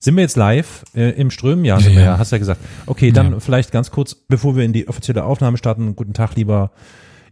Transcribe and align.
Sind 0.00 0.14
wir 0.16 0.22
jetzt 0.22 0.36
live 0.36 0.84
äh, 0.94 1.10
im 1.20 1.30
Strömen? 1.30 1.64
Ja, 1.64 1.80
sind 1.80 1.92
Ja, 1.92 1.98
wir 1.98 2.04
ja. 2.04 2.18
hast 2.18 2.30
ja 2.30 2.38
gesagt. 2.38 2.60
Okay, 2.86 3.10
dann 3.10 3.32
Ja. 3.32 3.40
vielleicht 3.40 3.72
ganz 3.72 3.90
kurz, 3.90 4.14
bevor 4.14 4.54
wir 4.56 4.64
in 4.64 4.72
die 4.72 4.88
offizielle 4.88 5.24
Aufnahme 5.24 5.56
starten. 5.58 5.96
Guten 5.96 6.14
Tag, 6.14 6.36
lieber 6.36 6.70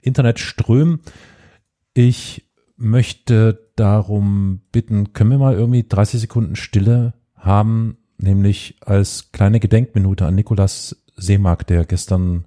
Internetström. 0.00 1.00
Ich 1.94 2.50
möchte 2.76 3.70
darum 3.76 4.62
bitten, 4.72 5.12
können 5.12 5.30
wir 5.30 5.38
mal 5.38 5.54
irgendwie 5.54 5.86
30 5.88 6.20
Sekunden 6.20 6.56
Stille 6.56 7.14
haben, 7.36 7.98
nämlich 8.18 8.76
als 8.84 9.30
kleine 9.32 9.60
Gedenkminute 9.60 10.26
an 10.26 10.34
Nikolas 10.34 11.02
Seemark, 11.16 11.66
der 11.66 11.84
gestern 11.84 12.46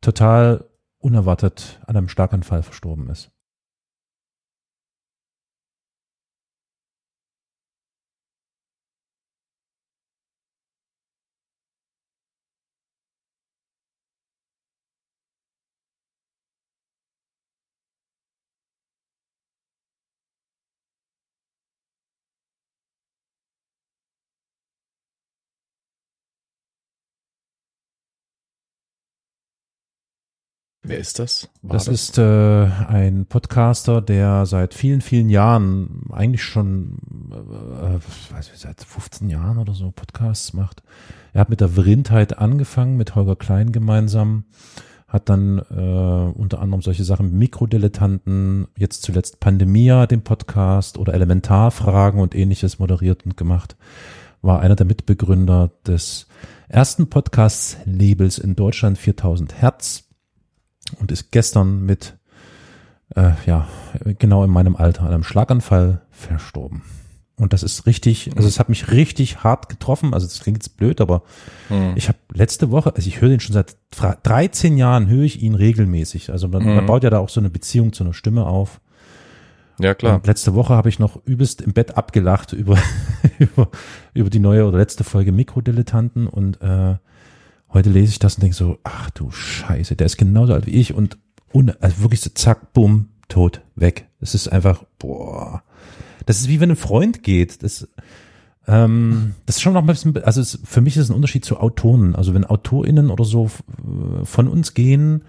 total 0.00 0.64
unerwartet 0.98 1.80
an 1.86 1.96
einem 1.96 2.08
Schlaganfall 2.08 2.62
verstorben 2.62 3.08
ist. 3.08 3.30
Wer 30.90 30.98
ist 30.98 31.20
das? 31.20 31.48
War 31.62 31.74
Das 31.74 31.86
ist 31.86 32.18
äh, 32.18 32.64
ein 32.88 33.24
Podcaster, 33.26 34.02
der 34.02 34.44
seit 34.44 34.74
vielen, 34.74 35.02
vielen 35.02 35.30
Jahren, 35.30 36.06
eigentlich 36.10 36.42
schon, 36.42 36.98
äh, 37.30 37.94
äh, 37.94 38.34
weiß 38.34 38.50
ich, 38.52 38.58
seit 38.58 38.82
15 38.82 39.30
Jahren 39.30 39.58
oder 39.58 39.72
so 39.72 39.92
Podcasts 39.92 40.52
macht. 40.52 40.82
Er 41.32 41.42
hat 41.42 41.48
mit 41.48 41.60
der 41.60 41.68
Vrindheit 41.68 42.38
angefangen, 42.38 42.96
mit 42.96 43.14
Holger 43.14 43.36
Klein 43.36 43.70
gemeinsam, 43.70 44.46
hat 45.06 45.28
dann 45.28 45.58
äh, 45.58 46.36
unter 46.36 46.60
anderem 46.60 46.82
solche 46.82 47.04
Sachen 47.04 47.38
Mikrodilettanten, 47.38 48.66
jetzt 48.76 49.02
zuletzt 49.02 49.38
Pandemia, 49.38 50.08
den 50.08 50.22
Podcast 50.22 50.98
oder 50.98 51.14
Elementarfragen 51.14 52.20
und 52.20 52.34
ähnliches 52.34 52.80
moderiert 52.80 53.24
und 53.24 53.36
gemacht. 53.36 53.76
War 54.42 54.58
einer 54.58 54.74
der 54.74 54.86
Mitbegründer 54.86 55.70
des 55.86 56.26
ersten 56.68 57.08
Podcasts-Labels 57.08 58.38
in 58.38 58.56
Deutschland, 58.56 58.98
4000 58.98 59.54
Hertz 59.54 60.09
und 60.98 61.12
ist 61.12 61.30
gestern 61.30 61.84
mit, 61.84 62.16
äh, 63.16 63.32
ja, 63.46 63.68
genau 64.18 64.44
in 64.44 64.50
meinem 64.50 64.76
Alter 64.76 65.02
an 65.02 65.08
einem 65.12 65.22
Schlaganfall 65.24 66.02
verstorben. 66.10 66.82
Und 67.36 67.54
das 67.54 67.62
ist 67.62 67.86
richtig, 67.86 68.32
also 68.36 68.46
es 68.46 68.58
hat 68.58 68.68
mich 68.68 68.90
richtig 68.90 69.42
hart 69.42 69.70
getroffen. 69.70 70.12
Also 70.12 70.26
das 70.26 70.40
klingt 70.40 70.58
jetzt 70.58 70.76
blöd, 70.76 71.00
aber 71.00 71.22
Hm. 71.68 71.92
ich 71.96 72.08
habe 72.08 72.18
letzte 72.34 72.70
Woche, 72.70 72.94
also 72.94 73.08
ich 73.08 73.22
höre 73.22 73.30
den 73.30 73.40
schon 73.40 73.54
seit 73.54 73.76
fra- 73.94 74.18
13 74.22 74.76
Jahren, 74.76 75.08
höre 75.08 75.22
ich 75.24 75.40
ihn 75.42 75.54
regelmäßig. 75.54 76.30
Also 76.30 76.48
man, 76.48 76.64
man 76.64 76.82
Mhm. 76.84 76.86
baut 76.86 77.02
ja 77.02 77.08
da 77.08 77.18
auch 77.18 77.30
so 77.30 77.40
eine 77.40 77.48
Beziehung 77.48 77.94
zu 77.94 78.04
einer 78.04 78.12
Stimme 78.12 78.44
auf. 78.44 78.80
Ja, 79.78 79.94
klar. 79.94 80.16
Und 80.16 80.26
letzte 80.26 80.54
Woche 80.54 80.74
habe 80.74 80.90
ich 80.90 80.98
noch 80.98 81.24
übelst 81.24 81.62
im 81.62 81.72
Bett 81.72 81.96
abgelacht 81.96 82.52
über, 82.52 82.76
über, 83.38 83.70
über 84.12 84.28
die 84.28 84.38
neue 84.38 84.66
oder 84.66 84.76
letzte 84.76 85.04
Folge 85.04 85.32
Mikrodilettanten 85.32 86.26
und 86.26 86.60
äh, 86.60 86.96
heute 87.72 87.90
lese 87.90 88.12
ich 88.12 88.18
das 88.18 88.34
und 88.36 88.42
denke 88.42 88.56
so, 88.56 88.78
ach 88.84 89.10
du 89.10 89.30
Scheiße, 89.30 89.96
der 89.96 90.06
ist 90.06 90.16
genauso 90.16 90.52
alt 90.54 90.66
wie 90.66 90.70
ich 90.72 90.94
und, 90.94 91.18
und 91.52 91.82
also 91.82 92.00
wirklich 92.02 92.20
so 92.20 92.30
zack, 92.30 92.72
bumm, 92.72 93.08
tot, 93.28 93.62
weg. 93.76 94.08
Es 94.20 94.34
ist 94.34 94.48
einfach, 94.48 94.84
boah. 94.98 95.62
Das 96.26 96.40
ist 96.40 96.48
wie 96.48 96.60
wenn 96.60 96.70
ein 96.70 96.76
Freund 96.76 97.22
geht. 97.22 97.62
Das, 97.62 97.88
ähm, 98.66 99.34
das 99.46 99.56
ist 99.56 99.62
schon 99.62 99.72
noch 99.72 99.80
ein 99.82 99.86
bisschen, 99.86 100.16
also 100.22 100.40
es, 100.40 100.58
für 100.64 100.80
mich 100.80 100.96
ist 100.96 101.04
es 101.04 101.10
ein 101.10 101.16
Unterschied 101.16 101.44
zu 101.44 101.58
Autoren. 101.58 102.14
Also 102.14 102.34
wenn 102.34 102.44
AutorInnen 102.44 103.10
oder 103.10 103.24
so 103.24 103.46
f- 103.46 103.62
von 104.24 104.48
uns 104.48 104.74
gehen, 104.74 105.22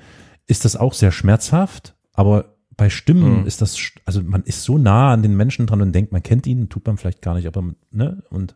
ist 0.47 0.65
das 0.65 0.75
auch 0.75 0.93
sehr 0.93 1.11
schmerzhaft, 1.11 1.95
aber 2.13 2.55
bei 2.75 2.89
Stimmen 2.89 3.41
Mhm. 3.41 3.45
ist 3.47 3.61
das, 3.61 3.77
also 4.05 4.21
man 4.23 4.43
ist 4.43 4.63
so 4.63 4.77
nah 4.77 5.13
an 5.13 5.21
den 5.21 5.37
Menschen 5.37 5.67
dran 5.67 5.81
und 5.81 5.93
denkt, 5.93 6.11
man 6.11 6.23
kennt 6.23 6.47
ihn, 6.47 6.67
tut 6.69 6.85
man 6.87 6.97
vielleicht 6.97 7.21
gar 7.21 7.35
nicht, 7.35 7.45
aber, 7.47 7.63
ne, 7.91 8.23
und, 8.29 8.55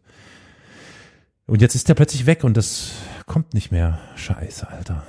und 1.48 1.62
jetzt 1.62 1.76
ist 1.76 1.88
der 1.90 1.94
plötzlich 1.96 2.26
weg 2.26 2.44
und 2.44 2.56
das 2.58 2.92
kommt 3.26 3.54
nicht 3.54 3.72
mehr. 3.72 4.00
Scheiße, 4.16 4.68
Alter. 4.70 5.04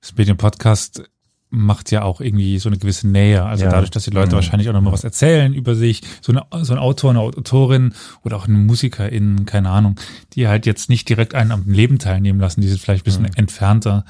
Das 0.00 0.14
Medienpodcast 0.16 1.04
macht 1.48 1.90
ja 1.92 2.02
auch 2.02 2.20
irgendwie 2.20 2.58
so 2.58 2.68
eine 2.68 2.76
gewisse 2.78 3.06
Nähe. 3.08 3.44
Also 3.44 3.64
Ja. 3.64 3.70
dadurch, 3.70 3.90
dass 3.90 4.04
die 4.04 4.10
Leute 4.10 4.30
Mhm. 4.32 4.36
wahrscheinlich 4.36 4.68
auch 4.68 4.72
nochmal 4.72 4.92
was 4.92 5.04
erzählen 5.04 5.54
über 5.54 5.74
sich, 5.74 6.02
so, 6.20 6.32
eine, 6.32 6.44
so 6.64 6.72
ein 6.74 6.78
Autor, 6.78 7.10
eine 7.10 7.20
Autorin 7.20 7.94
oder 8.24 8.36
auch 8.36 8.46
eine 8.48 8.58
Musikerin, 8.58 9.46
keine 9.46 9.70
Ahnung, 9.70 9.98
die 10.34 10.48
halt 10.48 10.66
jetzt 10.66 10.88
nicht 10.90 11.08
direkt 11.08 11.34
einen 11.34 11.52
am 11.52 11.64
Leben 11.70 11.98
teilnehmen 11.98 12.40
lassen, 12.40 12.60
die 12.60 12.68
sind 12.68 12.80
vielleicht 12.80 13.02
ein 13.02 13.04
bisschen 13.04 13.22
Mhm. 13.24 13.30
entfernter. 13.36 14.04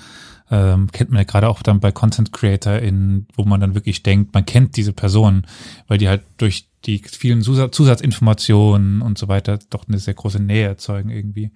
Ähm, 0.50 0.91
kennt 0.93 1.11
man 1.11 1.19
ja 1.19 1.25
gerade 1.25 1.49
auch 1.49 1.62
dann 1.62 1.81
bei 1.81 1.93
Content 1.93 2.33
CreatorInnen, 2.33 3.27
wo 3.34 3.44
man 3.44 3.61
dann 3.61 3.75
wirklich 3.75 4.03
denkt, 4.03 4.33
man 4.33 4.47
kennt 4.47 4.77
diese 4.77 4.93
Person, 4.93 5.47
weil 5.88 5.99
die 5.99 6.09
halt 6.09 6.23
durch 6.38 6.69
die 6.87 6.99
vielen 7.05 7.43
Zusatz 7.43 7.77
Zusatzinformationen 7.77 9.03
und 9.03 9.19
so 9.19 9.29
weiter 9.29 9.59
doch 9.71 9.87
eine 9.89 9.99
sehr 9.99 10.15
große 10.15 10.41
Nähe 10.41 10.67
erzeugen 10.67 11.11
irgendwie 11.11 11.51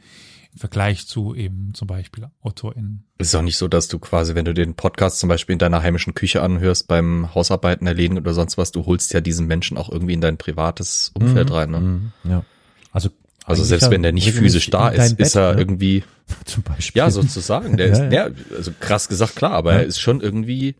im 0.53 0.59
Vergleich 0.59 1.07
zu 1.07 1.35
eben 1.37 1.71
zum 1.75 1.87
Beispiel 1.87 2.27
AutorInnen. 2.43 3.05
Es 3.19 3.29
ist 3.29 3.35
auch 3.37 3.43
nicht 3.43 3.57
so, 3.57 3.69
dass 3.69 3.87
du 3.87 4.01
quasi, 4.01 4.35
wenn 4.35 4.45
du 4.45 4.53
den 4.53 4.75
Podcast 4.75 5.21
zum 5.21 5.29
Beispiel 5.29 5.53
in 5.53 5.61
deiner 5.61 5.83
heimischen 5.83 6.15
Küche 6.15 6.43
anhörst, 6.43 6.89
beim 6.89 7.33
Hausarbeiten 7.35 7.87
erledigen 7.87 8.19
oder 8.19 8.35
sonst 8.35 8.59
was, 8.59 8.73
du 8.73 8.85
holst 8.87 9.13
ja 9.13 9.21
diesen 9.21 9.47
Menschen 9.47 9.77
auch 9.79 9.89
irgendwie 9.91 10.15
in 10.15 10.21
dein 10.21 10.39
privates 10.39 11.13
Umfeld 11.15 11.51
Mhm, 11.51 11.55
rein. 11.55 11.71
Ne? 11.71 11.81
mhm, 11.81 12.12
Ja. 12.25 12.45
Also, 12.91 13.11
Also 13.45 13.62
selbst 13.62 13.91
wenn 13.93 14.03
der 14.03 14.11
nicht 14.12 14.33
physisch 14.33 14.71
da 14.71 14.89
ist, 14.89 15.12
ist 15.12 15.17
Bett, 15.19 15.35
er 15.37 15.55
ne? 15.55 15.61
irgendwie, 15.61 16.03
Zum 16.47 16.65
Beispiel. 16.65 16.99
ja, 16.99 17.11
sozusagen, 17.11 17.77
der 17.77 17.87
Ja, 17.91 17.93
ist, 18.07 18.12
ja. 18.12 18.57
also 18.57 18.73
krass 18.81 19.09
gesagt, 19.09 19.37
klar, 19.37 19.53
aber 19.53 19.75
Ja. 19.75 19.79
er 19.79 19.87
ist 19.87 20.01
schon 20.01 20.21
irgendwie 20.21 20.75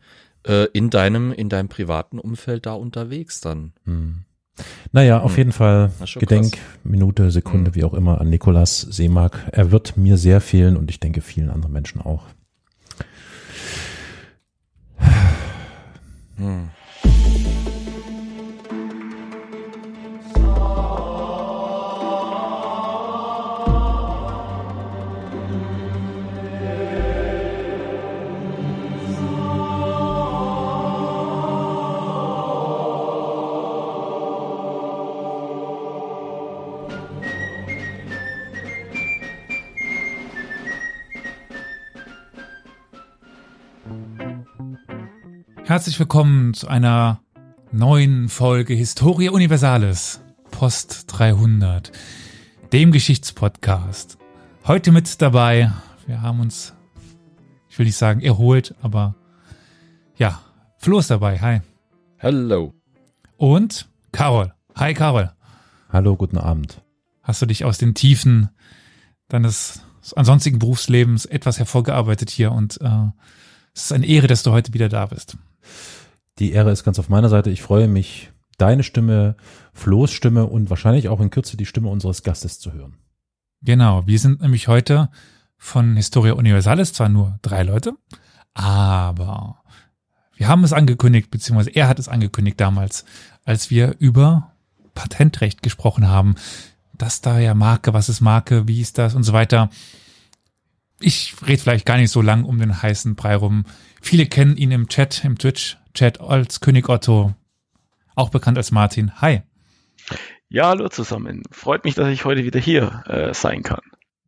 äh, 0.45 0.67
in 0.73 0.91
deinem, 0.91 1.33
in 1.33 1.49
deinem 1.49 1.69
privaten 1.69 2.19
Umfeld 2.19 2.67
da 2.67 2.73
unterwegs 2.73 3.41
dann. 3.41 3.73
Hm. 3.85 4.25
Naja, 4.93 5.21
auf 5.21 5.33
Hm. 5.33 5.39
jeden 5.39 5.53
Fall 5.53 5.91
Gedenk, 6.19 6.53
krass. 6.53 6.63
Minute, 6.85 7.31
Sekunde, 7.31 7.71
Hm. 7.71 7.75
wie 7.77 7.85
auch 7.85 7.95
immer, 7.95 8.21
an 8.21 8.29
Nikolas 8.31 8.81
Seemark. 8.81 9.47
Er 9.53 9.71
wird 9.71 9.97
mir 9.97 10.17
sehr 10.17 10.41
fehlen 10.41 10.77
und 10.77 10.91
ich 10.91 10.99
denke 11.01 11.21
vielen 11.21 11.51
anderen 11.51 11.73
Menschen 11.73 12.01
auch. 12.01 12.25
Hm. 16.37 16.71
Herzlich 45.71 46.01
willkommen 46.01 46.53
zu 46.53 46.67
einer 46.67 47.21
neuen 47.71 48.29
Folge 48.29 48.75
Historia 48.75 49.31
Universalis, 49.31 50.21
Post 50.51 51.05
300, 51.07 51.93
dem 52.73 52.91
Geschichtspodcast. 52.91 54.19
Heute 54.67 54.91
mit 54.91 55.23
dabei, 55.23 55.71
wir 56.09 56.23
haben 56.23 56.41
uns, 56.41 56.75
ich 57.69 57.79
will 57.79 57.87
nicht 57.87 57.97
sagen 57.97 58.21
erholt, 58.21 58.75
aber 58.83 59.15
ja, 60.17 60.43
Flo 60.79 60.99
ist 60.99 61.09
dabei, 61.09 61.39
hi. 61.39 61.61
Hello. 62.17 62.75
Und 63.37 63.89
Carol, 64.11 64.53
hi 64.75 64.93
Carol. 64.93 65.31
Hallo, 65.89 66.17
guten 66.17 66.39
Abend. 66.39 66.83
Hast 67.23 67.43
du 67.43 67.47
dich 67.47 67.65
aus 67.65 67.79
den 67.79 67.95
Tiefen 67.95 68.49
deines 69.29 69.83
ansonstigen 70.17 70.59
Berufslebens 70.59 71.27
etwas 71.27 71.61
hervorgearbeitet 71.61 72.29
hier 72.29 72.51
und 72.51 72.81
äh, 72.81 73.07
es 73.73 73.83
ist 73.83 73.93
eine 73.93 74.07
Ehre, 74.07 74.27
dass 74.27 74.43
du 74.43 74.51
heute 74.51 74.75
wieder 74.75 74.89
da 74.89 75.07
bist. 75.07 75.39
Die 76.39 76.53
Ehre 76.53 76.71
ist 76.71 76.85
ganz 76.85 76.99
auf 76.99 77.09
meiner 77.09 77.29
Seite. 77.29 77.51
Ich 77.51 77.63
freue 77.63 77.89
mich, 77.89 78.31
deine 78.61 78.83
Stimme, 78.83 79.37
Flo's 79.73 80.13
Stimme 80.13 80.47
und 80.47 80.71
wahrscheinlich 80.71 81.09
auch 81.09 81.21
in 81.21 81.31
Kürze 81.31 81.57
die 81.57 81.67
Stimme 81.67 81.89
unseres 81.89 82.23
Gastes 82.23 82.59
zu 82.59 82.73
hören. 82.73 82.97
Genau, 83.63 84.07
wir 84.07 84.19
sind 84.19 84.41
nämlich 84.41 84.69
heute 84.69 85.11
von 85.57 85.97
Historia 85.97 86.33
Universalis 86.33 86.93
zwar 86.93 87.09
nur 87.09 87.39
drei 87.43 87.63
Leute, 87.63 87.93
aber 88.55 89.63
wir 90.35 90.49
haben 90.49 90.65
es 90.65 90.73
angekündigt, 90.73 91.31
beziehungsweise 91.31 91.71
er 91.71 91.89
hat 91.89 91.99
es 91.99 92.09
angekündigt 92.09 92.59
damals, 92.59 93.05
als 93.45 93.71
wir 93.71 93.97
über 93.99 94.53
Patentrecht 94.95 95.63
gesprochen 95.63 96.09
haben. 96.09 96.37
Das 96.95 97.21
da 97.21 97.39
ja 97.39 97.55
Marke, 97.55 97.93
was 97.93 98.09
ist 98.09 98.23
Marke, 98.23 98.67
wie 98.67 98.81
ist 98.81 98.97
das 98.97 99.15
und 99.15 99.23
so 99.23 99.35
weiter. 99.35 99.69
Ich 101.03 101.35
rede 101.47 101.63
vielleicht 101.63 101.87
gar 101.87 101.97
nicht 101.97 102.11
so 102.11 102.21
lang 102.21 102.45
um 102.45 102.59
den 102.59 102.83
heißen 102.83 103.15
Brei 103.17 103.35
rum. 103.35 103.65
Viele 104.03 104.27
kennen 104.27 104.57
ihn 104.57 104.71
im 104.71 104.89
Chat, 104.89 105.25
im 105.25 105.39
Twitch-Chat 105.39 106.21
als 106.21 106.61
König 106.61 106.89
Otto, 106.89 107.35
auch 108.15 108.29
bekannt 108.29 108.59
als 108.59 108.71
Martin. 108.71 109.21
Hi. 109.21 109.43
Ja, 110.51 110.69
hallo 110.69 110.89
zusammen. 110.89 111.43
Freut 111.51 111.85
mich, 111.85 111.95
dass 111.95 112.09
ich 112.09 112.25
heute 112.25 112.45
wieder 112.45 112.61
hier 112.61 113.05
äh, 113.07 113.33
sein 113.33 113.63
kann. 113.63 113.81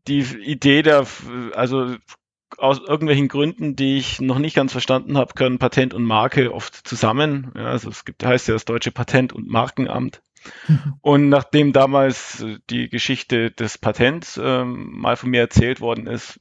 Die 0.08 0.20
Idee 0.20 0.82
der, 0.82 1.06
also 1.54 1.96
aus 2.58 2.78
irgendwelchen 2.78 3.28
Gründen, 3.28 3.76
die 3.76 3.98
ich 3.98 4.20
noch 4.20 4.38
nicht 4.38 4.54
ganz 4.54 4.72
verstanden 4.72 5.18
habe, 5.18 5.34
können 5.34 5.58
Patent 5.58 5.94
und 5.94 6.04
Marke 6.04 6.54
oft 6.54 6.74
zusammen. 6.86 7.52
Ja, 7.54 7.66
also 7.66 7.90
es 7.90 8.04
gibt, 8.04 8.24
heißt 8.24 8.48
ja 8.48 8.54
das 8.54 8.64
deutsche 8.64 8.92
Patent- 8.92 9.32
und 9.32 9.48
Markenamt. 9.48 10.22
Und 11.00 11.28
nachdem 11.28 11.72
damals 11.72 12.44
die 12.70 12.88
Geschichte 12.88 13.50
des 13.50 13.78
Patents 13.78 14.40
ähm, 14.42 14.90
mal 14.92 15.16
von 15.16 15.30
mir 15.30 15.40
erzählt 15.40 15.80
worden 15.80 16.06
ist, 16.06 16.40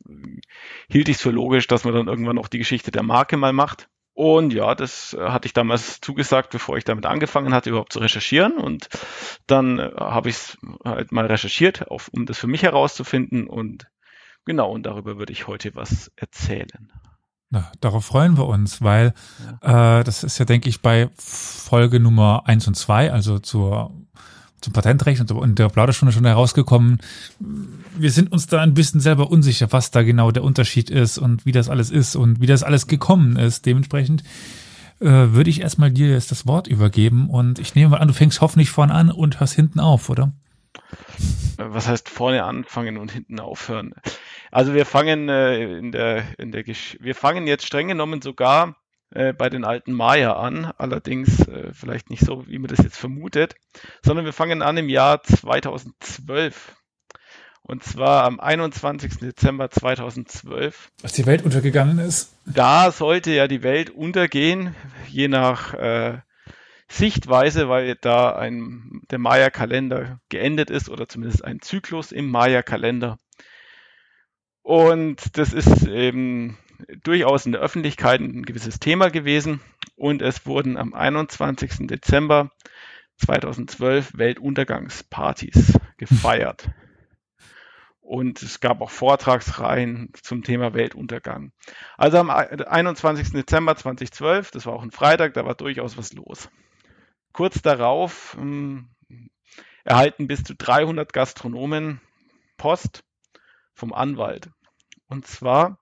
hielt 0.90 1.10
ich 1.10 1.18
es 1.18 1.22
für 1.22 1.32
logisch, 1.32 1.68
dass 1.68 1.84
man 1.84 1.94
dann 1.94 2.08
irgendwann 2.08 2.38
auch 2.38 2.48
die 2.48 2.60
Geschichte 2.60 2.92
der 2.92 3.04
Marke 3.04 3.38
mal 3.38 3.54
macht. 3.54 3.90
Und 4.14 4.54
ja, 4.54 4.76
das 4.76 5.14
äh, 5.14 5.30
hatte 5.30 5.48
ich 5.48 5.54
damals 5.54 6.02
zugesagt, 6.02 6.52
bevor 6.52 6.78
ich 6.78 6.84
damit 6.84 7.06
angefangen 7.06 7.54
hatte, 7.54 7.70
überhaupt 7.70 7.94
zu 7.94 8.00
recherchieren. 8.00 8.58
Und 8.58 8.90
dann 9.48 9.80
äh, 9.80 9.92
habe 9.98 10.30
ich 10.30 10.36
es 10.36 10.58
halt 10.84 11.12
mal 11.12 11.26
recherchiert, 11.26 11.90
auf, 11.90 12.10
um 12.10 12.26
das 12.26 12.38
für 12.38 12.48
mich 12.48 12.64
herauszufinden. 12.64 13.48
Und 13.48 13.88
genau, 14.46 14.72
und 14.72 14.84
darüber 14.84 15.18
würde 15.18 15.32
ich 15.34 15.48
heute 15.48 15.76
was 15.76 16.12
erzählen. 16.18 16.92
Na, 17.52 17.70
darauf 17.82 18.06
freuen 18.06 18.38
wir 18.38 18.48
uns, 18.48 18.82
weil 18.82 19.14
ja. 19.62 20.00
äh, 20.00 20.04
das 20.06 20.24
ist 20.24 20.38
ja, 20.38 20.46
denke 20.46 20.70
ich, 20.70 20.82
bei 20.82 21.10
Folge 21.18 22.00
Nummer 22.00 22.44
eins 22.46 22.66
und 22.66 22.76
zwei, 22.76 23.12
also 23.12 23.40
zur 23.40 23.92
zum 24.62 24.74
Patentrecht 24.74 25.20
und, 25.20 25.32
und 25.32 25.60
der 25.60 25.70
Plauderstunde 25.70 26.14
schon 26.14 26.26
herausgekommen. 26.26 27.00
Wir 27.98 28.12
sind 28.12 28.32
uns 28.32 28.48
da 28.48 28.62
ein 28.62 28.74
bisschen 28.74 29.00
selber 29.02 29.30
unsicher, 29.32 29.72
was 29.72 29.92
da 29.92 30.04
genau 30.04 30.32
der 30.32 30.44
Unterschied 30.44 30.90
ist 30.90 31.18
und 31.18 31.46
wie 31.46 31.52
das 31.52 31.68
alles 31.68 31.90
ist 31.90 32.16
und 32.16 32.40
wie 32.40 32.46
das 32.46 32.64
alles 32.64 32.88
gekommen 32.88 33.38
ist. 33.38 33.66
Dementsprechend 33.66 34.24
äh, 35.00 35.08
würde 35.08 35.50
ich 35.50 35.62
erstmal 35.62 35.92
dir 35.92 36.10
jetzt 36.10 36.32
das 36.32 36.46
Wort 36.46 36.68
übergeben 36.68 37.30
und 37.30 37.60
ich 37.60 37.76
nehme 37.76 37.90
mal 37.90 37.98
an, 37.98 38.08
du 38.08 38.14
fängst 38.14 38.40
hoffentlich 38.40 38.70
vorne 38.70 38.94
an 38.94 39.10
und 39.10 39.40
hörst 39.40 39.56
hinten 39.56 39.80
auf, 39.80 40.10
oder? 40.10 40.32
Was 41.58 41.88
heißt 41.88 42.08
vorne 42.08 42.44
anfangen 42.44 42.98
und 42.98 43.12
hinten 43.12 43.40
aufhören? 43.40 43.94
Also 44.52 44.74
wir 44.74 44.86
fangen 44.86 45.30
äh, 45.30 45.78
in 45.78 45.92
der 45.92 46.24
in 46.38 46.52
der 46.52 46.64
Gesch 46.64 46.98
wir 47.00 47.16
fangen 47.16 47.48
jetzt 47.48 47.66
streng 47.66 47.88
genommen 47.88 48.22
sogar 48.22 48.76
äh, 49.12 49.34
bei 49.34 49.50
den 49.50 49.66
alten 49.66 49.92
Maya 49.94 50.34
an, 50.34 50.72
allerdings 50.78 51.48
äh, 51.48 51.74
vielleicht 51.74 52.10
nicht 52.10 52.24
so, 52.24 52.48
wie 52.48 52.60
man 52.60 52.70
das 52.70 52.84
jetzt 52.84 52.98
vermutet, 52.98 53.56
sondern 54.04 54.26
wir 54.26 54.34
fangen 54.34 54.62
an 54.62 54.78
im 54.78 54.90
Jahr 54.90 55.22
2012. 55.24 56.76
Und 57.64 57.84
zwar 57.84 58.24
am 58.24 58.40
21. 58.40 59.20
Dezember 59.20 59.70
2012. 59.70 60.92
Als 61.04 61.14
die 61.14 61.26
Welt 61.26 61.44
untergegangen 61.44 62.00
ist. 62.00 62.34
Da 62.46 62.92
sollte 62.92 63.32
ja 63.32 63.48
die 63.48 63.64
Welt 63.64 63.90
untergehen, 63.90 64.76
je 65.08 65.28
nach 65.28 65.74
äh, 65.74 66.20
Sichtweise, 66.90 67.70
weil 67.70 67.96
da 67.96 68.36
ein, 68.36 69.02
der 69.12 69.20
Maya-Kalender 69.20 70.20
geendet 70.30 70.70
ist 70.70 70.90
oder 70.90 71.08
zumindest 71.08 71.46
ein 71.46 71.62
Zyklus 71.62 72.12
im 72.12 72.30
Maya-Kalender. 72.30 73.18
Und 74.64 75.38
das 75.38 75.54
ist 75.54 75.88
eben 75.88 76.58
durchaus 77.04 77.46
in 77.46 77.52
der 77.52 77.62
Öffentlichkeit 77.62 78.22
ein 78.22 78.44
gewisses 78.44 78.80
Thema 78.80 79.10
gewesen 79.10 79.62
und 79.96 80.22
es 80.22 80.46
wurden 80.46 80.78
am 80.78 80.94
21. 80.94 81.88
Dezember 81.88 82.52
2012 83.18 84.18
Weltuntergangspartys 84.18 85.80
gefeiert. 85.98 86.70
Und 88.02 88.42
es 88.42 88.60
gab 88.60 88.82
auch 88.82 88.90
Vortragsreihen 88.90 90.12
zum 90.22 90.44
Thema 90.44 90.74
Weltuntergang. 90.74 91.54
Also 91.98 92.18
am 92.18 92.30
21. 92.30 93.32
Dezember 93.32 93.78
2012, 93.78 94.52
das 94.52 94.66
war 94.66 94.74
auch 94.74 94.84
ein 94.84 94.92
Freitag, 94.92 95.34
da 95.34 95.46
war 95.46 95.56
durchaus 95.56 95.98
was 95.98 96.12
los. 96.12 96.50
Kurz 97.32 97.62
darauf 97.62 98.36
ähm, 98.38 98.90
erhalten 99.86 100.28
bis 100.28 100.44
zu 100.44 100.56
300 100.56 101.14
Gastronomen 101.14 102.02
Post 102.58 103.06
vom 103.82 103.94
Anwalt. 103.94 104.52
Und 105.08 105.26
zwar 105.26 105.80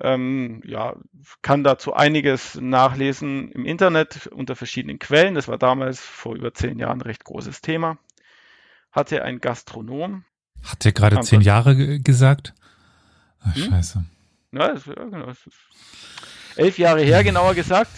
ähm, 0.00 0.60
ja, 0.66 0.96
kann 1.40 1.62
dazu 1.62 1.94
einiges 1.94 2.56
nachlesen 2.60 3.52
im 3.52 3.64
Internet 3.64 4.26
unter 4.26 4.56
verschiedenen 4.56 4.98
Quellen. 4.98 5.36
Das 5.36 5.46
war 5.46 5.56
damals 5.56 6.00
vor 6.00 6.34
über 6.34 6.52
zehn 6.52 6.80
Jahren 6.80 6.98
ein 6.98 7.02
recht 7.02 7.24
großes 7.24 7.60
Thema. 7.60 7.96
Hatte 8.90 9.22
ein 9.22 9.40
Gastronom. 9.40 10.24
Hat 10.64 10.84
er 10.84 10.92
gerade 10.92 11.20
zehn 11.20 11.42
Jahre 11.42 12.00
gesagt? 12.00 12.54
Ach, 13.40 13.54
hm? 13.54 13.70
Scheiße. 13.70 14.04
Ja, 14.50 14.72
das, 14.72 14.86
ja 14.86 14.94
genau. 14.94 15.32
Elf 16.56 16.78
Jahre 16.78 17.02
her, 17.02 17.22
genauer 17.22 17.54
gesagt. 17.54 17.92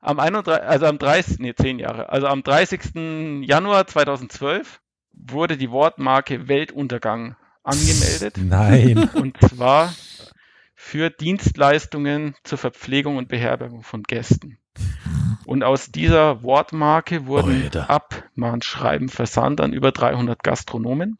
Am 0.00 0.18
31, 0.18 0.64
also 0.64 0.86
am 0.86 0.98
30, 0.98 1.40
nee, 1.40 1.54
zehn 1.54 1.78
Jahre. 1.78 2.08
Also 2.08 2.26
am 2.26 2.42
30. 2.42 3.44
Januar 3.46 3.86
2012 3.86 4.80
wurde 5.12 5.58
die 5.58 5.70
Wortmarke 5.70 6.48
Weltuntergang 6.48 7.36
angemeldet. 7.62 8.36
Nein. 8.38 9.10
Und 9.14 9.36
zwar 9.40 9.92
für 10.74 11.10
Dienstleistungen 11.10 12.34
zur 12.42 12.58
Verpflegung 12.58 13.16
und 13.16 13.28
Beherbergung 13.28 13.82
von 13.82 14.02
Gästen. 14.02 14.58
Und 15.44 15.62
aus 15.62 15.92
dieser 15.92 16.42
Wortmarke 16.42 17.26
wurden 17.26 17.62
Alter. 17.64 17.90
Abmahnschreiben 17.90 19.08
versandt 19.08 19.60
an 19.60 19.72
über 19.72 19.92
300 19.92 20.42
Gastronomen. 20.42 21.18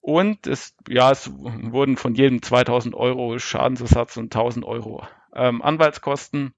Und 0.00 0.46
es, 0.46 0.74
ja, 0.88 1.10
es 1.10 1.30
wurden 1.32 1.96
von 1.96 2.14
jedem 2.14 2.42
2000 2.42 2.94
Euro 2.94 3.38
Schadensersatz 3.38 4.16
und 4.16 4.34
1000 4.34 4.64
Euro 4.64 5.06
ähm, 5.34 5.62
Anwaltskosten 5.62 6.54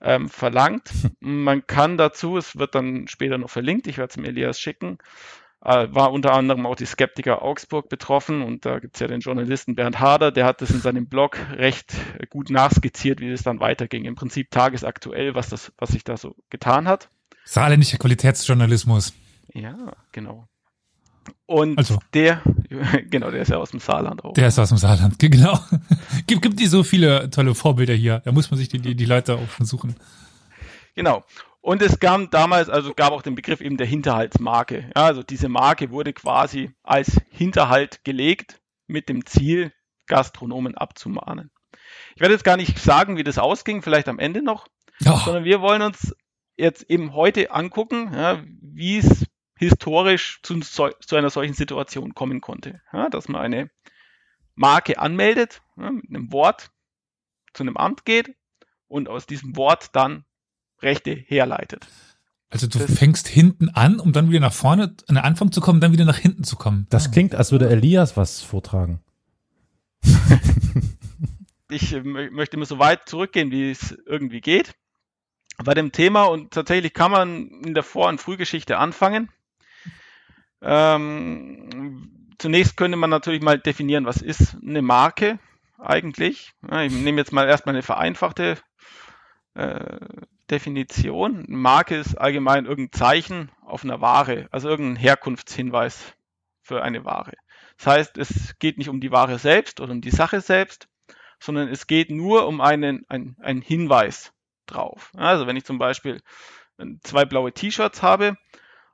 ähm, 0.00 0.28
verlangt. 0.28 0.90
Man 1.20 1.66
kann 1.66 1.98
dazu, 1.98 2.36
es 2.36 2.58
wird 2.58 2.74
dann 2.74 3.08
später 3.08 3.38
noch 3.38 3.50
verlinkt, 3.50 3.86
ich 3.86 3.98
werde 3.98 4.10
es 4.10 4.16
mir 4.16 4.28
Elias 4.28 4.58
schicken, 4.60 4.98
war 5.66 6.12
unter 6.12 6.32
anderem 6.32 6.64
auch 6.64 6.76
die 6.76 6.86
Skeptiker 6.86 7.42
Augsburg 7.42 7.88
betroffen 7.88 8.42
und 8.42 8.64
da 8.64 8.78
gibt 8.78 8.96
es 8.96 9.00
ja 9.00 9.08
den 9.08 9.20
Journalisten 9.20 9.74
Bernd 9.74 9.98
Harder, 9.98 10.30
der 10.30 10.46
hat 10.46 10.60
das 10.60 10.70
in 10.70 10.80
seinem 10.80 11.08
Blog 11.08 11.38
recht 11.56 11.92
gut 12.30 12.50
nachskizziert, 12.50 13.20
wie 13.20 13.30
es 13.30 13.42
dann 13.42 13.58
weiterging. 13.58 14.04
Im 14.04 14.14
Prinzip 14.14 14.50
tagesaktuell, 14.50 15.34
was 15.34 15.48
das, 15.48 15.72
was 15.78 15.90
sich 15.90 16.04
da 16.04 16.16
so 16.16 16.36
getan 16.50 16.86
hat. 16.86 17.08
Saarländischer 17.44 17.98
Qualitätsjournalismus. 17.98 19.12
Ja, 19.54 19.92
genau. 20.12 20.48
Und 21.46 21.78
also. 21.78 21.98
der, 22.14 22.42
genau, 23.10 23.30
der 23.30 23.42
ist 23.42 23.48
ja 23.48 23.56
aus 23.56 23.70
dem 23.70 23.80
Saarland 23.80 24.24
auch. 24.24 24.34
Der 24.34 24.48
ist 24.48 24.58
aus 24.58 24.68
dem 24.68 24.78
Saarland, 24.78 25.18
genau. 25.18 25.58
gibt, 26.26 26.42
gibt 26.42 26.60
die 26.60 26.66
so 26.66 26.84
viele 26.84 27.30
tolle 27.30 27.54
Vorbilder 27.54 27.94
hier. 27.94 28.20
Da 28.24 28.32
muss 28.32 28.50
man 28.50 28.58
sich 28.58 28.68
die, 28.68 28.78
die, 28.78 28.94
die 28.94 29.04
Leute 29.04 29.34
auch 29.34 29.50
schon 29.50 29.66
suchen. 29.66 29.96
Genau. 30.94 31.24
Und 31.66 31.82
es 31.82 31.98
gab 31.98 32.30
damals, 32.30 32.70
also 32.70 32.94
gab 32.94 33.10
auch 33.12 33.22
den 33.22 33.34
Begriff 33.34 33.60
eben 33.60 33.76
der 33.76 33.88
Hinterhaltsmarke. 33.88 34.88
Ja, 34.94 35.04
also 35.06 35.24
diese 35.24 35.48
Marke 35.48 35.90
wurde 35.90 36.12
quasi 36.12 36.70
als 36.84 37.20
Hinterhalt 37.28 38.04
gelegt 38.04 38.60
mit 38.86 39.08
dem 39.08 39.26
Ziel, 39.26 39.72
Gastronomen 40.06 40.76
abzumahnen. 40.76 41.50
Ich 42.14 42.20
werde 42.20 42.34
jetzt 42.34 42.44
gar 42.44 42.56
nicht 42.56 42.78
sagen, 42.78 43.16
wie 43.16 43.24
das 43.24 43.38
ausging, 43.38 43.82
vielleicht 43.82 44.06
am 44.06 44.20
Ende 44.20 44.42
noch, 44.42 44.68
oh. 45.06 45.16
sondern 45.24 45.42
wir 45.42 45.60
wollen 45.60 45.82
uns 45.82 46.14
jetzt 46.56 46.88
eben 46.88 47.14
heute 47.14 47.50
angucken, 47.50 48.12
ja, 48.14 48.44
wie 48.60 48.98
es 48.98 49.26
historisch 49.58 50.38
zu, 50.44 50.60
zu, 50.60 51.16
einer 51.16 51.30
solchen 51.30 51.54
Situation 51.54 52.14
kommen 52.14 52.40
konnte. 52.40 52.80
Ja, 52.92 53.08
dass 53.08 53.26
man 53.26 53.40
eine 53.40 53.70
Marke 54.54 55.00
anmeldet, 55.00 55.62
ja, 55.76 55.90
mit 55.90 56.10
einem 56.10 56.30
Wort 56.30 56.70
zu 57.54 57.64
einem 57.64 57.76
Amt 57.76 58.04
geht 58.04 58.36
und 58.86 59.08
aus 59.08 59.26
diesem 59.26 59.56
Wort 59.56 59.96
dann 59.96 60.25
Rechte 60.80 61.12
herleitet. 61.12 61.86
Also 62.48 62.66
du 62.66 62.78
das 62.78 62.98
fängst 62.98 63.26
hinten 63.28 63.70
an, 63.70 63.98
um 63.98 64.12
dann 64.12 64.30
wieder 64.30 64.40
nach 64.40 64.52
vorne, 64.52 64.94
an 65.08 65.16
den 65.16 65.24
Anfang 65.24 65.50
zu 65.50 65.60
kommen, 65.60 65.80
dann 65.80 65.92
wieder 65.92 66.04
nach 66.04 66.18
hinten 66.18 66.44
zu 66.44 66.56
kommen. 66.56 66.86
Das 66.90 67.10
klingt, 67.10 67.34
als 67.34 67.50
würde 67.52 67.68
Elias 67.68 68.16
was 68.16 68.42
vortragen. 68.42 69.00
ich 71.70 71.92
äh, 71.92 72.00
möchte 72.02 72.56
immer 72.56 72.66
so 72.66 72.78
weit 72.78 73.08
zurückgehen, 73.08 73.50
wie 73.50 73.70
es 73.70 73.96
irgendwie 74.06 74.40
geht 74.40 74.74
bei 75.62 75.74
dem 75.74 75.92
Thema 75.92 76.24
und 76.24 76.52
tatsächlich 76.52 76.92
kann 76.92 77.10
man 77.10 77.48
in 77.64 77.74
der 77.74 77.82
Vor- 77.82 78.08
und 78.08 78.20
Frühgeschichte 78.20 78.78
anfangen. 78.78 79.30
Ähm, 80.62 82.34
zunächst 82.38 82.76
könnte 82.76 82.96
man 82.96 83.10
natürlich 83.10 83.42
mal 83.42 83.58
definieren, 83.58 84.04
was 84.04 84.18
ist 84.18 84.56
eine 84.62 84.82
Marke 84.82 85.38
eigentlich. 85.78 86.52
Ja, 86.70 86.82
ich 86.82 86.92
nehme 86.92 87.18
jetzt 87.18 87.32
mal 87.32 87.48
erstmal 87.48 87.74
eine 87.74 87.82
vereinfachte 87.82 88.58
äh, 89.54 89.98
Definition. 90.50 91.44
Marke 91.48 91.96
ist 91.96 92.16
allgemein 92.16 92.66
irgendein 92.66 92.98
Zeichen 92.98 93.50
auf 93.62 93.84
einer 93.84 94.00
Ware, 94.00 94.48
also 94.50 94.68
irgendein 94.68 94.96
Herkunftshinweis 94.96 96.14
für 96.62 96.82
eine 96.82 97.04
Ware. 97.04 97.32
Das 97.78 97.86
heißt, 97.86 98.18
es 98.18 98.58
geht 98.58 98.78
nicht 98.78 98.88
um 98.88 99.00
die 99.00 99.12
Ware 99.12 99.38
selbst 99.38 99.80
oder 99.80 99.92
um 99.92 100.00
die 100.00 100.10
Sache 100.10 100.40
selbst, 100.40 100.88
sondern 101.38 101.68
es 101.68 101.86
geht 101.86 102.10
nur 102.10 102.46
um 102.46 102.60
einen, 102.60 103.04
ein, 103.08 103.36
einen 103.40 103.62
Hinweis 103.62 104.32
drauf. 104.66 105.12
Also 105.16 105.46
wenn 105.46 105.56
ich 105.56 105.64
zum 105.64 105.78
Beispiel 105.78 106.20
zwei 107.02 107.24
blaue 107.24 107.52
T-Shirts 107.52 108.02
habe, 108.02 108.36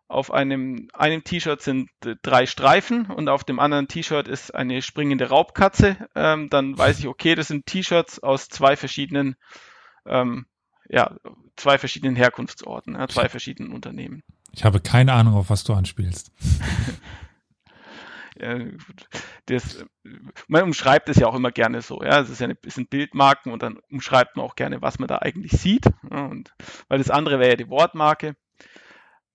auf 0.09 0.31
einem, 0.31 0.89
einem 0.93 1.25
T-Shirt 1.25 1.63
sind 1.63 1.89
drei 2.23 2.47
Streifen 2.47 3.07
und 3.07 3.29
auf 3.29 3.45
dem 3.45 3.59
anderen 3.59 3.89
T-Shirt 3.89 4.29
ist 4.29 4.55
eine 4.55 4.83
springende 4.83 5.31
Raubkatze, 5.31 5.97
ähm, 6.15 6.51
dann 6.51 6.77
weiß 6.77 6.99
ich, 6.99 7.09
okay, 7.09 7.35
das 7.35 7.49
sind 7.49 7.65
T-Shirts 7.67 8.23
aus 8.23 8.49
zwei 8.49 8.77
verschiedenen 8.77 9.37
ähm, 10.05 10.47
ja, 10.93 11.17
zwei 11.57 11.79
verschiedenen 11.79 12.17
Herkunftsorten, 12.17 12.95
ja, 12.95 13.09
zwei 13.09 13.29
verschiedenen 13.29 13.73
Unternehmen. 13.73 14.23
Ich 14.53 14.65
habe 14.65 14.81
keine 14.81 15.15
Ahnung, 15.15 15.35
auf 15.35 15.49
was 15.49 15.65
du 15.65 15.73
anspielst. 15.73 16.31
das, 19.47 19.85
man 20.49 20.65
umschreibt 20.65 21.09
es 21.09 21.17
ja 21.17 21.27
auch 21.29 21.35
immer 21.35 21.51
gerne 21.51 21.81
so, 21.81 22.03
ja. 22.03 22.21
Es 22.21 22.29
ist 22.29 22.41
ja 22.41 22.45
eine, 22.45 22.59
es 22.67 22.75
sind 22.75 22.91
Bildmarken 22.91 23.53
und 23.53 23.63
dann 23.63 23.79
umschreibt 23.91 24.37
man 24.37 24.45
auch 24.45 24.55
gerne, 24.55 24.83
was 24.83 24.99
man 24.99 25.09
da 25.09 25.19
eigentlich 25.19 25.53
sieht. 25.53 25.87
Ja, 26.11 26.27
und, 26.27 26.53
weil 26.89 26.99
das 26.99 27.11
andere 27.11 27.39
wäre 27.39 27.51
ja 27.51 27.57
die 27.57 27.71
Wortmarke. 27.71 28.37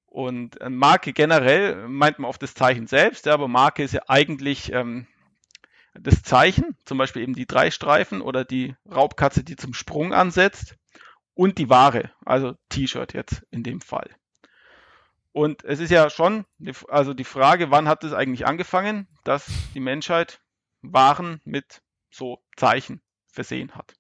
Und 0.06 0.62
äh, 0.62 0.70
Marke 0.70 1.14
generell 1.14 1.88
meint 1.88 2.20
man 2.20 2.30
oft 2.30 2.42
das 2.44 2.54
Zeichen 2.54 2.86
selbst, 2.88 3.26
ja, 3.26 3.34
aber 3.34 3.48
Marke 3.48 3.84
ist 3.84 3.94
ja 3.94 4.02
eigentlich 4.08 4.72
ähm, 4.74 5.08
das 5.94 6.22
Zeichen, 6.22 6.78
zum 6.86 7.00
Beispiel 7.00 7.24
eben 7.24 7.34
die 7.34 7.48
drei 7.48 7.72
Streifen 7.72 8.22
oder 8.22 8.46
die 8.46 8.76
Raubkatze, 8.90 9.44
die 9.44 9.56
zum 9.56 9.74
Sprung 9.74 10.14
ansetzt 10.14 10.76
und 11.38 11.60
die 11.60 11.70
Ware, 11.70 12.12
also 12.26 12.56
T-Shirt 12.70 13.14
jetzt 13.14 13.46
in 13.52 13.62
dem 13.62 13.80
Fall. 13.80 14.10
Und 15.32 15.64
es 15.64 15.80
ist 15.80 15.92
ja 15.92 16.10
schon, 16.10 16.46
also 16.90 17.14
die 17.14 17.24
Frage, 17.24 17.70
wann 17.70 17.88
hat 17.88 18.04
es 18.04 18.12
eigentlich 18.12 18.48
angefangen, 18.48 19.08
dass 19.24 19.48
die 19.76 19.80
Menschheit 19.80 20.42
Waren 20.82 21.40
mit 21.44 21.84
so 22.10 22.40
Zeichen 22.56 23.02
versehen 23.28 23.76
hat. 23.76 23.94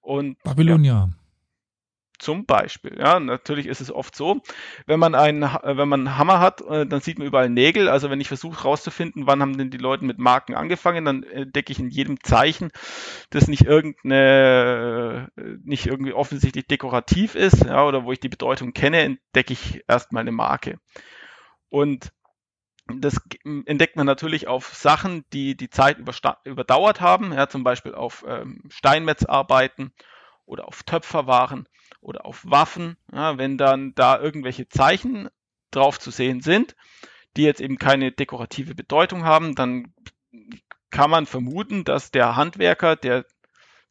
Und 0.00 0.40
Babylonia. 0.44 0.92
Ja, 0.92 1.23
zum 2.24 2.46
Beispiel, 2.46 2.96
ja, 2.98 3.20
natürlich 3.20 3.66
ist 3.66 3.82
es 3.82 3.92
oft 3.92 4.16
so, 4.16 4.40
wenn 4.86 4.98
man 4.98 5.14
einen, 5.14 5.42
äh, 5.42 5.76
wenn 5.76 5.88
man 5.88 6.06
einen 6.06 6.18
Hammer 6.18 6.40
hat, 6.40 6.62
äh, 6.62 6.86
dann 6.86 7.00
sieht 7.00 7.18
man 7.18 7.28
überall 7.28 7.50
Nägel. 7.50 7.88
Also 7.88 8.08
wenn 8.08 8.20
ich 8.20 8.28
versuche 8.28 8.62
herauszufinden, 8.62 9.26
wann 9.26 9.42
haben 9.42 9.58
denn 9.58 9.70
die 9.70 9.76
Leute 9.76 10.04
mit 10.04 10.18
Marken 10.18 10.54
angefangen, 10.54 11.04
dann 11.04 11.22
entdecke 11.22 11.70
ich 11.70 11.78
in 11.78 11.90
jedem 11.90 12.22
Zeichen, 12.22 12.70
das 13.30 13.46
nicht 13.46 13.66
irgendeine, 13.66 15.30
äh, 15.36 15.56
nicht 15.64 15.86
irgendwie 15.86 16.14
offensichtlich 16.14 16.66
dekorativ 16.66 17.34
ist, 17.34 17.64
ja, 17.64 17.84
oder 17.84 18.04
wo 18.04 18.12
ich 18.12 18.20
die 18.20 18.30
Bedeutung 18.30 18.72
kenne, 18.72 19.00
entdecke 19.00 19.52
ich 19.52 19.84
erstmal 19.86 20.22
eine 20.22 20.32
Marke. 20.32 20.78
Und 21.68 22.10
das 22.86 23.20
entdeckt 23.44 23.96
man 23.96 24.06
natürlich 24.06 24.48
auf 24.48 24.74
Sachen, 24.74 25.24
die 25.32 25.56
die 25.56 25.70
Zeit 25.70 25.98
überdauert 26.44 27.00
haben, 27.00 27.32
ja, 27.32 27.48
zum 27.48 27.64
Beispiel 27.64 27.94
auf 27.94 28.24
ähm, 28.26 28.62
Steinmetzarbeiten 28.68 29.92
oder 30.46 30.68
auf 30.68 30.82
Töpferwaren 30.82 31.68
oder 32.04 32.26
auf 32.26 32.44
Waffen, 32.44 32.96
ja, 33.12 33.38
wenn 33.38 33.58
dann 33.58 33.94
da 33.94 34.18
irgendwelche 34.18 34.68
Zeichen 34.68 35.28
drauf 35.70 35.98
zu 35.98 36.10
sehen 36.10 36.40
sind, 36.40 36.76
die 37.36 37.42
jetzt 37.42 37.60
eben 37.60 37.78
keine 37.78 38.12
dekorative 38.12 38.74
Bedeutung 38.74 39.24
haben, 39.24 39.54
dann 39.54 39.92
kann 40.90 41.10
man 41.10 41.26
vermuten, 41.26 41.84
dass 41.84 42.10
der 42.10 42.36
Handwerker, 42.36 42.94
der 42.94 43.24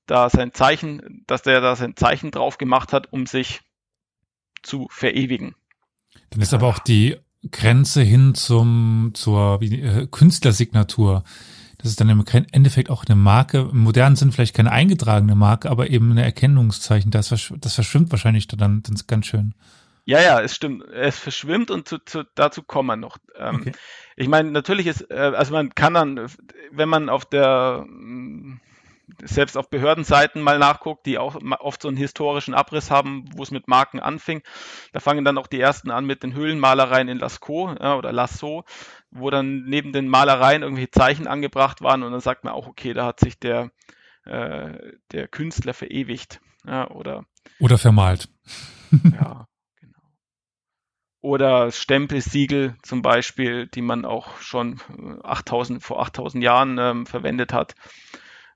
da 0.05 0.29
sein 0.29 0.53
Zeichen, 0.53 1.23
dass 1.27 1.41
der 1.41 1.59
da 1.61 1.75
sein 1.75 1.95
Zeichen 1.95 2.31
drauf 2.31 2.57
gemacht 2.57 2.93
hat, 2.93 3.11
um 3.11 3.25
sich 3.25 3.61
zu 4.61 4.87
verewigen. 4.89 5.55
Dann 6.29 6.41
ist 6.41 6.53
aber 6.53 6.67
auch 6.67 6.79
die 6.79 7.17
Grenze 7.51 8.01
hin 8.01 8.35
zum 8.35 9.11
zur 9.13 9.59
wie, 9.59 9.81
äh, 9.81 10.07
Künstlersignatur 10.07 11.23
das 11.83 11.91
ist 11.91 11.99
dann 11.99 12.09
im 12.09 12.23
Endeffekt 12.53 12.89
auch 12.89 13.03
eine 13.05 13.17
Marke, 13.17 13.69
im 13.69 13.79
modernen 13.79 14.15
Sinn 14.15 14.31
vielleicht 14.31 14.55
keine 14.55 14.71
eingetragene 14.71 15.35
Marke, 15.35 15.69
aber 15.69 15.89
eben 15.89 16.11
eine 16.11 16.23
Erkennungszeichen. 16.23 17.11
Das, 17.11 17.27
versch 17.27 17.53
das 17.59 17.75
verschwimmt 17.75 18.09
wahrscheinlich 18.09 18.47
dann, 18.47 18.81
dann 18.83 18.95
ganz 19.05 19.25
schön. 19.25 19.53
Ja, 20.05 20.21
ja, 20.21 20.39
es 20.39 20.55
stimmt. 20.55 20.85
Es 20.93 21.19
verschwimmt 21.19 21.71
und 21.71 21.89
zu, 21.89 21.97
zu, 21.99 22.23
dazu 22.35 22.63
kommen 22.63 22.87
wir 22.87 22.95
noch. 22.95 23.17
Ähm, 23.37 23.57
okay. 23.57 23.71
Ich 24.15 24.29
meine, 24.29 24.51
natürlich 24.51 24.87
ist, 24.87 25.11
äh, 25.11 25.33
also 25.35 25.51
man 25.51 25.75
kann 25.75 25.93
dann, 25.93 26.27
wenn 26.71 26.87
man 26.87 27.09
auf 27.09 27.25
der 27.25 27.85
selbst 29.21 29.57
auf 29.57 29.69
Behördenseiten 29.69 30.41
mal 30.41 30.59
nachguckt, 30.59 31.05
die 31.05 31.17
auch 31.17 31.37
oft 31.59 31.81
so 31.81 31.87
einen 31.87 31.97
historischen 31.97 32.53
Abriss 32.53 32.91
haben, 32.91 33.25
wo 33.33 33.43
es 33.43 33.51
mit 33.51 33.67
Marken 33.67 33.99
anfing. 33.99 34.41
Da 34.91 34.99
fangen 34.99 35.25
dann 35.25 35.37
auch 35.37 35.47
die 35.47 35.59
ersten 35.59 35.91
an 35.91 36.05
mit 36.05 36.23
den 36.23 36.33
Höhlenmalereien 36.33 37.07
in 37.07 37.19
Lascaux 37.19 37.75
ja, 37.79 37.95
oder 37.95 38.11
Lasso, 38.11 38.63
wo 39.11 39.29
dann 39.29 39.63
neben 39.65 39.93
den 39.93 40.07
Malereien 40.07 40.63
irgendwelche 40.63 40.91
Zeichen 40.91 41.27
angebracht 41.27 41.81
waren 41.81 42.03
und 42.03 42.11
dann 42.11 42.21
sagt 42.21 42.43
man 42.43 42.53
auch, 42.53 42.67
okay, 42.67 42.93
da 42.93 43.05
hat 43.05 43.19
sich 43.19 43.39
der, 43.39 43.71
äh, 44.25 44.73
der 45.11 45.27
Künstler 45.27 45.73
verewigt. 45.73 46.41
Ja, 46.65 46.89
oder, 46.91 47.25
oder 47.59 47.77
vermalt. 47.77 48.29
ja, 48.91 49.47
genau. 49.79 49.99
Oder 51.19 51.71
Stempelsiegel 51.71 52.75
zum 52.83 53.01
Beispiel, 53.01 53.67
die 53.67 53.81
man 53.81 54.05
auch 54.05 54.39
schon 54.39 54.79
8000, 55.23 55.83
vor 55.83 56.01
8000 56.01 56.43
Jahren 56.43 56.77
ähm, 56.77 57.05
verwendet 57.05 57.51
hat 57.51 57.75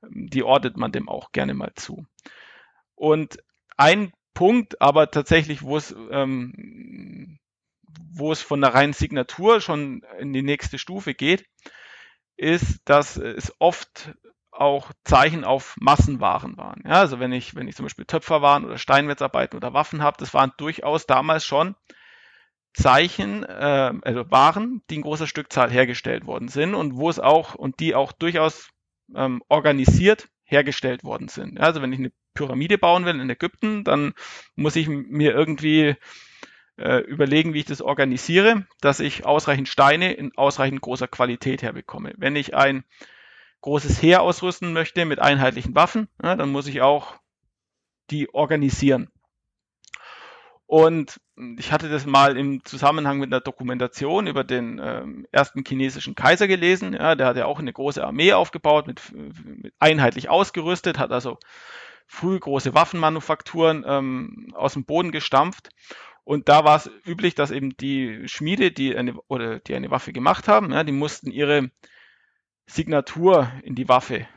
die 0.10 0.44
ordnet 0.44 0.78
man 0.78 0.92
dem 0.92 1.10
auch 1.10 1.32
gerne 1.32 1.54
mal 1.54 1.74
zu. 1.76 2.06
Und 2.96 3.38
ein 3.78 4.12
Punkt, 4.34 4.82
aber 4.82 5.12
tatsächlich, 5.12 5.64
wo 5.64 5.78
es, 5.78 5.96
ähm, 6.12 7.40
wo 8.14 8.32
es 8.32 8.42
von 8.42 8.62
der 8.62 8.74
reinen 8.74 8.94
Signatur 8.94 9.62
schon 9.62 10.04
in 10.20 10.34
die 10.34 10.44
nächste 10.44 10.78
Stufe 10.78 11.14
geht, 11.14 11.46
ist, 12.36 12.82
dass 12.86 13.18
es 13.18 13.54
oft 13.60 14.14
auch 14.52 14.92
Zeichen 15.04 15.44
auf 15.44 15.76
Massenwaren 15.80 16.58
waren. 16.58 16.82
Ja, 16.86 17.00
also 17.00 17.20
wenn 17.20 17.32
ich, 17.32 17.56
wenn 17.56 17.68
ich 17.68 17.76
zum 17.76 17.86
Beispiel 17.86 18.06
Töpferwaren 18.06 18.66
oder 18.66 18.78
Steinmetzarbeiten 18.78 19.58
oder 19.58 19.74
Waffen 19.74 20.02
habe, 20.02 20.18
das 20.20 20.34
waren 20.34 20.52
durchaus 20.58 21.06
damals 21.06 21.46
schon 21.46 21.76
Zeichen, 22.74 23.44
äh, 23.44 23.94
also 24.04 24.30
Waren, 24.30 24.84
die 24.90 24.96
in 24.96 25.02
großer 25.02 25.28
Stückzahl 25.28 25.72
hergestellt 25.72 26.26
worden 26.26 26.48
sind 26.48 26.76
und 26.76 26.96
wo 26.96 27.10
es 27.10 27.20
auch 27.20 27.56
und 27.56 27.80
die 27.80 27.96
auch 27.96 28.12
durchaus 28.12 28.70
ähm, 29.16 29.42
organisiert 29.48 30.30
hergestellt 30.44 31.04
worden 31.04 31.28
sind. 31.28 31.60
Also 31.60 31.82
wenn 31.82 31.92
ich 31.92 32.00
eine 32.00 32.12
Pyramide 32.34 32.78
bauen 32.78 33.06
will 33.06 33.20
in 33.20 33.30
Ägypten, 33.30 33.84
dann 33.84 34.14
muss 34.56 34.76
ich 34.76 34.88
mir 34.88 35.34
irgendwie 35.34 35.96
äh, 36.78 37.00
überlegen, 37.00 37.54
wie 37.54 37.60
ich 37.60 37.66
das 37.66 37.82
organisiere, 37.82 38.66
dass 38.80 39.00
ich 39.00 39.26
ausreichend 39.26 39.68
Steine 39.68 40.14
in 40.14 40.38
ausreichend 40.38 40.82
großer 40.82 41.08
Qualität 41.08 41.64
herbekomme. 41.64 42.14
Wenn 42.18 42.36
ich 42.36 42.56
ein 42.56 42.86
großes 43.62 44.02
Heer 44.02 44.22
ausrüsten 44.22 44.74
möchte 44.74 45.06
mit 45.06 45.20
einheitlichen 45.20 45.76
Waffen, 45.76 46.08
ja, 46.22 46.36
dann 46.36 46.50
muss 46.50 46.68
ich 46.68 46.82
auch 46.82 47.20
die 48.10 48.34
organisieren. 48.34 49.10
Und 50.67 51.21
ich 51.57 51.71
hatte 51.71 51.88
das 51.88 52.05
mal 52.05 52.38
im 52.38 52.63
Zusammenhang 52.65 53.19
mit 53.19 53.31
einer 53.31 53.39
Dokumentation 53.39 54.27
über 54.27 54.43
den 54.43 54.81
ähm, 54.83 55.25
ersten 55.31 55.63
chinesischen 55.65 56.13
Kaiser 56.13 56.47
gelesen. 56.47 56.93
Ja, 56.93 57.15
der 57.15 57.27
hat 57.27 57.38
ja 57.38 57.45
auch 57.45 57.59
eine 57.59 57.71
große 57.71 58.05
Armee 58.05 58.33
aufgebaut, 58.33 58.86
mit, 58.86 59.01
mit 59.13 59.74
einheitlich 59.79 60.29
ausgerüstet, 60.29 61.00
hat 61.00 61.13
also 61.13 61.38
früh 62.05 62.38
große 62.38 62.74
Waffenmanufakturen 62.74 63.86
ähm, 63.88 64.53
aus 64.55 64.74
dem 64.74 64.83
Boden 64.83 65.12
gestampft. 65.12 65.69
Und 66.25 66.50
da 66.50 66.65
war 66.65 66.75
es 66.75 66.91
üblich, 67.05 67.33
dass 67.33 67.51
eben 67.51 67.77
die 67.77 68.27
Schmiede, 68.27 68.71
die 68.74 68.97
eine 68.97 69.13
oder 69.29 69.59
die 69.59 69.74
eine 69.74 69.89
Waffe 69.89 70.12
gemacht 70.12 70.50
haben, 70.50 70.74
ja, 70.74 70.83
die 70.83 70.91
mussten 70.91 71.31
ihre 71.31 71.71
Signatur 72.65 73.50
in 73.63 73.75
die 73.75 73.88
Waffe 73.88 74.27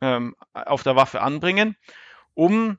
ähm, 0.00 0.36
auf 0.52 0.84
der 0.84 0.94
Waffe 0.94 1.22
anbringen, 1.22 1.76
um 2.34 2.78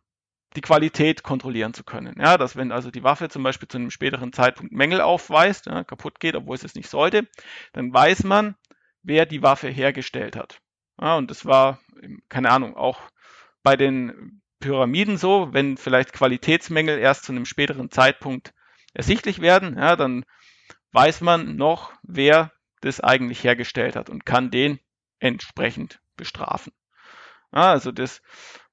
die 0.56 0.62
Qualität 0.62 1.24
kontrollieren 1.24 1.74
zu 1.74 1.84
können. 1.84 2.16
Ja, 2.20 2.38
dass 2.38 2.56
wenn 2.56 2.72
also 2.72 2.92
die 2.92 3.04
Waffe 3.04 3.30
zum 3.30 3.44
Beispiel 3.44 3.68
zu 3.68 3.78
einem 3.78 3.92
späteren 3.92 4.34
Zeitpunkt 4.34 4.72
Mängel 4.72 5.02
aufweist, 5.02 5.66
ja, 5.66 5.84
kaputt 5.84 6.20
geht, 6.20 6.36
obwohl 6.36 6.56
es 6.56 6.64
es 6.64 6.76
nicht 6.76 6.90
sollte, 6.90 7.28
dann 7.74 7.94
weiß 7.94 8.24
man, 8.24 8.56
wer 9.02 9.26
die 9.26 9.42
Waffe 9.42 9.70
hergestellt 9.70 10.36
hat. 10.36 10.60
Ja, 11.02 11.16
und 11.18 11.32
das 11.32 11.46
war, 11.46 11.80
keine 12.30 12.52
Ahnung, 12.52 12.76
auch 12.76 13.00
bei 13.64 13.76
den 13.76 14.42
Pyramiden 14.60 15.18
so, 15.18 15.50
wenn 15.52 15.78
vielleicht 15.78 16.14
Qualitätsmängel 16.14 16.98
erst 17.00 17.26
zu 17.26 17.32
einem 17.32 17.46
späteren 17.46 17.92
Zeitpunkt 17.92 18.54
ersichtlich 18.94 19.42
werden, 19.42 19.78
ja, 19.78 19.96
dann 19.96 20.26
weiß 20.92 21.22
man 21.22 21.56
noch, 21.56 21.94
wer 22.04 22.52
das 22.82 23.02
eigentlich 23.02 23.44
hergestellt 23.44 23.96
hat 23.96 24.10
und 24.10 24.26
kann 24.26 24.52
den 24.52 24.80
entsprechend 25.20 26.00
bestrafen. 26.16 26.72
Ja, 27.54 27.72
also 27.72 27.92
das, 27.92 28.22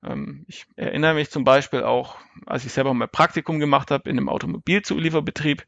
ähm, 0.02 0.44
ich 0.48 0.66
erinnere 0.76 1.14
mich 1.14 1.30
zum 1.30 1.44
Beispiel 1.44 1.82
auch, 1.82 2.16
als 2.46 2.64
ich 2.64 2.72
selber 2.72 2.94
mal 2.94 3.08
Praktikum 3.08 3.58
gemacht 3.60 3.90
habe 3.90 4.08
in 4.08 4.18
einem 4.18 4.28
Automobilzulieferbetrieb, 4.28 5.66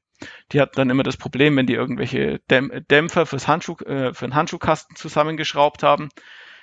die 0.52 0.60
hatten 0.60 0.76
dann 0.76 0.90
immer 0.90 1.02
das 1.02 1.16
Problem, 1.16 1.56
wenn 1.56 1.66
die 1.66 1.74
irgendwelche 1.74 2.40
Dämpfer 2.48 3.26
fürs 3.26 3.48
Handschuh, 3.48 3.76
äh, 3.84 4.14
für 4.14 4.26
den 4.26 4.34
Handschuhkasten 4.34 4.96
zusammengeschraubt 4.96 5.82
haben, 5.82 6.08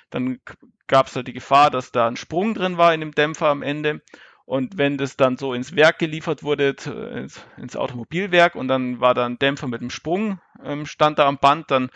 dann 0.08 0.40
gab 0.88 1.06
es 1.06 1.12
da 1.12 1.22
die 1.22 1.32
Gefahr, 1.32 1.70
dass 1.70 1.92
da 1.92 2.08
ein 2.08 2.16
Sprung 2.16 2.54
drin 2.54 2.78
war 2.78 2.92
in 2.94 3.00
dem 3.00 3.12
Dämpfer 3.12 3.48
am 3.48 3.62
Ende. 3.62 4.02
Und 4.44 4.76
wenn 4.78 4.98
das 4.98 5.16
dann 5.16 5.36
so 5.36 5.54
ins 5.54 5.76
Werk 5.76 6.00
geliefert 6.00 6.42
wurde, 6.42 6.74
ins, 7.14 7.44
ins 7.56 7.76
Automobilwerk 7.76 8.56
und 8.56 8.66
dann 8.66 8.98
war 9.00 9.14
da 9.14 9.24
ein 9.24 9.38
Dämpfer 9.38 9.68
mit 9.68 9.80
einem 9.80 9.90
Sprung, 9.90 10.40
ähm, 10.64 10.86
stand 10.86 11.20
da 11.20 11.26
am 11.28 11.38
Band, 11.38 11.70
dann 11.70 11.90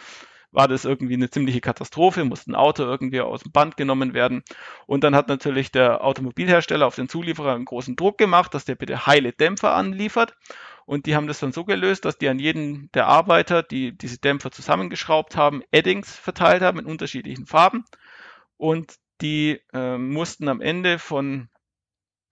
war 0.55 0.69
das 0.69 0.85
irgendwie 0.85 1.15
eine 1.15 1.31
ziemliche 1.31 1.61
Katastrophe, 1.61 2.25
musste 2.25 2.53
ein 2.53 2.55
Auto 2.55 2.85
irgendwie 2.85 3.21
aus 3.21 3.43
dem 3.43 3.53
Band 3.53 3.77
genommen 3.77 4.15
werden. 4.15 4.43
Und 4.87 5.05
dann 5.05 5.15
hat 5.15 5.29
natürlich 5.29 5.73
der 5.73 6.05
Automobilhersteller 6.05 6.87
auf 6.87 6.95
den 6.95 7.09
Zulieferer 7.09 7.55
einen 7.55 7.65
großen 7.65 7.97
Druck 7.97 8.19
gemacht, 8.19 8.55
dass 8.55 8.65
der 8.65 8.77
bitte 8.77 9.07
heile 9.07 9.33
Dämpfer 9.33 9.75
anliefert. 9.75 10.35
Und 10.87 11.07
die 11.07 11.17
haben 11.17 11.27
das 11.27 11.41
dann 11.41 11.53
so 11.53 11.65
gelöst, 11.65 12.05
dass 12.05 12.19
die 12.19 12.29
an 12.29 12.39
jeden 12.39 12.91
der 12.93 13.07
Arbeiter, 13.07 13.63
die 13.63 13.97
diese 13.97 14.19
Dämpfer 14.19 14.51
zusammengeschraubt 14.51 15.37
haben, 15.37 15.63
Eddings 15.71 16.15
verteilt 16.15 16.63
haben 16.63 16.79
in 16.79 16.87
unterschiedlichen 16.87 17.47
Farben. 17.47 17.85
Und 18.57 18.95
die 19.21 19.61
äh, 19.73 19.97
mussten 19.97 20.49
am 20.49 20.61
Ende 20.61 20.99
von 20.99 21.49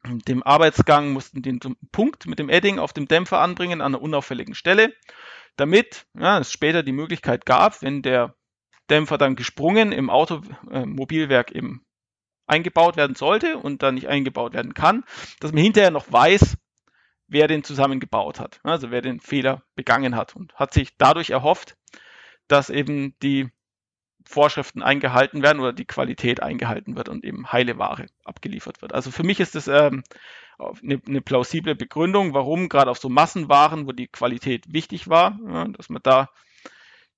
dem 0.05 0.43
Arbeitsgang, 0.43 1.13
mussten 1.13 1.43
den 1.43 1.61
Punkt 1.93 2.27
mit 2.27 2.39
dem 2.39 2.49
Edding 2.49 2.79
auf 2.79 2.93
dem 2.93 3.07
Dämpfer 3.07 3.41
anbringen 3.41 3.81
an 3.81 3.95
einer 3.95 4.03
unauffälligen 4.03 4.55
Stelle, 4.55 4.93
damit 5.57 6.07
ja, 6.19 6.39
es 6.39 6.53
später 6.53 6.83
die 6.83 6.93
Möglichkeit 6.93 7.47
gab, 7.47 7.83
wenn 7.83 8.03
der 8.03 8.35
Dämpfer 8.91 9.19
dann 9.19 9.37
gesprungen 9.37 9.93
im 9.93 10.11
Automobilwerk 10.11 11.53
eben 11.53 11.85
eingebaut 12.47 12.97
werden 12.97 13.17
sollte 13.17 13.59
und 13.59 13.83
dann 13.83 13.95
nicht 13.95 14.09
eingebaut 14.09 14.53
werden 14.53 14.75
kann, 14.75 15.05
dass 15.41 15.53
man 15.53 15.63
hinterher 15.63 15.91
noch 15.91 16.11
weiß, 16.11 16.59
wer 17.29 17.49
den 17.49 17.65
zusammengebaut 17.65 18.41
hat, 18.41 18.61
also 18.63 18.91
wer 18.91 19.01
den 19.01 19.21
Fehler 19.21 19.63
begangen 19.75 20.17
hat 20.17 20.37
und 20.37 20.55
hat 20.55 20.75
sich 20.75 20.97
dadurch 20.99 21.31
erhofft, 21.31 21.77
dass 22.49 22.69
eben 22.69 23.17
die 23.23 23.49
Vorschriften 24.27 24.83
eingehalten 24.83 25.43
werden 25.43 25.61
oder 25.61 25.73
die 25.73 25.87
Qualität 25.87 26.43
eingehalten 26.43 26.97
wird 26.97 27.09
und 27.09 27.25
eben 27.25 27.51
heile 27.51 27.79
Ware 27.79 28.07
abgeliefert 28.25 28.83
wird. 28.83 28.93
Also 28.93 29.11
für 29.11 29.25
mich 29.25 29.41
ist 29.41 29.55
das 29.55 29.67
ähm, 29.69 30.05
eine, 30.59 31.01
eine 31.07 31.21
plausible 31.21 31.75
Begründung, 31.75 32.35
warum 32.35 32.69
gerade 32.69 32.91
auf 32.91 32.99
so 32.99 33.09
Massenwaren, 33.09 33.87
wo 33.87 33.93
die 33.93 34.09
Qualität 34.09 34.73
wichtig 34.73 35.09
war, 35.09 35.39
ja, 35.47 35.69
dass 35.69 35.89
man 35.89 36.03
da 36.03 36.31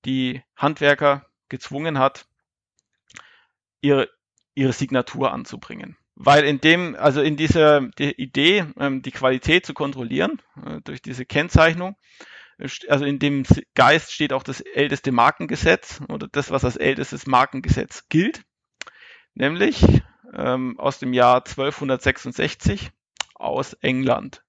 die 0.05 0.43
Handwerker 0.57 1.27
gezwungen 1.49 1.99
hat, 1.99 2.27
ihre, 3.81 4.09
ihre 4.55 4.73
Signatur 4.73 5.33
anzubringen. 5.33 5.97
Weil 6.17 6.45
in 6.45 6.61
dem, 6.61 6.95
also 6.95 7.21
in 7.23 7.37
dieser 7.37 7.81
die 7.99 8.13
Idee, 8.13 8.67
ähm, 8.79 9.03
die 9.03 9.11
Qualität 9.11 9.67
zu 9.67 9.75
kontrollieren, 9.75 10.41
äh, 10.65 10.81
durch 10.83 11.03
diese 11.03 11.27
Kennzeichnung, 11.27 11.97
also 12.89 13.05
in 13.05 13.19
dem 13.19 13.45
Geist 13.75 14.13
steht 14.13 14.33
auch 14.33 14.45
das 14.45 14.61
älteste 14.61 15.11
Markengesetz 15.11 16.01
oder 16.09 16.29
das, 16.29 16.53
was 16.53 16.65
als 16.65 16.77
ältestes 16.77 17.27
Markengesetz 17.27 18.09
gilt, 18.09 18.45
nämlich 19.35 19.85
ähm, 20.33 20.79
aus 20.79 21.01
dem 21.01 21.13
Jahr 21.13 21.39
1266 21.39 22.93
aus 23.45 23.75
England. 23.75 24.45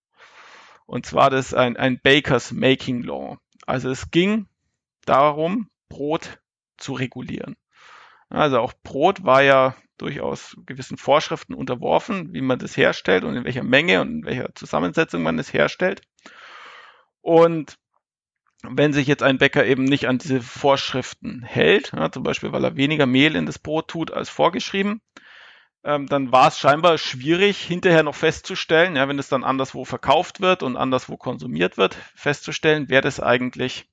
Und 0.86 1.06
zwar 1.06 1.30
das 1.30 1.54
ein, 1.54 1.78
ein 1.78 2.00
Baker's 2.02 2.52
Making 2.52 3.04
Law. 3.04 3.38
Also 3.66 3.90
es 3.90 4.12
ging 4.12 4.48
darum, 5.06 5.70
Brot 5.90 6.40
zu 6.78 6.94
regulieren. 6.94 7.56
Also 8.30 8.60
auch 8.60 8.74
Brot 8.84 9.24
war 9.24 9.44
ja 9.44 9.76
durchaus 9.98 10.58
gewissen 10.66 10.98
Vorschriften 10.98 11.54
unterworfen, 11.54 12.34
wie 12.34 12.42
man 12.42 12.60
das 12.60 12.76
herstellt 12.76 13.24
und 13.24 13.36
in 13.36 13.46
welcher 13.46 13.64
Menge 13.64 14.02
und 14.02 14.10
in 14.10 14.26
welcher 14.26 14.54
Zusammensetzung 14.56 15.24
man 15.24 15.40
es 15.40 15.54
herstellt. 15.54 16.02
Und 17.22 17.78
wenn 18.62 18.94
sich 18.94 19.08
jetzt 19.08 19.24
ein 19.24 19.38
Bäcker 19.38 19.66
eben 19.66 19.84
nicht 19.84 20.08
an 20.08 20.18
diese 20.18 20.42
Vorschriften 20.42 21.44
hält, 21.44 21.92
ja, 21.96 22.12
zum 22.12 22.24
Beispiel 22.24 22.52
weil 22.52 22.64
er 22.64 22.76
weniger 22.76 23.06
Mehl 23.06 23.36
in 23.36 23.46
das 23.46 23.60
Brot 23.60 23.88
tut 23.88 24.12
als 24.12 24.30
vorgeschrieben, 24.30 25.02
ähm, 25.86 26.08
dann 26.08 26.32
war 26.32 26.48
es 26.48 26.58
scheinbar 26.58 26.98
schwierig, 26.98 27.62
hinterher 27.62 28.02
noch 28.02 28.16
festzustellen, 28.16 28.96
ja, 28.96 29.08
wenn 29.08 29.20
es 29.20 29.30
dann 29.30 29.44
anderswo 29.44 29.86
verkauft 29.86 30.42
wird 30.42 30.64
und 30.64 30.78
anderswo 30.78 31.16
konsumiert 31.16 31.78
wird, 31.78 31.96
festzustellen, 32.16 32.86
wer 32.90 33.02
das 33.02 33.20
eigentlich 33.20 33.88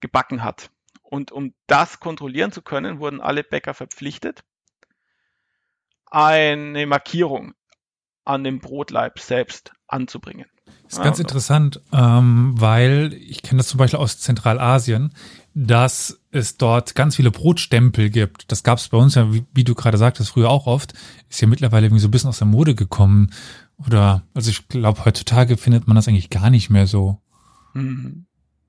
gebacken 0.00 0.44
hat. 0.44 0.70
Und 1.02 1.32
um 1.32 1.54
das 1.66 1.98
kontrollieren 1.98 2.52
zu 2.52 2.62
können, 2.62 3.00
wurden 3.00 3.20
alle 3.20 3.42
Bäcker 3.42 3.74
verpflichtet, 3.74 4.44
eine 6.06 6.86
Markierung 6.86 7.54
an 8.24 8.44
dem 8.44 8.60
Brotleib 8.60 9.18
selbst 9.18 9.72
anzubringen. 9.88 10.48
Das 10.84 10.98
ist 10.98 11.04
ganz 11.04 11.18
ja, 11.18 11.22
interessant, 11.22 11.80
ähm, 11.90 12.54
weil 12.56 13.14
ich 13.14 13.42
kenne 13.42 13.58
das 13.58 13.68
zum 13.68 13.78
Beispiel 13.78 13.98
aus 13.98 14.18
Zentralasien, 14.18 15.12
dass 15.54 16.20
es 16.30 16.58
dort 16.58 16.94
ganz 16.94 17.16
viele 17.16 17.30
Brotstempel 17.30 18.10
gibt. 18.10 18.52
Das 18.52 18.62
gab 18.62 18.78
es 18.78 18.88
bei 18.88 18.98
uns 18.98 19.14
ja, 19.14 19.32
wie, 19.32 19.44
wie, 19.54 19.64
du 19.64 19.74
gerade 19.74 19.96
sagtest, 19.96 20.30
früher 20.30 20.50
auch 20.50 20.66
oft. 20.66 20.92
Ist 21.30 21.40
ja 21.40 21.48
mittlerweile 21.48 21.86
irgendwie 21.86 22.02
so 22.02 22.08
ein 22.08 22.10
bisschen 22.10 22.28
aus 22.28 22.38
der 22.38 22.46
Mode 22.46 22.74
gekommen. 22.74 23.30
Oder, 23.86 24.22
also 24.34 24.50
ich 24.50 24.68
glaube, 24.68 25.04
heutzutage 25.04 25.56
findet 25.56 25.86
man 25.86 25.96
das 25.96 26.08
eigentlich 26.08 26.30
gar 26.30 26.50
nicht 26.50 26.68
mehr 26.68 26.86
so. 26.86 27.18
Mhm. 27.74 28.26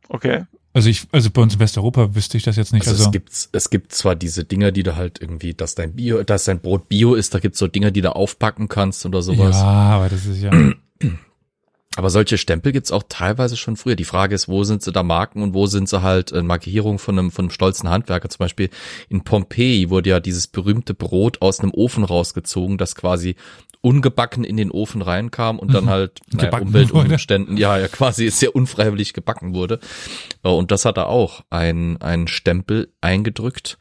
Okay. 0.07 0.45
Also 0.74 0.89
ich, 0.89 1.07
also 1.12 1.29
bei 1.29 1.41
uns 1.41 1.53
in 1.53 1.60
Westeuropa 1.60 2.15
wüsste 2.15 2.38
ich 2.38 2.43
das 2.43 2.55
jetzt 2.55 2.74
nicht. 2.74 2.88
Also, 2.88 2.98
also 2.98 3.05
es 3.05 3.12
gibt, 3.12 3.50
es 3.51 3.69
gibt 3.69 3.93
zwar 3.93 4.15
diese 4.15 4.43
Dinger, 4.43 4.72
die 4.72 4.83
du 4.83 4.95
halt 4.95 5.22
irgendwie, 5.22 5.53
dass 5.53 5.75
dein 5.75 5.93
Bio, 5.93 6.24
dass 6.24 6.45
dein 6.45 6.62
Brot 6.62 6.89
Bio 6.89 7.13
ist, 7.13 7.34
da 7.34 7.39
gibt's 7.39 7.60
so 7.60 7.67
Dinger, 7.67 7.91
die 7.91 8.01
du 8.01 8.15
aufpacken 8.15 8.69
kannst 8.69 9.06
oder 9.06 9.21
sowas. 9.21 9.56
Ja, 9.58 9.63
aber 9.63 10.10
das 10.10 10.25
ist 10.25 10.41
ja. 10.41 10.51
Aber 11.95 12.10
solche 12.10 12.38
Stempel 12.38 12.71
gibt's 12.71 12.91
auch 12.91 13.03
teilweise 13.08 13.56
schon 13.56 13.75
früher. 13.75 13.95
Die 13.95 14.03
Frage 14.03 14.34
ist, 14.34 14.47
wo 14.47 14.63
sind 14.63 14.82
sie 14.82 14.91
da 14.91 15.03
Marken 15.03 15.43
und 15.43 15.53
wo 15.53 15.67
sind 15.67 15.88
sie 15.88 16.01
halt 16.01 16.32
äh, 16.32 16.41
Markierungen 16.41 16.97
von 16.97 17.19
einem, 17.19 17.32
von 17.32 17.45
einem 17.45 17.51
stolzen 17.51 17.89
Handwerker? 17.89 18.29
Zum 18.29 18.39
Beispiel 18.39 18.69
in 19.10 19.23
Pompeji 19.23 19.89
wurde 19.89 20.10
ja 20.10 20.19
dieses 20.19 20.47
berühmte 20.47 20.95
Brot 20.95 21.41
aus 21.41 21.60
einem 21.60 21.71
Ofen 21.71 22.03
rausgezogen, 22.03 22.77
das 22.77 22.95
quasi 22.95 23.36
ungebacken 23.82 24.43
in 24.43 24.58
den 24.58 24.71
Ofen 24.71 25.01
reinkam 25.01 25.60
und 25.60 25.73
dann 25.73 25.86
mhm. 25.86 25.89
halt 25.89 26.21
naja, 26.32 26.58
Umweltumständen, 26.58 27.58
ja, 27.58 27.77
ja, 27.77 27.88
quasi 27.88 28.29
sehr 28.29 28.56
unfreiwillig 28.56 29.13
gebacken 29.13 29.53
wurde. 29.53 29.79
Äh, 30.43 30.49
und 30.49 30.71
das 30.71 30.86
hat 30.86 30.97
er 30.97 31.10
auch 31.10 31.41
ein, 31.51 32.01
ein 32.01 32.27
Stempel 32.27 32.91
eingedrückt, 33.01 33.77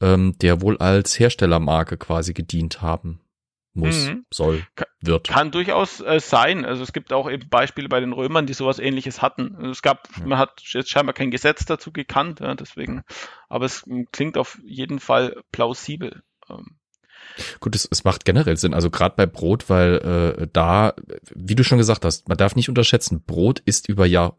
ähm, 0.00 0.36
der 0.40 0.60
wohl 0.60 0.78
als 0.78 1.20
Herstellermarke 1.20 1.98
quasi 1.98 2.32
gedient 2.32 2.82
haben 2.82 3.20
muss, 3.74 4.06
mhm. 4.06 4.24
soll, 4.32 4.64
wird. 5.00 5.28
Kann 5.28 5.50
durchaus 5.50 6.00
äh, 6.00 6.20
sein. 6.20 6.64
Also 6.64 6.82
es 6.82 6.92
gibt 6.92 7.12
auch 7.12 7.30
eben 7.30 7.48
Beispiele 7.48 7.88
bei 7.88 8.00
den 8.00 8.12
Römern, 8.12 8.46
die 8.46 8.54
sowas 8.54 8.78
ähnliches 8.78 9.20
hatten. 9.20 9.56
Also 9.56 9.70
es 9.70 9.82
gab, 9.82 10.08
ja. 10.18 10.26
man 10.26 10.38
hat 10.38 10.62
jetzt 10.64 10.90
scheinbar 10.90 11.12
kein 11.12 11.30
Gesetz 11.30 11.64
dazu 11.64 11.92
gekannt, 11.92 12.40
ja, 12.40 12.54
deswegen, 12.54 13.02
aber 13.48 13.66
es 13.66 13.84
klingt 14.12 14.38
auf 14.38 14.58
jeden 14.64 15.00
Fall 15.00 15.42
plausibel. 15.52 16.22
Ähm. 16.48 16.78
Gut, 17.58 17.74
es, 17.74 17.88
es 17.90 18.04
macht 18.04 18.24
generell 18.24 18.56
Sinn, 18.56 18.74
also 18.74 18.90
gerade 18.90 19.16
bei 19.16 19.26
Brot, 19.26 19.68
weil 19.68 20.36
äh, 20.38 20.48
da, 20.52 20.94
wie 21.34 21.54
du 21.54 21.64
schon 21.64 21.78
gesagt 21.78 22.04
hast, 22.04 22.28
man 22.28 22.38
darf 22.38 22.54
nicht 22.54 22.68
unterschätzen, 22.68 23.24
Brot 23.24 23.60
ist 23.60 23.88
über 23.88 24.06
Jahr, 24.06 24.36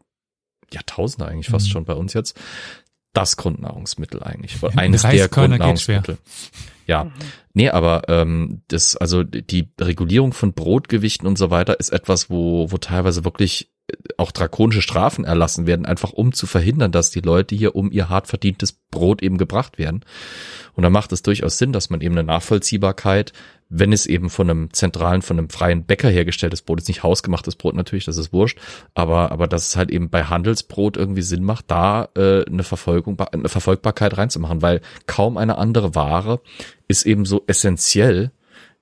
Jahrtausende 0.72 1.26
eigentlich 1.26 1.48
fast 1.48 1.66
mhm. 1.66 1.72
schon 1.72 1.84
bei 1.84 1.94
uns 1.94 2.14
jetzt, 2.14 2.40
das 3.16 3.36
Grundnahrungsmittel 3.36 4.22
eigentlich. 4.22 4.62
Eines 4.76 5.02
der 5.02 5.28
Grundnahrungsmittel. 5.28 6.18
Ja, 6.86 7.04
mhm. 7.04 7.12
nee, 7.54 7.70
aber 7.70 8.02
ähm, 8.08 8.62
das, 8.68 8.96
also 8.96 9.24
die 9.24 9.68
Regulierung 9.80 10.32
von 10.32 10.52
Brotgewichten 10.52 11.26
und 11.26 11.36
so 11.36 11.50
weiter 11.50 11.80
ist 11.80 11.90
etwas, 11.90 12.30
wo, 12.30 12.70
wo 12.70 12.78
teilweise 12.78 13.24
wirklich 13.24 13.72
auch 14.16 14.32
drakonische 14.32 14.82
Strafen 14.82 15.24
erlassen 15.24 15.66
werden, 15.66 15.86
einfach 15.86 16.12
um 16.12 16.32
zu 16.32 16.46
verhindern, 16.46 16.90
dass 16.90 17.10
die 17.10 17.20
Leute 17.20 17.54
hier 17.54 17.76
um 17.76 17.92
ihr 17.92 18.08
hart 18.08 18.26
verdientes 18.26 18.72
Brot 18.72 19.22
eben 19.22 19.38
gebracht 19.38 19.78
werden. 19.78 20.04
Und 20.74 20.82
da 20.82 20.90
macht 20.90 21.12
es 21.12 21.22
durchaus 21.22 21.58
Sinn, 21.58 21.72
dass 21.72 21.90
man 21.90 22.00
eben 22.00 22.16
eine 22.16 22.26
Nachvollziehbarkeit, 22.26 23.32
wenn 23.68 23.92
es 23.92 24.06
eben 24.06 24.30
von 24.30 24.50
einem 24.50 24.72
zentralen, 24.72 25.22
von 25.22 25.38
einem 25.38 25.50
freien 25.50 25.84
Bäcker 25.84 26.08
hergestelltes 26.08 26.62
Brot 26.62 26.80
ist, 26.80 26.88
nicht 26.88 27.02
hausgemachtes 27.02 27.56
Brot 27.56 27.74
natürlich, 27.74 28.04
das 28.04 28.16
ist 28.16 28.32
wurscht, 28.32 28.58
aber, 28.94 29.32
aber 29.32 29.46
dass 29.46 29.68
es 29.68 29.76
halt 29.76 29.90
eben 29.90 30.08
bei 30.08 30.24
Handelsbrot 30.24 30.96
irgendwie 30.96 31.22
Sinn 31.22 31.42
macht, 31.44 31.70
da 31.70 32.08
äh, 32.16 32.44
eine 32.44 32.62
Verfolgung, 32.62 33.18
eine 33.20 33.48
Verfolgbarkeit 33.48 34.16
reinzumachen, 34.16 34.62
weil 34.62 34.80
kaum 35.06 35.36
eine 35.36 35.58
andere 35.58 35.94
Ware 35.94 36.40
ist 36.88 37.06
eben 37.06 37.24
so 37.24 37.44
essentiell 37.46 38.30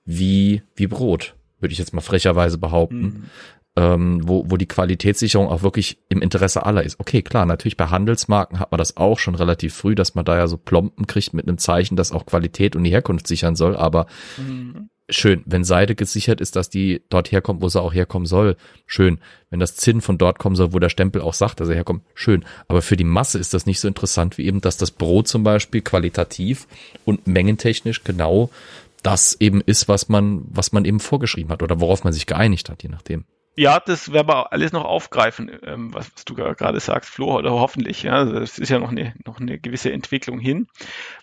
wie, 0.05 0.61
wie 0.75 0.87
Brot, 0.87 1.35
würde 1.59 1.73
ich 1.73 1.79
jetzt 1.79 1.93
mal 1.93 2.01
frecherweise 2.01 2.57
behaupten. 2.59 3.29
Ähm, 3.77 4.21
wo, 4.23 4.45
wo 4.47 4.55
die 4.55 4.67
Qualitätssicherung 4.67 5.49
auch 5.49 5.61
wirklich 5.61 5.97
im 6.07 6.21
Interesse 6.21 6.65
aller 6.65 6.83
ist. 6.83 6.97
Okay, 6.97 7.21
klar, 7.21 7.45
natürlich 7.45 7.75
bei 7.75 7.87
Handelsmarken 7.87 8.57
hat 8.57 8.71
man 8.71 8.77
das 8.77 8.95
auch 8.95 9.19
schon 9.19 9.35
relativ 9.35 9.73
früh, 9.73 9.95
dass 9.95 10.15
man 10.15 10.23
da 10.23 10.37
ja 10.37 10.47
so 10.47 10.55
Plomben 10.55 11.07
kriegt 11.07 11.33
mit 11.33 11.45
einem 11.45 11.57
Zeichen, 11.57 11.97
das 11.97 12.13
auch 12.13 12.25
Qualität 12.25 12.77
und 12.77 12.85
die 12.85 12.91
Herkunft 12.91 13.27
sichern 13.27 13.57
soll, 13.57 13.75
aber 13.75 14.07
mhm. 14.37 14.89
schön, 15.09 15.43
wenn 15.45 15.65
Seide 15.65 15.93
gesichert 15.93 16.39
ist, 16.39 16.55
dass 16.55 16.69
die 16.69 17.01
dort 17.09 17.33
herkommt, 17.33 17.61
wo 17.61 17.67
sie 17.67 17.81
auch 17.81 17.93
herkommen 17.93 18.25
soll, 18.25 18.55
schön. 18.85 19.19
Wenn 19.49 19.59
das 19.59 19.75
Zinn 19.75 19.99
von 19.99 20.17
dort 20.17 20.39
kommen 20.39 20.55
soll, 20.55 20.71
wo 20.71 20.79
der 20.79 20.87
Stempel 20.87 21.21
auch 21.21 21.33
sagt, 21.33 21.59
dass 21.59 21.67
er 21.67 21.75
herkommt, 21.75 22.03
schön. 22.13 22.45
Aber 22.69 22.81
für 22.81 22.95
die 22.95 23.03
Masse 23.03 23.39
ist 23.39 23.53
das 23.53 23.65
nicht 23.65 23.81
so 23.81 23.89
interessant 23.89 24.37
wie 24.37 24.45
eben, 24.45 24.61
dass 24.61 24.77
das 24.77 24.91
Brot 24.91 25.27
zum 25.27 25.43
Beispiel 25.43 25.81
qualitativ 25.81 26.65
und 27.03 27.27
mengentechnisch 27.27 28.05
genau 28.05 28.49
das 29.03 29.35
eben 29.39 29.61
ist, 29.61 29.87
was 29.89 30.09
man, 30.09 30.45
was 30.47 30.71
man 30.71 30.85
eben 30.85 30.99
vorgeschrieben 30.99 31.51
hat 31.51 31.61
oder 31.61 31.79
worauf 31.79 32.03
man 32.05 32.13
sich 32.13 32.25
geeinigt 32.25 32.69
hat, 32.69 32.81
je 32.81 32.89
nachdem. 32.89 33.25
Ja, 33.57 33.79
das 33.79 34.11
werden 34.11 34.27
wir 34.27 34.51
alles 34.51 34.73
noch 34.73 34.83
aufgreifen, 34.83 35.49
ähm, 35.63 35.93
was, 35.93 36.11
was, 36.13 36.25
du 36.25 36.35
gerade 36.35 36.79
sagst, 36.81 37.09
Flo, 37.09 37.37
oder 37.37 37.51
hoffentlich. 37.51 38.03
Ja, 38.03 38.13
also 38.15 38.37
es 38.37 38.59
ist 38.59 38.67
ja 38.67 38.79
noch 38.79 38.91
eine, 38.91 39.13
noch 39.25 39.39
eine 39.39 39.57
gewisse 39.59 39.93
Entwicklung 39.93 40.39
hin, 40.39 40.67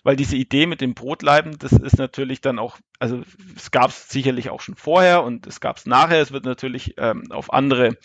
weil 0.01 0.15
diese 0.15 0.35
Idee 0.35 0.65
mit 0.65 0.81
dem 0.81 0.95
Brotleiben, 0.95 1.59
das 1.59 1.73
ist 1.73 1.99
natürlich 1.99 2.41
dann 2.41 2.57
auch, 2.57 2.79
also 2.97 3.21
es 3.55 3.69
gab 3.69 3.91
es 3.91 4.09
sicherlich 4.09 4.49
auch 4.49 4.61
schon 4.61 4.75
vorher 4.75 5.23
und 5.23 5.45
es 5.45 5.59
gab 5.59 5.77
es 5.77 5.85
nachher. 5.85 6.21
Es 6.21 6.31
wird 6.31 6.45
natürlich 6.45 6.95
ähm, 6.97 7.31
auf 7.31 7.53
andere 7.53 7.97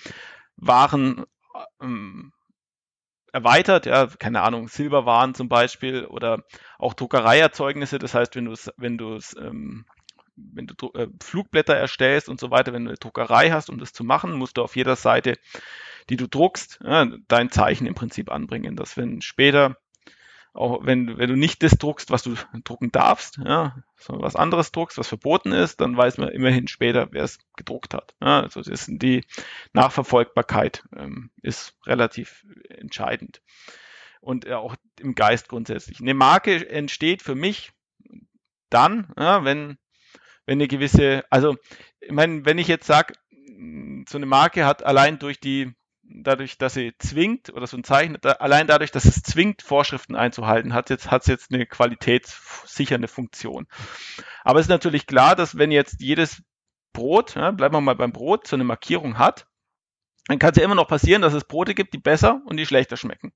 Waren 0.56 1.24
ähm, 1.80 2.32
erweitert, 3.32 3.86
ja, 3.86 4.06
keine 4.06 4.42
Ahnung, 4.42 4.68
Silberwaren 4.68 5.34
zum 5.34 5.48
Beispiel 5.48 6.04
oder 6.04 6.44
auch 6.78 6.92
Druckereierzeugnisse. 6.92 7.98
Das 7.98 8.12
heißt, 8.12 8.36
wenn 8.36 8.44
du 8.44 8.52
es, 8.52 8.70
wenn 8.76 8.98
du 8.98 9.14
es 9.14 9.34
ähm, 9.36 9.86
wenn 10.54 10.66
du 10.66 10.90
äh, 10.94 11.08
Flugblätter 11.22 11.74
erstellst 11.74 12.28
und 12.28 12.40
so 12.40 12.50
weiter, 12.50 12.72
wenn 12.72 12.84
du 12.84 12.90
eine 12.90 12.98
Druckerei 12.98 13.50
hast, 13.50 13.70
um 13.70 13.78
das 13.78 13.92
zu 13.92 14.04
machen, 14.04 14.32
musst 14.34 14.56
du 14.56 14.62
auf 14.62 14.76
jeder 14.76 14.96
Seite, 14.96 15.34
die 16.08 16.16
du 16.16 16.26
druckst, 16.26 16.80
ja, 16.82 17.06
dein 17.28 17.50
Zeichen 17.50 17.86
im 17.86 17.94
Prinzip 17.94 18.30
anbringen, 18.30 18.76
dass 18.76 18.96
wenn 18.96 19.20
später 19.20 19.76
auch 20.54 20.84
wenn, 20.84 21.18
wenn 21.18 21.28
du 21.28 21.36
nicht 21.36 21.62
das 21.62 21.72
druckst, 21.72 22.10
was 22.10 22.22
du 22.22 22.34
drucken 22.64 22.90
darfst, 22.90 23.38
ja, 23.44 23.76
sondern 23.96 24.24
was 24.24 24.34
anderes 24.34 24.72
druckst, 24.72 24.98
was 24.98 25.06
verboten 25.06 25.52
ist, 25.52 25.80
dann 25.80 25.96
weiß 25.96 26.18
man 26.18 26.30
immerhin 26.30 26.68
später, 26.68 27.08
wer 27.12 27.22
es 27.22 27.38
gedruckt 27.56 27.94
hat. 27.94 28.14
Ja, 28.20 28.40
also 28.40 28.60
das 28.60 28.68
ist 28.68 28.88
die 28.90 29.24
Nachverfolgbarkeit 29.72 30.84
ähm, 30.96 31.30
ist 31.42 31.76
relativ 31.86 32.44
entscheidend. 32.68 33.40
Und 34.20 34.50
auch 34.50 34.74
im 34.98 35.14
Geist 35.14 35.48
grundsätzlich. 35.48 36.00
Eine 36.00 36.14
Marke 36.14 36.68
entsteht 36.68 37.22
für 37.22 37.36
mich 37.36 37.70
dann, 38.68 39.12
ja, 39.16 39.44
wenn, 39.44 39.78
wenn 40.48 40.56
eine 40.56 40.66
gewisse, 40.66 41.24
also 41.28 41.56
ich 42.00 42.10
meine, 42.10 42.46
wenn 42.46 42.56
ich 42.56 42.68
jetzt 42.68 42.86
sage, 42.86 43.12
so 44.08 44.16
eine 44.16 44.24
Marke 44.24 44.64
hat 44.64 44.82
allein 44.82 45.18
durch 45.18 45.40
die 45.40 45.74
dadurch, 46.02 46.56
dass 46.56 46.72
sie 46.72 46.94
zwingt, 46.98 47.52
oder 47.52 47.66
so 47.66 47.76
ein 47.76 47.84
Zeichen, 47.84 48.16
allein 48.16 48.66
dadurch, 48.66 48.90
dass 48.90 49.04
es 49.04 49.22
zwingt, 49.22 49.60
Vorschriften 49.60 50.16
einzuhalten, 50.16 50.72
hat 50.72 50.88
jetzt, 50.88 51.10
hat 51.10 51.20
es 51.20 51.28
jetzt 51.28 51.52
eine 51.52 51.66
qualitätssichernde 51.66 53.08
Funktion. 53.08 53.66
Aber 54.42 54.58
es 54.58 54.66
ist 54.66 54.70
natürlich 54.70 55.06
klar, 55.06 55.36
dass 55.36 55.58
wenn 55.58 55.70
jetzt 55.70 56.00
jedes 56.00 56.42
Brot, 56.94 57.34
ja, 57.34 57.50
bleiben 57.50 57.74
wir 57.74 57.82
mal 57.82 57.94
beim 57.94 58.12
Brot, 58.12 58.46
so 58.46 58.56
eine 58.56 58.64
Markierung 58.64 59.18
hat, 59.18 59.46
dann 60.28 60.38
kann 60.38 60.52
es 60.52 60.56
ja 60.56 60.64
immer 60.64 60.74
noch 60.74 60.88
passieren, 60.88 61.20
dass 61.20 61.34
es 61.34 61.44
Brote 61.44 61.74
gibt, 61.74 61.92
die 61.92 61.98
besser 61.98 62.40
und 62.46 62.56
die 62.56 62.64
schlechter 62.64 62.96
schmecken. 62.96 63.34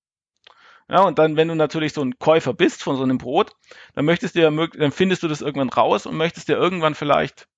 Ja, 0.88 1.02
und 1.02 1.18
dann, 1.18 1.36
wenn 1.36 1.48
du 1.48 1.54
natürlich 1.54 1.92
so 1.92 2.02
ein 2.02 2.18
Käufer 2.18 2.52
bist 2.52 2.82
von 2.82 2.96
so 2.96 3.02
einem 3.02 3.18
Brot, 3.18 3.52
dann 3.94 4.04
möchtest 4.04 4.34
du 4.34 4.40
ja, 4.40 4.50
dann 4.50 4.92
findest 4.92 5.22
du 5.22 5.28
das 5.28 5.40
irgendwann 5.40 5.70
raus 5.70 6.06
und 6.06 6.16
möchtest 6.16 6.48
dir 6.48 6.56
irgendwann 6.56 6.94
vielleicht 6.94 7.48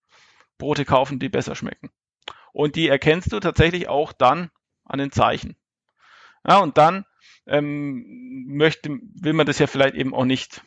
Brote 0.59 0.85
kaufen, 0.85 1.19
die 1.19 1.29
besser 1.29 1.55
schmecken. 1.55 1.91
Und 2.53 2.77
die 2.77 2.89
erkennst 2.89 3.33
du 3.33 3.41
tatsächlich 3.41 3.89
auch 3.89 4.13
dann 4.13 4.51
an 4.85 4.99
den 4.99 5.11
Zeichen. 5.11 5.57
Ja, 6.47 6.59
und 6.59 6.79
dann 6.79 7.05
ähm, 7.47 8.45
möchte, 8.47 8.91
will 8.91 9.33
man 9.33 9.47
das 9.47 9.59
ja 9.59 9.67
vielleicht 9.67 9.95
eben 9.95 10.15
auch 10.15 10.25
nicht, 10.25 10.63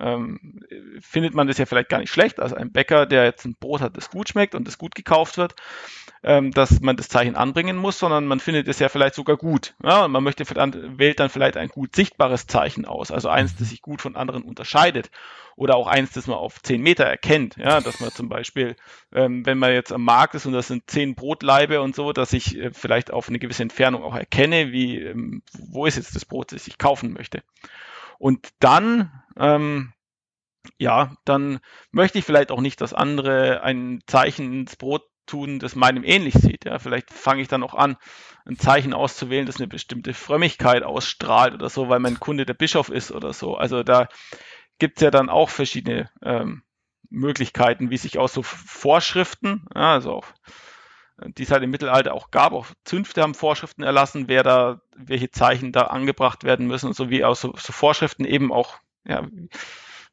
ähm, 0.00 0.60
findet 1.00 1.34
man 1.34 1.46
das 1.46 1.58
ja 1.58 1.66
vielleicht 1.66 1.88
gar 1.88 1.98
nicht 1.98 2.12
schlecht. 2.12 2.40
Also 2.40 2.56
ein 2.56 2.72
Bäcker, 2.72 3.06
der 3.06 3.24
jetzt 3.24 3.44
ein 3.44 3.56
Brot 3.58 3.80
hat, 3.80 3.96
das 3.96 4.10
gut 4.10 4.28
schmeckt 4.28 4.54
und 4.54 4.66
das 4.66 4.78
gut 4.78 4.94
gekauft 4.94 5.36
wird, 5.36 5.54
ähm, 6.22 6.50
dass 6.52 6.80
man 6.80 6.96
das 6.96 7.08
Zeichen 7.08 7.36
anbringen 7.36 7.76
muss, 7.76 7.98
sondern 7.98 8.26
man 8.26 8.40
findet 8.40 8.68
es 8.68 8.78
ja 8.78 8.88
vielleicht 8.88 9.14
sogar 9.14 9.36
gut. 9.36 9.74
Ja, 9.82 10.04
und 10.04 10.12
man 10.12 10.24
möchte 10.24 10.44
wählt 10.44 11.20
dann 11.20 11.30
vielleicht 11.30 11.56
ein 11.56 11.68
gut 11.68 11.94
sichtbares 11.96 12.46
Zeichen 12.46 12.84
aus, 12.84 13.10
also 13.10 13.28
eins, 13.28 13.56
das 13.56 13.70
sich 13.70 13.82
gut 13.82 14.02
von 14.02 14.16
anderen 14.16 14.42
unterscheidet 14.42 15.10
oder 15.56 15.76
auch 15.76 15.86
eins, 15.86 16.12
das 16.12 16.26
man 16.26 16.38
auf 16.38 16.62
zehn 16.62 16.80
Meter 16.80 17.04
erkennt. 17.04 17.56
Ja, 17.56 17.80
dass 17.80 18.00
man 18.00 18.10
zum 18.10 18.28
Beispiel, 18.28 18.76
ähm, 19.12 19.44
wenn 19.44 19.58
man 19.58 19.72
jetzt 19.72 19.92
am 19.92 20.04
Markt 20.04 20.34
ist 20.34 20.46
und 20.46 20.52
das 20.52 20.68
sind 20.68 20.90
zehn 20.90 21.14
Brotlaibe 21.14 21.80
und 21.82 21.94
so, 21.94 22.12
dass 22.12 22.32
ich 22.32 22.56
äh, 22.56 22.70
vielleicht 22.72 23.12
auf 23.12 23.28
eine 23.28 23.38
gewisse 23.38 23.62
Entfernung 23.62 24.02
auch 24.02 24.14
erkenne, 24.14 24.72
wie, 24.72 24.98
ähm, 24.98 25.42
wo 25.52 25.86
ist 25.86 25.96
jetzt 25.96 26.14
das 26.16 26.24
Brot, 26.24 26.52
das 26.52 26.66
ich 26.66 26.78
kaufen 26.78 27.12
möchte. 27.12 27.42
Und 28.20 28.50
dann, 28.60 29.10
ähm, 29.38 29.94
ja, 30.78 31.16
dann 31.24 31.58
möchte 31.90 32.18
ich 32.18 32.26
vielleicht 32.26 32.50
auch 32.50 32.60
nicht, 32.60 32.82
dass 32.82 32.92
andere 32.92 33.62
ein 33.62 34.00
Zeichen 34.06 34.52
ins 34.52 34.76
Brot 34.76 35.04
tun, 35.24 35.58
das 35.58 35.74
meinem 35.74 36.04
ähnlich 36.04 36.34
sieht. 36.34 36.66
Ja, 36.66 36.78
vielleicht 36.78 37.10
fange 37.10 37.40
ich 37.40 37.48
dann 37.48 37.62
auch 37.62 37.72
an, 37.72 37.96
ein 38.44 38.58
Zeichen 38.58 38.92
auszuwählen, 38.92 39.46
das 39.46 39.56
eine 39.56 39.68
bestimmte 39.68 40.12
Frömmigkeit 40.12 40.82
ausstrahlt 40.82 41.54
oder 41.54 41.70
so, 41.70 41.88
weil 41.88 41.98
mein 41.98 42.20
Kunde 42.20 42.44
der 42.44 42.52
Bischof 42.52 42.90
ist 42.90 43.10
oder 43.10 43.32
so. 43.32 43.56
Also 43.56 43.82
da 43.82 44.08
gibt 44.78 44.98
es 44.98 45.02
ja 45.02 45.10
dann 45.10 45.30
auch 45.30 45.48
verschiedene 45.48 46.10
ähm, 46.22 46.62
Möglichkeiten, 47.08 47.88
wie 47.88 47.96
sich 47.96 48.18
aus 48.18 48.34
so 48.34 48.42
Vorschriften, 48.42 49.66
ja, 49.74 49.94
also 49.94 50.12
auch, 50.12 50.26
die 51.36 51.42
es 51.42 51.50
halt 51.50 51.62
im 51.62 51.70
Mittelalter 51.70 52.14
auch 52.14 52.30
gab, 52.30 52.52
auch 52.52 52.66
Zünfte 52.84 53.22
haben 53.22 53.34
Vorschriften 53.34 53.82
erlassen, 53.82 54.28
wer 54.28 54.42
da, 54.42 54.80
welche 54.96 55.30
Zeichen 55.30 55.72
da 55.72 55.82
angebracht 55.82 56.44
werden 56.44 56.66
müssen, 56.66 56.92
so 56.92 57.10
wie 57.10 57.24
aus 57.24 57.40
so, 57.40 57.54
so 57.56 57.72
Vorschriften 57.72 58.24
eben 58.24 58.52
auch, 58.52 58.74
ja, 59.06 59.26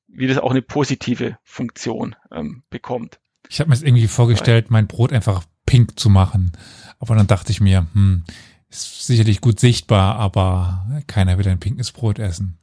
wie 0.07 0.27
das 0.27 0.37
auch 0.37 0.51
eine 0.51 0.61
positive 0.61 1.37
Funktion 1.43 2.15
ähm, 2.31 2.63
bekommt. 2.69 3.19
Ich 3.49 3.59
habe 3.59 3.69
mir 3.69 3.75
jetzt 3.75 3.85
irgendwie 3.85 4.07
vorgestellt, 4.07 4.69
mein 4.71 4.87
Brot 4.87 5.13
einfach 5.13 5.43
pink 5.65 5.99
zu 5.99 6.09
machen. 6.09 6.51
Aber 6.99 7.15
dann 7.15 7.27
dachte 7.27 7.51
ich 7.51 7.61
mir, 7.61 7.87
hm, 7.93 8.23
ist 8.69 9.05
sicherlich 9.05 9.41
gut 9.41 9.59
sichtbar, 9.59 10.15
aber 10.17 10.85
keiner 11.07 11.37
will 11.37 11.47
ein 11.47 11.59
pinkes 11.59 11.91
Brot 11.91 12.19
essen. 12.19 12.57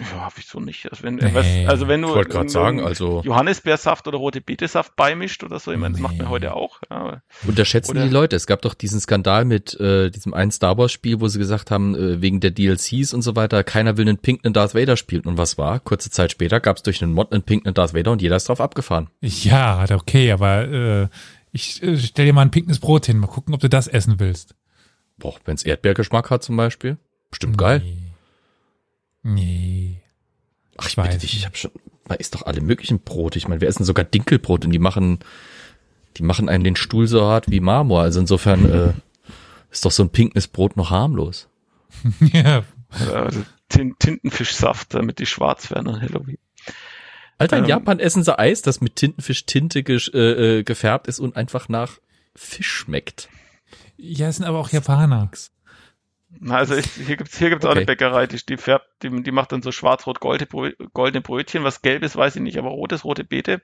Ja, 0.00 0.20
habe 0.20 0.34
ich 0.38 0.46
so 0.46 0.60
nicht. 0.60 0.88
Also 0.90 1.02
wenn, 1.02 1.16
nee. 1.16 1.30
was, 1.34 1.46
also 1.68 1.88
wenn 1.88 2.02
du, 2.02 2.20
ich 2.20 2.28
gerade 2.28 2.48
sagen, 2.48 2.80
also 2.80 3.20
Johannisbeersaft 3.24 4.06
oder 4.06 4.18
rote 4.18 4.40
Betesaft 4.40 4.94
beimischt 4.94 5.42
oder 5.42 5.58
so, 5.58 5.72
ich 5.72 5.78
meine, 5.78 5.92
das 5.92 6.00
nee. 6.00 6.06
macht 6.06 6.18
man 6.18 6.28
heute 6.28 6.54
auch. 6.54 6.80
Ja. 6.88 7.22
Unterschätzen 7.46 7.92
oder, 7.92 8.04
die 8.04 8.12
Leute. 8.12 8.36
Es 8.36 8.46
gab 8.46 8.62
doch 8.62 8.74
diesen 8.74 9.00
Skandal 9.00 9.44
mit 9.44 9.78
äh, 9.80 10.10
diesem 10.10 10.34
einen 10.34 10.52
Star 10.52 10.78
Wars 10.78 10.92
Spiel, 10.92 11.20
wo 11.20 11.26
sie 11.26 11.38
gesagt 11.38 11.72
haben, 11.72 11.96
äh, 11.96 12.22
wegen 12.22 12.38
der 12.38 12.52
DLCs 12.52 13.12
und 13.12 13.22
so 13.22 13.34
weiter, 13.34 13.64
keiner 13.64 13.96
will 13.96 14.08
einen 14.08 14.18
pinken 14.18 14.52
Darth 14.52 14.74
Vader 14.74 14.96
spielen. 14.96 15.22
Und 15.22 15.36
was 15.36 15.58
war? 15.58 15.80
Kurze 15.80 16.10
Zeit 16.10 16.30
später 16.30 16.60
gab 16.60 16.76
es 16.76 16.84
durch 16.84 17.02
einen 17.02 17.12
Mod 17.12 17.32
einen 17.32 17.42
pinken 17.42 17.74
Darth 17.74 17.94
Vader 17.94 18.12
und 18.12 18.22
jeder 18.22 18.36
ist 18.36 18.48
drauf 18.48 18.60
abgefahren. 18.60 19.08
Ja, 19.20 19.84
okay, 19.90 20.30
aber 20.30 20.68
äh, 20.68 21.08
ich 21.50 21.82
äh, 21.82 21.96
stell 21.96 22.26
dir 22.26 22.32
mal 22.32 22.42
ein 22.42 22.52
pinkes 22.52 22.78
Brot 22.78 23.06
hin, 23.06 23.18
mal 23.18 23.26
gucken, 23.26 23.52
ob 23.52 23.60
du 23.60 23.68
das 23.68 23.88
essen 23.88 24.20
willst. 24.20 24.54
Boah, 25.18 25.34
wenn's 25.44 25.64
Erdbeergeschmack 25.64 26.30
hat 26.30 26.44
zum 26.44 26.56
Beispiel, 26.56 26.98
bestimmt 27.30 27.56
nee. 27.56 27.64
geil. 27.64 27.82
Nee. 29.28 30.00
Ach, 30.78 30.88
ich, 30.88 30.96
bitte 30.96 31.18
dich, 31.18 31.36
ich 31.36 31.44
habe 31.44 31.56
schon, 31.56 31.70
man 32.08 32.18
isst 32.18 32.34
doch 32.34 32.46
alle 32.46 32.60
möglichen 32.60 33.00
Brote. 33.00 33.38
Ich 33.38 33.46
meine, 33.46 33.60
wir 33.60 33.68
essen 33.68 33.84
sogar 33.84 34.04
Dinkelbrot 34.04 34.64
und 34.64 34.70
die 34.70 34.78
machen, 34.78 35.18
die 36.16 36.22
machen 36.22 36.48
einem 36.48 36.64
den 36.64 36.76
Stuhl 36.76 37.06
so 37.06 37.22
hart 37.22 37.50
wie 37.50 37.60
Marmor. 37.60 38.02
Also 38.02 38.20
insofern 38.20 38.70
äh, 38.70 38.92
ist 39.70 39.84
doch 39.84 39.90
so 39.90 40.02
ein 40.02 40.10
pinkes 40.10 40.48
Brot 40.48 40.76
noch 40.76 40.90
harmlos. 40.90 41.48
ja. 42.32 42.64
Also 43.12 43.42
Tintenfischsaft, 43.68 44.94
damit 44.94 45.18
die 45.18 45.26
schwarz 45.26 45.70
werden 45.70 45.88
an 45.88 46.00
Halloween. 46.00 46.38
Alter, 47.36 47.58
in 47.58 47.64
ähm, 47.64 47.68
Japan 47.68 47.98
essen 48.00 48.22
sie 48.22 48.38
Eis, 48.38 48.62
das 48.62 48.80
mit 48.80 48.96
Tintenfischtinte 48.96 49.82
ge 49.82 50.00
äh, 50.14 50.58
äh, 50.58 50.62
gefärbt 50.64 51.06
ist 51.06 51.20
und 51.20 51.36
einfach 51.36 51.68
nach 51.68 51.98
Fisch 52.34 52.70
schmeckt. 52.70 53.28
Ja, 53.96 54.28
es 54.28 54.36
sind 54.36 54.46
aber 54.46 54.58
auch 54.58 54.70
Japaner. 54.70 55.30
Also 56.48 56.74
ich, 56.76 56.86
hier 56.86 57.16
gibt's 57.16 57.38
hier 57.38 57.50
gibt's 57.50 57.64
okay. 57.64 57.72
auch 57.72 57.76
eine 57.76 57.86
Bäckerei, 57.86 58.26
die, 58.26 58.36
die 58.44 58.58
färbt, 58.58 58.86
die, 59.02 59.22
die 59.22 59.30
macht 59.30 59.52
dann 59.52 59.62
so 59.62 59.72
schwarz-rot-goldene 59.72 61.20
Brötchen. 61.22 61.64
Was 61.64 61.80
gelb 61.80 62.02
ist, 62.02 62.16
weiß 62.16 62.36
ich 62.36 62.42
nicht, 62.42 62.58
aber 62.58 62.68
rot 62.68 62.92
ist 62.92 63.04
rote 63.04 63.24
Beete. 63.24 63.62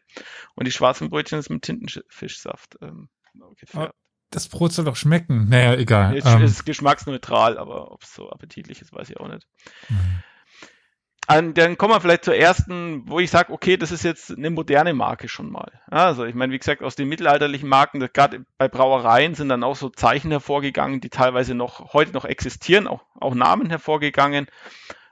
Und 0.54 0.66
die 0.66 0.72
schwarzen 0.72 1.10
Brötchen 1.10 1.38
ist 1.38 1.50
mit 1.50 1.62
Tintenfischsaft 1.62 2.78
ähm, 2.80 3.08
gefärbt. 3.58 3.94
Das 4.30 4.48
Brot 4.48 4.72
soll 4.72 4.86
doch 4.86 4.96
schmecken. 4.96 5.48
Naja, 5.48 5.74
egal. 5.74 6.16
Es 6.16 6.24
ähm. 6.24 6.42
ist 6.42 6.64
geschmacksneutral, 6.64 7.58
aber 7.58 7.92
ob 7.92 8.02
es 8.02 8.14
so 8.14 8.30
appetitlich 8.30 8.80
ist, 8.80 8.92
weiß 8.92 9.10
ich 9.10 9.20
auch 9.20 9.28
nicht. 9.28 9.46
Mhm 9.88 10.22
dann 11.26 11.78
kommen 11.78 11.94
wir 11.94 12.00
vielleicht 12.00 12.24
zur 12.24 12.36
ersten, 12.36 13.08
wo 13.08 13.18
ich 13.18 13.30
sage, 13.30 13.52
okay, 13.52 13.76
das 13.76 13.92
ist 13.92 14.04
jetzt 14.04 14.30
eine 14.30 14.50
moderne 14.50 14.92
Marke 14.92 15.28
schon 15.28 15.50
mal. 15.50 15.80
Also 15.86 16.24
ich 16.24 16.34
meine, 16.34 16.52
wie 16.52 16.58
gesagt, 16.58 16.82
aus 16.82 16.96
den 16.96 17.08
mittelalterlichen 17.08 17.68
Marken, 17.68 18.00
gerade 18.12 18.44
bei 18.58 18.68
Brauereien 18.68 19.34
sind 19.34 19.48
dann 19.48 19.64
auch 19.64 19.76
so 19.76 19.88
Zeichen 19.88 20.30
hervorgegangen, 20.30 21.00
die 21.00 21.10
teilweise 21.10 21.54
noch 21.54 21.94
heute 21.94 22.12
noch 22.12 22.24
existieren, 22.24 22.86
auch, 22.86 23.04
auch 23.18 23.34
Namen 23.34 23.70
hervorgegangen, 23.70 24.48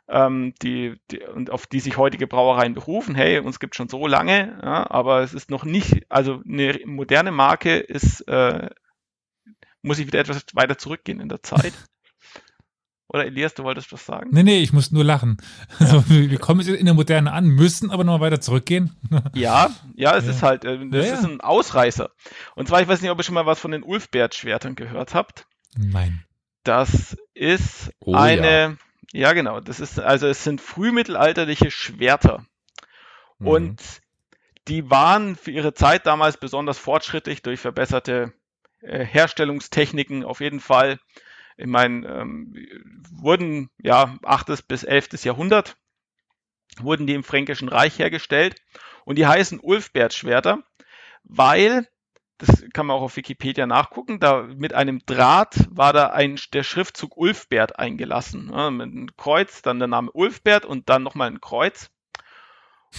ähm, 0.08 0.52
die, 0.60 1.00
die, 1.10 1.20
und 1.20 1.50
auf 1.50 1.66
die 1.66 1.80
sich 1.80 1.96
heutige 1.96 2.26
Brauereien 2.26 2.74
berufen. 2.74 3.14
Hey, 3.14 3.38
uns 3.38 3.58
gibt 3.58 3.74
schon 3.74 3.88
so 3.88 4.06
lange, 4.06 4.60
ja, 4.62 4.90
aber 4.90 5.20
es 5.20 5.32
ist 5.32 5.50
noch 5.50 5.64
nicht, 5.64 6.10
also 6.10 6.42
eine 6.46 6.78
moderne 6.84 7.32
Marke 7.32 7.78
ist, 7.78 8.20
äh, 8.28 8.68
muss 9.80 9.98
ich 9.98 10.06
wieder 10.06 10.20
etwas 10.20 10.44
weiter 10.52 10.76
zurückgehen 10.76 11.20
in 11.20 11.28
der 11.28 11.42
Zeit. 11.42 11.72
Oder 13.12 13.26
Elias, 13.26 13.52
du 13.52 13.62
wolltest 13.64 13.92
was 13.92 14.06
sagen? 14.06 14.30
Nee, 14.32 14.42
nee, 14.42 14.62
ich 14.62 14.72
muss 14.72 14.90
nur 14.90 15.04
lachen. 15.04 15.36
Also, 15.78 16.02
wir 16.08 16.38
kommen 16.38 16.60
jetzt 16.60 16.70
in 16.70 16.86
der 16.86 16.94
Moderne 16.94 17.32
an, 17.32 17.46
müssen 17.46 17.90
aber 17.90 18.04
noch 18.04 18.18
mal 18.18 18.24
weiter 18.24 18.40
zurückgehen. 18.40 18.96
ja, 19.34 19.70
ja, 19.94 20.16
es 20.16 20.24
ja. 20.24 20.30
ist 20.30 20.42
halt, 20.42 20.64
äh, 20.64 20.78
das 20.88 21.06
ja, 21.06 21.14
ist 21.14 21.24
ein 21.24 21.40
Ausreißer. 21.40 22.10
Und 22.54 22.68
zwar, 22.68 22.80
ich 22.80 22.88
weiß 22.88 23.02
nicht, 23.02 23.10
ob 23.10 23.18
ihr 23.18 23.24
schon 23.24 23.34
mal 23.34 23.44
was 23.44 23.60
von 23.60 23.70
den 23.70 23.82
Ulfbert-Schwertern 23.82 24.76
gehört 24.76 25.14
habt. 25.14 25.46
Nein. 25.76 26.24
Das 26.64 27.16
ist 27.34 27.92
oh, 28.00 28.14
eine, 28.14 28.78
ja. 29.12 29.28
ja. 29.28 29.32
genau, 29.34 29.60
das 29.60 29.80
ist, 29.80 29.98
also 29.98 30.26
es 30.26 30.44
sind 30.44 30.60
frühmittelalterliche 30.60 31.70
Schwerter. 31.70 32.46
Mhm. 33.38 33.46
Und 33.46 33.82
die 34.68 34.88
waren 34.88 35.36
für 35.36 35.50
ihre 35.50 35.74
Zeit 35.74 36.06
damals 36.06 36.38
besonders 36.38 36.78
fortschrittlich 36.78 37.42
durch 37.42 37.60
verbesserte 37.60 38.32
äh, 38.80 39.04
Herstellungstechniken 39.04 40.24
auf 40.24 40.40
jeden 40.40 40.60
Fall 40.60 40.98
ich 41.56 41.66
meine, 41.66 42.06
ähm, 42.06 42.54
wurden 43.10 43.70
ja 43.78 44.16
8. 44.22 44.66
bis 44.66 44.84
11. 44.84 45.24
Jahrhundert 45.24 45.76
wurden 46.80 47.06
die 47.06 47.14
im 47.14 47.24
Fränkischen 47.24 47.68
Reich 47.68 47.98
hergestellt 47.98 48.60
und 49.04 49.16
die 49.18 49.26
heißen 49.26 49.60
Ulfbert-Schwerter, 49.60 50.62
weil 51.24 51.86
das 52.38 52.64
kann 52.72 52.86
man 52.86 52.96
auch 52.96 53.02
auf 53.02 53.16
Wikipedia 53.16 53.66
nachgucken. 53.66 54.18
Da 54.18 54.42
mit 54.42 54.74
einem 54.74 55.04
Draht 55.06 55.68
war 55.70 55.92
da 55.92 56.08
ein, 56.08 56.40
der 56.52 56.64
Schriftzug 56.64 57.16
Ulfbert 57.16 57.78
eingelassen. 57.78 58.50
Ja, 58.52 58.70
mit 58.70 58.90
einem 58.90 59.16
Kreuz, 59.16 59.62
dann 59.62 59.78
der 59.78 59.86
Name 59.86 60.10
Ulfbert 60.10 60.64
und 60.64 60.88
dann 60.88 61.04
nochmal 61.04 61.30
ein 61.30 61.40
Kreuz. 61.40 61.90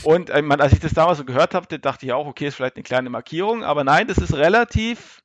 Und 0.03 0.29
äh, 0.29 0.41
als 0.57 0.71
ich 0.71 0.79
das 0.79 0.93
damals 0.93 1.17
so 1.17 1.25
gehört 1.25 1.53
habe, 1.53 1.79
dachte 1.79 2.05
ich 2.05 2.13
auch, 2.13 2.25
okay, 2.25 2.47
ist 2.47 2.55
vielleicht 2.55 2.77
eine 2.77 2.83
kleine 2.83 3.09
Markierung, 3.09 3.63
aber 3.65 3.83
nein, 3.83 4.07
das 4.07 4.17
ist 4.17 4.33
relativ 4.33 5.21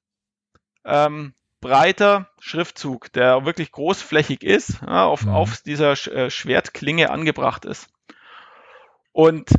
ähm, 0.84 1.32
breiter 1.60 2.30
Schriftzug, 2.40 3.12
der 3.12 3.44
wirklich 3.44 3.72
großflächig 3.72 4.42
ist, 4.42 4.80
ja, 4.82 5.04
auf, 5.04 5.24
mhm. 5.24 5.32
auf 5.32 5.60
dieser 5.62 5.92
äh, 5.92 6.30
Schwertklinge 6.30 7.10
angebracht 7.10 7.64
ist. 7.64 7.88
Und 9.12 9.50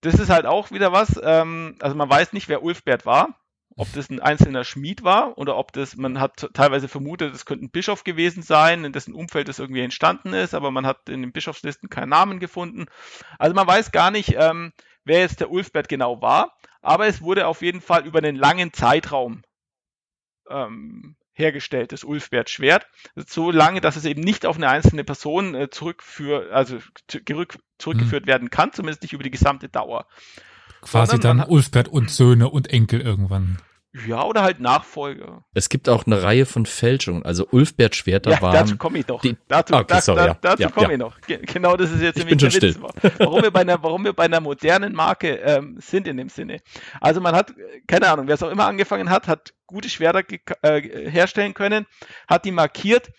das 0.00 0.14
ist 0.14 0.30
halt 0.30 0.46
auch 0.46 0.70
wieder 0.70 0.92
was, 0.92 1.20
ähm, 1.22 1.76
also 1.80 1.96
man 1.96 2.08
weiß 2.08 2.32
nicht, 2.32 2.48
wer 2.48 2.62
Ulfbert 2.62 3.06
war, 3.06 3.40
ob 3.76 3.92
das 3.92 4.08
ein 4.08 4.20
einzelner 4.20 4.64
Schmied 4.64 5.02
war 5.02 5.36
oder 5.36 5.56
ob 5.56 5.72
das, 5.72 5.96
man 5.96 6.20
hat 6.20 6.48
teilweise 6.54 6.88
vermutet, 6.88 7.34
es 7.34 7.44
könnte 7.44 7.64
ein 7.64 7.70
Bischof 7.70 8.04
gewesen 8.04 8.42
sein, 8.42 8.84
in 8.84 8.92
dessen 8.92 9.14
Umfeld 9.14 9.48
das 9.48 9.58
irgendwie 9.58 9.80
entstanden 9.80 10.32
ist, 10.32 10.54
aber 10.54 10.70
man 10.70 10.86
hat 10.86 11.08
in 11.08 11.22
den 11.22 11.32
Bischofslisten 11.32 11.90
keinen 11.90 12.10
Namen 12.10 12.38
gefunden. 12.38 12.86
Also 13.38 13.54
man 13.54 13.66
weiß 13.66 13.92
gar 13.92 14.10
nicht, 14.10 14.34
ähm, 14.38 14.72
wer 15.04 15.20
jetzt 15.20 15.40
der 15.40 15.50
Ulfbert 15.50 15.88
genau 15.88 16.22
war, 16.22 16.56
aber 16.82 17.06
es 17.06 17.20
wurde 17.20 17.46
auf 17.46 17.62
jeden 17.62 17.80
Fall 17.80 18.06
über 18.06 18.18
einen 18.18 18.36
langen 18.36 18.72
Zeitraum 18.72 19.42
ähm, 20.48 21.16
hergestellt, 21.34 21.92
das 21.92 22.04
Ulfbert-Schwert. 22.04 22.86
So 23.14 23.50
lange, 23.50 23.80
dass 23.80 23.96
es 23.96 24.04
eben 24.04 24.22
nicht 24.22 24.46
auf 24.46 24.56
eine 24.56 24.68
einzelne 24.68 25.04
Person 25.04 25.54
äh, 25.54 25.68
zurückführ, 25.68 26.48
also 26.52 26.78
zurückgeführt 27.08 28.22
hm. 28.22 28.26
werden 28.26 28.50
kann, 28.50 28.72
zumindest 28.72 29.02
nicht 29.02 29.12
über 29.12 29.24
die 29.24 29.30
gesamte 29.30 29.68
Dauer. 29.68 30.06
Quasi 30.80 31.18
dann 31.18 31.42
Ulfbert 31.42 31.88
und 31.88 32.10
Söhne 32.10 32.48
und 32.48 32.70
Enkel 32.70 33.00
irgendwann. 33.00 33.58
Ja, 34.08 34.24
oder 34.24 34.42
halt 34.42 34.58
Nachfolger. 34.58 35.44
Es 35.54 35.68
gibt 35.68 35.88
auch 35.88 36.04
eine 36.04 36.20
Reihe 36.20 36.46
von 36.46 36.66
Fälschungen. 36.66 37.24
Also 37.24 37.46
Ulfbert 37.52 37.94
Schwerter 37.94 38.32
ja, 38.32 38.42
waren. 38.42 38.52
Dazu 38.52 38.76
komme 38.76 38.98
ich 38.98 39.06
noch. 39.06 39.20
Die, 39.20 39.36
dazu 39.46 39.74
okay, 39.74 40.00
sorry, 40.00 40.26
da, 40.26 40.36
dazu 40.40 40.62
ja, 40.62 40.70
komme 40.70 40.88
ja. 40.88 40.92
ich 40.94 40.98
noch. 40.98 41.16
Genau, 41.26 41.76
das 41.76 41.92
ist 41.92 42.02
jetzt 42.02 42.18
ich 42.18 42.26
bin 42.26 42.40
schon 42.40 42.50
still. 42.50 42.74
Warum 43.18 43.42
wir 43.42 43.52
bei 43.52 43.60
einer, 43.60 43.80
warum 43.84 44.04
wir 44.04 44.12
bei 44.12 44.24
einer 44.24 44.40
modernen 44.40 44.94
Marke 44.94 45.36
ähm, 45.36 45.76
sind 45.80 46.08
in 46.08 46.16
dem 46.16 46.28
Sinne. 46.28 46.60
Also 47.00 47.20
man 47.20 47.36
hat, 47.36 47.54
keine 47.86 48.08
Ahnung, 48.08 48.26
wer 48.26 48.34
es 48.34 48.42
auch 48.42 48.50
immer 48.50 48.66
angefangen 48.66 49.10
hat, 49.10 49.28
hat 49.28 49.54
gute 49.66 49.88
Schwerter 49.88 50.24
äh, 50.62 51.10
herstellen 51.10 51.54
können, 51.54 51.86
hat 52.26 52.44
die 52.44 52.52
markiert 52.52 53.12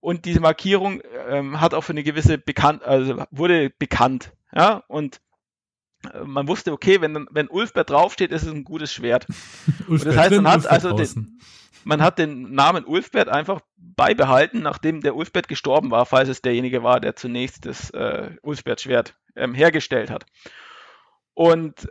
und 0.00 0.24
diese 0.24 0.40
Markierung 0.40 1.02
ähm, 1.28 1.60
hat 1.60 1.74
auch 1.74 1.82
für 1.82 1.92
eine 1.92 2.04
gewisse 2.04 2.38
bekannt, 2.38 2.82
also 2.84 3.22
wurde 3.30 3.68
bekannt. 3.68 4.32
Ja, 4.54 4.82
und 4.88 5.20
man 6.24 6.48
wusste, 6.48 6.72
okay, 6.72 7.00
wenn, 7.00 7.26
wenn 7.30 7.48
Ulfbert 7.48 7.90
draufsteht, 7.90 8.32
ist 8.32 8.42
es 8.42 8.52
ein 8.52 8.64
gutes 8.64 8.92
Schwert. 8.92 9.26
und 9.88 10.04
das 10.04 10.16
heißt, 10.16 10.40
man 10.40 10.52
hat 10.52 10.66
also 10.66 10.92
den, 10.92 11.40
man 11.84 12.02
hat 12.02 12.18
den 12.18 12.52
Namen 12.54 12.84
Ulfbert 12.84 13.28
einfach 13.28 13.60
beibehalten, 13.76 14.60
nachdem 14.62 15.00
der 15.00 15.16
Ulfbert 15.16 15.48
gestorben 15.48 15.90
war, 15.90 16.06
falls 16.06 16.28
es 16.28 16.42
derjenige 16.42 16.82
war, 16.82 17.00
der 17.00 17.16
zunächst 17.16 17.66
das 17.66 17.90
äh, 17.90 18.30
Ulfbert-Schwert 18.42 19.14
ähm, 19.36 19.54
hergestellt 19.54 20.10
hat. 20.10 20.26
Und 21.34 21.88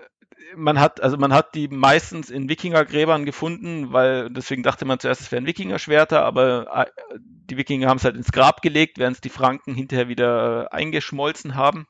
man 0.55 0.79
hat, 0.79 1.01
also 1.01 1.17
man 1.17 1.33
hat 1.33 1.55
die 1.55 1.67
meistens 1.67 2.29
in 2.29 2.49
Wikingergräbern 2.49 3.25
gefunden, 3.25 3.93
weil 3.93 4.29
deswegen 4.29 4.63
dachte 4.63 4.85
man 4.85 4.99
zuerst, 4.99 5.21
es 5.21 5.31
wären 5.31 5.45
Wikingerschwerter, 5.45 6.23
aber 6.23 6.85
äh, 6.85 7.17
die 7.19 7.57
Wikinger 7.57 7.87
haben 7.87 7.97
es 7.97 8.03
halt 8.03 8.15
ins 8.15 8.31
Grab 8.31 8.61
gelegt, 8.61 8.97
während 8.97 9.17
es 9.17 9.21
die 9.21 9.29
Franken 9.29 9.75
hinterher 9.75 10.07
wieder 10.07 10.73
eingeschmolzen 10.73 11.55
haben. 11.55 11.87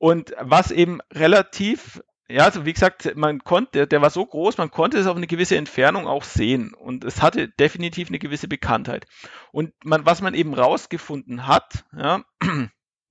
Und 0.00 0.34
was 0.40 0.70
eben 0.70 1.00
relativ, 1.12 2.02
ja, 2.26 2.44
also 2.44 2.64
wie 2.64 2.72
gesagt, 2.72 3.16
man 3.16 3.44
konnte, 3.44 3.86
der 3.86 4.00
war 4.00 4.08
so 4.08 4.24
groß, 4.24 4.56
man 4.56 4.70
konnte 4.70 4.96
es 4.96 5.06
auf 5.06 5.16
eine 5.16 5.26
gewisse 5.26 5.58
Entfernung 5.58 6.06
auch 6.06 6.24
sehen. 6.24 6.72
Und 6.72 7.04
es 7.04 7.20
hatte 7.20 7.48
definitiv 7.48 8.08
eine 8.08 8.18
gewisse 8.18 8.48
Bekanntheit. 8.48 9.06
Und 9.52 9.74
man, 9.84 10.06
was 10.06 10.22
man 10.22 10.32
eben 10.32 10.54
rausgefunden 10.54 11.46
hat, 11.46 11.84
ja, 11.94 12.24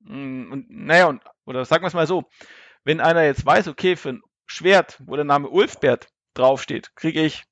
und 0.09 0.65
naja, 0.67 1.05
und, 1.05 1.21
oder 1.45 1.63
sagen 1.63 1.83
wir 1.83 1.89
es 1.89 1.93
mal 1.93 2.07
so, 2.07 2.27
wenn 2.83 3.01
einer 3.01 3.23
jetzt 3.23 3.45
weiß, 3.45 3.67
okay, 3.67 3.95
für 3.95 4.13
ein 4.13 4.23
Schwert, 4.47 4.99
wo 5.05 5.15
der 5.15 5.25
Name 5.25 5.47
Ulfbert 5.47 6.07
draufsteht, 6.33 6.95
kriege 6.95 7.21
ich 7.21 7.43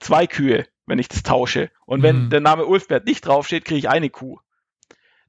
zwei 0.00 0.26
Kühe, 0.26 0.66
wenn 0.86 0.98
ich 0.98 1.06
das 1.06 1.22
tausche. 1.22 1.70
Und 1.86 2.02
wenn 2.02 2.24
mhm. 2.24 2.30
der 2.30 2.40
Name 2.40 2.66
Ulfbert 2.66 3.06
nicht 3.06 3.24
draufsteht, 3.24 3.64
kriege 3.64 3.78
ich 3.78 3.88
eine 3.88 4.10
Kuh 4.10 4.40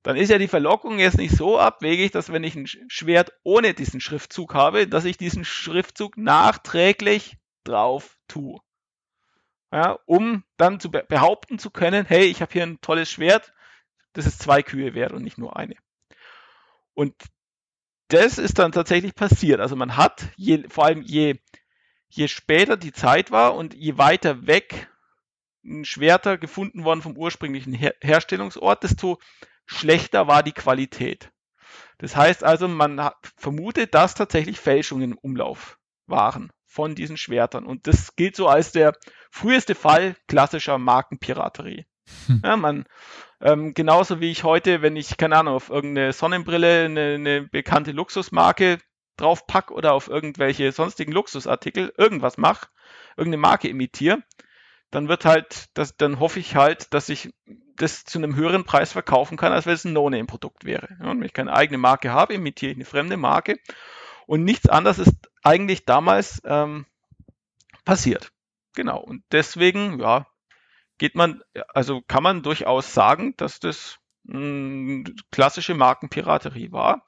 dann 0.04 0.16
ist 0.16 0.30
ja 0.30 0.38
die 0.38 0.48
Verlockung 0.48 1.00
jetzt 1.00 1.18
nicht 1.18 1.36
so 1.36 1.60
abwegig, 1.60 2.12
dass 2.12 2.32
wenn 2.32 2.44
ich 2.44 2.56
ein 2.56 2.68
Schwert 2.68 3.34
ohne 3.44 3.74
diesen 3.74 4.02
Schriftzug 4.02 4.54
habe, 4.56 4.88
dass 4.88 5.06
ich 5.06 5.18
diesen 5.18 5.46
Schriftzug 5.46 6.18
nachträglich 6.18 7.38
drauf 7.64 8.18
tue. 8.28 8.60
Ja, 9.72 10.00
um 10.06 10.44
dann 10.58 10.80
zu 10.80 10.92
behaupten 10.92 11.60
zu 11.60 11.70
können, 11.70 12.06
hey, 12.06 12.26
ich 12.26 12.42
habe 12.42 12.52
hier 12.52 12.64
ein 12.64 12.82
tolles 12.82 13.10
Schwert, 13.10 13.54
das 14.14 14.26
ist 14.26 14.42
zwei 14.42 14.64
Kühe 14.64 14.94
wert 14.94 15.14
und 15.14 15.24
nicht 15.24 15.38
nur 15.38 15.56
eine. 15.56 15.76
Und 16.94 17.16
das 18.10 18.38
ist 18.38 18.60
dann 18.60 18.74
tatsächlich 18.74 19.16
passiert. 19.16 19.62
Also 19.62 19.76
man 19.78 19.96
hat, 19.96 20.28
je, 20.36 20.68
vor 20.68 20.86
allem 20.86 21.02
je, 21.02 21.36
je 22.10 22.28
später 22.28 22.76
die 22.76 22.92
Zeit 22.92 23.32
war 23.32 23.56
und 23.56 23.74
je 23.74 23.98
weiter 23.98 24.46
weg 24.46 24.90
Schwerter 25.84 26.38
gefunden 26.38 26.84
worden 26.84 27.02
vom 27.02 27.16
ursprünglichen 27.16 27.74
Her 27.74 27.94
Herstellungsort, 28.02 28.84
desto 28.84 29.20
schlechter 29.72 30.28
war 30.28 30.44
die 30.44 30.52
Qualität. 30.52 31.32
Das 31.98 32.16
heißt 32.16 32.44
also, 32.44 32.68
man 32.68 33.12
vermutet, 33.38 33.94
dass 33.94 34.16
tatsächlich 34.16 34.60
Fälschungen 34.60 35.12
im 35.12 35.18
Umlauf 35.18 35.78
waren 36.08 36.52
von 36.66 36.96
diesen 36.96 37.18
Schwertern. 37.18 37.66
Und 37.66 37.88
das 37.88 38.16
gilt 38.16 38.36
so 38.36 38.48
als 38.48 38.72
der 38.72 38.96
früheste 39.30 39.76
Fall 39.76 40.16
klassischer 40.28 40.78
Markenpiraterie. 40.78 41.86
Hm. 42.28 42.42
Ja, 42.44 42.58
man, 42.58 42.86
ähm, 43.40 43.74
genauso 43.74 44.20
wie 44.20 44.32
ich 44.32 44.44
heute, 44.44 44.82
wenn 44.82 44.96
ich, 44.96 45.18
keine 45.18 45.38
Ahnung, 45.38 45.56
auf 45.56 45.70
irgendeine 45.70 46.14
Sonnenbrille 46.14 46.86
eine, 46.86 47.14
eine 47.16 47.42
bekannte 47.44 47.92
Luxusmarke 47.92 48.80
drauf 49.18 49.46
pack 49.46 49.72
oder 49.72 49.94
auf 49.94 50.08
irgendwelche 50.08 50.72
sonstigen 50.72 51.12
Luxusartikel 51.12 51.94
irgendwas 51.98 52.38
mache, 52.38 52.68
irgendeine 53.16 53.42
Marke 53.42 53.68
imitiere, 53.68 54.24
dann 54.92 55.08
wird 55.08 55.26
halt, 55.26 55.70
das, 55.74 55.96
dann 55.96 56.20
hoffe 56.20 56.40
ich 56.40 56.56
halt, 56.56 56.94
dass 56.94 57.10
ich 57.10 57.34
das 57.78 58.04
zu 58.04 58.20
einem 58.20 58.36
höheren 58.36 58.66
Preis 58.66 58.92
verkaufen 58.92 59.38
kann, 59.38 59.54
als 59.54 59.66
wenn 59.66 59.74
es 59.74 59.86
ein 59.86 59.94
No-Name-Produkt 59.94 60.66
wäre. 60.66 60.90
Ja, 61.00 61.08
wenn 61.08 61.24
ich 61.24 61.34
keine 61.34 61.54
eigene 61.54 61.78
Marke 61.78 62.12
habe, 62.12 62.34
imitiere 62.34 62.72
ich 62.72 62.78
eine 62.78 62.86
fremde 62.86 63.18
Marke. 63.18 63.58
Und 64.28 64.44
nichts 64.44 64.68
anderes 64.68 65.00
ist 65.00 65.16
eigentlich 65.44 65.86
damals 65.86 66.42
ähm, 66.46 66.86
passiert. 67.86 68.32
Genau. 68.76 69.00
Und 69.00 69.24
deswegen, 69.32 70.00
ja, 70.00 70.28
geht 70.98 71.16
man, 71.16 71.42
also 71.70 72.02
kann 72.02 72.24
man 72.24 72.44
durchaus 72.44 72.94
sagen, 72.94 73.34
dass 73.38 73.60
das 73.60 73.98
mh, 74.24 75.10
klassische 75.32 75.74
Markenpiraterie 75.74 76.72
war. 76.72 77.08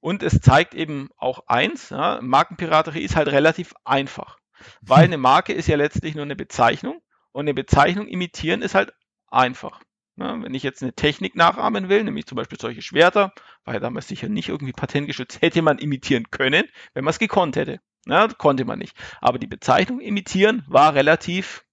Und 0.00 0.22
es 0.22 0.40
zeigt 0.40 0.74
eben 0.74 1.10
auch 1.16 1.44
eins, 1.46 1.90
ja, 1.90 2.18
Markenpiraterie 2.20 3.02
ist 3.02 3.16
halt 3.16 3.28
relativ 3.28 3.72
einfach. 3.84 4.36
Weil 4.80 5.04
eine 5.04 5.18
Marke 5.18 5.52
ist 5.52 5.68
ja 5.68 5.76
letztlich 5.76 6.16
nur 6.16 6.24
eine 6.24 6.36
Bezeichnung 6.36 7.00
und 7.32 7.44
eine 7.44 7.54
Bezeichnung 7.54 8.06
imitieren 8.06 8.62
ist 8.62 8.74
halt 8.74 8.92
einfach. 9.28 9.80
Ja, 10.16 10.42
wenn 10.42 10.54
ich 10.54 10.62
jetzt 10.62 10.82
eine 10.82 10.92
Technik 10.92 11.34
nachahmen 11.34 11.88
will, 11.88 12.04
nämlich 12.04 12.26
zum 12.26 12.36
Beispiel 12.36 12.60
solche 12.60 12.82
Schwerter, 12.82 13.32
war 13.64 13.74
ja 13.74 13.80
damals 13.80 14.08
sicher 14.08 14.28
nicht 14.28 14.48
irgendwie 14.48 14.72
patentgeschützt, 14.72 15.40
hätte 15.42 15.62
man 15.62 15.78
imitieren 15.78 16.30
können, 16.30 16.64
wenn 16.94 17.04
man 17.04 17.10
es 17.10 17.18
gekonnt 17.18 17.56
hätte. 17.56 17.80
Ja, 18.06 18.28
konnte 18.28 18.64
man 18.64 18.78
nicht. 18.78 18.96
Aber 19.20 19.38
die 19.38 19.46
Bezeichnung 19.46 20.00
imitieren 20.00 20.64
war 20.66 20.94
relativ 20.94 21.64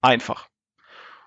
einfach. 0.00 0.48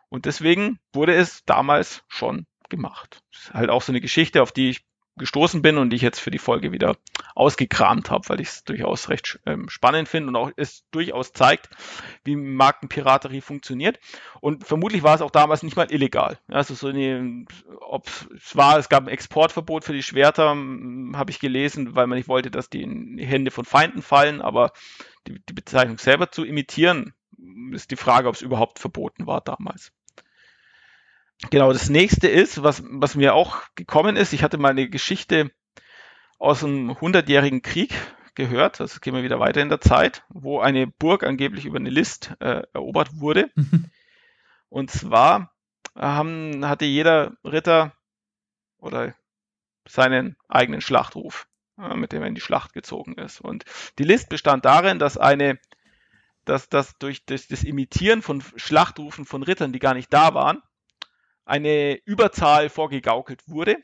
Und 0.10 0.26
deswegen 0.26 0.80
wurde 0.94 1.14
es 1.16 1.44
damals 1.46 2.04
schon 2.08 2.46
gemacht. 2.70 3.22
Das 3.32 3.44
ist 3.44 3.54
halt 3.54 3.70
auch 3.70 3.82
so 3.82 3.92
eine 3.92 4.02
Geschichte, 4.02 4.42
auf 4.42 4.52
die 4.52 4.72
ich 4.72 4.86
gestoßen 5.18 5.62
bin 5.62 5.78
und 5.78 5.90
die 5.90 5.98
ich 5.98 6.02
jetzt 6.02 6.20
für 6.20 6.32
die 6.32 6.40
Folge 6.40 6.72
wieder 6.72 6.98
ausgekramt 7.36 8.10
habe, 8.10 8.28
weil 8.30 8.42
ich 8.42 8.48
es 8.48 8.64
durchaus 8.64 9.10
recht 9.10 9.40
ähm, 9.46 9.70
spannend 9.70 10.08
finde 10.08 10.30
und 10.30 10.36
auch 10.36 10.52
es 10.56 10.86
durchaus 10.92 11.34
zeigt, 11.34 11.70
wie 12.24 12.36
Markenpiraterie 12.36 13.42
funktioniert. 13.42 14.00
Und 14.40 14.66
vermutlich 14.66 15.04
war 15.04 15.16
es 15.16 15.22
auch 15.22 15.32
damals 15.32 15.64
nicht 15.64 15.76
mal 15.76 15.92
illegal. 15.92 16.40
Also 16.48 16.74
so 16.74 16.88
eine, 16.88 17.46
ob 17.82 18.10
es 18.36 18.56
war, 18.56 18.78
es 18.78 18.90
gab 18.90 19.04
ein 19.04 19.10
Exportverbot 19.10 19.84
für 19.84 19.94
die 19.94 20.04
Schwerter, 20.04 20.50
habe 20.50 21.32
ich 21.32 21.40
gelesen, 21.40 21.96
weil 21.96 22.08
man 22.08 22.18
nicht 22.18 22.30
wollte, 22.30 22.52
dass 22.52 22.70
die 22.70 22.84
in 22.84 23.18
die 23.18 23.26
Hände 23.26 23.52
von 23.52 23.66
Feinden 23.66 24.02
fallen, 24.02 24.42
aber 24.42 24.72
die, 25.28 25.42
die 25.48 25.54
Bezeichnung 25.54 25.98
selber 25.98 26.32
zu 26.32 26.44
imitieren, 26.44 27.14
ist 27.72 27.92
die 27.92 27.96
Frage, 27.96 28.28
ob 28.28 28.36
es 28.36 28.42
überhaupt 28.42 28.80
verboten 28.80 29.28
war 29.28 29.42
damals. 29.42 29.92
Genau, 31.50 31.74
das 31.74 31.90
nächste 31.90 32.28
ist, 32.28 32.62
was, 32.64 32.84
was 32.86 33.16
mir 33.16 33.34
auch 33.34 33.64
gekommen 33.76 34.16
ist, 34.16 34.34
ich 34.34 34.44
hatte 34.44 34.58
mal 34.58 34.70
eine 34.70 34.90
Geschichte 34.90 35.52
aus 36.38 36.64
einem 36.64 37.00
hundertjährigen 37.00 37.62
Krieg 37.62 37.94
gehört, 38.36 38.80
das 38.80 39.02
gehen 39.02 39.16
wir 39.16 39.24
wieder 39.24 39.40
weiter 39.40 39.62
in 39.62 39.70
der 39.70 39.82
Zeit, 39.82 40.24
wo 40.30 40.60
eine 40.60 40.88
Burg 40.88 41.24
angeblich 41.24 41.66
über 41.66 41.78
eine 41.78 41.90
List 41.90 42.34
äh, 42.40 42.64
erobert 42.74 43.20
wurde. 43.20 43.50
Mhm. 43.56 43.90
Und 44.70 44.90
zwar 44.90 45.54
haben, 45.96 46.66
hatte 46.66 46.86
jeder 46.86 47.34
Ritter 47.44 47.94
oder 48.78 49.14
seinen 49.88 50.38
eigenen 50.48 50.82
Schlachtruf, 50.82 51.48
äh, 51.78 51.96
mit 51.96 52.14
dem 52.14 52.22
er 52.22 52.28
in 52.28 52.36
die 52.36 52.42
Schlacht 52.42 52.74
gezogen 52.74 53.16
ist. 53.16 53.42
Und 53.42 53.66
die 54.00 54.04
List 54.04 54.30
bestand 54.30 54.66
darin, 54.66 55.00
dass 55.00 55.18
eine, 55.18 55.60
dass 56.46 56.70
das 56.70 56.98
durch 56.98 57.26
das, 57.26 57.48
das 57.48 57.64
Imitieren 57.64 58.22
von 58.22 58.42
Schlachtrufen 58.56 59.26
von 59.26 59.44
Rittern, 59.44 59.74
die 59.74 59.80
gar 59.80 59.94
nicht 59.94 60.14
da 60.14 60.34
waren, 60.34 60.62
eine 61.46 62.00
Überzahl 62.06 62.70
vorgegaukelt 62.70 63.48
wurde 63.48 63.78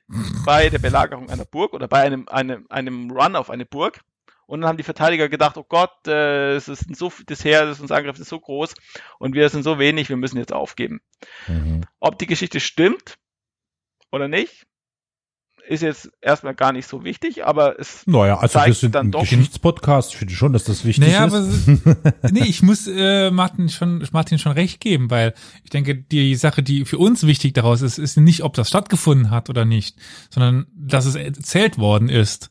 bei 0.45 0.69
der 0.69 0.79
Belagerung 0.79 1.29
einer 1.29 1.45
Burg 1.45 1.73
oder 1.73 1.87
bei 1.87 2.01
einem, 2.01 2.27
einem, 2.27 2.65
einem 2.69 3.11
Run 3.11 3.35
auf 3.35 3.49
eine 3.49 3.65
Burg. 3.65 4.01
Und 4.45 4.61
dann 4.61 4.69
haben 4.69 4.77
die 4.77 4.83
Verteidiger 4.83 5.27
gedacht, 5.27 5.57
oh 5.57 5.65
Gott, 5.67 6.07
äh, 6.07 6.55
es 6.55 6.69
ist 6.69 6.95
so, 6.95 7.11
das 7.25 7.43
Heer, 7.43 7.65
das 7.65 7.81
uns 7.81 7.91
angreift, 7.91 8.19
ist 8.19 8.29
so 8.29 8.39
groß 8.39 8.75
und 9.19 9.33
wir 9.33 9.49
sind 9.49 9.63
so 9.63 9.77
wenig, 9.77 10.07
wir 10.07 10.15
müssen 10.15 10.37
jetzt 10.37 10.53
aufgeben. 10.53 11.01
Mhm. 11.47 11.81
Ob 11.99 12.17
die 12.17 12.27
Geschichte 12.27 12.61
stimmt 12.61 13.17
oder 14.09 14.29
nicht, 14.29 14.65
ist 15.67 15.81
jetzt 15.81 16.09
erstmal 16.21 16.55
gar 16.55 16.71
nicht 16.71 16.87
so 16.87 17.03
wichtig, 17.03 17.45
aber 17.45 17.79
es 17.79 18.03
naja, 18.05 18.37
also 18.37 18.53
zeigt 18.53 18.67
wir 18.67 18.73
sind 18.73 18.95
dann 18.95 19.07
ein 19.07 19.11
doch. 19.11 19.21
Geschichtspodcast. 19.21 20.11
Ich 20.11 20.17
finde 20.17 20.33
schon, 20.33 20.53
dass 20.53 20.63
das 20.63 20.85
wichtig 20.85 21.07
Naja, 21.07 21.25
ist. 21.25 21.33
aber 21.33 22.31
nee, 22.31 22.45
ich 22.45 22.63
muss 22.63 22.87
äh, 22.87 23.31
Martin 23.31 23.69
schon 23.69 24.05
Martin 24.11 24.39
schon 24.39 24.53
recht 24.53 24.79
geben, 24.79 25.09
weil 25.11 25.33
ich 25.63 25.69
denke, 25.69 25.95
die 25.95 26.35
Sache, 26.35 26.63
die 26.63 26.85
für 26.85 26.97
uns 26.97 27.25
wichtig 27.25 27.53
daraus 27.53 27.81
ist, 27.81 27.97
ist 27.97 28.17
nicht, 28.17 28.43
ob 28.43 28.53
das 28.53 28.69
stattgefunden 28.69 29.29
hat 29.29 29.49
oder 29.49 29.65
nicht, 29.65 29.97
sondern 30.29 30.67
dass 30.75 31.05
es 31.05 31.15
erzählt 31.15 31.77
worden 31.77 32.09
ist. 32.09 32.49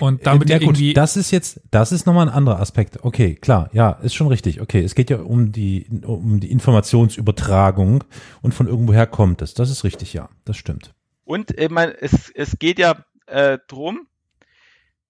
Und 0.00 0.26
damit 0.26 0.50
ja 0.50 0.58
gut, 0.58 0.68
irgendwie 0.68 0.94
das 0.94 1.16
ist 1.16 1.30
jetzt, 1.30 1.60
das 1.70 1.92
ist 1.92 2.06
nochmal 2.06 2.28
ein 2.28 2.34
anderer 2.34 2.60
Aspekt. 2.60 3.04
Okay, 3.04 3.34
klar, 3.34 3.70
ja, 3.72 3.90
ist 3.90 4.14
schon 4.14 4.26
richtig. 4.26 4.60
Okay, 4.60 4.80
es 4.80 4.94
geht 4.94 5.10
ja 5.10 5.18
um 5.18 5.52
die, 5.52 5.86
um 6.04 6.40
die 6.40 6.50
Informationsübertragung 6.50 8.04
und 8.42 8.54
von 8.54 8.66
irgendwoher 8.66 9.06
kommt 9.06 9.42
es. 9.42 9.54
Das 9.54 9.70
ist 9.70 9.84
richtig, 9.84 10.12
ja, 10.12 10.28
das 10.44 10.56
stimmt. 10.56 10.95
Und 11.26 11.50
ich 11.60 11.70
meine, 11.70 12.00
es, 12.00 12.30
es 12.30 12.58
geht 12.58 12.78
ja 12.78 13.04
äh, 13.26 13.58
drum, 13.68 14.08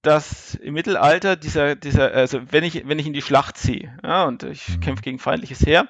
dass 0.03 0.55
im 0.55 0.75
Mittelalter 0.75 1.37
dieser, 1.37 1.75
dieser, 1.75 2.13
also 2.13 2.41
wenn 2.53 2.65
ich, 2.65 2.87
wenn 2.89 2.99
ich 2.99 3.07
in 3.07 3.13
die 3.13 3.23
Schlacht 3.23 3.57
ziehe, 3.57 3.97
ja, 4.05 4.25
und 4.25 4.45
ich 4.45 4.79
Mhm. 4.79 4.81
kämpfe 4.81 5.03
gegen 5.03 5.19
feindliches 5.19 5.67
Heer, 5.67 5.89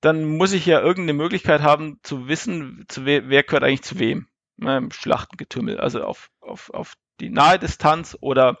dann 0.00 0.24
muss 0.24 0.52
ich 0.52 0.66
ja 0.66 0.80
irgendeine 0.80 1.14
Möglichkeit 1.18 1.62
haben 1.62 2.00
zu 2.02 2.28
wissen, 2.28 2.84
zu 2.88 3.06
we 3.06 3.24
wer 3.28 3.42
gehört 3.44 3.64
eigentlich 3.64 3.82
zu 3.82 3.98
wem 3.98 4.28
ne, 4.58 4.78
im 4.78 4.92
Schlachtengetümmel, 4.92 5.80
also 5.80 6.02
auf, 6.04 6.30
auf, 6.40 6.70
auf 6.74 6.94
die 7.20 7.30
nahe 7.30 7.58
Distanz 7.58 8.16
oder 8.20 8.60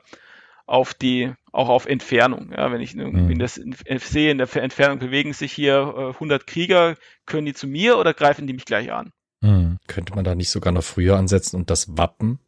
auf 0.66 0.94
die, 0.94 1.32
auch 1.52 1.68
auf 1.70 1.86
Entfernung. 1.86 2.52
Ja, 2.52 2.72
wenn 2.72 2.80
ich 2.82 2.96
irgendwie 2.96 3.24
Mhm. 3.24 3.32
in 3.32 3.38
das 3.38 3.58
in, 3.58 3.74
sehe, 3.98 4.30
in 4.32 4.38
der 4.38 4.54
Entfernung 4.56 4.98
bewegen 5.00 5.32
sich 5.34 5.52
hier 5.52 5.94
äh, 5.96 6.14
100 6.18 6.46
Krieger, 6.46 6.96
können 7.26 7.46
die 7.46 7.54
zu 7.54 7.68
mir 7.68 7.98
oder 7.98 8.14
greifen 8.14 8.46
die 8.46 8.54
mich 8.54 8.66
gleich 8.66 8.92
an? 8.92 9.12
Mhm. 9.40 9.78
Könnte 9.86 10.14
man 10.14 10.24
da 10.24 10.34
nicht 10.34 10.50
sogar 10.50 10.72
noch 10.72 10.84
früher 10.84 11.16
ansetzen 11.16 11.56
und 11.56 11.70
das 11.70 11.96
Wappen 11.96 12.38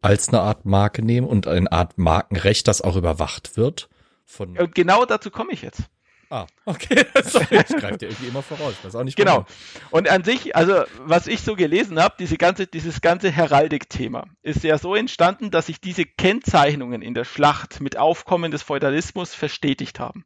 als 0.00 0.28
eine 0.28 0.40
Art 0.40 0.64
Marke 0.64 1.02
nehmen 1.02 1.26
und 1.26 1.46
eine 1.46 1.70
Art 1.70 1.98
Markenrecht, 1.98 2.68
das 2.68 2.82
auch 2.82 2.96
überwacht 2.96 3.56
wird? 3.56 3.88
Von 4.24 4.58
Und 4.58 4.74
genau 4.74 5.04
dazu 5.04 5.30
komme 5.30 5.52
ich 5.52 5.62
jetzt. 5.62 5.82
ah, 6.30 6.46
okay. 6.64 7.04
Sorry, 7.24 7.60
ich 7.68 7.76
greife 7.76 7.98
dir 7.98 8.08
irgendwie 8.08 8.26
immer 8.28 8.42
voraus. 8.42 8.74
Ich 8.78 8.84
weiß 8.84 8.96
auch 8.96 9.04
nicht 9.04 9.16
Genau. 9.16 9.46
Und 9.90 10.08
an 10.08 10.24
sich, 10.24 10.56
also 10.56 10.82
was 10.98 11.28
ich 11.28 11.42
so 11.42 11.54
gelesen 11.54 12.00
habe, 12.00 12.16
diese 12.18 12.36
ganze, 12.36 12.66
dieses 12.66 13.00
ganze 13.00 13.30
Heraldik-Thema 13.30 14.26
ist 14.42 14.64
ja 14.64 14.78
so 14.78 14.96
entstanden, 14.96 15.52
dass 15.52 15.66
sich 15.66 15.80
diese 15.80 16.04
Kennzeichnungen 16.04 17.02
in 17.02 17.14
der 17.14 17.24
Schlacht 17.24 17.80
mit 17.80 17.96
Aufkommen 17.96 18.50
des 18.50 18.62
Feudalismus 18.62 19.32
verstetigt 19.34 20.00
haben. 20.00 20.24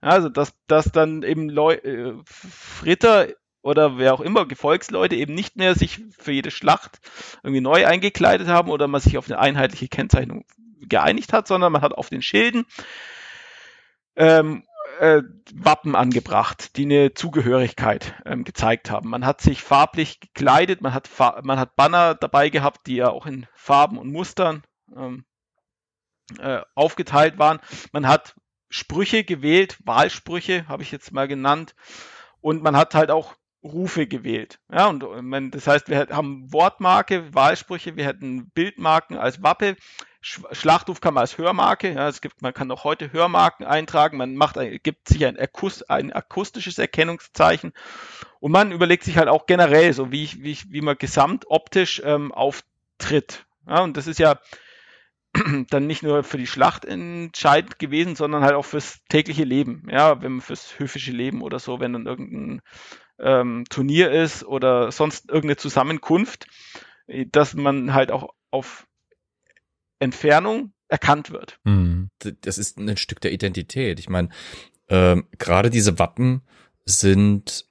Also 0.00 0.28
dass, 0.28 0.52
dass 0.68 0.92
dann 0.92 1.22
eben 1.24 1.48
Leu 1.48 1.74
äh, 1.74 2.14
Ritter 2.84 3.28
oder 3.66 3.98
wer 3.98 4.14
auch 4.14 4.20
immer, 4.20 4.46
Gefolgsleute 4.46 5.16
eben 5.16 5.34
nicht 5.34 5.56
mehr 5.56 5.74
sich 5.74 6.00
für 6.16 6.32
jede 6.32 6.50
Schlacht 6.50 7.00
irgendwie 7.42 7.60
neu 7.60 7.84
eingekleidet 7.84 8.48
haben 8.48 8.70
oder 8.70 8.86
man 8.86 9.00
sich 9.00 9.18
auf 9.18 9.26
eine 9.28 9.38
einheitliche 9.38 9.88
Kennzeichnung 9.88 10.44
geeinigt 10.80 11.32
hat, 11.32 11.48
sondern 11.48 11.72
man 11.72 11.82
hat 11.82 11.92
auf 11.92 12.08
den 12.08 12.22
Schilden 12.22 12.64
ähm, 14.14 14.62
äh, 15.00 15.22
Wappen 15.52 15.96
angebracht, 15.96 16.76
die 16.76 16.84
eine 16.84 17.14
Zugehörigkeit 17.14 18.14
ähm, 18.24 18.44
gezeigt 18.44 18.90
haben. 18.90 19.10
Man 19.10 19.26
hat 19.26 19.40
sich 19.40 19.62
farblich 19.62 20.20
gekleidet, 20.20 20.80
man 20.80 20.94
hat, 20.94 21.08
Fa 21.08 21.40
man 21.42 21.58
hat 21.58 21.74
Banner 21.74 22.14
dabei 22.14 22.50
gehabt, 22.50 22.86
die 22.86 22.96
ja 22.96 23.10
auch 23.10 23.26
in 23.26 23.46
Farben 23.54 23.98
und 23.98 24.12
Mustern 24.12 24.62
ähm, 24.94 25.24
äh, 26.38 26.60
aufgeteilt 26.76 27.38
waren. 27.38 27.58
Man 27.92 28.06
hat 28.06 28.36
Sprüche 28.68 29.24
gewählt, 29.24 29.78
Wahlsprüche 29.84 30.68
habe 30.68 30.82
ich 30.84 30.92
jetzt 30.92 31.12
mal 31.12 31.26
genannt, 31.26 31.74
und 32.40 32.62
man 32.62 32.76
hat 32.76 32.94
halt 32.94 33.10
auch 33.10 33.34
Rufe 33.72 34.06
gewählt. 34.06 34.58
Ja, 34.72 34.86
und 34.86 35.02
äh, 35.02 35.50
das 35.50 35.66
heißt, 35.66 35.88
wir 35.88 36.08
haben 36.10 36.52
Wortmarke, 36.52 37.34
Wahlsprüche, 37.34 37.96
wir 37.96 38.06
hätten 38.06 38.50
Bildmarken 38.50 39.16
als 39.16 39.42
Wappe, 39.42 39.76
Sch 40.20 40.40
Schlachtruf 40.52 41.00
kann 41.00 41.14
man 41.14 41.20
als 41.20 41.38
Hörmarke, 41.38 41.92
ja, 41.92 42.08
es 42.08 42.20
gibt, 42.20 42.42
man 42.42 42.52
kann 42.52 42.70
auch 42.72 42.82
heute 42.82 43.12
Hörmarken 43.12 43.64
eintragen, 43.64 44.16
man 44.16 44.34
macht, 44.34 44.58
ein, 44.58 44.78
gibt 44.82 45.08
sich 45.08 45.24
ein, 45.24 45.38
Akust, 45.38 45.88
ein 45.88 46.12
akustisches 46.12 46.78
Erkennungszeichen 46.78 47.72
und 48.40 48.50
man 48.50 48.72
überlegt 48.72 49.04
sich 49.04 49.18
halt 49.18 49.28
auch 49.28 49.46
generell, 49.46 49.92
so 49.92 50.10
wie, 50.10 50.24
ich, 50.24 50.42
wie, 50.42 50.50
ich, 50.50 50.72
wie 50.72 50.80
man 50.80 50.98
gesamt 50.98 51.44
optisch 51.48 52.02
ähm, 52.04 52.32
auftritt. 52.32 53.46
Ja, 53.68 53.82
und 53.82 53.96
das 53.96 54.08
ist 54.08 54.18
ja 54.18 54.40
dann 55.70 55.86
nicht 55.86 56.02
nur 56.02 56.24
für 56.24 56.38
die 56.38 56.46
Schlacht 56.46 56.84
entscheidend 56.84 57.78
gewesen, 57.78 58.16
sondern 58.16 58.42
halt 58.42 58.54
auch 58.54 58.64
fürs 58.64 59.00
tägliche 59.08 59.44
Leben, 59.44 59.86
ja, 59.90 60.20
wenn 60.22 60.32
man 60.32 60.40
fürs 60.40 60.78
höfische 60.78 61.12
Leben 61.12 61.42
oder 61.42 61.58
so, 61.58 61.80
wenn 61.80 61.92
dann 61.92 62.06
irgendein 62.06 62.62
ähm, 63.18 63.64
Turnier 63.68 64.10
ist 64.10 64.44
oder 64.44 64.92
sonst 64.92 65.28
irgendeine 65.28 65.56
Zusammenkunft, 65.56 66.46
äh, 67.06 67.26
dass 67.30 67.54
man 67.54 67.94
halt 67.94 68.10
auch 68.10 68.34
auf 68.50 68.86
Entfernung 69.98 70.72
erkannt 70.88 71.30
wird. 71.30 71.58
Mhm. 71.64 72.10
das 72.42 72.58
ist 72.58 72.78
ein 72.78 72.96
Stück 72.96 73.20
der 73.20 73.32
Identität. 73.32 73.98
Ich 73.98 74.08
meine, 74.08 74.28
ähm, 74.88 75.26
gerade 75.38 75.70
diese 75.70 75.98
Wappen 75.98 76.42
sind 76.84 77.66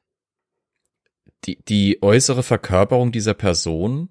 die, 1.45 1.63
die 1.63 2.01
äußere 2.01 2.43
Verkörperung 2.43 3.11
dieser 3.11 3.33
Person, 3.33 4.09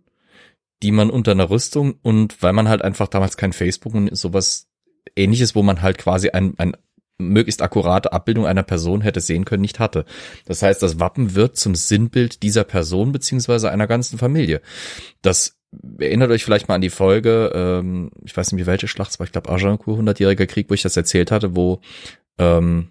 die 0.82 0.92
man 0.92 1.10
unter 1.10 1.32
einer 1.32 1.50
Rüstung 1.50 1.98
und 2.02 2.42
weil 2.42 2.52
man 2.52 2.68
halt 2.68 2.82
einfach 2.82 3.08
damals 3.08 3.36
kein 3.36 3.52
Facebook 3.52 3.94
und 3.94 4.16
sowas 4.16 4.70
ähnliches, 5.16 5.54
wo 5.54 5.62
man 5.62 5.82
halt 5.82 5.98
quasi 5.98 6.30
ein, 6.30 6.58
ein 6.58 6.76
möglichst 7.18 7.62
akkurate 7.62 8.12
Abbildung 8.12 8.46
einer 8.46 8.62
Person 8.64 9.00
hätte 9.00 9.20
sehen 9.20 9.44
können, 9.44 9.62
nicht 9.62 9.78
hatte. 9.78 10.04
Das 10.46 10.62
heißt, 10.62 10.82
das 10.82 10.98
Wappen 10.98 11.34
wird 11.34 11.56
zum 11.56 11.74
Sinnbild 11.74 12.42
dieser 12.42 12.64
Person 12.64 13.12
beziehungsweise 13.12 13.70
einer 13.70 13.86
ganzen 13.86 14.18
Familie. 14.18 14.60
Das 15.22 15.56
erinnert 15.98 16.30
euch 16.30 16.44
vielleicht 16.44 16.68
mal 16.68 16.76
an 16.76 16.80
die 16.80 16.90
Folge, 16.90 17.50
ähm, 17.54 18.10
ich 18.24 18.36
weiß 18.36 18.52
nicht, 18.52 18.60
wie 18.62 18.66
welche 18.66 18.88
Schlacht 18.88 19.10
es 19.12 19.18
war, 19.18 19.26
ich 19.26 19.32
glaube 19.32 19.50
Agincourt, 19.50 20.00
100-jähriger 20.00 20.46
Krieg, 20.46 20.70
wo 20.70 20.74
ich 20.74 20.82
das 20.82 20.96
erzählt 20.96 21.30
hatte, 21.30 21.56
wo 21.56 21.80
ähm, 22.38 22.90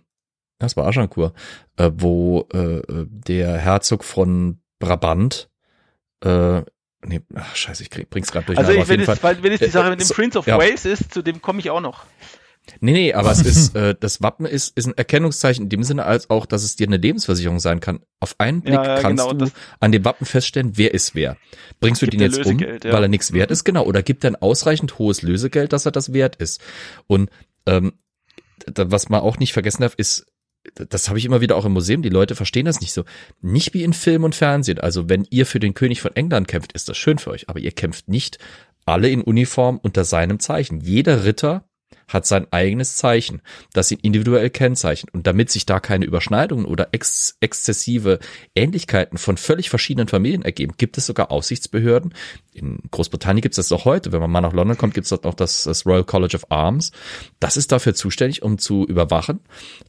das 0.60 0.78
war 0.78 0.88
Agincourt, 0.88 1.34
äh, 1.78 1.92
wo 1.94 2.48
äh, 2.54 2.82
der 2.88 3.58
Herzog 3.58 4.04
von 4.04 4.60
Brabant 4.80 5.50
äh, 6.24 6.62
nee, 7.06 7.20
ach, 7.36 7.56
scheiße, 7.56 7.84
ich 7.84 7.90
krieg, 7.90 8.10
bring's 8.10 8.32
gerade 8.32 8.46
durch. 8.46 8.58
Also 8.58 8.72
ich, 8.72 8.88
wenn, 8.88 9.02
es, 9.02 9.08
wenn 9.24 9.52
es 9.52 9.60
die 9.60 9.66
Äh, 9.66 9.70
Sache 9.70 9.90
mit 9.90 10.00
dem 10.00 10.06
so- 10.06 10.14
Prince 10.14 10.40
of 10.40 10.48
ja. 10.48 10.58
Wales 10.58 10.86
ist, 10.86 11.14
zu 11.14 11.22
dem 11.22 11.42
komme 11.42 11.60
ich 11.60 11.70
auch 11.70 11.82
noch. 11.82 12.06
Nee, 12.80 12.94
nee, 12.94 13.14
aber 13.14 13.32
es 13.32 13.42
ist, 13.42 13.76
äh, 13.76 13.96
das 14.00 14.22
Wappen 14.22 14.46
ist, 14.46 14.78
ist 14.78 14.88
ein 14.88 14.98
Erkennungszeichen 14.98 15.66
in 15.66 15.70
dem 15.70 15.84
Sinne, 15.84 16.06
als 16.06 16.30
auch, 16.30 16.46
dass 16.46 16.64
es 16.64 16.76
dir 16.76 16.88
eine 16.88 16.98
Lebensversicherung 16.98 17.60
sein 17.60 17.80
kann. 17.80 18.00
Auf 18.20 18.36
einen 18.38 18.62
Blick 18.62 18.76
Ja, 18.76 18.96
ja, 18.96 19.02
kannst 19.02 19.28
genau, 19.28 19.46
du 19.46 19.52
an 19.80 19.92
dem 19.92 20.06
Wappen 20.06 20.26
feststellen, 20.26 20.74
wer 20.76 20.94
ist 20.94 21.14
wer. 21.14 21.38
Bringst 21.80 22.02
du 22.02 22.06
den 22.06 22.22
jetzt 22.22 22.46
um, 22.46 22.60
ja. 22.60 22.78
weil 22.84 23.04
er 23.04 23.08
nichts 23.10 23.34
wert 23.34 23.52
ist, 23.52 23.64
genau, 23.64 23.86
oder 23.86 24.02
gibt 24.02 24.24
er 24.24 24.32
ein 24.32 24.36
ausreichend 24.36 24.98
hohes 24.98 25.22
Lösegeld, 25.22 25.74
dass 25.74 25.86
er 25.86 25.92
das 25.92 26.14
wert 26.14 26.38
ist. 26.38 26.62
Und 27.08 27.30
ähm, 27.66 27.94
was 28.76 29.10
man 29.10 29.22
auch 29.22 29.40
nicht 29.40 29.54
vergessen 29.54 29.82
darf, 29.82 29.96
ist, 29.98 30.26
das 30.76 31.10
habe 31.10 31.20
ich 31.20 31.26
immer 31.26 31.42
wieder 31.42 31.58
auch 31.58 31.66
im 31.66 31.74
Museum, 31.74 32.02
die 32.02 32.10
Leute 32.10 32.36
verstehen 32.36 32.66
das 32.66 32.80
nicht 32.80 32.94
so. 32.94 33.04
Nicht 33.42 33.74
wie 33.74 33.84
in 33.84 33.92
Film 33.92 34.24
und 34.24 34.36
Fernsehen. 34.36 34.80
Also 34.80 35.10
wenn 35.10 35.28
ihr 35.30 35.46
für 35.46 35.60
den 35.60 35.74
König 35.74 36.02
von 36.02 36.16
England 36.16 36.48
kämpft, 36.48 36.72
ist 36.72 36.88
das 36.88 36.98
schön 36.98 37.18
für 37.18 37.32
euch, 37.32 37.50
aber 37.50 37.60
ihr 37.60 37.72
kämpft 37.72 38.08
nicht 38.08 38.40
alle 38.86 39.10
in 39.10 39.22
Uniform 39.22 39.80
unter 39.82 40.06
seinem 40.06 40.40
Zeichen. 40.40 40.80
Jeder 40.80 41.26
Ritter 41.26 41.66
hat 42.08 42.26
sein 42.26 42.48
eigenes 42.52 42.96
Zeichen, 42.96 43.42
das 43.74 43.92
ihn 43.92 44.00
individuell 44.02 44.50
kennzeichnet. 44.50 45.14
Und 45.14 45.28
damit 45.28 45.50
sich 45.52 45.66
da 45.66 45.80
keine 45.80 46.06
Überschneidungen 46.06 46.66
oder 46.66 46.90
ex 46.92 47.38
exzessive 47.40 48.20
Ähnlichkeiten 48.56 49.18
von 49.18 49.38
völlig 49.38 49.70
verschiedenen 49.70 50.08
Familien 50.08 50.44
ergeben, 50.44 50.74
gibt 50.78 50.98
es 50.98 51.06
sogar 51.06 51.32
Aufsichtsbehörden. 51.32 52.14
In 52.54 52.80
Großbritannien 52.92 53.42
gibt 53.42 53.58
es 53.58 53.68
das 53.68 53.72
auch 53.72 53.86
heute. 53.86 54.12
Wenn 54.12 54.22
man 54.22 54.32
mal 54.32 54.42
nach 54.42 54.54
London 54.54 54.78
kommt, 54.78 54.94
gibt 54.94 55.06
es 55.06 55.10
dort 55.10 55.26
auch 55.26 55.34
das, 55.34 55.64
das 55.64 55.86
Royal 55.86 56.04
College 56.04 56.36
of 56.36 56.52
Arms. 56.52 56.92
Das 57.40 57.58
ist 57.58 57.72
dafür 57.72 57.94
zuständig, 57.94 58.44
um 58.44 58.58
zu 58.58 58.86
überwachen, 58.86 59.40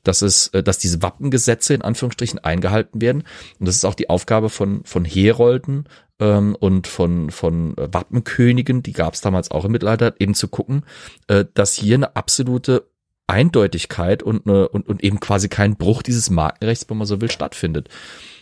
dass 0.02 0.22
es, 0.22 0.48
äh, 0.48 0.62
dass 0.62 0.78
diese 0.78 1.02
Wappengesetze 1.02 1.74
in 1.74 1.82
Anführungsstrichen 1.82 2.38
eingehalten 2.38 3.00
werden. 3.00 3.24
Und 3.58 3.66
das 3.66 3.76
ist 3.76 3.84
auch 3.84 3.94
die 3.94 4.10
Aufgabe 4.10 4.48
von, 4.48 4.84
von 4.84 5.04
Herolden, 5.04 5.88
ähm, 6.20 6.56
und 6.58 6.86
von, 6.86 7.30
von 7.30 7.76
äh, 7.76 7.88
Wappenkönigen, 7.92 8.82
die 8.82 8.92
gab 8.92 9.14
es 9.14 9.20
damals 9.20 9.50
auch 9.50 9.64
im 9.64 9.72
Mittelalter, 9.72 10.14
eben 10.18 10.34
zu 10.34 10.48
gucken, 10.48 10.84
äh, 11.28 11.44
dass 11.54 11.74
hier 11.74 11.96
eine 11.96 12.16
absolute 12.16 12.88
Eindeutigkeit 13.26 14.22
und, 14.22 14.46
eine, 14.46 14.68
und, 14.68 14.88
und 14.88 15.02
eben 15.02 15.18
quasi 15.20 15.48
kein 15.48 15.76
Bruch 15.76 16.02
dieses 16.02 16.30
Markenrechts, 16.30 16.88
wenn 16.88 16.98
man 16.98 17.06
so 17.06 17.20
will, 17.20 17.30
stattfindet. 17.30 17.88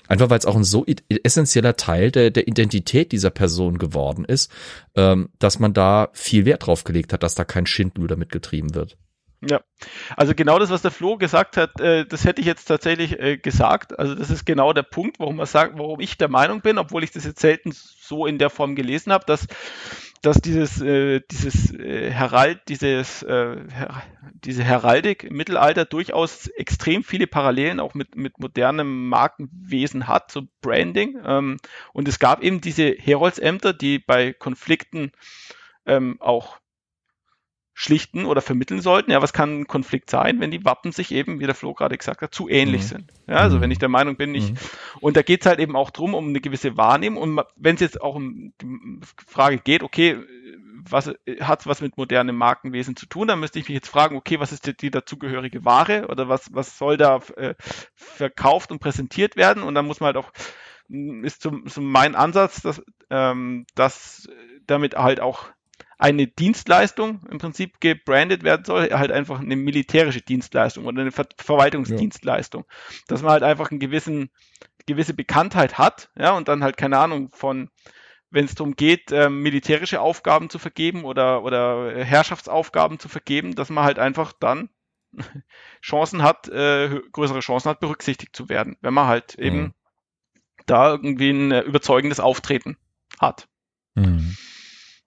Einfach 0.08 0.28
weil 0.28 0.38
es 0.38 0.46
auch 0.46 0.56
ein 0.56 0.64
so 0.64 0.84
essentieller 1.08 1.76
Teil 1.76 2.10
der, 2.10 2.30
der 2.30 2.48
Identität 2.48 3.12
dieser 3.12 3.30
Person 3.30 3.78
geworden 3.78 4.24
ist, 4.24 4.50
ähm, 4.96 5.30
dass 5.38 5.58
man 5.58 5.72
da 5.72 6.10
viel 6.12 6.44
Wert 6.44 6.66
drauf 6.66 6.84
gelegt 6.84 7.12
hat, 7.12 7.22
dass 7.22 7.34
da 7.34 7.44
kein 7.44 7.66
Schindluder 7.66 8.16
mitgetrieben 8.16 8.74
wird. 8.74 8.98
Ja, 9.44 9.60
also 10.16 10.34
genau 10.34 10.60
das, 10.60 10.70
was 10.70 10.82
der 10.82 10.92
Flo 10.92 11.16
gesagt 11.16 11.56
hat, 11.56 11.80
äh, 11.80 12.06
das 12.06 12.24
hätte 12.24 12.40
ich 12.40 12.46
jetzt 12.46 12.66
tatsächlich 12.66 13.18
äh, 13.18 13.36
gesagt. 13.38 13.98
Also 13.98 14.14
das 14.14 14.30
ist 14.30 14.44
genau 14.44 14.72
der 14.72 14.84
Punkt, 14.84 15.18
warum 15.18 15.36
man 15.36 15.46
sagt, 15.46 15.76
warum 15.76 15.98
ich 15.98 16.16
der 16.16 16.28
Meinung 16.28 16.60
bin, 16.60 16.78
obwohl 16.78 17.02
ich 17.02 17.10
das 17.10 17.24
jetzt 17.24 17.40
selten 17.40 17.72
so 17.72 18.26
in 18.26 18.38
der 18.38 18.50
Form 18.50 18.76
gelesen 18.76 19.12
habe, 19.12 19.24
dass 19.26 19.48
dass 20.22 20.36
dieses, 20.36 20.80
äh, 20.80 21.20
dieses 21.32 21.74
äh, 21.74 22.08
Herald, 22.10 22.60
dieses, 22.68 23.24
äh, 23.24 23.56
Her 23.68 24.02
diese 24.34 24.62
Heraldik 24.62 25.24
im 25.24 25.36
Mittelalter 25.36 25.84
durchaus 25.84 26.46
extrem 26.46 27.02
viele 27.02 27.26
Parallelen 27.26 27.80
auch 27.80 27.94
mit, 27.94 28.14
mit 28.14 28.38
modernem 28.38 29.08
Markenwesen 29.08 30.06
hat, 30.06 30.30
so 30.30 30.42
Branding. 30.60 31.18
Ähm, 31.24 31.56
und 31.92 32.06
es 32.06 32.20
gab 32.20 32.42
eben 32.42 32.60
diese 32.60 32.90
Heroldsämter, 32.90 33.72
die 33.72 33.98
bei 33.98 34.32
Konflikten 34.32 35.10
ähm, 35.86 36.18
auch 36.20 36.58
schlichten 37.74 38.26
oder 38.26 38.42
vermitteln 38.42 38.80
sollten. 38.80 39.10
Ja, 39.10 39.22
was 39.22 39.32
kann 39.32 39.60
ein 39.60 39.66
Konflikt 39.66 40.10
sein, 40.10 40.40
wenn 40.40 40.50
die 40.50 40.64
Wappen 40.64 40.92
sich 40.92 41.10
eben, 41.12 41.40
wie 41.40 41.46
der 41.46 41.54
Flo 41.54 41.72
gerade 41.72 41.96
gesagt 41.96 42.20
hat, 42.20 42.34
zu 42.34 42.48
ähnlich 42.48 42.82
mhm. 42.82 42.86
sind. 42.86 43.12
Ja, 43.26 43.36
also 43.36 43.56
mhm. 43.56 43.62
wenn 43.62 43.70
ich 43.70 43.78
der 43.78 43.88
Meinung 43.88 44.16
bin, 44.16 44.34
ich, 44.34 44.50
mhm. 44.50 44.56
und 45.00 45.16
da 45.16 45.22
geht 45.22 45.40
es 45.40 45.46
halt 45.46 45.58
eben 45.58 45.74
auch 45.74 45.90
drum 45.90 46.14
um 46.14 46.28
eine 46.28 46.40
gewisse 46.40 46.76
Wahrnehmung. 46.76 47.22
Und 47.22 47.40
wenn 47.56 47.76
es 47.76 47.80
jetzt 47.80 48.00
auch 48.00 48.14
um 48.14 48.52
die 48.60 49.00
Frage 49.26 49.58
geht, 49.58 49.82
okay, 49.82 50.18
was 50.88 51.12
hat 51.40 51.66
was 51.66 51.80
mit 51.80 51.96
modernem 51.96 52.36
Markenwesen 52.36 52.96
zu 52.96 53.06
tun, 53.06 53.28
dann 53.28 53.40
müsste 53.40 53.58
ich 53.58 53.68
mich 53.68 53.74
jetzt 53.74 53.88
fragen, 53.88 54.16
okay, 54.16 54.40
was 54.40 54.52
ist 54.52 54.66
die, 54.66 54.76
die 54.76 54.90
dazugehörige 54.90 55.64
Ware 55.64 56.08
oder 56.08 56.28
was, 56.28 56.52
was 56.52 56.76
soll 56.76 56.96
da 56.96 57.20
äh, 57.36 57.54
verkauft 57.94 58.70
und 58.70 58.80
präsentiert 58.80 59.36
werden? 59.36 59.62
Und 59.62 59.74
dann 59.74 59.86
muss 59.86 60.00
man 60.00 60.08
halt 60.08 60.16
auch, 60.16 60.32
ist 60.88 61.42
zum, 61.42 61.66
zum 61.68 61.90
mein 61.90 62.14
Ansatz, 62.14 62.60
dass, 62.60 62.82
ähm, 63.10 63.66
dass 63.74 64.28
damit 64.66 64.94
halt 64.96 65.20
auch 65.20 65.46
eine 66.02 66.26
Dienstleistung 66.26 67.24
im 67.30 67.38
Prinzip 67.38 67.80
gebrandet 67.80 68.42
werden 68.42 68.64
soll, 68.64 68.90
halt 68.90 69.12
einfach 69.12 69.38
eine 69.38 69.54
militärische 69.54 70.20
Dienstleistung 70.20 70.86
oder 70.86 71.00
eine 71.00 71.12
Ver 71.12 71.28
Verwaltungsdienstleistung. 71.38 72.64
Ja. 72.68 72.98
Dass 73.06 73.22
man 73.22 73.30
halt 73.30 73.44
einfach 73.44 73.70
einen 73.70 73.78
gewissen, 73.78 74.30
gewisse 74.86 75.14
Bekanntheit 75.14 75.78
hat, 75.78 76.10
ja, 76.18 76.32
und 76.32 76.48
dann 76.48 76.64
halt, 76.64 76.76
keine 76.76 76.98
Ahnung, 76.98 77.30
von, 77.30 77.70
wenn 78.30 78.44
es 78.44 78.56
darum 78.56 78.74
geht, 78.74 79.12
äh, 79.12 79.30
militärische 79.30 80.00
Aufgaben 80.00 80.50
zu 80.50 80.58
vergeben 80.58 81.04
oder, 81.04 81.44
oder 81.44 81.94
Herrschaftsaufgaben 82.04 82.98
zu 82.98 83.08
vergeben, 83.08 83.54
dass 83.54 83.70
man 83.70 83.84
halt 83.84 84.00
einfach 84.00 84.32
dann 84.32 84.70
Chancen 85.82 86.24
hat, 86.24 86.48
äh, 86.48 87.00
größere 87.12 87.40
Chancen 87.40 87.68
hat, 87.70 87.78
berücksichtigt 87.78 88.34
zu 88.34 88.48
werden, 88.48 88.76
wenn 88.80 88.94
man 88.94 89.06
halt 89.06 89.38
mhm. 89.38 89.44
eben 89.44 89.74
da 90.66 90.90
irgendwie 90.90 91.30
ein 91.30 91.52
äh, 91.52 91.60
überzeugendes 91.60 92.18
Auftreten 92.18 92.76
hat. 93.20 93.46
Mhm. 93.94 94.36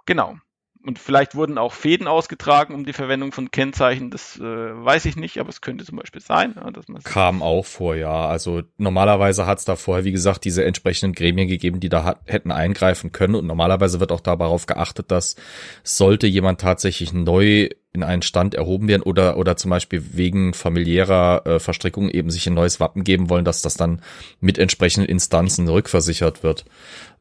Genau 0.06 0.38
und 0.86 1.00
vielleicht 1.00 1.36
wurden 1.36 1.58
auch 1.58 1.74
Fäden 1.74 2.08
ausgetragen 2.08 2.76
um 2.76 2.86
die 2.86 2.94
Verwendung 2.94 3.32
von 3.32 3.50
Kennzeichen, 3.50 4.12
das 4.12 4.38
äh, 4.38 4.44
weiß 4.44 5.06
ich 5.06 5.16
nicht, 5.16 5.40
aber 5.40 5.50
es 5.50 5.62
könnte 5.62 5.84
zum 5.84 5.98
Beispiel 5.98 6.22
sein. 6.22 6.54
Ja, 6.56 6.70
dass 6.70 6.88
man 6.88 7.02
Kam 7.04 7.42
auch 7.42 7.66
vor, 7.66 7.96
ja. 7.96 8.28
Also 8.28 8.62
normalerweise 8.78 9.48
hat 9.48 9.58
es 9.58 9.66
da 9.66 9.76
vorher, 9.76 10.06
wie 10.06 10.12
gesagt, 10.12 10.46
diese 10.46 10.64
entsprechenden 10.64 11.14
Gremien 11.14 11.48
gegeben, 11.48 11.80
die 11.80 11.90
da 11.90 12.04
hat, 12.04 12.20
hätten 12.26 12.52
eingreifen 12.52 13.12
können 13.12 13.36
und 13.36 13.48
normalerweise 13.48 14.00
wird 14.00 14.12
auch 14.12 14.22
darauf 14.22 14.68
geachtet, 14.68 15.10
dass 15.10 15.36
sollte 15.84 16.28
jemand 16.28 16.62
tatsächlich 16.62 17.14
neu 17.14 17.70
in 17.92 18.04
einen 18.04 18.22
Stand 18.22 18.54
erhoben 18.54 18.88
werden 18.88 19.02
oder 19.02 19.38
oder 19.38 19.58
zum 19.58 19.72
Beispiel 19.72 20.04
wegen 20.14 20.54
familiärer 20.54 21.46
äh, 21.46 21.60
Verstrickung 21.60 22.10
eben 22.10 22.30
sich 22.30 22.46
ein 22.46 22.54
neues 22.54 22.80
Wappen 22.80 23.04
geben 23.04 23.30
wollen, 23.30 23.46
dass 23.46 23.62
das 23.62 23.76
dann 23.76 24.02
mit 24.40 24.60
entsprechenden 24.60 25.10
Instanzen 25.10 25.68
rückversichert 25.68 26.44
wird. 26.44 26.66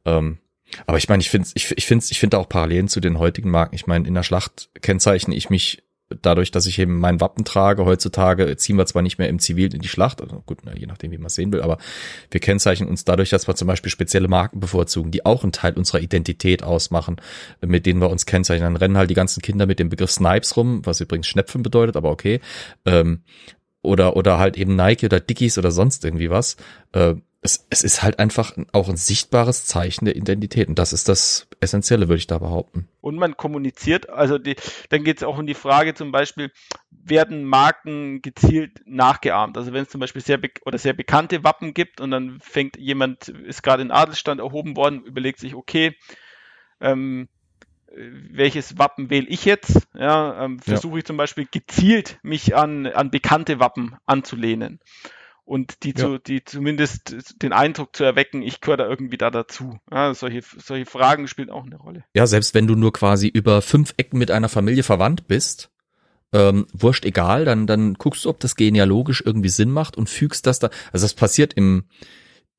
Ähm, 0.04 0.38
aber 0.86 0.98
ich 0.98 1.08
meine, 1.08 1.20
ich 1.20 1.30
finde 1.30 1.48
ich, 1.54 1.72
ich 1.76 1.86
finde 1.86 2.04
ich 2.08 2.18
finde 2.18 2.38
auch 2.38 2.48
Parallelen 2.48 2.88
zu 2.88 3.00
den 3.00 3.18
heutigen 3.18 3.50
Marken. 3.50 3.74
Ich 3.74 3.86
meine, 3.86 4.06
in 4.06 4.14
der 4.14 4.22
Schlacht 4.22 4.70
kennzeichne 4.80 5.34
ich 5.34 5.50
mich 5.50 5.82
dadurch, 6.22 6.50
dass 6.50 6.66
ich 6.66 6.78
eben 6.78 6.98
mein 6.98 7.20
Wappen 7.20 7.44
trage. 7.44 7.84
Heutzutage 7.84 8.56
ziehen 8.56 8.76
wir 8.76 8.86
zwar 8.86 9.02
nicht 9.02 9.18
mehr 9.18 9.28
im 9.28 9.38
Zivil 9.38 9.74
in 9.74 9.80
die 9.80 9.88
Schlacht, 9.88 10.20
also 10.20 10.42
gut, 10.46 10.58
na, 10.64 10.74
je 10.74 10.86
nachdem, 10.86 11.10
wie 11.10 11.18
man 11.18 11.26
es 11.26 11.34
sehen 11.34 11.52
will, 11.52 11.62
aber 11.62 11.78
wir 12.30 12.40
kennzeichnen 12.40 12.88
uns 12.88 13.04
dadurch, 13.04 13.30
dass 13.30 13.48
wir 13.48 13.54
zum 13.54 13.68
Beispiel 13.68 13.90
spezielle 13.90 14.28
Marken 14.28 14.60
bevorzugen, 14.60 15.10
die 15.10 15.24
auch 15.24 15.42
einen 15.42 15.52
Teil 15.52 15.74
unserer 15.74 16.00
Identität 16.00 16.62
ausmachen, 16.62 17.16
mit 17.64 17.86
denen 17.86 18.00
wir 18.00 18.10
uns 18.10 18.26
kennzeichnen. 18.26 18.74
Dann 18.74 18.76
rennen 18.76 18.98
halt 18.98 19.10
die 19.10 19.14
ganzen 19.14 19.42
Kinder 19.42 19.66
mit 19.66 19.78
dem 19.78 19.88
Begriff 19.88 20.10
Snipes 20.10 20.56
rum, 20.56 20.84
was 20.84 21.00
übrigens 21.00 21.26
Schnepfen 21.26 21.62
bedeutet, 21.62 21.96
aber 21.96 22.10
okay. 22.10 22.40
Ähm, 22.84 23.22
oder, 23.82 24.16
oder 24.16 24.38
halt 24.38 24.56
eben 24.56 24.76
Nike 24.76 25.04
oder 25.04 25.20
Dickies 25.20 25.58
oder 25.58 25.70
sonst 25.70 26.04
irgendwie 26.04 26.30
was. 26.30 26.56
Äh, 26.92 27.14
es, 27.44 27.66
es 27.68 27.84
ist 27.84 28.02
halt 28.02 28.18
einfach 28.18 28.56
auch 28.72 28.88
ein 28.88 28.96
sichtbares 28.96 29.66
Zeichen 29.66 30.06
der 30.06 30.16
Identität. 30.16 30.66
Und 30.68 30.78
das 30.78 30.94
ist 30.94 31.10
das 31.10 31.46
Essentielle, 31.60 32.08
würde 32.08 32.18
ich 32.18 32.26
da 32.26 32.38
behaupten. 32.38 32.88
Und 33.02 33.16
man 33.16 33.36
kommuniziert, 33.36 34.08
also 34.08 34.38
die, 34.38 34.56
dann 34.88 35.04
geht 35.04 35.18
es 35.18 35.22
auch 35.22 35.36
um 35.36 35.46
die 35.46 35.54
Frage 35.54 35.92
zum 35.92 36.10
Beispiel, 36.10 36.50
werden 36.90 37.44
Marken 37.44 38.22
gezielt 38.22 38.80
nachgeahmt? 38.86 39.58
Also 39.58 39.74
wenn 39.74 39.82
es 39.82 39.90
zum 39.90 40.00
Beispiel 40.00 40.22
sehr 40.22 40.40
oder 40.64 40.78
sehr 40.78 40.94
bekannte 40.94 41.44
Wappen 41.44 41.74
gibt 41.74 42.00
und 42.00 42.12
dann 42.12 42.40
fängt 42.40 42.78
jemand, 42.78 43.28
ist 43.28 43.62
gerade 43.62 43.82
in 43.82 43.90
Adelsstand 43.90 44.40
erhoben 44.40 44.74
worden, 44.74 45.04
überlegt 45.04 45.38
sich, 45.38 45.54
okay, 45.54 45.94
ähm, 46.80 47.28
welches 47.94 48.78
Wappen 48.78 49.10
wähle 49.10 49.26
ich 49.26 49.44
jetzt? 49.44 49.86
Ja, 49.92 50.46
ähm, 50.46 50.60
versuche 50.60 50.94
ja. 50.94 50.98
ich 51.00 51.04
zum 51.04 51.18
Beispiel 51.18 51.46
gezielt 51.50 52.18
mich 52.22 52.56
an, 52.56 52.86
an 52.86 53.10
bekannte 53.10 53.60
Wappen 53.60 53.96
anzulehnen 54.06 54.80
und 55.44 55.82
die, 55.82 55.90
ja. 55.90 55.96
zu, 55.96 56.18
die 56.18 56.44
zumindest 56.44 57.42
den 57.42 57.52
Eindruck 57.52 57.94
zu 57.94 58.04
erwecken, 58.04 58.42
ich 58.42 58.60
gehöre 58.60 58.78
da 58.78 58.88
irgendwie 58.88 59.18
da 59.18 59.30
dazu. 59.30 59.78
Ja, 59.90 60.14
solche, 60.14 60.42
solche 60.42 60.86
Fragen 60.86 61.28
spielen 61.28 61.50
auch 61.50 61.64
eine 61.64 61.76
Rolle. 61.76 62.04
Ja, 62.14 62.26
selbst 62.26 62.54
wenn 62.54 62.66
du 62.66 62.74
nur 62.74 62.92
quasi 62.92 63.28
über 63.28 63.62
fünf 63.62 63.94
Ecken 63.96 64.18
mit 64.18 64.30
einer 64.30 64.48
Familie 64.48 64.82
verwandt 64.82 65.28
bist, 65.28 65.70
ähm, 66.32 66.66
wurscht 66.72 67.04
egal, 67.04 67.44
dann, 67.44 67.66
dann 67.66 67.94
guckst 67.94 68.24
du, 68.24 68.30
ob 68.30 68.40
das 68.40 68.56
genealogisch 68.56 69.22
irgendwie 69.24 69.50
Sinn 69.50 69.70
macht 69.70 69.96
und 69.96 70.08
fügst 70.08 70.46
das 70.46 70.58
da. 70.58 70.70
Also 70.92 71.04
das 71.04 71.14
passiert 71.14 71.52
im, 71.52 71.84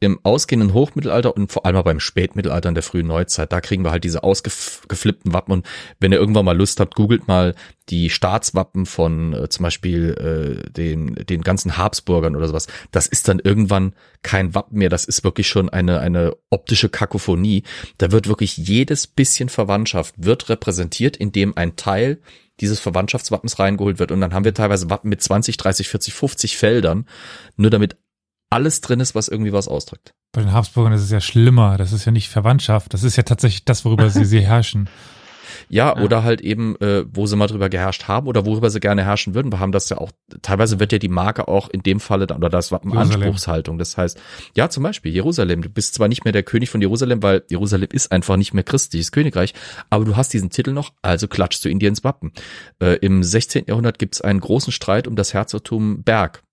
im 0.05 0.19
ausgehenden 0.23 0.73
Hochmittelalter 0.73 1.35
und 1.35 1.51
vor 1.51 1.65
allem 1.65 1.83
beim 1.83 1.99
Spätmittelalter 1.99 2.69
in 2.69 2.75
der 2.75 2.83
frühen 2.83 3.07
Neuzeit, 3.07 3.51
da 3.51 3.61
kriegen 3.61 3.83
wir 3.83 3.91
halt 3.91 4.03
diese 4.03 4.23
ausgeflippten 4.23 5.33
Wappen 5.33 5.51
und 5.51 5.65
wenn 5.99 6.11
ihr 6.11 6.19
irgendwann 6.19 6.45
mal 6.45 6.57
Lust 6.57 6.79
habt, 6.79 6.95
googelt 6.95 7.27
mal 7.27 7.55
die 7.89 8.09
Staatswappen 8.09 8.85
von 8.85 9.33
äh, 9.33 9.49
zum 9.49 9.63
Beispiel 9.63 10.63
äh, 10.65 10.71
den, 10.71 11.15
den 11.15 11.41
ganzen 11.41 11.77
Habsburgern 11.77 12.35
oder 12.35 12.47
sowas. 12.47 12.67
Das 12.91 13.07
ist 13.07 13.27
dann 13.27 13.39
irgendwann 13.39 13.93
kein 14.23 14.55
Wappen 14.55 14.77
mehr, 14.79 14.89
das 14.89 15.05
ist 15.05 15.23
wirklich 15.23 15.47
schon 15.47 15.69
eine, 15.69 15.99
eine 15.99 16.35
optische 16.49 16.89
Kakophonie. 16.89 17.63
Da 17.97 18.11
wird 18.11 18.27
wirklich 18.27 18.57
jedes 18.57 19.07
bisschen 19.07 19.49
Verwandtschaft 19.49 20.15
wird 20.17 20.49
repräsentiert, 20.49 21.17
indem 21.17 21.55
ein 21.57 21.75
Teil 21.75 22.19
dieses 22.61 22.79
Verwandtschaftswappens 22.79 23.59
reingeholt 23.59 23.99
wird 23.99 24.11
und 24.11 24.21
dann 24.21 24.33
haben 24.33 24.45
wir 24.45 24.53
teilweise 24.53 24.89
Wappen 24.89 25.09
mit 25.09 25.21
20, 25.21 25.57
30, 25.57 25.89
40, 25.89 26.13
50 26.13 26.57
Feldern, 26.57 27.05
nur 27.57 27.69
damit 27.69 27.97
alles 28.55 28.79
drin 28.79 29.01
ist, 29.01 29.15
was 29.15 29.27
irgendwie 29.27 29.51
was 29.51 29.67
ausdrückt. 29.67 30.13
Bei 30.31 30.41
den 30.41 30.53
Habsburgern 30.53 30.93
ist 30.93 31.01
es 31.01 31.11
ja 31.11 31.19
schlimmer. 31.19 31.77
Das 31.77 31.91
ist 31.91 32.05
ja 32.05 32.11
nicht 32.13 32.29
Verwandtschaft. 32.29 32.93
Das 32.93 33.03
ist 33.03 33.17
ja 33.17 33.23
tatsächlich 33.23 33.65
das, 33.65 33.83
worüber 33.83 34.09
sie, 34.09 34.23
sie 34.25 34.39
herrschen. 34.39 34.89
Ja, 35.69 35.95
ja, 35.95 36.03
oder 36.03 36.23
halt 36.23 36.41
eben, 36.41 36.75
äh, 36.79 37.03
wo 37.09 37.25
sie 37.25 37.35
mal 37.35 37.47
drüber 37.47 37.69
geherrscht 37.69 38.07
haben 38.07 38.27
oder 38.27 38.45
worüber 38.45 38.69
sie 38.69 38.79
gerne 38.79 39.03
herrschen 39.03 39.35
würden. 39.35 39.51
Wir 39.51 39.59
haben 39.59 39.71
das 39.71 39.89
ja 39.89 39.97
auch, 39.97 40.11
teilweise 40.41 40.79
wird 40.79 40.91
ja 40.91 40.99
die 40.99 41.09
Marke 41.09 41.47
auch 41.47 41.69
in 41.69 41.83
dem 41.83 41.99
Falle, 41.99 42.27
oder 42.33 42.49
das 42.49 42.71
war 42.71 42.81
Anspruchshaltung. 42.85 43.77
Das 43.77 43.97
heißt, 43.97 44.19
ja, 44.55 44.69
zum 44.69 44.83
Beispiel 44.83 45.11
Jerusalem. 45.11 45.61
Du 45.61 45.69
bist 45.69 45.93
zwar 45.93 46.07
nicht 46.07 46.23
mehr 46.23 46.33
der 46.33 46.43
König 46.43 46.69
von 46.69 46.81
Jerusalem, 46.81 47.23
weil 47.23 47.43
Jerusalem 47.49 47.89
ist 47.91 48.11
einfach 48.11 48.37
nicht 48.37 48.53
mehr 48.53 48.63
christliches 48.63 49.11
Königreich, 49.11 49.53
aber 49.89 50.05
du 50.05 50.15
hast 50.15 50.33
diesen 50.33 50.49
Titel 50.49 50.71
noch, 50.71 50.93
also 51.01 51.27
klatschst 51.27 51.65
du 51.65 51.69
in 51.69 51.79
dir 51.79 51.89
ins 51.89 52.03
Wappen. 52.03 52.31
Äh, 52.79 52.97
Im 52.97 53.23
16. 53.23 53.65
Jahrhundert 53.67 53.99
gibt 53.99 54.15
es 54.15 54.21
einen 54.21 54.39
großen 54.39 54.71
Streit 54.71 55.07
um 55.07 55.15
das 55.15 55.33
Herzogtum 55.33 56.03
Berg. 56.03 56.44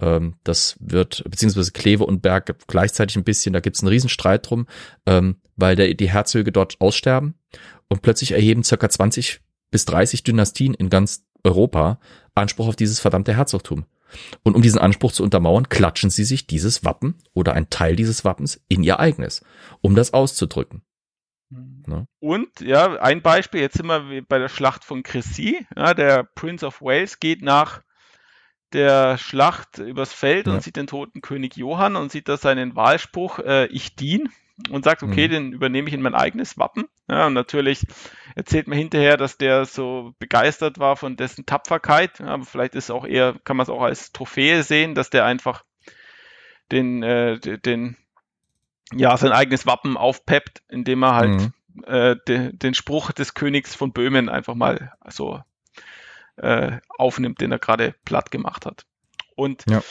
Ähm, 0.00 0.36
das 0.44 0.76
wird, 0.80 1.24
beziehungsweise 1.28 1.72
Kleve 1.72 2.04
und 2.04 2.22
Berg 2.22 2.56
gleichzeitig 2.66 3.16
ein 3.16 3.24
bisschen, 3.24 3.52
da 3.52 3.60
gibt 3.60 3.76
es 3.76 3.82
einen 3.82 3.88
Riesenstreit 3.88 4.48
drum, 4.48 4.66
ähm, 5.06 5.36
weil 5.56 5.76
der, 5.76 5.94
die 5.94 6.10
Herzöge 6.10 6.52
dort 6.52 6.80
aussterben 6.80 7.34
und 7.88 8.02
plötzlich 8.02 8.32
erheben 8.32 8.64
circa 8.64 8.88
20 8.88 9.40
bis 9.70 9.84
30 9.84 10.22
Dynastien 10.22 10.74
in 10.74 10.90
ganz 10.90 11.24
Europa 11.44 12.00
Anspruch 12.34 12.68
auf 12.68 12.76
dieses 12.76 13.00
verdammte 13.00 13.36
Herzogtum. 13.36 13.86
Und 14.42 14.56
um 14.56 14.62
diesen 14.62 14.80
Anspruch 14.80 15.12
zu 15.12 15.22
untermauern, 15.22 15.68
klatschen 15.68 16.10
sie 16.10 16.24
sich 16.24 16.46
dieses 16.46 16.84
Wappen 16.84 17.18
oder 17.32 17.52
ein 17.52 17.70
Teil 17.70 17.94
dieses 17.94 18.24
Wappens 18.24 18.60
in 18.68 18.82
ihr 18.82 18.98
eigenes, 18.98 19.44
um 19.82 19.94
das 19.94 20.12
auszudrücken. 20.12 20.82
Mhm. 21.50 21.82
Ne? 21.86 22.06
Und 22.18 22.60
ja, 22.60 22.94
ein 23.00 23.22
Beispiel, 23.22 23.60
jetzt 23.60 23.76
sind 23.76 23.86
wir 23.86 24.22
bei 24.28 24.38
der 24.38 24.48
Schlacht 24.48 24.84
von 24.84 25.02
Cressy. 25.02 25.64
Ja, 25.76 25.94
der 25.94 26.24
Prince 26.34 26.66
of 26.66 26.80
Wales 26.80 27.20
geht 27.20 27.42
nach 27.42 27.82
der 28.72 29.18
Schlacht 29.18 29.78
übers 29.78 30.12
Feld 30.12 30.46
ja. 30.46 30.54
und 30.54 30.62
sieht 30.62 30.76
den 30.76 30.86
toten 30.86 31.20
König 31.20 31.56
Johann 31.56 31.96
und 31.96 32.12
sieht 32.12 32.28
da 32.28 32.36
seinen 32.36 32.76
Wahlspruch, 32.76 33.38
äh, 33.40 33.66
ich 33.66 33.96
dien 33.96 34.30
und 34.68 34.84
sagt, 34.84 35.02
okay, 35.02 35.26
mhm. 35.26 35.32
den 35.32 35.52
übernehme 35.52 35.88
ich 35.88 35.94
in 35.94 36.02
mein 36.02 36.14
eigenes 36.14 36.58
Wappen. 36.58 36.86
Ja, 37.08 37.26
und 37.26 37.32
natürlich 37.32 37.86
erzählt 38.34 38.68
mir 38.68 38.76
hinterher, 38.76 39.16
dass 39.16 39.38
der 39.38 39.64
so 39.64 40.14
begeistert 40.18 40.78
war 40.78 40.96
von 40.96 41.16
dessen 41.16 41.46
Tapferkeit. 41.46 42.18
Ja, 42.18 42.26
aber 42.26 42.44
vielleicht 42.44 42.74
ist 42.74 42.90
auch 42.90 43.06
eher, 43.06 43.36
kann 43.44 43.56
man 43.56 43.64
es 43.64 43.70
auch 43.70 43.82
als 43.82 44.12
Trophäe 44.12 44.62
sehen, 44.62 44.94
dass 44.94 45.10
der 45.10 45.24
einfach 45.24 45.64
den, 46.70 47.02
äh, 47.02 47.38
den, 47.40 47.96
ja, 48.92 49.16
sein 49.16 49.32
eigenes 49.32 49.66
Wappen 49.66 49.96
aufpeppt, 49.96 50.62
indem 50.68 51.02
er 51.02 51.14
halt 51.14 51.40
mhm. 51.40 51.84
äh, 51.86 52.16
de, 52.28 52.52
den 52.52 52.74
Spruch 52.74 53.12
des 53.12 53.34
Königs 53.34 53.74
von 53.74 53.92
Böhmen 53.92 54.28
einfach 54.28 54.54
mal 54.54 54.92
so 55.08 55.40
äh, 56.40 56.78
aufnimmt, 56.88 57.40
den 57.40 57.52
er 57.52 57.58
gerade 57.58 57.94
platt 58.04 58.30
gemacht 58.30 58.66
hat. 58.66 58.86
Und 59.36 59.64
ja. 59.68 59.82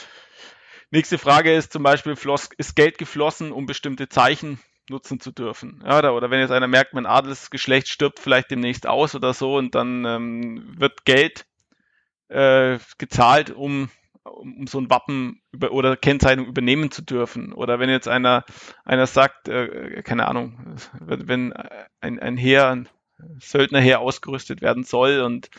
nächste 0.90 1.18
Frage 1.18 1.54
ist 1.54 1.72
zum 1.72 1.82
Beispiel, 1.82 2.16
floss, 2.16 2.50
ist 2.56 2.76
Geld 2.76 2.98
geflossen, 2.98 3.52
um 3.52 3.66
bestimmte 3.66 4.08
Zeichen 4.08 4.60
nutzen 4.88 5.20
zu 5.20 5.30
dürfen. 5.30 5.82
Ja, 5.84 5.98
oder, 5.98 6.14
oder 6.14 6.30
wenn 6.30 6.40
jetzt 6.40 6.50
einer 6.50 6.66
merkt, 6.66 6.94
mein 6.94 7.06
Adelsgeschlecht 7.06 7.88
stirbt 7.88 8.18
vielleicht 8.18 8.50
demnächst 8.50 8.86
aus 8.86 9.14
oder 9.14 9.32
so 9.32 9.56
und 9.56 9.74
dann 9.74 10.04
ähm, 10.04 10.74
wird 10.78 11.04
Geld 11.04 11.46
äh, 12.28 12.78
gezahlt, 12.98 13.50
um, 13.50 13.90
um, 14.24 14.66
so 14.66 14.78
ein 14.78 14.90
Wappen 14.90 15.42
über, 15.52 15.72
oder 15.72 15.96
Kennzeichnung 15.96 16.46
übernehmen 16.46 16.90
zu 16.90 17.02
dürfen. 17.02 17.52
Oder 17.52 17.78
wenn 17.78 17.88
jetzt 17.88 18.08
einer, 18.08 18.44
einer 18.84 19.06
sagt, 19.06 19.48
äh, 19.48 20.02
keine 20.02 20.26
Ahnung, 20.28 20.76
wenn 20.98 21.52
ein, 22.00 22.18
ein 22.18 22.36
Heer, 22.36 22.68
ein 22.68 22.88
Söldnerheer 23.38 24.00
ausgerüstet 24.00 24.62
werden 24.62 24.84
soll 24.84 25.20
und 25.20 25.50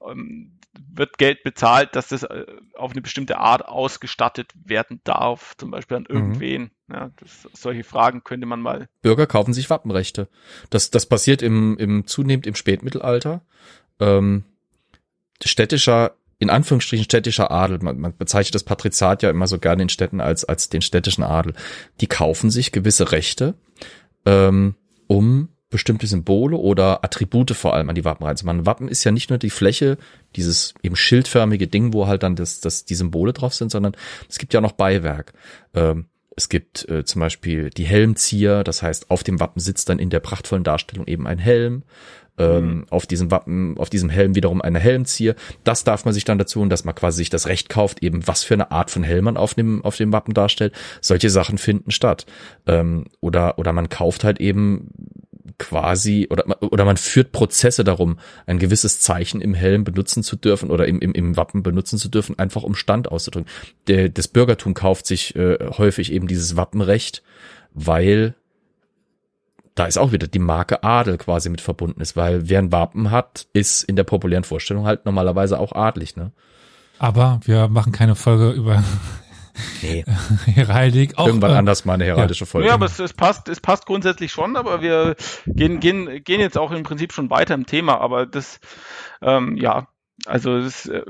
wird 0.00 1.18
Geld 1.18 1.42
bezahlt, 1.42 1.94
dass 1.96 2.08
das 2.08 2.22
äh, 2.22 2.44
auf 2.74 2.92
eine 2.92 3.02
bestimmte 3.02 3.38
Art 3.38 3.64
ausgestattet 3.66 4.52
werden 4.64 5.00
darf, 5.04 5.56
zum 5.56 5.70
Beispiel 5.70 5.98
an 5.98 6.06
mhm. 6.08 6.16
irgendwen. 6.16 6.62
Mhm. 6.62 6.94
Ja, 6.94 7.10
das, 7.16 7.48
solche 7.52 7.84
Fragen 7.84 8.24
könnte 8.24 8.46
man 8.46 8.60
mal. 8.60 8.88
Bürger 9.02 9.26
kaufen 9.26 9.52
sich 9.52 9.70
Wappenrechte. 9.70 10.28
Das, 10.70 10.90
das 10.90 11.06
passiert 11.06 11.42
im, 11.42 11.76
im 11.78 12.06
zunehmend 12.06 12.46
im 12.46 12.54
Spätmittelalter. 12.54 13.42
Ähm, 14.00 14.44
städtischer, 15.44 16.12
in 16.38 16.50
Anführungsstrichen 16.50 17.04
städtischer 17.04 17.50
Adel, 17.50 17.78
man, 17.80 17.98
man 17.98 18.16
bezeichnet 18.16 18.54
das 18.54 18.64
Patriziat 18.64 19.22
ja 19.22 19.30
immer 19.30 19.46
so 19.46 19.58
gerne 19.58 19.82
in 19.82 19.88
Städten 19.88 20.20
als, 20.20 20.44
als 20.44 20.68
den 20.68 20.82
städtischen 20.82 21.24
Adel. 21.24 21.54
Die 22.00 22.06
kaufen 22.06 22.50
sich 22.50 22.72
gewisse 22.72 23.12
Rechte, 23.12 23.54
ähm, 24.24 24.74
um 25.08 25.48
bestimmte 25.70 26.06
Symbole 26.06 26.56
oder 26.56 27.04
Attribute 27.04 27.50
vor 27.50 27.74
allem 27.74 27.88
an 27.88 27.94
die 27.94 28.04
Wappen 28.04 28.24
reinzumachen. 28.24 28.60
Ein 28.60 28.66
Wappen 28.66 28.88
ist 28.88 29.04
ja 29.04 29.10
nicht 29.10 29.30
nur 29.30 29.38
die 29.38 29.50
Fläche, 29.50 29.98
dieses 30.36 30.74
eben 30.82 30.96
schildförmige 30.96 31.66
Ding, 31.66 31.92
wo 31.92 32.06
halt 32.06 32.22
dann 32.22 32.36
das, 32.36 32.60
das, 32.60 32.84
die 32.84 32.94
Symbole 32.94 33.32
drauf 33.32 33.54
sind, 33.54 33.70
sondern 33.70 33.94
es 34.28 34.38
gibt 34.38 34.54
ja 34.54 34.60
noch 34.60 34.72
Beiwerk. 34.72 35.34
Ähm, 35.74 36.06
es 36.36 36.48
gibt 36.48 36.88
äh, 36.88 37.04
zum 37.04 37.20
Beispiel 37.20 37.68
die 37.70 37.84
Helmzieher, 37.84 38.62
das 38.62 38.82
heißt, 38.82 39.10
auf 39.10 39.24
dem 39.24 39.40
Wappen 39.40 39.60
sitzt 39.60 39.88
dann 39.88 39.98
in 39.98 40.08
der 40.08 40.20
prachtvollen 40.20 40.64
Darstellung 40.64 41.06
eben 41.06 41.26
ein 41.26 41.38
Helm. 41.38 41.82
Ähm, 42.38 42.66
mhm. 42.66 42.84
Auf 42.90 43.06
diesem 43.06 43.32
Wappen, 43.32 43.76
auf 43.78 43.90
diesem 43.90 44.08
Helm 44.08 44.36
wiederum 44.36 44.62
eine 44.62 44.78
Helmzieher. 44.78 45.34
Das 45.64 45.82
darf 45.82 46.04
man 46.04 46.14
sich 46.14 46.24
dann 46.24 46.38
dazu, 46.38 46.64
dass 46.66 46.84
man 46.84 46.94
quasi 46.94 47.18
sich 47.18 47.30
das 47.30 47.48
Recht 47.48 47.68
kauft, 47.68 48.02
eben 48.04 48.26
was 48.28 48.44
für 48.44 48.54
eine 48.54 48.70
Art 48.70 48.92
von 48.92 49.02
Helm 49.02 49.24
man 49.24 49.36
auf 49.36 49.54
dem, 49.54 49.84
auf 49.84 49.96
dem 49.96 50.12
Wappen 50.12 50.34
darstellt. 50.34 50.72
Solche 51.00 51.30
Sachen 51.30 51.58
finden 51.58 51.90
statt. 51.90 52.26
Ähm, 52.66 53.06
oder, 53.20 53.58
oder 53.58 53.72
man 53.72 53.88
kauft 53.88 54.22
halt 54.22 54.40
eben 54.40 54.90
quasi 55.58 56.28
oder, 56.30 56.62
oder 56.62 56.84
man 56.84 56.96
führt 56.96 57.32
Prozesse 57.32 57.84
darum, 57.84 58.18
ein 58.46 58.58
gewisses 58.58 59.00
Zeichen 59.00 59.40
im 59.40 59.54
Helm 59.54 59.84
benutzen 59.84 60.22
zu 60.22 60.36
dürfen 60.36 60.70
oder 60.70 60.86
im, 60.86 61.00
im, 61.00 61.12
im 61.12 61.36
Wappen 61.36 61.62
benutzen 61.62 61.98
zu 61.98 62.08
dürfen, 62.08 62.38
einfach 62.38 62.62
um 62.62 62.74
Stand 62.74 63.10
auszudrücken. 63.10 63.50
Der, 63.86 64.08
das 64.08 64.28
Bürgertum 64.28 64.74
kauft 64.74 65.06
sich 65.06 65.34
äh, 65.36 65.58
häufig 65.78 66.12
eben 66.12 66.28
dieses 66.28 66.56
Wappenrecht, 66.56 67.22
weil 67.72 68.34
da 69.74 69.86
ist 69.86 69.98
auch 69.98 70.12
wieder 70.12 70.26
die 70.26 70.40
Marke 70.40 70.82
Adel 70.82 71.18
quasi 71.18 71.48
mit 71.48 71.60
verbunden 71.60 72.00
ist, 72.00 72.16
weil 72.16 72.48
wer 72.48 72.58
ein 72.58 72.72
Wappen 72.72 73.10
hat, 73.10 73.46
ist 73.52 73.84
in 73.84 73.96
der 73.96 74.04
populären 74.04 74.44
Vorstellung 74.44 74.84
halt 74.86 75.04
normalerweise 75.04 75.58
auch 75.58 75.72
adlig, 75.72 76.16
ne? 76.16 76.32
Aber 76.98 77.40
wir 77.44 77.68
machen 77.68 77.92
keine 77.92 78.16
Folge 78.16 78.50
über 78.50 78.82
Nee. 79.82 80.04
Heraldik. 80.46 81.18
Auch, 81.18 81.26
Irgendwann 81.26 81.52
äh, 81.52 81.56
anders 81.56 81.84
mal 81.84 81.94
eine 81.94 82.04
heraldische 82.04 82.44
ja. 82.44 82.50
Folge. 82.50 82.68
Ja, 82.68 82.74
aber 82.74 82.86
es, 82.86 82.98
es, 82.98 83.12
passt, 83.12 83.48
es 83.48 83.60
passt 83.60 83.86
grundsätzlich 83.86 84.32
schon, 84.32 84.56
aber 84.56 84.82
wir 84.82 85.16
gehen, 85.46 85.80
gehen, 85.80 86.22
gehen 86.24 86.40
jetzt 86.40 86.58
auch 86.58 86.70
im 86.70 86.82
Prinzip 86.82 87.12
schon 87.12 87.30
weiter 87.30 87.54
im 87.54 87.66
Thema, 87.66 88.00
aber 88.00 88.26
das, 88.26 88.60
ähm, 89.22 89.56
ja, 89.56 89.88
also 90.26 90.60
das 90.60 90.86
äh, 90.86 91.04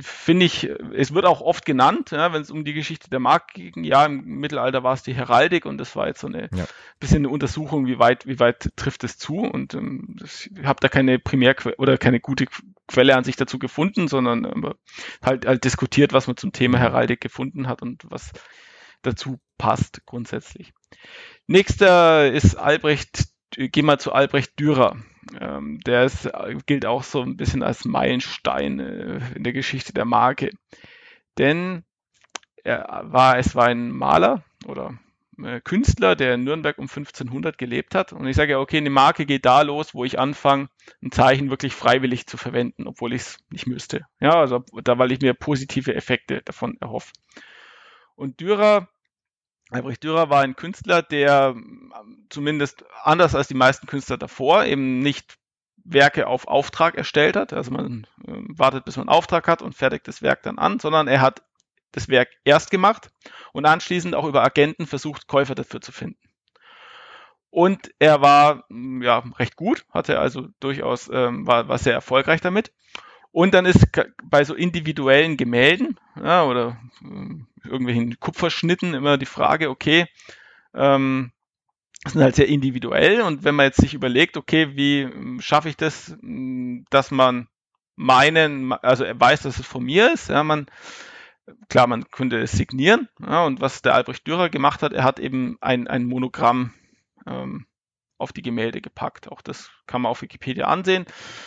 finde 0.00 0.46
ich, 0.46 0.68
es 0.94 1.14
wird 1.14 1.24
auch 1.24 1.40
oft 1.40 1.64
genannt, 1.64 2.10
ja, 2.10 2.32
wenn 2.32 2.42
es 2.42 2.50
um 2.50 2.64
die 2.64 2.72
Geschichte 2.72 3.08
der 3.08 3.20
Mark 3.20 3.54
ging. 3.54 3.84
Ja, 3.84 4.06
im 4.06 4.24
Mittelalter 4.24 4.82
war 4.82 4.94
es 4.94 5.02
die 5.02 5.14
Heraldik 5.14 5.66
und 5.66 5.78
das 5.78 5.94
war 5.94 6.08
jetzt 6.08 6.20
so 6.20 6.26
eine 6.26 6.48
ja. 6.54 6.66
bisschen 6.98 7.18
eine 7.18 7.28
Untersuchung, 7.28 7.86
wie 7.86 7.98
weit, 7.98 8.26
wie 8.26 8.40
weit 8.40 8.72
trifft 8.76 9.04
es 9.04 9.18
zu. 9.18 9.36
Und 9.36 9.74
ähm, 9.74 10.16
ich 10.24 10.50
habe 10.64 10.80
da 10.80 10.88
keine 10.88 11.18
Primärquelle 11.18 11.76
oder 11.76 11.96
keine 11.96 12.20
gute 12.20 12.46
Quelle 12.88 13.16
an 13.16 13.24
sich 13.24 13.36
dazu 13.36 13.58
gefunden, 13.58 14.08
sondern 14.08 14.44
ähm, 14.44 14.74
halt, 15.22 15.46
halt 15.46 15.64
diskutiert, 15.64 16.12
was 16.12 16.26
man 16.26 16.36
zum 16.36 16.52
Thema 16.52 16.78
Heraldik 16.78 17.20
gefunden 17.20 17.68
hat 17.68 17.82
und 17.82 18.02
was 18.08 18.32
dazu 19.02 19.38
passt 19.58 20.04
grundsätzlich. 20.06 20.72
Nächster 21.46 22.32
ist 22.32 22.56
Albrecht, 22.56 23.26
geh 23.50 23.82
mal 23.82 24.00
zu 24.00 24.12
Albrecht 24.12 24.58
Dürer. 24.58 24.96
Ähm, 25.40 25.80
der 25.86 26.04
ist, 26.04 26.26
äh, 26.26 26.56
gilt 26.66 26.86
auch 26.86 27.02
so 27.02 27.22
ein 27.22 27.36
bisschen 27.36 27.62
als 27.62 27.84
Meilenstein 27.84 28.80
äh, 28.80 29.20
in 29.34 29.44
der 29.44 29.52
Geschichte 29.52 29.92
der 29.92 30.04
Marke. 30.04 30.50
Denn 31.38 31.84
er 32.62 33.02
war, 33.04 33.38
es 33.38 33.54
war 33.54 33.66
ein 33.66 33.90
Maler 33.90 34.42
oder 34.66 34.98
äh, 35.42 35.60
Künstler, 35.60 36.16
der 36.16 36.34
in 36.34 36.44
Nürnberg 36.44 36.78
um 36.78 36.84
1500 36.84 37.58
gelebt 37.58 37.94
hat. 37.94 38.12
Und 38.12 38.26
ich 38.26 38.36
sage 38.36 38.52
ja, 38.52 38.58
okay, 38.58 38.78
eine 38.78 38.90
Marke 38.90 39.26
geht 39.26 39.44
da 39.44 39.62
los, 39.62 39.94
wo 39.94 40.04
ich 40.04 40.18
anfange, 40.18 40.68
ein 41.02 41.10
Zeichen 41.10 41.50
wirklich 41.50 41.74
freiwillig 41.74 42.26
zu 42.26 42.36
verwenden, 42.36 42.86
obwohl 42.86 43.12
ich 43.12 43.22
es 43.22 43.38
nicht 43.50 43.66
müsste. 43.66 44.06
Ja, 44.20 44.34
also 44.38 44.64
da, 44.82 44.98
weil 44.98 45.12
ich 45.12 45.20
mir 45.20 45.34
positive 45.34 45.94
Effekte 45.94 46.42
davon 46.44 46.76
erhoffe. 46.80 47.12
Und 48.14 48.40
Dürer 48.40 48.88
Albrecht 49.70 50.02
Dürer 50.04 50.30
war 50.30 50.42
ein 50.42 50.56
Künstler, 50.56 51.02
der 51.02 51.54
ähm, 51.56 51.92
zumindest 52.28 52.84
anders 53.02 53.34
als 53.34 53.48
die 53.48 53.54
meisten 53.54 53.86
Künstler 53.86 54.18
davor 54.18 54.64
eben 54.64 55.00
nicht 55.00 55.38
Werke 55.84 56.26
auf 56.26 56.46
Auftrag 56.46 56.96
erstellt 56.96 57.36
hat. 57.36 57.52
Also 57.52 57.70
man 57.70 58.06
äh, 58.26 58.32
wartet, 58.48 58.84
bis 58.84 58.96
man 58.96 59.08
einen 59.08 59.16
Auftrag 59.16 59.48
hat 59.48 59.62
und 59.62 59.74
fertigt 59.74 60.08
das 60.08 60.22
Werk 60.22 60.42
dann 60.42 60.58
an, 60.58 60.78
sondern 60.80 61.08
er 61.08 61.20
hat 61.20 61.42
das 61.92 62.08
Werk 62.08 62.28
erst 62.44 62.70
gemacht 62.70 63.10
und 63.52 63.66
anschließend 63.66 64.14
auch 64.14 64.26
über 64.26 64.42
Agenten 64.42 64.86
versucht, 64.86 65.28
Käufer 65.28 65.54
dafür 65.54 65.80
zu 65.80 65.92
finden. 65.92 66.18
Und 67.50 67.92
er 68.00 68.20
war 68.20 68.64
ja 68.68 69.22
recht 69.38 69.54
gut, 69.54 69.86
hatte 69.90 70.18
also 70.18 70.48
durchaus 70.58 71.08
ähm, 71.12 71.46
war, 71.46 71.68
war 71.68 71.78
sehr 71.78 71.92
erfolgreich 71.92 72.40
damit. 72.40 72.72
Und 73.34 73.52
dann 73.52 73.66
ist 73.66 73.88
bei 74.22 74.44
so 74.44 74.54
individuellen 74.54 75.36
Gemälden 75.36 75.98
ja, 76.14 76.44
oder 76.44 76.80
äh, 77.02 77.68
irgendwelchen 77.68 78.20
Kupferschnitten 78.20 78.94
immer 78.94 79.18
die 79.18 79.26
Frage, 79.26 79.70
okay, 79.70 80.06
ähm, 80.72 81.32
sind 82.06 82.22
halt 82.22 82.36
sehr 82.36 82.46
individuell. 82.46 83.22
Und 83.22 83.42
wenn 83.42 83.56
man 83.56 83.66
jetzt 83.66 83.80
sich 83.80 83.92
überlegt, 83.92 84.36
okay, 84.36 84.76
wie 84.76 85.00
ähm, 85.00 85.40
schaffe 85.40 85.68
ich 85.68 85.76
das, 85.76 86.16
mm, 86.20 86.82
dass 86.90 87.10
man 87.10 87.48
meinen, 87.96 88.72
also 88.72 89.02
er 89.02 89.18
weiß, 89.18 89.42
dass 89.42 89.58
es 89.58 89.66
von 89.66 89.82
mir 89.82 90.12
ist, 90.12 90.28
ja, 90.28 90.44
man, 90.44 90.66
klar, 91.68 91.88
man 91.88 92.08
könnte 92.12 92.38
es 92.38 92.52
signieren, 92.52 93.08
ja, 93.20 93.44
und 93.44 93.60
was 93.60 93.82
der 93.82 93.96
Albrecht 93.96 94.24
Dürer 94.28 94.48
gemacht 94.48 94.80
hat, 94.80 94.92
er 94.92 95.02
hat 95.02 95.18
eben 95.18 95.58
ein, 95.60 95.88
ein 95.88 96.04
Monogramm 96.04 96.72
ähm, 97.26 97.66
auf 98.24 98.32
die 98.32 98.42
Gemälde 98.42 98.80
gepackt. 98.80 99.30
Auch 99.30 99.42
das 99.42 99.70
kann 99.86 100.02
man 100.02 100.10
auf 100.10 100.22
Wikipedia 100.22 100.66
ansehen. 100.66 101.04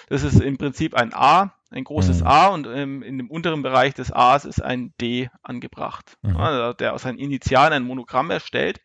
Das 0.08 0.24
ist 0.24 0.40
im 0.40 0.58
Prinzip 0.58 0.94
ein 0.94 1.14
A, 1.14 1.54
ein 1.72 1.84
großes 1.84 2.22
mhm. 2.22 2.28
A 2.28 2.48
und 2.48 2.68
ähm, 2.68 3.04
in 3.04 3.18
dem 3.18 3.30
unteren 3.30 3.64
Bereich 3.64 3.94
des 3.96 4.14
A's 4.14 4.46
ist 4.46 4.62
ein 4.62 4.94
D 5.02 5.30
angebracht. 5.42 6.18
Mhm. 6.22 6.36
Ja, 6.36 6.74
der 6.74 6.94
aus 6.94 7.02
seinen 7.02 7.18
Initialen 7.18 7.74
ein 7.74 7.84
Monogramm 7.84 8.32
erstellt. 8.32 8.80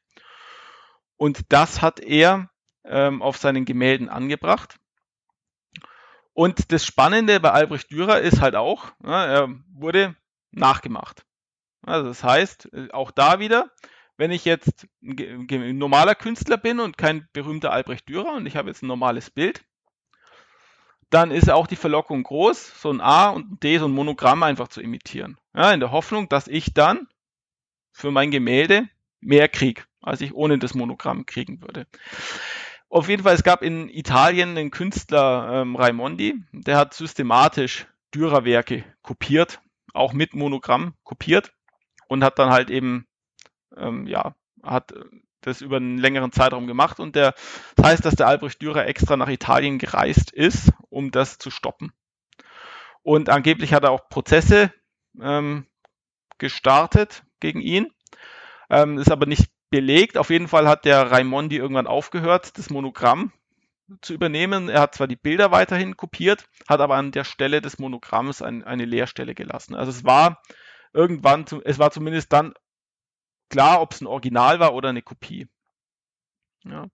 Und 1.17 1.53
das 1.53 1.83
hat 1.83 2.01
er 2.01 2.49
ähm, 2.85 3.23
auf 3.23 3.37
seinen 3.37 3.65
Gemälden 3.65 4.09
angebracht. 4.09 4.79
Und 6.33 6.73
das 6.73 6.85
Spannende 6.85 7.41
bei 7.41 7.53
Albrecht 7.53 7.91
Dürer 7.91 8.21
ist 8.21 8.41
halt 8.41 8.57
auch, 8.57 8.93
ja, 9.05 9.27
er 9.27 9.49
wurde 9.75 10.17
nachgemacht. 10.51 11.25
Also 11.83 12.09
das 12.09 12.25
heißt, 12.25 12.73
äh, 12.73 12.91
auch 12.91 13.11
da 13.11 13.39
wieder, 13.39 13.71
wenn 14.23 14.31
ich 14.31 14.45
jetzt 14.45 14.87
ein 15.03 15.79
normaler 15.79 16.15
Künstler 16.15 16.57
bin 16.57 16.79
und 16.79 16.97
kein 16.97 17.27
berühmter 17.33 17.73
Albrecht 17.73 18.09
Dürer 18.09 18.35
und 18.35 18.47
ich 18.47 18.55
habe 18.55 18.69
jetzt 18.69 18.85
ein 18.85 18.87
normales 18.87 19.31
Bild, 19.31 19.65
dann 21.11 21.33
ist 21.33 21.51
auch 21.51 21.67
die 21.67 21.75
Verlockung 21.75 22.23
groß, 22.23 22.81
so 22.81 22.93
ein 22.93 23.01
A 23.01 23.31
und 23.31 23.51
ein 23.51 23.59
D, 23.59 23.79
so 23.79 23.87
ein 23.87 23.91
Monogramm 23.91 24.45
einfach 24.45 24.69
zu 24.69 24.81
imitieren. 24.81 25.39
Ja, 25.57 25.73
in 25.73 25.81
der 25.81 25.91
Hoffnung, 25.91 26.29
dass 26.29 26.47
ich 26.47 26.73
dann 26.73 27.09
für 27.91 28.13
mein 28.13 28.31
Gemälde 28.31 28.89
mehr 29.21 29.49
krieg, 29.49 29.89
als 30.01 30.21
ich 30.21 30.33
ohne 30.35 30.57
das 30.57 30.75
Monogramm 30.75 31.27
kriegen 31.27 31.61
würde. 31.61 31.89
Auf 32.91 33.09
jeden 33.09 33.25
Fall, 33.25 33.35
es 33.35 33.43
gab 33.43 33.61
in 33.61 33.89
Italien 33.89 34.51
einen 34.51 34.71
Künstler, 34.71 35.63
ähm, 35.63 35.75
Raimondi, 35.75 36.37
der 36.53 36.77
hat 36.77 36.95
systematisch 36.95 37.89
Dürerwerke 38.15 38.85
kopiert, 39.03 39.61
auch 39.95 40.13
mit 40.13 40.35
Monogramm 40.35 40.95
kopiert 41.03 41.53
und 42.07 42.23
hat 42.23 42.39
dann 42.39 42.51
halt 42.51 42.71
eben 42.71 43.09
ähm, 43.77 44.07
ja, 44.07 44.35
hat 44.63 44.93
das 45.41 45.61
über 45.61 45.77
einen 45.77 45.99
längeren 45.99 46.33
Zeitraum 46.33 46.67
gemacht 46.67 47.01
und 47.01 47.17
der, 47.17 47.35
das 47.77 47.87
heißt, 47.87 48.05
dass 48.05 48.15
der 48.15 48.29
Albrecht 48.29 48.63
Dürer 48.63 48.87
extra 48.87 49.17
nach 49.17 49.29
Italien 49.29 49.79
gereist 49.79 50.31
ist, 50.31 50.73
um 50.89 51.11
das 51.11 51.39
zu 51.39 51.51
stoppen. 51.51 51.93
Und 53.03 53.29
angeblich 53.29 53.73
hat 53.73 53.83
er 53.83 53.91
auch 53.91 54.09
Prozesse 54.09 54.73
ähm, 55.21 55.67
gestartet 56.39 57.25
gegen 57.41 57.61
ihn, 57.61 57.89
ähm, 58.71 58.99
ist 58.99 59.11
aber 59.11 59.27
nicht 59.27 59.51
belegt. 59.71 60.17
Auf 60.17 60.31
jeden 60.31 60.49
Fall 60.49 60.69
hat 60.69 60.85
der 60.85 61.11
Raimondi 61.11 61.57
irgendwann 61.57 61.89
aufgehört, 61.89 62.57
das 62.59 62.71
Monogramm 62.71 63.33
zu 64.01 64.15
übernehmen. 64.15 64.69
Er 64.69 64.83
hat 64.83 64.95
zwar 64.95 65.09
die 65.09 65.17
Bilder 65.17 65.51
weiterhin 65.51 65.97
kopiert, 65.97 66.49
hat 66.69 66.81
aber 66.81 66.97
an 66.97 67.11
der 67.11 67.25
Stelle 67.25 67.61
des 67.61 67.79
Monogramms 67.79 68.43
ein, 68.43 68.63
eine 68.63 68.85
Leerstelle 68.85 69.35
gelassen. 69.35 69.75
Also 69.75 69.91
es 69.91 70.05
war 70.05 70.41
irgendwann, 70.93 71.45
es 71.65 71.79
war 71.79 71.91
zumindest 71.91 72.33
dann 72.33 72.55
klar, 73.53 73.81
ob 73.81 73.93
es 73.93 74.01
ein 74.01 74.07
Original 74.07 74.59
war 74.59 74.75
oder 74.75 74.89
eine 74.89 75.03
Kopie. 75.03 75.47
Ja. 76.65 76.89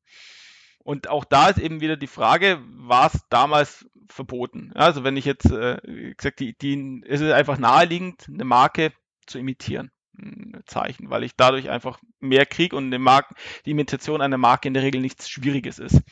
Und 0.81 1.09
auch 1.09 1.25
da 1.25 1.49
ist 1.49 1.59
eben 1.59 1.81
wieder 1.81 1.97
die 1.97 2.07
Frage, 2.07 2.61
war 2.67 3.07
es 3.07 3.21
damals 3.31 3.89
verboten? 4.09 4.73
Ja, 4.75 4.83
also 4.83 5.05
wenn 5.05 5.17
ich 5.17 5.25
jetzt, 5.25 5.51
äh, 5.51 6.15
gesagt, 6.17 6.41
die, 6.41 6.57
die, 6.59 7.03
ist 7.05 7.21
es 7.21 7.33
einfach 7.33 7.59
naheliegend, 7.59 8.27
eine 8.29 8.45
Marke 8.45 8.93
zu 9.27 9.39
imitieren. 9.39 9.91
Ein 10.19 10.63
Zeichen, 10.67 11.11
weil 11.11 11.23
ich 11.23 11.37
dadurch 11.37 11.71
einfach 11.71 12.01
mehr 12.19 12.45
kriege 12.45 12.75
und 12.75 12.87
eine 12.87 12.99
Marke, 12.99 13.35
die 13.67 13.71
Imitation 13.71 14.21
einer 14.21 14.39
Marke 14.39 14.67
in 14.67 14.75
der 14.75 14.83
Regel 14.83 15.01
nichts 15.01 15.29
Schwieriges 15.29 15.79
ist. 15.79 16.03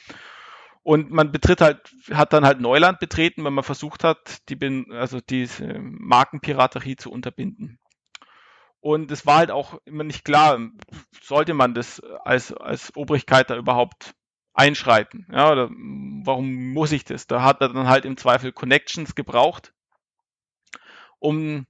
Und 0.85 1.11
man 1.11 1.33
betritt 1.33 1.61
halt, 1.61 1.91
hat 2.13 2.33
dann 2.33 2.45
halt 2.45 2.61
Neuland 2.61 3.01
betreten, 3.01 3.45
wenn 3.45 3.55
man 3.55 3.65
versucht 3.65 4.05
hat, 4.05 4.49
die, 4.49 4.87
also 4.93 5.21
diese 5.21 5.81
Markenpiraterie 5.81 6.95
zu 6.95 7.11
unterbinden. 7.11 7.81
Und 8.87 9.11
es 9.11 9.27
war 9.27 9.39
halt 9.39 9.51
auch 9.51 9.81
immer 9.85 10.05
nicht 10.05 10.25
klar, 10.25 10.61
sollte 11.21 11.55
man 11.55 11.75
das 11.75 12.01
als, 12.23 12.53
als 12.53 12.95
Obrigkeit 12.95 13.51
da 13.51 13.57
überhaupt 13.57 14.15
einschreiten? 14.55 15.27
Ja, 15.33 15.51
oder 15.51 15.71
warum 15.71 16.73
muss 16.73 16.93
ich 16.93 17.03
das? 17.03 17.27
Da 17.27 17.43
hat 17.43 17.61
er 17.61 17.71
dann 17.71 17.89
halt 17.89 18.05
im 18.05 18.17
Zweifel 18.17 18.53
Connections 18.53 19.17
gebraucht, 19.17 19.75
um 21.19 21.67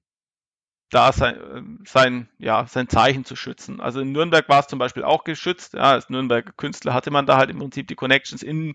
da 0.91 1.11
sein, 1.11 1.79
sein, 1.87 2.29
ja, 2.37 2.67
sein 2.67 2.91
Zeichen 2.91 3.25
zu 3.25 3.35
schützen. 3.35 3.81
Also 3.81 4.01
in 4.01 4.13
Nürnberg 4.13 4.47
war 4.51 4.61
es 4.61 4.67
zum 4.67 4.79
Beispiel 4.79 5.03
auch 5.03 5.25
geschützt. 5.25 5.73
Ja, 5.73 5.93
als 5.93 6.11
Nürnberger 6.11 6.53
Künstler 6.53 6.93
hatte 6.93 7.11
man 7.11 7.25
da 7.25 7.39
halt 7.39 7.49
im 7.49 7.61
Prinzip 7.61 7.89
die 7.89 7.97
Connections. 7.97 8.43
In 8.43 8.75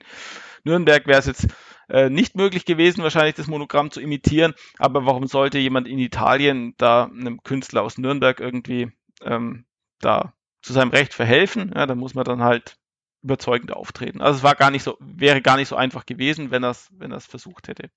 Nürnberg 0.63 1.05
wäre 1.05 1.19
es 1.19 1.27
jetzt 1.27 1.47
äh, 1.91 2.09
nicht 2.09 2.35
möglich 2.35 2.63
gewesen, 2.65 3.03
wahrscheinlich 3.03 3.35
das 3.35 3.47
Monogramm 3.47 3.91
zu 3.91 3.99
imitieren. 3.99 4.53
Aber 4.77 5.05
warum 5.05 5.27
sollte 5.27 5.59
jemand 5.59 5.87
in 5.87 5.99
Italien 5.99 6.73
da 6.77 7.05
einem 7.05 7.43
Künstler 7.43 7.83
aus 7.83 7.97
Nürnberg 7.97 8.39
irgendwie 8.39 8.91
ähm, 9.21 9.65
da 9.99 10.33
zu 10.61 10.71
seinem 10.71 10.91
Recht 10.91 11.13
verhelfen? 11.13 11.73
Ja, 11.75 11.85
da 11.85 11.95
muss 11.95 12.15
man 12.15 12.23
dann 12.23 12.43
halt 12.43 12.77
überzeugend 13.23 13.73
auftreten. 13.73 14.21
Also 14.21 14.37
es 14.37 14.43
war 14.43 14.55
gar 14.55 14.71
nicht 14.71 14.83
so, 14.83 14.97
wäre 14.99 15.41
gar 15.41 15.57
nicht 15.57 15.67
so 15.67 15.75
einfach 15.75 16.05
gewesen, 16.05 16.49
wenn 16.49 16.63
er 16.63 16.71
es 16.71 16.89
wenn 16.91 17.11
er's 17.11 17.25
versucht 17.25 17.67
hätte. 17.67 17.89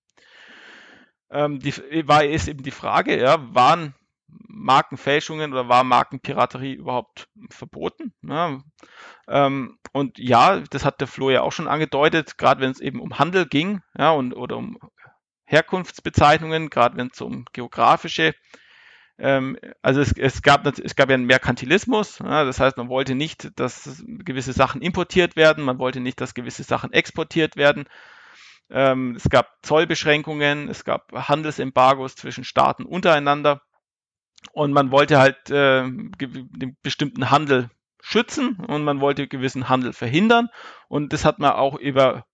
Ähm, 1.30 1.60
die, 1.60 1.72
war 2.06 2.24
ist 2.24 2.48
eben 2.48 2.62
die 2.62 2.70
Frage, 2.70 3.18
ja, 3.20 3.54
waren 3.54 3.94
Markenfälschungen 4.26 5.52
oder 5.52 5.68
war 5.68 5.84
Markenpiraterie 5.84 6.74
überhaupt 6.74 7.28
verboten? 7.50 8.12
Ja, 8.22 8.60
ähm, 9.28 9.78
und 9.92 10.18
ja, 10.18 10.60
das 10.60 10.84
hat 10.84 11.00
der 11.00 11.08
Flo 11.08 11.30
ja 11.30 11.42
auch 11.42 11.52
schon 11.52 11.68
angedeutet, 11.68 12.38
gerade 12.38 12.60
wenn 12.60 12.70
es 12.70 12.80
eben 12.80 13.00
um 13.00 13.18
Handel 13.18 13.46
ging, 13.46 13.80
ja, 13.96 14.10
und 14.10 14.34
oder 14.34 14.56
um 14.56 14.78
Herkunftsbezeichnungen, 15.46 16.70
gerade 16.70 16.96
wenn 16.96 17.10
es 17.12 17.20
um 17.20 17.44
geografische 17.52 18.34
ähm, 19.18 19.56
also 19.82 20.00
es, 20.00 20.12
es, 20.16 20.42
gab, 20.42 20.66
es 20.66 20.96
gab 20.96 21.08
ja 21.08 21.14
einen 21.14 21.26
Merkantilismus, 21.26 22.18
ja, 22.18 22.44
das 22.44 22.58
heißt, 22.58 22.76
man 22.76 22.88
wollte 22.88 23.14
nicht, 23.14 23.58
dass 23.58 24.02
gewisse 24.06 24.52
Sachen 24.52 24.82
importiert 24.82 25.36
werden, 25.36 25.64
man 25.64 25.78
wollte 25.78 26.00
nicht, 26.00 26.20
dass 26.20 26.34
gewisse 26.34 26.64
Sachen 26.64 26.92
exportiert 26.92 27.56
werden. 27.56 27.84
Ähm, 28.70 29.14
es 29.14 29.28
gab 29.28 29.58
Zollbeschränkungen, 29.62 30.68
es 30.68 30.84
gab 30.84 31.12
Handelsembargos 31.12 32.16
zwischen 32.16 32.44
Staaten 32.44 32.84
untereinander. 32.84 33.62
Und 34.52 34.72
man 34.72 34.90
wollte 34.90 35.18
halt 35.18 35.50
äh, 35.50 35.84
den 35.84 36.76
bestimmten 36.82 37.30
Handel 37.30 37.70
schützen 38.00 38.56
und 38.56 38.84
man 38.84 39.00
wollte 39.00 39.26
gewissen 39.26 39.68
Handel 39.68 39.92
verhindern. 39.92 40.48
Und 40.88 41.12
das 41.12 41.24
hat 41.24 41.38
man 41.38 41.52
auch 41.52 41.78
über 41.78 42.26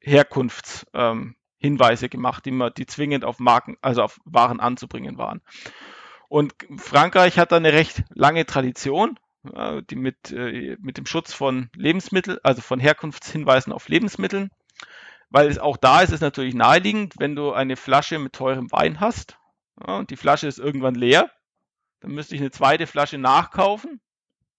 Herkunftshinweise 0.00 2.06
ähm, 2.06 2.10
gemacht, 2.10 2.44
die 2.44 2.52
man, 2.52 2.72
die 2.76 2.86
zwingend 2.86 3.24
auf 3.24 3.40
Marken, 3.40 3.76
also 3.82 4.02
auf 4.02 4.20
Waren 4.24 4.60
anzubringen 4.60 5.18
waren. 5.18 5.42
Und 6.28 6.54
Frankreich 6.76 7.38
hat 7.38 7.50
da 7.50 7.56
eine 7.56 7.72
recht 7.72 8.04
lange 8.10 8.46
Tradition, 8.46 9.18
äh, 9.52 9.82
die 9.82 9.96
mit, 9.96 10.30
äh, 10.30 10.76
mit 10.80 10.96
dem 10.96 11.06
Schutz 11.06 11.32
von 11.32 11.70
Lebensmitteln, 11.74 12.38
also 12.44 12.62
von 12.62 12.78
Herkunftshinweisen 12.78 13.72
auf 13.72 13.88
Lebensmitteln. 13.88 14.50
Weil 15.30 15.48
es 15.48 15.58
auch 15.58 15.76
da 15.76 16.02
ist 16.02 16.12
es 16.12 16.20
natürlich 16.20 16.54
naheliegend, 16.54 17.14
wenn 17.18 17.34
du 17.34 17.52
eine 17.52 17.76
Flasche 17.76 18.20
mit 18.20 18.34
teurem 18.34 18.70
Wein 18.70 19.00
hast 19.00 19.39
ja, 19.86 19.96
und 19.96 20.10
die 20.10 20.16
Flasche 20.16 20.46
ist 20.46 20.58
irgendwann 20.58 20.94
leer. 20.94 21.30
Dann 22.00 22.12
müsste 22.12 22.34
ich 22.34 22.40
eine 22.40 22.50
zweite 22.50 22.86
Flasche 22.86 23.18
nachkaufen 23.18 24.00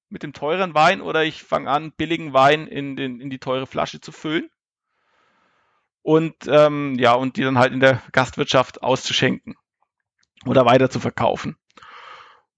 mit 0.10 0.24
dem 0.24 0.34
teuren 0.34 0.74
Wein 0.74 1.02
oder 1.02 1.24
ich 1.24 1.44
fange 1.44 1.70
an, 1.70 1.92
billigen 1.94 2.34
Wein 2.34 2.68
in, 2.68 2.96
den, 2.96 3.22
in 3.22 3.30
die 3.30 3.40
teure 3.40 3.66
Flasche 3.66 4.02
zu 4.02 4.12
füllen. 4.12 4.50
Und 6.04 6.36
ähm, 6.48 6.96
ja, 6.96 7.14
und 7.14 7.38
die 7.38 7.44
dann 7.44 7.58
halt 7.58 7.74
in 7.74 7.80
der 7.80 8.02
Gastwirtschaft 8.12 8.84
auszuschenken 8.84 9.56
oder 10.46 10.66
weiter 10.66 10.90
zu 10.90 11.00
verkaufen. 11.00 11.58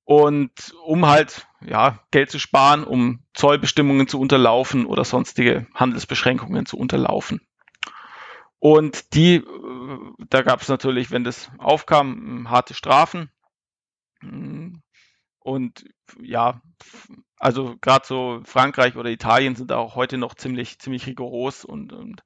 Und 0.06 0.74
um 0.84 1.08
halt 1.08 1.48
ja, 1.62 2.00
Geld 2.12 2.30
zu 2.30 2.40
sparen, 2.40 2.84
um 2.84 3.24
Zollbestimmungen 3.34 4.08
zu 4.08 4.20
unterlaufen 4.20 4.86
oder 4.86 5.06
sonstige 5.06 5.68
Handelsbeschränkungen 5.74 6.66
zu 6.66 6.78
unterlaufen. 6.78 7.42
Und 8.64 9.14
die, 9.14 9.36
äh, 9.36 10.00
da 10.30 10.42
gab 10.42 10.62
es 10.62 10.70
natürlich, 10.70 11.12
wenn 11.12 11.26
das 11.26 11.52
aufkam, 11.58 12.50
harte 12.50 12.74
Strafen. 12.74 13.30
Und 15.40 15.84
ja, 16.22 16.62
also 17.38 17.76
gerade 17.82 18.08
so 18.08 18.40
Frankreich 18.46 18.96
oder 18.96 19.10
Italien 19.10 19.58
sind 19.58 19.74
auch 19.74 19.96
heute 19.96 20.18
noch 20.18 20.34
ziemlich, 20.36 20.80
ziemlich 20.80 21.06
rigoros 21.08 21.66
und, 21.66 21.92
und 21.92 22.24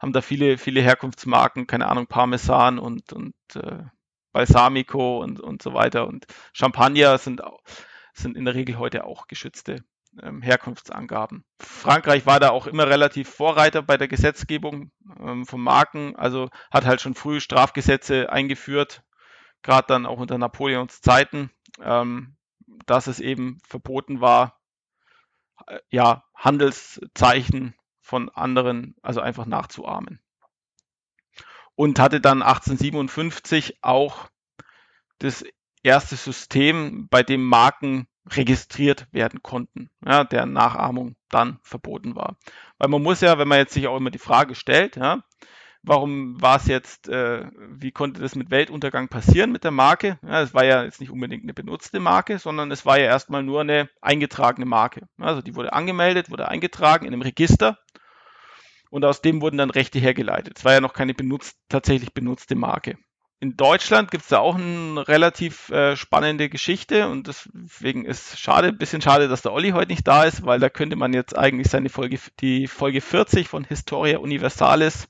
haben 0.00 0.12
da 0.12 0.22
viele, 0.22 0.58
viele 0.58 0.80
Herkunftsmarken, 0.80 1.68
keine 1.68 1.86
Ahnung, 1.86 2.08
Parmesan 2.08 2.80
und, 2.80 3.12
und 3.12 3.36
äh, 3.54 3.84
Balsamico 4.32 5.22
und, 5.22 5.38
und 5.38 5.62
so 5.62 5.72
weiter. 5.72 6.08
Und 6.08 6.26
Champagner 6.52 7.16
sind, 7.18 7.42
sind 8.12 8.36
in 8.36 8.44
der 8.44 8.56
Regel 8.56 8.78
heute 8.78 9.04
auch 9.04 9.28
geschützte 9.28 9.84
ähm, 10.22 10.42
Herkunftsangaben. 10.42 11.44
Frankreich 11.60 12.26
war 12.26 12.40
da 12.40 12.50
auch 12.50 12.66
immer 12.66 12.88
relativ 12.88 13.28
Vorreiter 13.28 13.82
bei 13.82 13.96
der 13.96 14.08
Gesetzgebung 14.08 14.90
ähm, 15.20 15.46
von 15.46 15.60
Marken, 15.60 16.16
also 16.16 16.48
hat 16.70 16.84
halt 16.84 17.00
schon 17.00 17.14
früh 17.14 17.40
Strafgesetze 17.40 18.30
eingeführt, 18.30 19.02
gerade 19.62 19.86
dann 19.88 20.06
auch 20.06 20.18
unter 20.18 20.38
Napoleons 20.38 21.00
Zeiten, 21.00 21.50
ähm, 21.80 22.36
dass 22.86 23.06
es 23.06 23.20
eben 23.20 23.58
verboten 23.66 24.20
war, 24.20 24.60
äh, 25.66 25.78
ja, 25.90 26.24
Handelszeichen 26.34 27.74
von 28.00 28.28
anderen, 28.30 28.94
also 29.02 29.20
einfach 29.20 29.46
nachzuahmen. 29.46 30.20
Und 31.74 31.98
hatte 31.98 32.20
dann 32.20 32.42
1857 32.42 33.78
auch 33.82 34.28
das 35.18 35.44
erste 35.82 36.16
System, 36.16 37.08
bei 37.08 37.22
dem 37.22 37.44
Marken 37.44 38.08
registriert 38.30 39.06
werden 39.12 39.42
konnten, 39.42 39.90
ja, 40.04 40.24
deren 40.24 40.52
Nachahmung 40.52 41.16
dann 41.28 41.58
verboten 41.62 42.16
war. 42.16 42.36
Weil 42.78 42.88
man 42.88 43.02
muss 43.02 43.20
ja, 43.20 43.38
wenn 43.38 43.48
man 43.48 43.58
jetzt 43.58 43.74
sich 43.74 43.86
auch 43.86 43.96
immer 43.96 44.10
die 44.10 44.18
Frage 44.18 44.54
stellt, 44.54 44.96
ja, 44.96 45.22
warum 45.82 46.40
war 46.40 46.56
es 46.56 46.66
jetzt, 46.66 47.08
äh, 47.08 47.46
wie 47.70 47.92
konnte 47.92 48.20
das 48.20 48.34
mit 48.34 48.50
Weltuntergang 48.50 49.08
passieren 49.08 49.52
mit 49.52 49.64
der 49.64 49.70
Marke? 49.70 50.18
Ja, 50.22 50.42
es 50.42 50.52
war 50.54 50.64
ja 50.64 50.82
jetzt 50.82 51.00
nicht 51.00 51.10
unbedingt 51.10 51.44
eine 51.44 51.54
benutzte 51.54 52.00
Marke, 52.00 52.38
sondern 52.38 52.70
es 52.72 52.84
war 52.84 52.98
ja 52.98 53.06
erstmal 53.06 53.42
nur 53.42 53.60
eine 53.60 53.88
eingetragene 54.00 54.66
Marke. 54.66 55.08
Also 55.18 55.42
die 55.42 55.54
wurde 55.54 55.72
angemeldet, 55.72 56.30
wurde 56.30 56.48
eingetragen 56.48 57.06
in 57.06 57.12
einem 57.12 57.22
Register 57.22 57.78
und 58.90 59.04
aus 59.04 59.22
dem 59.22 59.40
wurden 59.40 59.58
dann 59.58 59.70
Rechte 59.70 59.98
hergeleitet. 59.98 60.58
Es 60.58 60.64
war 60.64 60.72
ja 60.72 60.80
noch 60.80 60.94
keine 60.94 61.14
benutzt, 61.14 61.56
tatsächlich 61.68 62.12
benutzte 62.12 62.56
Marke 62.56 62.98
in 63.38 63.56
Deutschland 63.56 64.10
gibt 64.10 64.24
es 64.24 64.30
da 64.30 64.38
auch 64.38 64.54
eine 64.54 65.06
relativ 65.06 65.68
äh, 65.68 65.96
spannende 65.96 66.48
Geschichte 66.48 67.08
und 67.08 67.26
deswegen 67.26 68.06
ist 68.06 68.38
schade, 68.38 68.72
bisschen 68.72 69.02
schade, 69.02 69.28
dass 69.28 69.42
der 69.42 69.52
Olli 69.52 69.70
heute 69.70 69.92
nicht 69.92 70.06
da 70.08 70.24
ist, 70.24 70.46
weil 70.46 70.58
da 70.58 70.70
könnte 70.70 70.96
man 70.96 71.12
jetzt 71.12 71.36
eigentlich 71.36 71.68
seine 71.68 71.90
Folge, 71.90 72.18
die 72.40 72.66
Folge 72.66 73.02
40 73.02 73.48
von 73.48 73.64
Historia 73.64 74.18
Universalis 74.18 75.08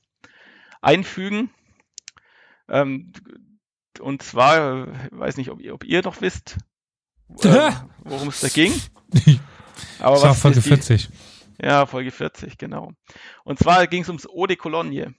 einfügen. 0.81 1.49
Ähm, 2.69 3.13
und 4.01 4.21
zwar, 4.21 4.87
weiß 5.11 5.37
nicht, 5.37 5.49
ob 5.49 5.61
ihr, 5.61 5.73
ob 5.73 5.85
ihr 5.85 6.01
noch 6.03 6.19
wisst, 6.19 6.57
äh, 7.43 7.71
worum 7.99 8.27
es 8.27 8.41
da 8.41 8.49
ging. 8.49 8.73
Aber 9.99 10.15
das 10.15 10.23
war 10.23 10.35
Folge 10.35 10.61
40. 10.61 11.09
Ja, 11.61 11.85
Folge 11.85 12.11
40, 12.11 12.57
genau. 12.57 12.91
Und 13.43 13.57
zwar 13.57 13.87
ging 13.87 14.03
es 14.03 14.09
ums 14.09 14.27
Eau 14.27 14.47
de 14.47 14.57
Cologne. 14.57 15.15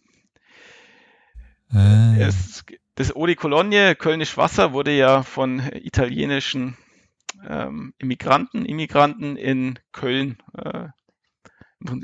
Ah. 1.71 2.15
Es, 2.17 2.65
das 2.99 3.15
Eau 3.15 3.27
de 3.27 3.37
Cologne, 3.37 3.95
Kölnisch 3.95 4.37
Wasser, 4.37 4.73
wurde 4.73 4.91
ja 4.91 5.23
von 5.23 5.61
italienischen 5.73 6.77
ähm, 7.47 7.95
Immigranten, 7.99 8.65
Immigranten 8.65 9.37
in 9.37 9.79
Köln 9.93 10.43
äh, 10.55 10.89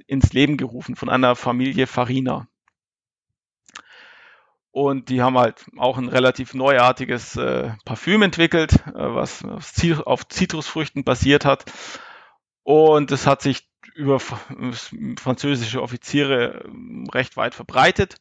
ins 0.06 0.32
Leben 0.32 0.56
gerufen 0.56 0.94
von 0.94 1.08
einer 1.08 1.34
Familie 1.34 1.88
Farina. 1.88 2.46
Und 4.70 5.08
die 5.08 5.20
haben 5.20 5.36
halt 5.36 5.66
auch 5.76 5.98
ein 5.98 6.08
relativ 6.08 6.54
neuartiges 6.54 7.34
äh, 7.34 7.72
Parfüm 7.84 8.22
entwickelt, 8.22 8.74
äh, 8.86 8.92
was 8.94 9.44
auf 9.44 10.28
Zitrusfrüchten 10.28 11.02
basiert 11.02 11.44
hat. 11.44 11.64
Und 12.62 13.10
es 13.10 13.26
hat 13.26 13.42
sich 13.42 13.68
über 13.96 14.20
französische 14.20 15.82
Offiziere 15.82 16.62
ähm, 16.66 17.08
recht 17.12 17.36
weit 17.36 17.56
verbreitet 17.56 18.20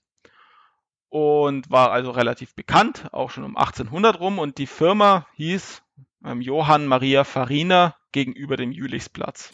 und 1.14 1.70
war 1.70 1.92
also 1.92 2.10
relativ 2.10 2.56
bekannt, 2.56 3.06
auch 3.12 3.30
schon 3.30 3.44
um 3.44 3.56
1800 3.56 4.20
rum. 4.20 4.40
Und 4.40 4.58
die 4.58 4.66
Firma 4.66 5.28
hieß 5.36 5.84
ähm, 6.26 6.42
Johann 6.42 6.88
Maria 6.88 7.24
Farina 7.24 7.96
gegenüber 8.12 8.58
dem 8.58 8.72
Jülichsplatz. 8.72 9.54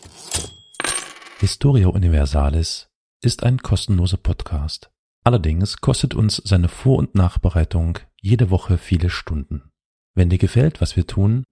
Historia 1.39 1.89
Universalis 1.89 2.89
ist 3.21 3.43
ein 3.43 3.57
kostenloser 3.57 4.15
Podcast. 4.15 4.89
Allerdings 5.25 5.81
kostet 5.81 6.13
uns 6.15 6.37
seine 6.37 6.69
Vor- 6.69 6.97
und 6.97 7.13
Nachbereitung 7.15 7.99
jede 8.21 8.51
Woche 8.51 8.77
viele 8.77 9.09
Stunden. 9.09 9.69
Wenn 10.15 10.29
dir 10.29 10.37
gefällt, 10.37 10.79
was 10.79 10.95
wir 10.95 11.07
tun, 11.07 11.43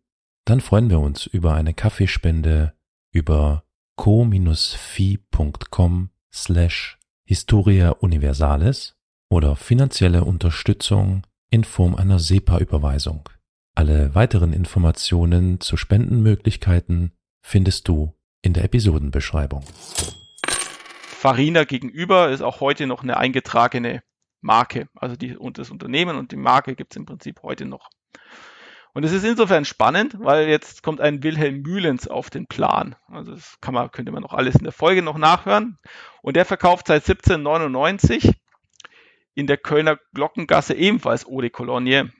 dann 0.45 0.61
freuen 0.61 0.89
wir 0.89 1.01
uns 1.01 1.25
über 1.25 1.53
eine 1.53 1.73
Kaffeespende 1.73 2.73
über 3.11 3.65
co-fi.com 3.97 4.51
slash 6.33 6.97
Historia 7.25 7.89
Universalis 7.89 8.96
oder 9.29 9.55
finanzielle 9.55 10.23
Unterstützung 10.23 11.23
in 11.49 11.63
Form 11.63 11.95
einer 11.95 12.19
SEPA-Überweisung. 12.19 13.29
Alle 13.75 14.15
weiteren 14.15 14.53
Informationen 14.53 15.59
zu 15.59 15.77
Spendenmöglichkeiten 15.77 17.11
findest 17.41 17.87
du 17.87 18.13
in 18.41 18.53
der 18.53 18.63
Episodenbeschreibung. 18.63 19.63
Farina 21.17 21.63
gegenüber 21.63 22.29
ist 22.29 22.41
auch 22.41 22.59
heute 22.61 22.87
noch 22.87 23.03
eine 23.03 23.17
eingetragene 23.17 24.01
Marke. 24.41 24.87
Also 24.95 25.15
die, 25.15 25.35
und 25.35 25.57
das 25.57 25.71
Unternehmen 25.71 26.17
und 26.17 26.31
die 26.31 26.37
Marke 26.37 26.75
gibt 26.75 26.93
es 26.93 26.97
im 26.97 27.05
Prinzip 27.05 27.43
heute 27.43 27.65
noch. 27.65 27.89
Und 28.93 29.03
es 29.03 29.11
ist 29.11 29.23
insofern 29.23 29.65
spannend, 29.65 30.15
weil 30.19 30.47
jetzt 30.47 30.81
kommt 30.81 31.01
ein 31.01 31.21
Wilhelm 31.21 31.61
Mühlens 31.61 32.07
auf 32.07 32.31
den 32.31 32.47
Plan. 32.47 32.95
Also 33.07 33.33
das 33.33 33.57
kann 33.61 33.73
man, 33.73 33.91
könnte 33.91 34.11
man 34.11 34.23
noch 34.23 34.33
alles 34.33 34.55
in 34.55 34.63
der 34.63 34.71
Folge 34.71 35.03
noch 35.03 35.17
nachhören. 35.17 35.77
Und 36.23 36.35
der 36.35 36.45
verkauft 36.45 36.87
seit 36.87 37.07
1799 37.07 38.33
in 39.37 39.45
der 39.45 39.57
Kölner 39.57 39.99
Glockengasse 40.15 40.73
ebenfalls 40.73 41.27
Eau 41.27 41.41
de 41.41 41.51
Cologne. 41.51 42.11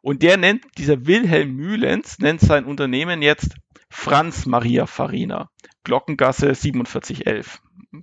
Und 0.00 0.22
der 0.22 0.38
nennt, 0.38 0.64
dieser 0.78 1.06
Wilhelm 1.06 1.54
Mühlens, 1.54 2.18
nennt 2.18 2.40
sein 2.40 2.64
Unternehmen 2.64 3.20
jetzt 3.20 3.54
Franz 3.90 4.46
Maria 4.46 4.86
Farina. 4.86 5.50
Glockengasse 5.84 6.54
4711. 6.54 7.60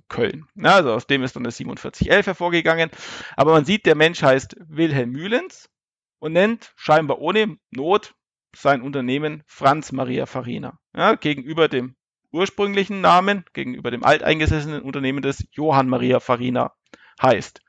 Köln. 0.08 0.46
Also 0.62 0.92
aus 0.92 1.06
dem 1.08 1.24
ist 1.24 1.34
dann 1.34 1.42
das 1.42 1.56
4711 1.56 2.26
hervorgegangen. 2.26 2.90
Aber 3.36 3.52
man 3.52 3.64
sieht, 3.64 3.84
der 3.84 3.96
Mensch 3.96 4.22
heißt 4.22 4.56
Wilhelm 4.60 5.10
Mühlens 5.10 5.68
und 6.20 6.32
nennt 6.32 6.72
scheinbar 6.76 7.18
ohne 7.18 7.56
Not 7.72 8.14
sein 8.54 8.80
Unternehmen 8.80 9.42
Franz 9.46 9.90
Maria 9.90 10.26
Farina. 10.26 10.78
Ja, 10.94 11.16
gegenüber 11.16 11.68
dem 11.68 11.96
ursprünglichen 12.30 13.00
Namen, 13.00 13.44
gegenüber 13.54 13.90
dem 13.90 14.04
alteingesessenen 14.04 14.82
Unternehmen 14.82 15.20
des 15.20 15.44
Johann 15.50 15.88
Maria 15.88 16.20
Farina 16.20 16.72
heißt. 17.20 17.60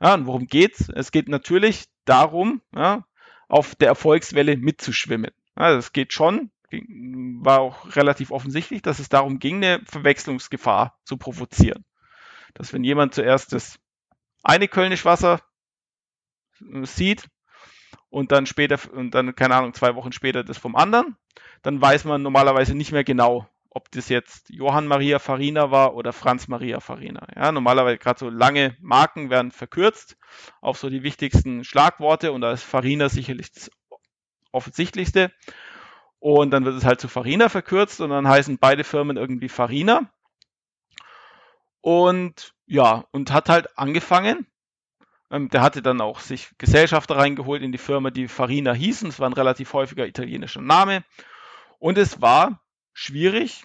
Ja, 0.00 0.14
und 0.14 0.26
worum 0.26 0.46
geht's? 0.46 0.88
Es 0.94 1.10
geht 1.12 1.28
natürlich 1.28 1.86
darum, 2.04 2.62
ja, 2.74 3.04
auf 3.48 3.74
der 3.74 3.88
Erfolgswelle 3.88 4.56
mitzuschwimmen. 4.56 5.30
Ja, 5.58 5.72
es 5.76 5.92
geht 5.92 6.12
schon, 6.12 6.50
war 6.70 7.60
auch 7.60 7.96
relativ 7.96 8.30
offensichtlich, 8.30 8.82
dass 8.82 8.98
es 8.98 9.08
darum 9.08 9.38
ging, 9.38 9.56
eine 9.56 9.82
Verwechslungsgefahr 9.84 10.98
zu 11.04 11.16
provozieren. 11.16 11.84
Dass 12.54 12.72
wenn 12.72 12.84
jemand 12.84 13.14
zuerst 13.14 13.52
das 13.52 13.78
eine 14.42 14.68
Kölnisch 14.68 15.04
Wasser 15.04 15.40
äh, 16.60 16.84
sieht, 16.84 17.28
und 18.10 18.32
dann 18.32 18.46
später, 18.46 18.78
und 18.92 19.14
dann, 19.14 19.34
keine 19.34 19.54
Ahnung, 19.54 19.74
zwei 19.74 19.94
Wochen 19.94 20.12
später 20.12 20.44
das 20.44 20.58
vom 20.58 20.76
anderen, 20.76 21.16
dann 21.62 21.80
weiß 21.80 22.04
man 22.04 22.22
normalerweise 22.22 22.74
nicht 22.74 22.92
mehr 22.92 23.04
genau, 23.04 23.48
ob 23.78 23.92
das 23.92 24.08
jetzt 24.08 24.50
Johann 24.50 24.88
Maria 24.88 25.20
Farina 25.20 25.70
war 25.70 25.94
oder 25.94 26.12
Franz 26.12 26.48
Maria 26.48 26.80
Farina. 26.80 27.28
Ja, 27.36 27.52
normalerweise 27.52 27.96
gerade 27.96 28.18
so 28.18 28.28
lange 28.28 28.76
Marken 28.80 29.30
werden 29.30 29.52
verkürzt 29.52 30.16
auf 30.60 30.78
so 30.78 30.90
die 30.90 31.04
wichtigsten 31.04 31.62
Schlagworte 31.62 32.32
und 32.32 32.40
da 32.40 32.50
ist 32.50 32.64
Farina 32.64 33.08
sicherlich 33.08 33.52
das 33.52 33.70
offensichtlichste. 34.50 35.30
Und 36.18 36.50
dann 36.50 36.64
wird 36.64 36.76
es 36.76 36.84
halt 36.84 37.00
zu 37.00 37.06
Farina 37.06 37.48
verkürzt 37.48 38.00
und 38.00 38.10
dann 38.10 38.26
heißen 38.26 38.58
beide 38.58 38.82
Firmen 38.82 39.16
irgendwie 39.16 39.48
Farina. 39.48 40.10
Und 41.80 42.54
ja, 42.66 43.04
und 43.12 43.30
hat 43.30 43.48
halt 43.48 43.78
angefangen, 43.78 44.48
ähm, 45.30 45.50
der 45.50 45.62
hatte 45.62 45.82
dann 45.82 46.00
auch 46.00 46.18
sich 46.18 46.50
Gesellschafter 46.58 47.16
reingeholt 47.16 47.62
in 47.62 47.70
die 47.70 47.78
Firma, 47.78 48.10
die 48.10 48.26
Farina 48.26 48.72
hießen. 48.72 49.10
Es 49.10 49.20
war 49.20 49.30
ein 49.30 49.34
relativ 49.34 49.72
häufiger 49.72 50.04
italienischer 50.04 50.62
Name. 50.62 51.04
Und 51.78 51.96
es 51.96 52.20
war 52.20 52.60
schwierig, 52.92 53.62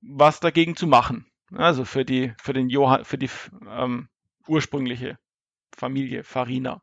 was 0.00 0.40
dagegen 0.40 0.76
zu 0.76 0.86
machen. 0.86 1.26
Also 1.54 1.84
für 1.84 2.04
die, 2.04 2.32
für 2.42 2.52
den 2.52 2.68
Johann, 2.68 3.04
für 3.04 3.18
die 3.18 3.30
ähm, 3.66 4.08
ursprüngliche 4.46 5.18
Familie 5.74 6.24
Farina. 6.24 6.82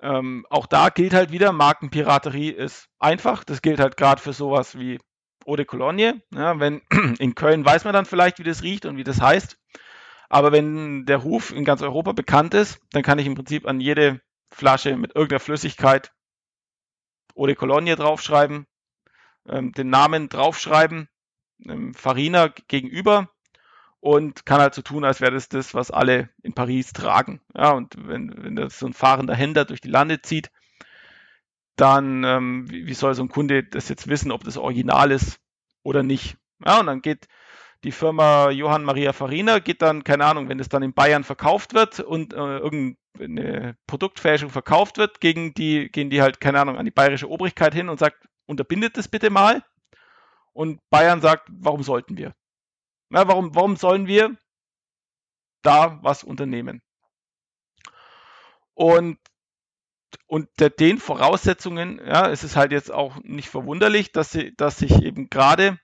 Ähm, 0.00 0.46
auch 0.50 0.66
da 0.66 0.90
gilt 0.90 1.14
halt 1.14 1.32
wieder, 1.32 1.52
Markenpiraterie 1.52 2.50
ist 2.50 2.88
einfach. 2.98 3.44
Das 3.44 3.62
gilt 3.62 3.80
halt 3.80 3.96
gerade 3.96 4.20
für 4.20 4.32
sowas 4.32 4.78
wie 4.78 4.98
Eau 5.46 5.56
de 5.56 5.64
Cologne. 5.64 6.22
Ja, 6.34 6.58
wenn 6.60 6.82
in 7.18 7.34
Köln 7.34 7.64
weiß 7.64 7.84
man 7.84 7.94
dann 7.94 8.06
vielleicht, 8.06 8.38
wie 8.38 8.44
das 8.44 8.62
riecht 8.62 8.86
und 8.86 8.96
wie 8.96 9.04
das 9.04 9.20
heißt. 9.20 9.58
Aber 10.28 10.52
wenn 10.52 11.06
der 11.06 11.18
Ruf 11.18 11.52
in 11.52 11.64
ganz 11.64 11.82
Europa 11.82 12.12
bekannt 12.12 12.52
ist, 12.54 12.80
dann 12.90 13.02
kann 13.02 13.18
ich 13.18 13.26
im 13.26 13.34
Prinzip 13.34 13.66
an 13.66 13.80
jede 13.80 14.20
Flasche 14.50 14.96
mit 14.96 15.14
irgendeiner 15.14 15.40
Flüssigkeit 15.40 16.12
Eau 17.36 17.46
de 17.46 17.54
Cologne 17.54 17.94
draufschreiben, 17.96 18.66
ähm, 19.48 19.72
den 19.72 19.90
Namen 19.90 20.28
draufschreiben, 20.28 21.08
ähm, 21.66 21.94
Farina 21.94 22.48
gegenüber 22.68 23.30
und 24.00 24.46
kann 24.46 24.60
halt 24.60 24.74
so 24.74 24.82
tun, 24.82 25.04
als 25.04 25.20
wäre 25.20 25.32
das 25.32 25.48
das, 25.48 25.74
was 25.74 25.90
alle 25.90 26.30
in 26.42 26.52
Paris 26.52 26.92
tragen. 26.92 27.40
Ja, 27.54 27.72
und 27.72 27.94
wenn, 27.98 28.32
wenn 28.42 28.56
das 28.56 28.78
so 28.78 28.86
ein 28.86 28.92
fahrender 28.92 29.34
Händler 29.34 29.64
durch 29.64 29.80
die 29.80 29.90
Lande 29.90 30.22
zieht, 30.22 30.50
dann 31.76 32.24
ähm, 32.24 32.70
wie, 32.70 32.86
wie 32.86 32.94
soll 32.94 33.14
so 33.14 33.22
ein 33.22 33.28
Kunde 33.28 33.64
das 33.64 33.88
jetzt 33.88 34.08
wissen, 34.08 34.32
ob 34.32 34.44
das 34.44 34.56
Original 34.56 35.10
ist 35.10 35.40
oder 35.82 36.02
nicht? 36.02 36.36
Ja, 36.64 36.80
und 36.80 36.86
dann 36.86 37.02
geht 37.02 37.28
die 37.84 37.92
Firma 37.92 38.50
Johann 38.50 38.84
Maria 38.84 39.12
Farina 39.12 39.58
geht 39.58 39.82
dann, 39.82 40.02
keine 40.02 40.24
Ahnung, 40.24 40.48
wenn 40.48 40.58
es 40.58 40.68
dann 40.68 40.82
in 40.82 40.94
Bayern 40.94 41.24
verkauft 41.24 41.74
wird 41.74 42.00
und 42.00 42.32
äh, 42.32 42.58
irgendeine 42.58 43.76
Produktfälschung 43.86 44.50
verkauft 44.50 44.98
wird, 44.98 45.20
gegen 45.20 45.54
die, 45.54 45.90
gehen 45.90 46.10
die 46.10 46.22
halt, 46.22 46.40
keine 46.40 46.60
Ahnung, 46.60 46.78
an 46.78 46.84
die 46.84 46.90
bayerische 46.90 47.30
Obrigkeit 47.30 47.74
hin 47.74 47.88
und 47.88 47.98
sagt, 47.98 48.26
unterbindet 48.46 48.96
das 48.96 49.08
bitte 49.08 49.30
mal. 49.30 49.64
Und 50.52 50.80
Bayern 50.90 51.20
sagt, 51.20 51.48
warum 51.50 51.82
sollten 51.82 52.16
wir? 52.16 52.34
Ja, 53.10 53.28
warum, 53.28 53.54
warum 53.54 53.76
sollen 53.76 54.06
wir 54.06 54.36
da 55.62 56.02
was 56.02 56.24
unternehmen? 56.24 56.82
Und 58.74 59.18
unter 60.26 60.70
den 60.70 60.98
Voraussetzungen, 60.98 61.98
ja, 62.04 62.26
ist 62.26 62.42
es 62.42 62.56
halt 62.56 62.72
jetzt 62.72 62.90
auch 62.90 63.16
nicht 63.22 63.48
verwunderlich, 63.48 64.12
dass, 64.12 64.30
sie, 64.30 64.54
dass 64.56 64.78
sich 64.78 65.02
eben 65.02 65.28
gerade 65.28 65.78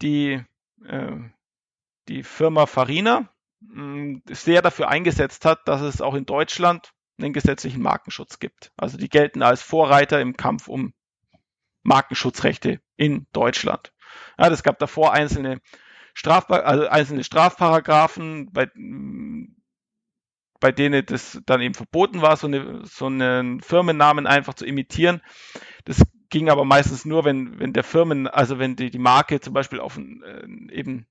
die 0.00 0.44
äh, 0.84 1.16
die 2.10 2.22
Firma 2.22 2.66
Farina 2.66 3.28
hm, 3.60 4.22
sehr 4.28 4.62
dafür 4.62 4.88
eingesetzt 4.88 5.44
hat, 5.44 5.66
dass 5.66 5.80
es 5.80 6.00
auch 6.00 6.14
in 6.14 6.26
Deutschland 6.26 6.92
einen 7.18 7.32
gesetzlichen 7.32 7.82
Markenschutz 7.82 8.38
gibt. 8.38 8.72
Also 8.76 8.98
die 8.98 9.08
gelten 9.08 9.42
als 9.42 9.62
Vorreiter 9.62 10.20
im 10.20 10.36
Kampf 10.36 10.68
um 10.68 10.92
Markenschutzrechte 11.82 12.80
in 12.96 13.26
Deutschland. 13.32 13.92
Ja, 14.38 14.48
es 14.48 14.62
gab 14.62 14.78
davor 14.78 15.12
einzelne, 15.12 15.60
Strafpa 16.14 16.56
also 16.56 16.88
einzelne 16.88 17.24
Strafparagraphen, 17.24 18.52
bei, 18.52 18.68
bei 20.60 20.72
denen 20.72 21.04
das 21.06 21.40
dann 21.46 21.60
eben 21.60 21.74
verboten 21.74 22.22
war, 22.22 22.36
so, 22.36 22.46
eine, 22.46 22.84
so 22.84 23.06
einen 23.06 23.60
Firmennamen 23.60 24.26
einfach 24.26 24.54
zu 24.54 24.66
imitieren. 24.66 25.20
Das 25.84 26.02
ging 26.28 26.48
aber 26.48 26.64
meistens 26.64 27.04
nur, 27.04 27.24
wenn, 27.24 27.58
wenn 27.58 27.72
der 27.72 27.84
Firmen, 27.84 28.28
also 28.28 28.58
wenn 28.58 28.76
die, 28.76 28.90
die 28.90 28.98
Marke 28.98 29.40
zum 29.40 29.54
Beispiel 29.54 29.80
auf 29.80 29.98
äh, 29.98 30.72
eben 30.72 31.06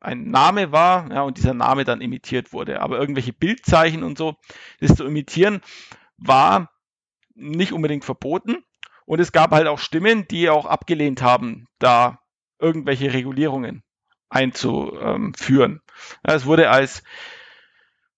ein 0.00 0.30
Name 0.30 0.70
war, 0.70 1.10
ja, 1.10 1.22
und 1.22 1.38
dieser 1.38 1.54
Name 1.54 1.84
dann 1.84 2.00
imitiert 2.00 2.52
wurde. 2.52 2.80
Aber 2.80 2.98
irgendwelche 2.98 3.32
Bildzeichen 3.32 4.02
und 4.02 4.18
so, 4.18 4.36
das 4.80 4.96
zu 4.96 5.04
imitieren, 5.04 5.60
war 6.18 6.70
nicht 7.34 7.72
unbedingt 7.72 8.04
verboten. 8.04 8.64
Und 9.06 9.20
es 9.20 9.32
gab 9.32 9.52
halt 9.52 9.66
auch 9.66 9.78
Stimmen, 9.78 10.26
die 10.28 10.48
auch 10.48 10.66
abgelehnt 10.66 11.22
haben, 11.22 11.66
da 11.78 12.20
irgendwelche 12.58 13.12
Regulierungen 13.12 13.82
einzuführen. 14.30 15.82
Es 16.22 16.46
wurde 16.46 16.70
als 16.70 17.02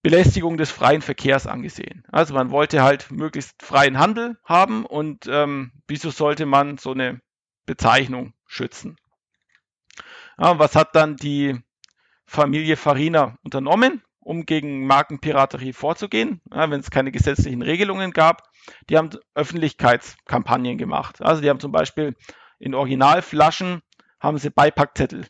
Belästigung 0.03 0.57
des 0.57 0.71
freien 0.71 1.03
Verkehrs 1.03 1.47
angesehen. 1.49 2.05
Also 2.13 2.33
man 2.33 2.51
wollte 2.51 2.83
halt 2.83 3.11
möglichst 3.11 3.61
freien 3.61 3.99
Handel 3.99 4.39
haben 4.45 4.87
und 4.87 5.27
ähm, 5.27 5.73
wieso 5.89 6.11
sollte 6.11 6.47
man 6.47 6.79
so 6.79 6.93
eine 6.93 7.21
Bezeichnung 7.67 8.33
schützen? 8.47 8.97
Ja, 10.39 10.59
was 10.59 10.77
hat 10.77 10.95
dann 10.95 11.17
die 11.17 11.59
Familie 12.25 12.77
Farina 12.77 13.37
unternommen, 13.43 14.03
um 14.27 14.45
gegen 14.45 14.87
Markenpiraterie 14.87 15.73
vorzugehen, 15.73 16.41
ja, 16.53 16.69
wenn 16.69 16.81
es 16.81 16.91
keine 16.91 17.13
gesetzlichen 17.13 17.63
Regelungen 17.63 18.11
gab? 18.11 18.43
Die 18.91 18.99
haben 18.99 19.11
Öffentlichkeitskampagnen 19.37 20.79
gemacht. 20.79 21.23
Also 21.23 21.41
die 21.41 21.49
haben 21.49 21.61
zum 21.61 21.71
Beispiel 21.71 22.17
in 22.59 22.75
Originalflaschen 22.75 23.83
haben 24.19 24.39
sie 24.39 24.51
Beipackzettel 24.51 25.27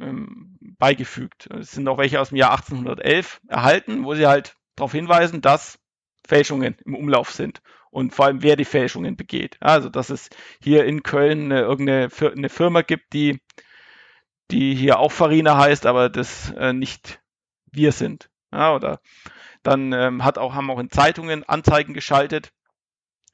ähm, 0.00 0.56
beigefügt. 0.78 1.48
Es 1.50 1.72
sind 1.72 1.86
auch 1.88 1.98
welche 1.98 2.20
aus 2.20 2.30
dem 2.30 2.36
Jahr 2.36 2.52
1811 2.52 3.42
erhalten, 3.48 4.04
wo 4.04 4.14
sie 4.14 4.26
halt 4.26 4.56
darauf 4.76 4.92
hinweisen, 4.92 5.42
dass 5.42 5.78
Fälschungen 6.26 6.76
im 6.86 6.94
Umlauf 6.94 7.30
sind 7.32 7.60
und 7.90 8.14
vor 8.14 8.24
allem 8.24 8.42
wer 8.42 8.56
die 8.56 8.64
Fälschungen 8.64 9.16
begeht. 9.16 9.58
Also 9.60 9.90
dass 9.90 10.08
es 10.08 10.30
hier 10.62 10.86
in 10.86 11.02
Köln 11.02 11.52
eine, 11.52 11.60
irgendeine 11.60 12.08
eine 12.34 12.48
Firma 12.48 12.80
gibt, 12.80 13.12
die 13.12 13.40
die 14.50 14.74
hier 14.74 14.98
auch 14.98 15.12
Farina 15.12 15.56
heißt, 15.58 15.86
aber 15.86 16.08
das 16.08 16.50
äh, 16.56 16.72
nicht 16.72 17.19
wir 17.72 17.92
sind. 17.92 18.30
Ja, 18.52 18.74
oder 18.74 19.00
dann 19.62 19.92
ähm, 19.92 20.24
hat 20.24 20.38
auch, 20.38 20.54
haben 20.54 20.70
auch 20.70 20.78
in 20.78 20.90
Zeitungen 20.90 21.44
Anzeigen 21.44 21.94
geschaltet, 21.94 22.52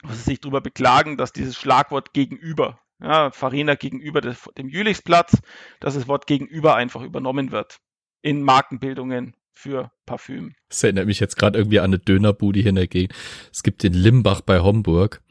wo 0.02 0.12
sie 0.12 0.22
sich 0.22 0.40
darüber 0.40 0.60
beklagen, 0.60 1.16
dass 1.16 1.32
dieses 1.32 1.56
Schlagwort 1.56 2.12
gegenüber, 2.12 2.80
ja, 3.00 3.30
Farina 3.30 3.74
gegenüber 3.74 4.20
des, 4.20 4.48
dem 4.58 4.68
Jülichsplatz, 4.68 5.40
dass 5.80 5.94
das 5.94 6.08
Wort 6.08 6.26
gegenüber 6.26 6.76
einfach 6.76 7.02
übernommen 7.02 7.52
wird 7.52 7.78
in 8.22 8.42
Markenbildungen 8.42 9.34
für 9.52 9.90
Parfüm. 10.04 10.54
Das 10.68 10.82
erinnert 10.82 11.06
mich 11.06 11.20
jetzt 11.20 11.36
gerade 11.36 11.58
irgendwie 11.58 11.78
an 11.78 11.86
eine 11.86 11.98
Dönerbude 11.98 12.60
hier 12.60 12.70
in 12.70 12.76
der 12.76 12.88
Gegend. 12.88 13.14
Es 13.52 13.62
gibt 13.62 13.84
in 13.84 13.94
Limbach 13.94 14.42
bei 14.42 14.60
Homburg 14.60 15.22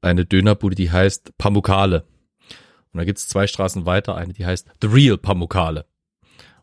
eine 0.00 0.24
Dönerbude, 0.24 0.74
die 0.74 0.90
heißt 0.90 1.36
Pamukale. 1.38 2.04
Und 2.92 2.98
da 2.98 3.04
gibt's 3.04 3.28
zwei 3.28 3.46
Straßen 3.46 3.86
weiter 3.86 4.16
eine, 4.16 4.32
die 4.32 4.46
heißt 4.46 4.68
The 4.80 4.88
Real 4.88 5.18
Pamukale. 5.18 5.86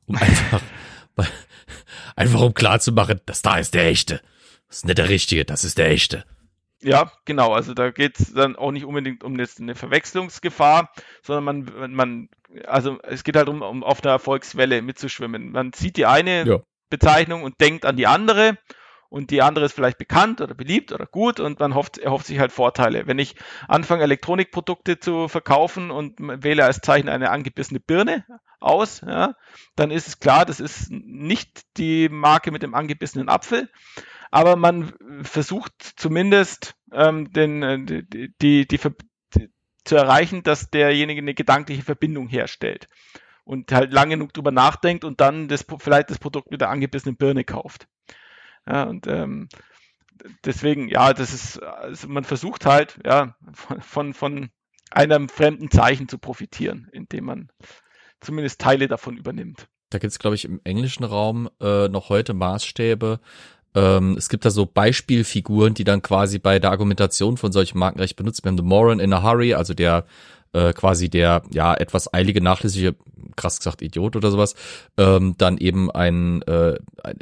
Um 0.05 0.15
einfach, 0.19 0.61
einfach 2.15 2.41
um 2.41 2.53
klar 2.53 2.79
zu 2.79 2.91
machen, 2.91 3.21
das 3.25 3.41
da 3.41 3.57
ist 3.57 3.73
der 3.73 3.85
echte. 3.85 4.21
Das 4.67 4.77
ist 4.77 4.85
nicht 4.85 4.97
der 4.97 5.09
richtige, 5.09 5.45
das 5.45 5.63
ist 5.63 5.77
der 5.77 5.89
echte. 5.89 6.25
Ja, 6.81 7.11
genau. 7.25 7.53
Also 7.53 7.73
da 7.73 7.91
geht's 7.91 8.33
dann 8.33 8.55
auch 8.55 8.71
nicht 8.71 8.85
unbedingt 8.85 9.23
um 9.23 9.33
eine 9.33 9.75
Verwechslungsgefahr, 9.75 10.91
sondern 11.23 11.43
man, 11.43 11.93
man, 11.93 12.29
also 12.65 12.99
es 13.03 13.23
geht 13.23 13.35
halt 13.35 13.49
um, 13.49 13.61
um 13.61 13.83
auf 13.83 14.03
einer 14.03 14.13
Erfolgswelle 14.13 14.81
mitzuschwimmen. 14.81 15.51
Man 15.51 15.73
sieht 15.73 15.97
die 15.97 16.05
eine 16.05 16.45
ja. 16.45 16.59
Bezeichnung 16.89 17.43
und 17.43 17.59
denkt 17.59 17.85
an 17.85 17.97
die 17.97 18.07
andere 18.07 18.57
und 19.15 19.31
die 19.31 19.41
andere 19.41 19.63
ist 19.63 19.71
vielleicht 19.71 19.97
bekannt 19.97 20.41
oder 20.41 20.53
beliebt 20.53 20.91
oder 20.91 21.05
gut 21.05 21.39
und 21.39 21.57
man 21.61 21.73
hofft, 21.73 21.97
erhofft 21.97 22.25
sich 22.25 22.37
halt 22.37 22.51
Vorteile. 22.51 23.07
Wenn 23.07 23.17
ich 23.17 23.35
anfange, 23.69 24.03
Elektronikprodukte 24.03 24.99
zu 24.99 25.29
verkaufen 25.29 25.89
und 25.89 26.19
wähle 26.19 26.65
als 26.65 26.81
Zeichen 26.81 27.07
eine 27.07 27.29
angebissene 27.29 27.79
Birne 27.79 28.25
aus, 28.59 28.99
ja, 29.07 29.35
dann 29.77 29.89
ist 29.89 30.09
es 30.09 30.19
klar, 30.19 30.45
das 30.45 30.59
ist 30.59 30.91
nicht 30.91 31.61
die 31.77 32.09
Marke 32.09 32.51
mit 32.51 32.61
dem 32.61 32.75
angebissenen 32.75 33.29
Apfel, 33.29 33.69
aber 34.31 34.57
man 34.57 34.91
versucht 35.21 35.93
zumindest 35.95 36.75
ähm, 36.91 37.31
den, 37.31 37.63
äh, 37.63 37.85
die, 37.85 38.33
die, 38.41 38.67
die, 38.67 38.79
die, 39.33 39.49
zu 39.85 39.95
erreichen, 39.95 40.43
dass 40.43 40.71
derjenige 40.71 41.21
eine 41.21 41.35
gedankliche 41.35 41.83
Verbindung 41.83 42.27
herstellt 42.27 42.89
und 43.45 43.71
halt 43.71 43.93
lange 43.93 44.15
genug 44.15 44.33
drüber 44.33 44.51
nachdenkt 44.51 45.05
und 45.05 45.21
dann 45.21 45.47
das, 45.47 45.65
vielleicht 45.79 46.09
das 46.09 46.19
Produkt 46.19 46.51
mit 46.51 46.59
der 46.59 46.69
angebissenen 46.69 47.15
Birne 47.15 47.45
kauft. 47.45 47.87
Ja, 48.67 48.83
und 48.83 49.07
ähm, 49.07 49.47
deswegen, 50.43 50.87
ja, 50.89 51.13
das 51.13 51.33
ist, 51.33 51.61
also 51.61 52.07
man 52.07 52.23
versucht 52.23 52.65
halt, 52.65 52.99
ja, 53.05 53.35
von, 53.79 54.13
von 54.13 54.49
einem 54.91 55.29
fremden 55.29 55.69
Zeichen 55.71 56.07
zu 56.07 56.17
profitieren, 56.17 56.87
indem 56.91 57.25
man 57.25 57.49
zumindest 58.21 58.61
Teile 58.61 58.87
davon 58.87 59.17
übernimmt. 59.17 59.67
Da 59.89 59.99
gibt 59.99 60.11
es, 60.11 60.19
glaube 60.19 60.35
ich, 60.35 60.45
im 60.45 60.61
englischen 60.63 61.03
Raum 61.03 61.49
äh, 61.61 61.87
noch 61.87 62.09
heute 62.09 62.33
Maßstäbe. 62.33 63.19
Ähm, 63.75 64.15
es 64.17 64.29
gibt 64.29 64.45
da 64.45 64.49
so 64.49 64.65
Beispielfiguren, 64.65 65.73
die 65.73 65.83
dann 65.83 66.01
quasi 66.01 66.39
bei 66.39 66.59
der 66.59 66.71
Argumentation 66.71 67.37
von 67.37 67.51
solchen 67.51 67.77
Markenrecht 67.77 68.15
benutzt 68.15 68.43
werden. 68.43 68.57
The 68.57 68.63
Moran 68.63 68.99
in 68.99 69.13
a 69.13 69.21
Hurry, 69.21 69.53
also 69.53 69.73
der 69.73 70.05
äh, 70.55 70.73
quasi 70.73 71.09
der 71.09 71.43
ja 71.51 71.73
etwas 71.73 72.13
eilige, 72.13 72.41
nachlässige, 72.41 72.95
krass 73.35 73.57
gesagt 73.57 73.81
Idiot 73.81 74.15
oder 74.15 74.31
sowas, 74.31 74.55
ähm, 74.97 75.35
dann 75.37 75.57
eben 75.57 75.91
ein 75.91 76.41
äh, 76.43 76.77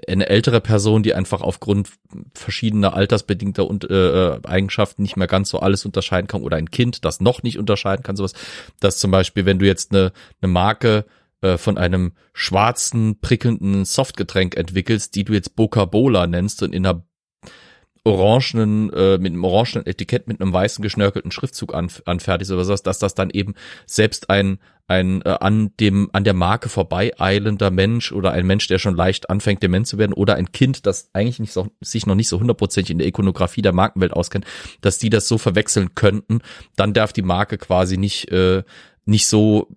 eine 0.07 0.29
ältere 0.29 0.61
Person, 0.61 1.01
die 1.01 1.15
einfach 1.15 1.41
aufgrund 1.41 1.89
verschiedener 2.35 2.93
altersbedingter 2.93 3.67
und, 3.67 3.89
äh, 3.89 4.39
Eigenschaften 4.43 5.01
nicht 5.01 5.17
mehr 5.17 5.27
ganz 5.27 5.49
so 5.49 5.59
alles 5.59 5.85
unterscheiden 5.85 6.27
kann 6.27 6.43
oder 6.43 6.57
ein 6.57 6.69
Kind, 6.69 7.03
das 7.05 7.19
noch 7.19 7.41
nicht 7.41 7.57
unterscheiden 7.57 8.03
kann, 8.03 8.15
sowas, 8.15 8.33
dass 8.79 8.99
zum 8.99 9.11
Beispiel, 9.11 9.45
wenn 9.45 9.59
du 9.59 9.65
jetzt 9.65 9.91
eine, 9.91 10.11
eine 10.41 10.51
Marke 10.51 11.05
äh, 11.41 11.57
von 11.57 11.77
einem 11.77 12.13
schwarzen, 12.33 13.19
prickelnden 13.19 13.85
Softgetränk 13.85 14.55
entwickelst, 14.55 15.15
die 15.15 15.23
du 15.23 15.33
jetzt 15.33 15.55
Boca 15.55 15.85
Bola 15.85 16.27
nennst 16.27 16.61
und 16.61 16.73
in 16.73 16.85
einer 16.85 17.03
orangenen, 18.03 18.91
äh, 18.91 19.17
mit 19.17 19.31
einem 19.31 19.43
orangenen 19.43 19.85
Etikett 19.85 20.27
mit 20.27 20.41
einem 20.41 20.51
weißen 20.51 20.81
geschnörkelten 20.81 21.31
Schriftzug 21.31 21.73
an, 21.73 21.89
anfertigst 22.05 22.51
oder 22.51 22.65
sowas, 22.65 22.83
dass 22.83 22.99
das 22.99 23.15
dann 23.15 23.29
eben 23.29 23.55
selbst 23.85 24.29
ein 24.29 24.59
ein 24.87 25.21
äh, 25.21 25.37
an 25.39 25.71
dem 25.79 26.09
an 26.11 26.25
der 26.25 26.33
Marke 26.33 26.67
vorbei 26.67 27.13
eilender 27.17 27.71
Mensch 27.71 28.11
oder 28.11 28.31
ein 28.31 28.45
Mensch, 28.45 28.67
der 28.67 28.79
schon 28.79 28.97
leicht 28.97 29.29
anfängt 29.29 29.63
dement 29.63 29.87
zu 29.87 29.97
werden 29.97 30.11
oder 30.11 30.35
ein 30.35 30.51
Kind, 30.51 30.85
das 30.85 31.09
eigentlich 31.13 31.39
nicht 31.39 31.53
so, 31.53 31.69
sich 31.79 32.05
noch 32.05 32.15
nicht 32.15 32.27
so 32.27 32.39
hundertprozentig 32.39 32.91
in 32.91 32.97
der 32.97 33.07
Ikonografie 33.07 33.61
der 33.61 33.71
Markenwelt 33.71 34.11
auskennt, 34.11 34.45
dass 34.81 34.97
die 34.97 35.09
das 35.09 35.29
so 35.29 35.37
verwechseln 35.37 35.95
könnten, 35.95 36.39
dann 36.75 36.93
darf 36.93 37.13
die 37.13 37.21
Marke 37.21 37.57
quasi 37.57 37.97
nicht 37.97 38.29
äh, 38.31 38.63
nicht 39.05 39.27
so 39.27 39.69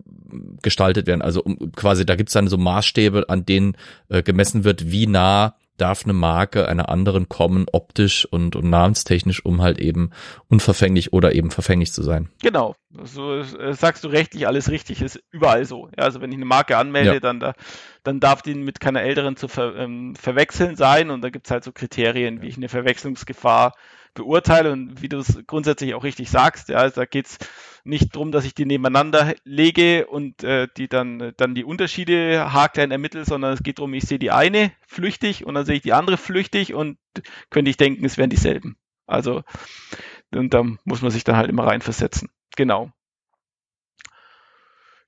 gestaltet 0.61 1.07
werden. 1.07 1.21
Also 1.21 1.41
um, 1.41 1.71
quasi 1.71 2.05
da 2.05 2.15
gibt's 2.15 2.33
dann 2.33 2.49
so 2.49 2.57
Maßstäbe, 2.57 3.29
an 3.29 3.45
denen 3.45 3.77
äh, 4.09 4.21
gemessen 4.21 4.65
wird, 4.65 4.91
wie 4.91 5.07
nah 5.07 5.55
darf 5.77 6.03
eine 6.03 6.13
Marke 6.13 6.67
einer 6.67 6.89
anderen 6.89 7.29
kommen, 7.29 7.65
optisch 7.71 8.25
und, 8.25 8.55
und 8.55 8.69
namenstechnisch, 8.69 9.45
um 9.45 9.61
halt 9.61 9.79
eben 9.79 10.11
unverfänglich 10.49 11.13
oder 11.13 11.33
eben 11.33 11.51
verfänglich 11.51 11.93
zu 11.93 12.03
sein. 12.03 12.29
Genau, 12.41 12.75
so 13.03 13.35
äh, 13.37 13.73
sagst 13.73 14.03
du 14.03 14.07
rechtlich 14.07 14.47
alles 14.47 14.69
richtig, 14.69 15.01
ist 15.01 15.21
überall 15.31 15.65
so. 15.65 15.89
Ja, 15.97 16.03
also 16.03 16.21
wenn 16.21 16.31
ich 16.31 16.37
eine 16.37 16.45
Marke 16.45 16.77
anmelde, 16.77 17.13
ja. 17.13 17.19
dann, 17.19 17.39
da, 17.39 17.53
dann 18.03 18.19
darf 18.19 18.41
die 18.41 18.55
mit 18.55 18.79
keiner 18.79 19.01
älteren 19.01 19.35
zu 19.35 19.47
ver, 19.47 19.75
ähm, 19.75 20.15
verwechseln 20.15 20.75
sein 20.75 21.09
und 21.09 21.21
da 21.21 21.29
gibt's 21.29 21.51
halt 21.51 21.63
so 21.63 21.71
Kriterien, 21.71 22.41
wie 22.41 22.47
ich 22.47 22.57
eine 22.57 22.69
Verwechslungsgefahr 22.69 23.73
beurteile 24.17 24.71
und 24.71 25.01
wie 25.01 25.09
du 25.09 25.17
es 25.17 25.39
grundsätzlich 25.47 25.93
auch 25.93 26.03
richtig 26.03 26.29
sagst, 26.29 26.69
ja, 26.69 26.77
also 26.77 27.01
da 27.01 27.05
geht's 27.05 27.37
nicht 27.83 28.15
drum, 28.15 28.31
dass 28.31 28.45
ich 28.45 28.53
die 28.53 28.65
nebeneinander 28.65 29.35
lege 29.45 30.07
und 30.07 30.43
äh, 30.43 30.67
die 30.75 30.89
dann, 30.89 31.33
dann 31.37 31.55
die 31.55 31.63
Unterschiede 31.63 32.51
haarklein 32.51 32.91
ermittle, 32.91 33.23
sondern 33.23 33.53
es 33.53 33.63
geht 33.63 33.79
darum, 33.79 33.93
ich 33.93 34.03
sehe 34.03 34.19
die 34.19 34.31
eine 34.31 34.71
flüchtig 34.85 35.45
und 35.45 35.53
dann 35.53 35.65
sehe 35.65 35.75
ich 35.75 35.83
die 35.83 35.93
andere 35.93 36.17
flüchtig 36.17 36.73
und 36.73 36.97
könnte 37.49 37.69
ich 37.69 37.77
denken, 37.77 38.03
es 38.05 38.17
wären 38.17 38.29
dieselben. 38.29 38.77
Also, 39.05 39.43
und 40.35 40.53
da 40.53 40.63
muss 40.83 41.01
man 41.01 41.11
sich 41.11 41.23
dann 41.23 41.37
halt 41.37 41.49
immer 41.49 41.65
reinversetzen. 41.65 42.29
Genau. 42.57 42.91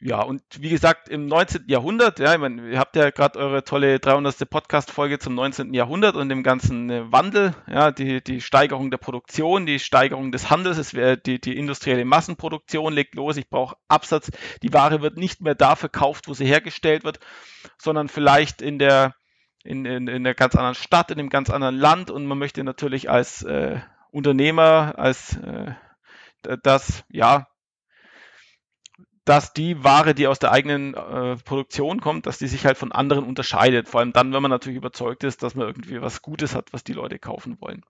Ja, 0.01 0.21
und 0.21 0.41
wie 0.57 0.69
gesagt, 0.69 1.09
im 1.09 1.25
19. 1.25 1.65
Jahrhundert, 1.67 2.19
ja, 2.19 2.33
ich 2.33 2.39
meine, 2.39 2.69
ihr 2.69 2.79
habt 2.79 2.95
ja 2.95 3.09
gerade 3.09 3.37
eure 3.37 3.65
tolle 3.65 3.99
300. 3.99 4.49
Podcast-Folge 4.49 5.19
zum 5.19 5.35
19. 5.35 5.73
Jahrhundert 5.73 6.15
und 6.15 6.29
dem 6.29 6.41
ganzen 6.41 6.89
äh, 6.89 7.11
Wandel, 7.11 7.53
ja, 7.67 7.91
die, 7.91 8.23
die 8.23 8.39
Steigerung 8.39 8.91
der 8.91 8.97
Produktion, 8.97 9.65
die 9.65 9.77
Steigerung 9.77 10.31
des 10.31 10.49
Handels, 10.49 10.77
es 10.77 10.93
wäre 10.93 11.17
die, 11.17 11.41
die 11.41 11.57
industrielle 11.57 12.05
Massenproduktion 12.05 12.93
legt 12.93 13.15
los, 13.15 13.35
ich 13.35 13.49
brauche 13.49 13.75
Absatz, 13.89 14.31
die 14.63 14.71
Ware 14.71 15.01
wird 15.01 15.17
nicht 15.17 15.41
mehr 15.41 15.55
da 15.55 15.75
verkauft, 15.75 16.29
wo 16.29 16.33
sie 16.33 16.45
hergestellt 16.45 17.03
wird, 17.03 17.19
sondern 17.77 18.07
vielleicht 18.07 18.61
in 18.61 18.79
der, 18.79 19.15
in, 19.65 19.83
in, 19.83 20.07
in 20.07 20.15
einer 20.15 20.33
ganz 20.33 20.55
anderen 20.55 20.75
Stadt, 20.75 21.11
in 21.11 21.19
einem 21.19 21.29
ganz 21.29 21.49
anderen 21.49 21.75
Land 21.75 22.09
und 22.09 22.25
man 22.25 22.37
möchte 22.37 22.63
natürlich 22.63 23.09
als 23.09 23.43
äh, 23.43 23.81
Unternehmer, 24.11 24.93
als 24.97 25.35
äh, 25.35 25.73
das, 26.63 27.03
ja, 27.09 27.48
dass 29.25 29.53
die 29.53 29.83
Ware, 29.83 30.15
die 30.15 30.27
aus 30.27 30.39
der 30.39 30.51
eigenen 30.51 30.93
äh, 30.93 31.35
Produktion 31.37 32.01
kommt, 32.01 32.25
dass 32.25 32.37
die 32.37 32.47
sich 32.47 32.65
halt 32.65 32.77
von 32.77 32.91
anderen 32.91 33.25
unterscheidet. 33.25 33.87
Vor 33.87 33.99
allem 33.99 34.13
dann, 34.13 34.33
wenn 34.33 34.41
man 34.41 34.51
natürlich 34.51 34.77
überzeugt 34.77 35.23
ist, 35.23 35.43
dass 35.43 35.55
man 35.55 35.67
irgendwie 35.67 36.01
was 36.01 36.21
Gutes 36.21 36.55
hat, 36.55 36.73
was 36.73 36.83
die 36.83 36.93
Leute 36.93 37.19
kaufen 37.19 37.57
wollen. 37.59 37.83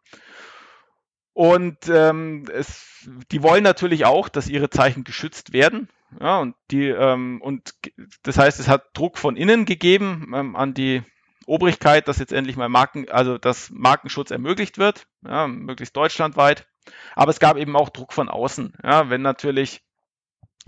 Und 1.33 1.87
ähm, 1.87 2.45
es, 2.53 3.07
die 3.31 3.43
wollen 3.43 3.63
natürlich 3.63 4.05
auch, 4.05 4.27
dass 4.27 4.49
ihre 4.49 4.69
Zeichen 4.69 5.03
geschützt 5.03 5.53
werden. 5.53 5.87
Ja, 6.19 6.39
und 6.39 6.55
die 6.71 6.87
ähm, 6.87 7.39
und 7.41 7.75
das 8.23 8.37
heißt, 8.37 8.59
es 8.59 8.67
hat 8.67 8.87
Druck 8.93 9.17
von 9.17 9.37
innen 9.37 9.65
gegeben 9.65 10.33
ähm, 10.35 10.55
an 10.55 10.73
die 10.73 11.03
Obrigkeit, 11.45 12.07
dass 12.07 12.19
jetzt 12.19 12.33
endlich 12.33 12.57
mal 12.57 12.69
Marken, 12.69 13.09
also 13.09 13.37
dass 13.37 13.69
Markenschutz 13.69 14.31
ermöglicht 14.31 14.77
wird, 14.77 15.07
ja, 15.23 15.47
möglichst 15.47 15.95
deutschlandweit. 15.95 16.67
Aber 17.15 17.31
es 17.31 17.39
gab 17.39 17.57
eben 17.57 17.75
auch 17.75 17.89
Druck 17.89 18.13
von 18.13 18.29
außen. 18.29 18.73
Ja, 18.83 19.09
wenn 19.09 19.21
natürlich 19.21 19.81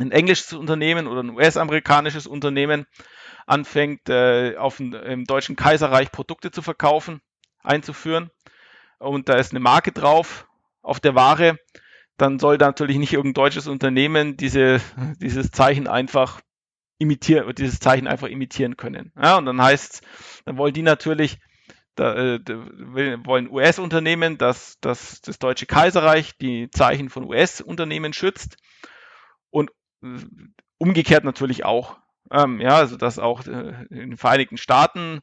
ein 0.01 0.11
englisches 0.11 0.53
Unternehmen 0.53 1.07
oder 1.07 1.23
ein 1.23 1.29
US-amerikanisches 1.29 2.27
Unternehmen 2.27 2.85
anfängt, 3.45 4.09
äh, 4.09 4.55
auf 4.57 4.77
dem, 4.77 4.93
im 4.93 5.25
deutschen 5.25 5.55
Kaiserreich 5.55 6.11
Produkte 6.11 6.51
zu 6.51 6.61
verkaufen, 6.61 7.21
einzuführen. 7.63 8.31
Und 8.99 9.29
da 9.29 9.35
ist 9.35 9.51
eine 9.51 9.59
Marke 9.59 9.91
drauf 9.91 10.47
auf 10.81 10.99
der 10.99 11.15
Ware, 11.15 11.57
dann 12.17 12.39
soll 12.39 12.57
da 12.57 12.67
natürlich 12.67 12.97
nicht 12.97 13.13
irgendein 13.13 13.43
deutsches 13.43 13.67
Unternehmen 13.67 14.37
diese, 14.37 14.79
dieses 15.19 15.51
Zeichen 15.51 15.87
einfach 15.87 16.41
imitieren, 16.99 17.53
dieses 17.55 17.79
Zeichen 17.79 18.07
einfach 18.07 18.27
imitieren 18.27 18.77
können. 18.77 19.11
Ja, 19.19 19.37
und 19.37 19.45
dann 19.45 19.61
heißt 19.61 20.03
dann 20.45 20.57
wollen 20.57 20.73
die 20.73 20.83
natürlich, 20.83 21.39
da, 21.95 22.15
äh, 22.15 22.39
wollen 22.45 23.49
US-Unternehmen, 23.49 24.37
dass, 24.37 24.79
dass 24.81 25.21
das 25.21 25.39
Deutsche 25.39 25.65
Kaiserreich 25.65 26.37
die 26.37 26.69
Zeichen 26.69 27.09
von 27.09 27.25
US-Unternehmen 27.25 28.13
schützt. 28.13 28.57
Und 29.49 29.71
umgekehrt 30.77 31.23
natürlich 31.23 31.65
auch. 31.65 31.97
Ähm, 32.31 32.59
ja, 32.59 32.75
also 32.75 32.97
dass 32.97 33.19
auch 33.19 33.45
äh, 33.45 33.85
in 33.89 34.11
den 34.11 34.17
Vereinigten 34.17 34.57
Staaten 34.57 35.19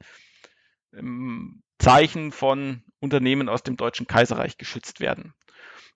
ähm, 0.94 1.62
Zeichen 1.78 2.32
von 2.32 2.82
Unternehmen 3.00 3.48
aus 3.48 3.62
dem 3.62 3.76
Deutschen 3.76 4.06
Kaiserreich 4.06 4.58
geschützt 4.58 5.00
werden. 5.00 5.34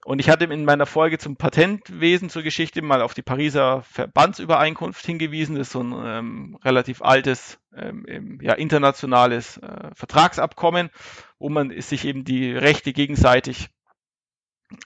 Und 0.05 0.19
ich 0.19 0.29
hatte 0.29 0.47
in 0.47 0.65
meiner 0.65 0.87
Folge 0.87 1.19
zum 1.19 1.37
Patentwesen 1.37 2.29
zur 2.29 2.43
Geschichte 2.43 2.83
mal 2.83 3.03
auf 3.03 3.15
die 3.15 3.23
Pariser 3.23 3.83
Verbandsübereinkunft 3.83 5.05
hingewiesen. 5.07 5.55
Das 5.55 5.69
ist 5.69 5.73
so 5.73 5.83
ein 5.83 5.93
ähm, 6.05 6.59
relativ 6.65 7.03
altes, 7.03 7.61
ähm, 7.77 8.39
ja, 8.43 8.55
internationales 8.55 9.59
äh, 9.59 9.91
Vertragsabkommen, 9.95 10.91
wo 11.39 11.51
man 11.51 11.81
sich 11.81 12.05
eben 12.05 12.25
die 12.25 12.51
Rechte 12.53 12.93
gegenseitig 12.93 13.69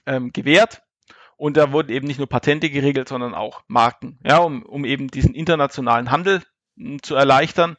ähm, 0.05 0.31
gewährt. 0.33 0.83
Und 1.37 1.55
da 1.55 1.71
wurden 1.71 1.91
eben 1.91 2.07
nicht 2.07 2.17
nur 2.17 2.27
Patente 2.27 2.69
geregelt, 2.69 3.07
sondern 3.07 3.35
auch 3.35 3.61
Marken, 3.67 4.19
ja, 4.25 4.39
um, 4.39 4.63
um 4.63 4.85
eben 4.85 5.07
diesen 5.07 5.35
internationalen 5.35 6.11
Handel 6.11 6.41
m, 6.75 6.85
hm, 6.85 7.03
zu 7.03 7.15
erleichtern 7.15 7.77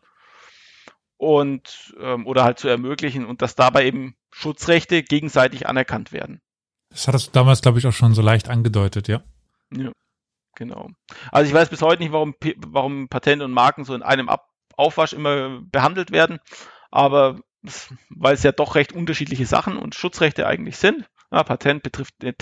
und 1.17 1.95
ähm, 2.01 2.27
oder 2.27 2.45
halt 2.45 2.61
zu 2.61 2.69
ermöglichen 2.69 3.27
und 3.27 3.43
dass 3.43 3.57
dabei 3.57 3.87
eben 3.87 4.15
Schutzrechte 4.31 5.03
gegenseitig 5.03 5.67
anerkannt 5.67 6.13
werden. 6.13 6.41
Das 6.91 7.09
hattest 7.09 7.29
du 7.29 7.33
damals, 7.33 7.61
glaube 7.61 7.79
ich, 7.79 7.87
auch 7.87 7.93
schon 7.93 8.15
so 8.15 8.23
leicht 8.23 8.49
angedeutet, 8.49 9.09
ja. 9.09 9.23
Ja, 9.75 9.91
genau. 10.55 10.89
Also 11.33 11.49
ich 11.49 11.55
weiß 11.55 11.69
bis 11.69 11.83
heute 11.83 12.03
nicht, 12.03 12.13
warum, 12.13 12.35
warum 12.67 13.09
Patente 13.09 13.45
und 13.45 13.53
Marken 13.53 13.85
so 13.85 13.95
in 13.95 14.03
einem 14.03 14.29
Ab 14.29 14.49
Aufwasch 14.77 15.13
immer 15.13 15.61
behandelt 15.61 16.13
werden, 16.13 16.39
aber 16.93 17.41
weil 18.11 18.35
es 18.35 18.45
ja 18.45 18.53
doch 18.53 18.77
recht 18.77 18.93
unterschiedliche 18.93 19.45
Sachen 19.45 19.77
und 19.77 19.97
Schutzrechte 19.97 20.47
eigentlich 20.47 20.77
sind. 20.77 21.09
Ja, 21.31 21.43
Patent 21.45 21.83
betrifft 21.83 22.15
eine 22.23 22.35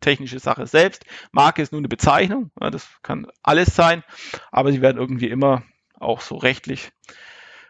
technische 0.00 0.40
Sache 0.40 0.66
selbst. 0.66 1.04
Marke 1.30 1.62
ist 1.62 1.72
nur 1.72 1.80
eine 1.80 1.88
Bezeichnung. 1.88 2.50
Ja, 2.60 2.70
das 2.70 2.88
kann 3.02 3.26
alles 3.42 3.74
sein, 3.74 4.02
aber 4.50 4.72
sie 4.72 4.82
werden 4.82 4.98
irgendwie 4.98 5.28
immer 5.28 5.62
auch 5.94 6.20
so 6.20 6.36
rechtlich 6.36 6.90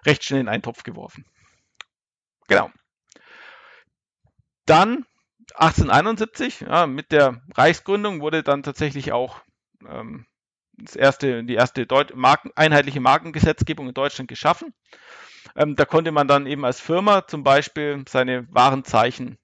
recht 0.07 0.25
schnell 0.25 0.41
in 0.41 0.49
einen 0.49 0.63
Topf 0.63 0.83
geworfen. 0.83 1.27
Genau. 2.49 2.71
Dann 4.67 5.05
1871, 5.55 6.61
ja, 6.61 6.87
mit 6.87 7.13
der 7.13 7.43
Reichsgründung 7.55 8.21
wurde 8.21 8.43
dann 8.43 8.63
tatsächlich 8.63 9.13
auch 9.13 9.43
ähm, 9.87 10.27
das 10.73 10.97
erste, 10.97 11.45
die 11.45 11.55
erste 11.55 11.87
Deut 11.87 12.17
Marken, 12.17 12.51
einheitliche 12.57 13.01
Markengesetzgebung 13.01 13.89
in 13.89 13.95
Deutschland 13.95 14.29
geschaffen. 14.29 14.75
Ähm, 15.55 15.77
da 15.77 15.85
konnte 15.85 16.11
man 16.11 16.27
dann 16.27 16.47
eben 16.47 16.65
als 16.65 16.81
Firma 16.81 17.27
zum 17.27 17.45
Beispiel 17.45 18.05
seine 18.09 18.47
Warenzeichen 18.53 19.39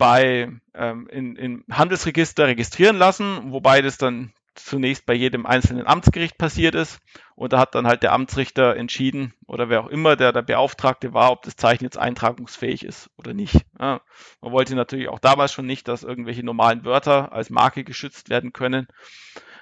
bei 0.00 0.50
ähm, 0.72 1.06
in, 1.08 1.36
im 1.36 1.64
Handelsregister 1.70 2.46
registrieren 2.46 2.96
lassen, 2.96 3.52
wobei 3.52 3.82
das 3.82 3.98
dann 3.98 4.32
zunächst 4.54 5.04
bei 5.04 5.12
jedem 5.12 5.44
einzelnen 5.44 5.86
Amtsgericht 5.86 6.38
passiert 6.38 6.74
ist. 6.74 7.00
Und 7.34 7.52
da 7.52 7.58
hat 7.58 7.74
dann 7.74 7.86
halt 7.86 8.02
der 8.02 8.12
Amtsrichter 8.12 8.76
entschieden 8.76 9.34
oder 9.46 9.68
wer 9.68 9.82
auch 9.82 9.88
immer 9.88 10.16
der, 10.16 10.32
der 10.32 10.40
Beauftragte 10.40 11.12
war, 11.12 11.30
ob 11.32 11.42
das 11.42 11.56
Zeichen 11.56 11.84
jetzt 11.84 11.98
eintragungsfähig 11.98 12.82
ist 12.82 13.10
oder 13.18 13.34
nicht. 13.34 13.60
Ja, 13.78 14.00
man 14.40 14.52
wollte 14.52 14.74
natürlich 14.74 15.08
auch 15.10 15.18
damals 15.18 15.52
schon 15.52 15.66
nicht, 15.66 15.86
dass 15.86 16.02
irgendwelche 16.02 16.44
normalen 16.44 16.86
Wörter 16.86 17.32
als 17.32 17.50
Marke 17.50 17.84
geschützt 17.84 18.30
werden 18.30 18.54
können. 18.54 18.88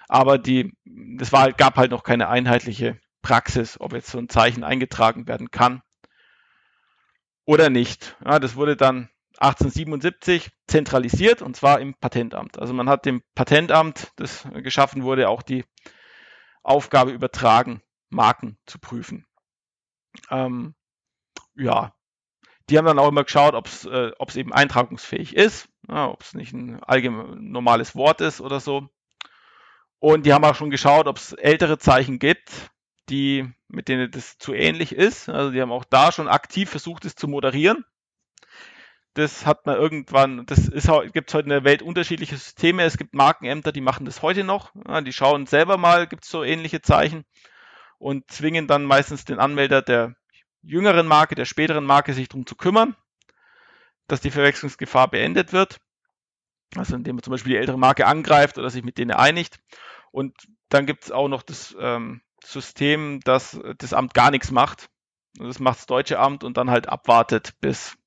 Aber 0.06 0.38
die, 0.38 0.72
das 0.84 1.32
war, 1.32 1.52
gab 1.52 1.76
halt 1.76 1.90
noch 1.90 2.04
keine 2.04 2.28
einheitliche 2.28 3.00
Praxis, 3.22 3.80
ob 3.80 3.92
jetzt 3.92 4.12
so 4.12 4.18
ein 4.18 4.28
Zeichen 4.28 4.62
eingetragen 4.62 5.26
werden 5.26 5.50
kann 5.50 5.82
oder 7.44 7.70
nicht. 7.70 8.16
Ja, 8.24 8.38
das 8.38 8.54
wurde 8.54 8.76
dann 8.76 9.08
1877 9.40 10.50
zentralisiert 10.66 11.42
und 11.42 11.56
zwar 11.56 11.80
im 11.80 11.94
Patentamt. 11.94 12.58
Also 12.58 12.74
man 12.74 12.88
hat 12.88 13.06
dem 13.06 13.22
Patentamt, 13.34 14.12
das 14.16 14.46
geschaffen 14.52 15.04
wurde, 15.04 15.28
auch 15.28 15.42
die 15.42 15.64
Aufgabe 16.62 17.12
übertragen, 17.12 17.80
Marken 18.10 18.58
zu 18.66 18.80
prüfen. 18.80 19.26
Ähm, 20.30 20.74
ja, 21.54 21.94
die 22.68 22.78
haben 22.78 22.84
dann 22.84 22.98
auch 22.98 23.08
immer 23.08 23.22
geschaut, 23.22 23.54
ob 23.54 23.66
es 23.66 23.84
äh, 23.84 24.10
eben 24.34 24.52
eintragungsfähig 24.52 25.36
ist, 25.36 25.68
ja, 25.88 26.08
ob 26.08 26.22
es 26.22 26.34
nicht 26.34 26.52
ein 26.52 26.82
allgemein 26.82 27.50
normales 27.52 27.94
Wort 27.94 28.20
ist 28.20 28.40
oder 28.40 28.58
so. 28.58 28.88
Und 30.00 30.26
die 30.26 30.32
haben 30.32 30.44
auch 30.44 30.54
schon 30.54 30.70
geschaut, 30.70 31.06
ob 31.06 31.16
es 31.16 31.32
ältere 31.32 31.78
Zeichen 31.78 32.18
gibt, 32.18 32.70
die 33.08 33.48
mit 33.68 33.88
denen 33.88 34.10
das 34.10 34.38
zu 34.38 34.52
ähnlich 34.52 34.94
ist. 34.94 35.28
Also 35.28 35.52
die 35.52 35.60
haben 35.60 35.72
auch 35.72 35.84
da 35.84 36.10
schon 36.10 36.28
aktiv 36.28 36.70
versucht, 36.70 37.04
es 37.04 37.14
zu 37.14 37.28
moderieren 37.28 37.84
das 39.18 39.44
hat 39.44 39.66
man 39.66 39.76
irgendwann, 39.76 40.46
das 40.46 40.68
ist 40.68 40.88
gibt 41.12 41.28
es 41.28 41.34
heute 41.34 41.46
in 41.46 41.50
der 41.50 41.64
Welt 41.64 41.82
unterschiedliche 41.82 42.36
Systeme. 42.36 42.84
Es 42.84 42.96
gibt 42.96 43.14
Markenämter, 43.14 43.72
die 43.72 43.80
machen 43.80 44.06
das 44.06 44.22
heute 44.22 44.44
noch. 44.44 44.72
Ja, 44.86 45.00
die 45.00 45.12
schauen 45.12 45.46
selber 45.46 45.76
mal, 45.76 46.06
gibt 46.06 46.24
es 46.24 46.30
so 46.30 46.44
ähnliche 46.44 46.82
Zeichen 46.82 47.24
und 47.98 48.30
zwingen 48.30 48.68
dann 48.68 48.84
meistens 48.84 49.24
den 49.24 49.40
Anmelder 49.40 49.82
der 49.82 50.14
jüngeren 50.62 51.08
Marke, 51.08 51.34
der 51.34 51.46
späteren 51.46 51.84
Marke, 51.84 52.14
sich 52.14 52.28
darum 52.28 52.46
zu 52.46 52.54
kümmern, 52.54 52.94
dass 54.06 54.20
die 54.20 54.30
Verwechslungsgefahr 54.30 55.08
beendet 55.08 55.52
wird. 55.52 55.78
Also 56.76 56.94
indem 56.94 57.16
man 57.16 57.24
zum 57.24 57.32
Beispiel 57.32 57.54
die 57.54 57.58
ältere 57.58 57.78
Marke 57.78 58.06
angreift 58.06 58.56
oder 58.56 58.70
sich 58.70 58.84
mit 58.84 58.98
denen 58.98 59.10
einigt. 59.10 59.58
Und 60.12 60.36
dann 60.68 60.86
gibt 60.86 61.04
es 61.04 61.10
auch 61.10 61.28
noch 61.28 61.42
das 61.42 61.76
ähm, 61.80 62.20
System, 62.44 63.18
dass 63.24 63.60
das 63.78 63.92
Amt 63.92 64.14
gar 64.14 64.30
nichts 64.30 64.52
macht. 64.52 64.90
Das 65.34 65.58
macht 65.58 65.78
das 65.78 65.86
deutsche 65.86 66.20
Amt 66.20 66.44
und 66.44 66.56
dann 66.56 66.70
halt 66.70 66.88
abwartet, 66.88 67.54
bis 67.60 67.97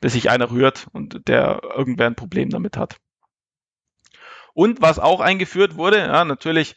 bis 0.00 0.14
sich 0.14 0.30
einer 0.30 0.50
rührt 0.50 0.88
und 0.92 1.28
der 1.28 1.60
irgendwer 1.62 2.06
ein 2.06 2.16
Problem 2.16 2.50
damit 2.50 2.76
hat. 2.76 2.96
Und 4.52 4.82
was 4.82 4.98
auch 4.98 5.20
eingeführt 5.20 5.76
wurde, 5.76 5.98
ja, 5.98 6.24
natürlich 6.24 6.76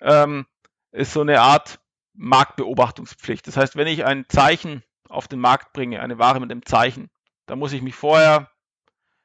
ähm, 0.00 0.46
ist 0.92 1.12
so 1.12 1.20
eine 1.20 1.40
Art 1.40 1.80
Marktbeobachtungspflicht. 2.14 3.46
Das 3.46 3.56
heißt, 3.56 3.76
wenn 3.76 3.88
ich 3.88 4.04
ein 4.04 4.26
Zeichen 4.28 4.82
auf 5.08 5.28
den 5.28 5.40
Markt 5.40 5.72
bringe, 5.72 6.00
eine 6.00 6.18
Ware 6.18 6.40
mit 6.40 6.50
einem 6.50 6.64
Zeichen, 6.64 7.10
dann 7.46 7.58
muss 7.58 7.72
ich 7.72 7.82
mich 7.82 7.94
vorher, 7.94 8.50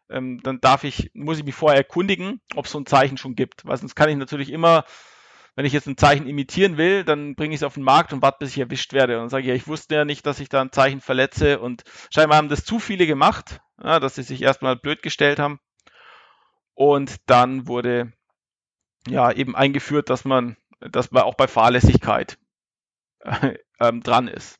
ähm, 0.09 0.41
dann 0.43 0.59
darf 0.59 0.83
ich, 0.83 1.11
muss 1.13 1.37
ich 1.37 1.45
mich 1.45 1.55
vorher 1.55 1.77
erkundigen, 1.77 2.41
ob 2.55 2.65
es 2.65 2.71
so 2.71 2.79
ein 2.79 2.85
Zeichen 2.85 3.17
schon 3.17 3.35
gibt. 3.35 3.65
Weil 3.65 3.77
sonst 3.77 3.95
kann 3.95 4.09
ich 4.09 4.17
natürlich 4.17 4.51
immer 4.51 4.83
wenn 5.59 5.65
ich 5.65 5.73
jetzt 5.73 5.87
ein 5.87 5.97
Zeichen 5.97 6.25
imitieren 6.25 6.77
will, 6.77 7.03
dann 7.03 7.35
bringe 7.35 7.53
ich 7.53 7.59
es 7.59 7.65
auf 7.65 7.73
den 7.73 7.83
Markt 7.83 8.13
und 8.13 8.21
warte, 8.21 8.37
bis 8.39 8.51
ich 8.51 8.59
erwischt 8.59 8.93
werde. 8.93 9.19
Und 9.19 9.27
sage 9.27 9.45
ja, 9.45 9.53
ich 9.53 9.67
wusste 9.67 9.93
ja 9.93 10.05
nicht, 10.05 10.25
dass 10.25 10.39
ich 10.39 10.47
da 10.47 10.61
ein 10.61 10.71
Zeichen 10.71 11.01
verletze. 11.01 11.59
Und 11.59 11.83
scheinbar 12.13 12.37
haben 12.37 12.47
das 12.47 12.63
zu 12.63 12.79
viele 12.79 13.05
gemacht, 13.05 13.59
ja, 13.83 13.99
dass 13.99 14.15
sie 14.15 14.23
sich 14.23 14.41
erstmal 14.41 14.77
blöd 14.77 15.03
gestellt 15.03 15.37
haben. 15.37 15.59
Und 16.75 17.17
dann 17.25 17.67
wurde 17.67 18.13
ja 19.05 19.33
eben 19.33 19.53
eingeführt, 19.53 20.09
dass 20.09 20.23
man, 20.23 20.55
dass 20.79 21.11
man 21.11 21.23
auch 21.23 21.35
bei 21.35 21.49
Fahrlässigkeit 21.49 22.37
äh, 23.19 23.55
ähm, 23.81 24.01
dran 24.01 24.29
ist. 24.29 24.58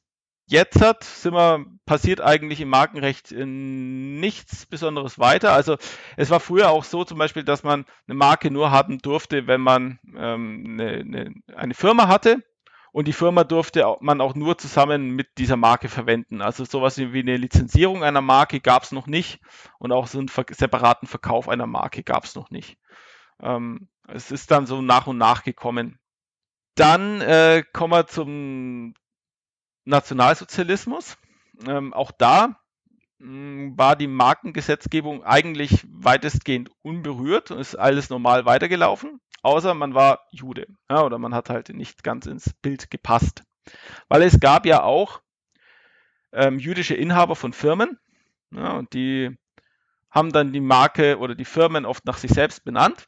Jetzt 0.51 0.81
hat, 0.81 1.03
sind 1.03 1.35
wir, 1.35 1.63
passiert 1.85 2.21
eigentlich 2.21 2.59
im 2.59 2.69
Markenrecht 2.69 3.31
nichts 3.31 4.65
Besonderes 4.65 5.19
weiter. 5.19 5.53
Also 5.53 5.77
es 6.17 6.31
war 6.31 6.39
früher 6.39 6.71
auch 6.71 6.83
so 6.83 7.03
zum 7.03 7.19
Beispiel, 7.19 7.43
dass 7.43 7.61
man 7.61 7.85
eine 8.07 8.15
Marke 8.15 8.49
nur 8.49 8.71
haben 8.71 8.97
durfte, 8.97 9.45
wenn 9.45 9.61
man 9.61 9.99
ähm, 10.17 10.63
eine, 10.65 10.89
eine, 10.89 11.33
eine 11.55 11.73
Firma 11.75 12.07
hatte. 12.07 12.43
Und 12.91 13.07
die 13.07 13.13
Firma 13.13 13.43
durfte 13.43 13.85
man 13.99 14.21
auch 14.21 14.33
nur 14.33 14.57
zusammen 14.57 15.11
mit 15.11 15.37
dieser 15.37 15.55
Marke 15.55 15.87
verwenden. 15.87 16.41
Also 16.41 16.65
sowas 16.65 16.97
wie 16.97 17.19
eine 17.19 17.37
Lizenzierung 17.37 18.03
einer 18.03 18.21
Marke 18.21 18.59
gab 18.59 18.81
es 18.81 18.91
noch 18.91 19.05
nicht. 19.05 19.41
Und 19.77 19.91
auch 19.91 20.07
so 20.07 20.17
einen 20.17 20.31
separaten 20.49 21.07
Verkauf 21.07 21.47
einer 21.47 21.67
Marke 21.67 22.01
gab 22.01 22.23
es 22.23 22.33
noch 22.33 22.49
nicht. 22.49 22.79
Ähm, 23.39 23.87
es 24.07 24.31
ist 24.31 24.49
dann 24.49 24.65
so 24.65 24.81
nach 24.81 25.05
und 25.05 25.19
nach 25.19 25.43
gekommen. 25.43 25.99
Dann 26.73 27.21
äh, 27.21 27.63
kommen 27.71 27.93
wir 27.93 28.07
zum 28.07 28.95
Nationalsozialismus. 29.89 31.17
Ähm, 31.67 31.93
auch 31.93 32.11
da 32.11 32.59
mh, 33.19 33.27
hm, 33.27 33.77
war 33.77 33.95
die 33.95 34.07
Markengesetzgebung 34.07 35.23
eigentlich 35.23 35.85
weitestgehend 35.89 36.71
unberührt 36.81 37.51
und 37.51 37.59
ist 37.59 37.75
alles 37.75 38.09
normal 38.09 38.45
weitergelaufen, 38.45 39.19
außer 39.41 39.73
man 39.73 39.93
war 39.93 40.25
Jude 40.31 40.67
ja, 40.89 41.03
oder 41.03 41.17
man 41.17 41.35
hat 41.35 41.49
halt 41.49 41.69
nicht 41.69 42.03
ganz 42.03 42.25
ins 42.25 42.53
Bild 42.61 42.89
gepasst. 42.89 43.43
Weil 44.07 44.23
es 44.23 44.39
gab 44.39 44.65
ja 44.65 44.83
auch 44.83 45.21
ähm, 46.31 46.59
jüdische 46.59 46.95
Inhaber 46.95 47.35
von 47.35 47.53
Firmen 47.53 47.99
ja, 48.51 48.71
und 48.73 48.93
die 48.93 49.37
haben 50.09 50.31
dann 50.31 50.53
die 50.53 50.61
Marke 50.61 51.19
oder 51.19 51.35
die 51.35 51.45
Firmen 51.45 51.85
oft 51.85 52.05
nach 52.05 52.17
sich 52.17 52.31
selbst 52.31 52.63
benannt. 52.63 53.05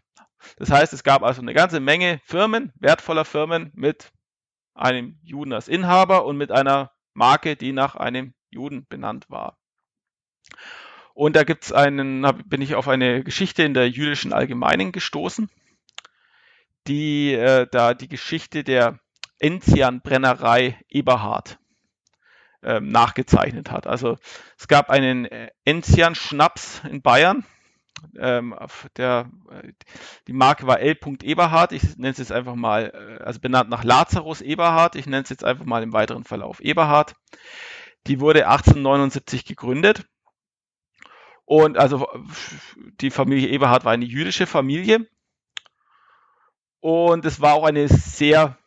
Das 0.58 0.72
heißt, 0.72 0.94
es 0.94 1.04
gab 1.04 1.24
also 1.24 1.42
eine 1.42 1.54
ganze 1.54 1.80
Menge 1.80 2.20
Firmen, 2.26 2.72
wertvoller 2.76 3.26
Firmen 3.26 3.72
mit 3.76 4.12
einem 4.74 5.20
Juden 5.22 5.54
als 5.54 5.68
Inhaber 5.68 6.26
und 6.26 6.38
mit 6.38 6.52
einer 6.52 6.92
Marke, 7.14 7.56
die 7.56 7.74
nach 7.74 7.96
einem 7.96 8.34
Juden 8.50 8.86
benannt 8.88 9.30
war. 9.30 9.58
Und 11.14 11.36
da 11.36 11.44
gibt's 11.44 11.72
einen, 11.72 12.26
bin 12.46 12.62
ich 12.62 12.76
auf 12.76 12.88
eine 12.88 13.24
Geschichte 13.24 13.64
in 13.64 13.74
der 13.74 13.90
jüdischen 13.90 14.34
Allgemeinen 14.34 14.92
gestoßen, 14.92 15.50
die 16.88 17.34
äh, 17.34 17.68
da 17.70 17.94
die 17.94 18.08
Geschichte 18.08 18.64
der 18.64 19.00
Enzian-Brennerei 19.40 20.80
Eberhard 20.90 21.60
ähm, 22.64 22.90
nachgezeichnet 22.90 23.72
hat. 23.72 23.88
Also 23.88 24.18
es 24.58 24.68
gab 24.68 24.90
einen 24.90 25.26
äh, 25.26 25.50
Enzian-Schnaps 25.66 26.84
in 26.90 27.02
Bayern, 27.02 27.46
ähm, 28.18 28.56
der, 28.98 29.30
äh, 29.50 29.74
die 30.28 30.34
Marke 30.34 30.68
war 30.68 30.80
L. 30.80 30.98
Eberhard. 31.24 31.72
Ich 31.72 31.98
nenne 31.98 32.12
es 32.12 32.18
jetzt 32.18 32.32
einfach 32.32 32.56
mal, 32.56 32.92
äh, 32.94 33.24
also 33.24 33.40
benannt 33.40 33.70
nach 33.70 33.84
Lazarus 33.84 34.42
Eberhard. 34.42 34.96
Ich 34.96 35.06
nenne 35.06 35.24
es 35.24 35.30
jetzt 35.30 35.44
einfach 35.44 35.66
mal 35.66 35.84
im 35.84 35.94
weiteren 35.94 36.24
Verlauf 36.24 36.60
Eberhard. 36.60 37.16
Die 38.08 38.20
wurde 38.20 38.48
1879 38.48 39.46
gegründet. 39.46 40.06
Und 41.46 41.78
also 41.78 42.08
die 43.02 43.12
Familie 43.12 43.50
Eberhard 43.50 43.84
war 43.84 43.92
eine 43.92 44.06
jüdische 44.06 44.48
Familie. 44.48 45.08
Und 46.80 47.26
es 47.26 47.42
war 47.42 47.54
auch 47.54 47.66
eine 47.66 47.88
sehr 47.88 48.58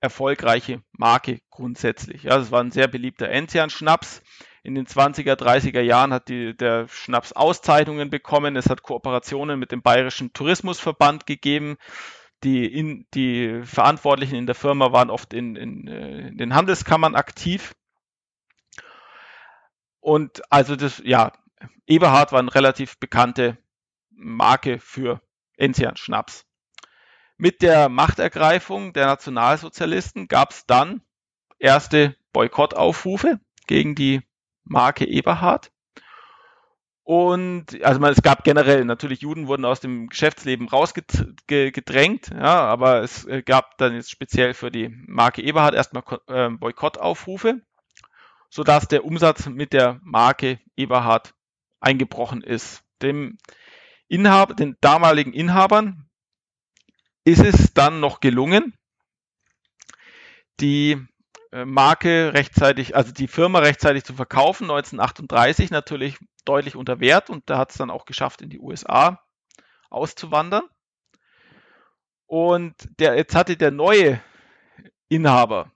erfolgreiche 0.00 0.82
Marke 0.92 1.40
grundsätzlich. 1.50 2.24
Ja, 2.24 2.36
es 2.36 2.50
war 2.50 2.62
ein 2.62 2.70
sehr 2.70 2.88
beliebter 2.88 3.28
Enzian-Schnaps. 3.28 4.22
In 4.66 4.74
den 4.74 4.88
20er, 4.88 5.34
30er 5.34 5.80
Jahren 5.80 6.12
hat 6.12 6.28
die, 6.28 6.56
der 6.56 6.88
Schnaps 6.88 7.32
Auszeichnungen 7.32 8.10
bekommen. 8.10 8.56
Es 8.56 8.68
hat 8.68 8.82
Kooperationen 8.82 9.60
mit 9.60 9.70
dem 9.70 9.80
Bayerischen 9.80 10.32
Tourismusverband 10.32 11.24
gegeben. 11.24 11.76
Die, 12.42 12.66
in, 12.66 13.06
die 13.14 13.62
Verantwortlichen 13.62 14.34
in 14.34 14.46
der 14.46 14.56
Firma 14.56 14.90
waren 14.90 15.08
oft 15.08 15.34
in, 15.34 15.54
in, 15.54 15.86
äh, 15.86 16.28
in 16.30 16.36
den 16.36 16.52
Handelskammern 16.52 17.14
aktiv. 17.14 17.76
Und 20.00 20.42
also 20.50 20.74
das, 20.74 21.00
ja, 21.04 21.30
Eberhard 21.86 22.32
war 22.32 22.40
eine 22.40 22.52
relativ 22.52 22.98
bekannte 22.98 23.58
Marke 24.10 24.80
für 24.80 25.20
Enzian 25.56 25.96
Schnaps. 25.96 26.44
Mit 27.36 27.62
der 27.62 27.88
Machtergreifung 27.88 28.92
der 28.94 29.06
Nationalsozialisten 29.06 30.26
gab 30.26 30.50
es 30.50 30.66
dann 30.66 31.02
erste 31.60 32.16
Boykottaufrufe 32.32 33.38
gegen 33.68 33.94
die 33.94 34.25
Marke 34.66 35.06
Eberhard. 35.06 35.70
Und 37.02 37.84
also 37.84 38.00
man, 38.00 38.12
es 38.12 38.20
gab 38.20 38.42
generell 38.42 38.84
natürlich 38.84 39.20
Juden 39.20 39.46
wurden 39.46 39.64
aus 39.64 39.78
dem 39.78 40.08
Geschäftsleben 40.08 40.68
rausgedrängt, 40.68 42.30
ja, 42.30 42.64
aber 42.64 43.02
es 43.02 43.24
äh, 43.26 43.42
gab 43.42 43.78
dann 43.78 43.94
jetzt 43.94 44.10
speziell 44.10 44.54
für 44.54 44.72
die 44.72 44.88
Marke 45.06 45.40
Eberhard 45.40 45.74
erstmal 45.74 46.02
äh, 46.26 46.50
Boykottaufrufe, 46.50 47.62
sodass 48.50 48.88
der 48.88 49.04
Umsatz 49.04 49.46
mit 49.46 49.72
der 49.72 50.00
Marke 50.02 50.58
Eberhard 50.76 51.32
eingebrochen 51.78 52.42
ist. 52.42 52.82
Dem 53.02 53.38
Inhaber, 54.08 54.54
den 54.54 54.76
damaligen 54.80 55.32
Inhabern 55.32 56.08
ist 57.22 57.44
es 57.44 57.72
dann 57.72 58.00
noch 58.00 58.18
gelungen, 58.18 58.74
die 60.58 61.06
Marke 61.64 62.34
rechtzeitig, 62.34 62.94
also 62.96 63.12
die 63.12 63.28
Firma 63.28 63.60
rechtzeitig 63.60 64.04
zu 64.04 64.14
verkaufen, 64.14 64.64
1938 64.64 65.70
natürlich 65.70 66.18
deutlich 66.44 66.76
unter 66.76 67.00
Wert 67.00 67.30
und 67.30 67.48
da 67.48 67.58
hat 67.58 67.70
es 67.70 67.78
dann 67.78 67.90
auch 67.90 68.04
geschafft, 68.04 68.42
in 68.42 68.50
die 68.50 68.60
USA 68.60 69.22
auszuwandern. 69.90 70.64
Und 72.26 72.74
der, 72.98 73.16
jetzt 73.16 73.34
hatte 73.34 73.56
der 73.56 73.70
neue 73.70 74.20
Inhaber, 75.08 75.70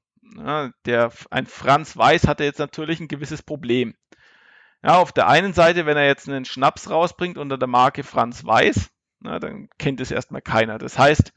der, 0.85 1.13
ein 1.31 1.47
Franz 1.47 1.97
Weiß, 1.97 2.27
hatte 2.27 2.45
jetzt 2.45 2.59
natürlich 2.59 3.01
ein 3.01 3.09
gewisses 3.09 3.43
Problem. 3.43 3.95
Ja, 4.83 4.99
auf 4.99 5.13
der 5.13 5.29
einen 5.29 5.53
Seite, 5.53 5.87
wenn 5.87 5.97
er 5.97 6.07
jetzt 6.07 6.29
einen 6.29 6.45
Schnaps 6.45 6.91
rausbringt 6.91 7.39
unter 7.39 7.59
der 7.59 7.69
Marke 7.69 8.03
Franz 8.03 8.45
Weiß, 8.45 8.91
na, 9.21 9.39
dann 9.39 9.69
kennt 9.79 10.01
es 10.01 10.11
erstmal 10.11 10.41
keiner. 10.41 10.79
Das 10.79 10.99
heißt, 10.99 11.33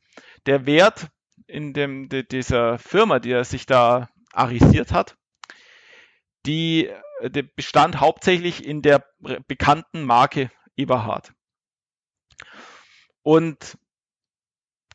der 0.46 0.66
Wert 0.66 1.10
in 1.48 1.74
dem, 1.74 2.08
de, 2.08 2.24
dieser 2.24 2.80
Firma, 2.80 3.20
die 3.20 3.32
er 3.32 3.44
sich 3.44 3.66
da 3.66 4.10
arisiert 4.34 4.92
hat, 4.92 5.18
die, 6.46 6.92
der 7.22 7.44
bestand 7.44 8.00
hauptsächlich 8.00 8.66
in 8.66 8.82
der 8.82 9.06
bekannten 9.48 10.04
Marke 10.04 10.52
Eberhard. 10.76 11.34
Und 13.22 13.78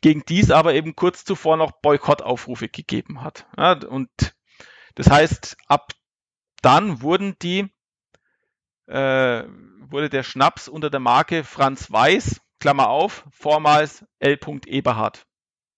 gegen 0.01 0.23
dies 0.27 0.51
aber 0.51 0.75
eben 0.75 0.95
kurz 0.95 1.25
zuvor 1.25 1.57
noch 1.57 1.71
Boykottaufrufe 1.81 2.69
gegeben 2.69 3.21
hat. 3.21 3.47
Ja, 3.57 3.73
und 3.73 4.09
das 4.95 5.09
heißt, 5.09 5.57
ab 5.67 5.93
dann 6.61 7.01
wurden 7.01 7.37
die 7.41 7.69
äh, 8.87 9.43
wurde 9.91 10.09
der 10.09 10.23
Schnaps 10.23 10.67
unter 10.67 10.89
der 10.89 10.99
Marke 10.99 11.43
Franz 11.43 11.91
Weiß, 11.91 12.41
Klammer 12.59 12.89
auf, 12.89 13.25
vormals 13.31 14.05
L. 14.19 14.39
Eberhard. 14.65 15.25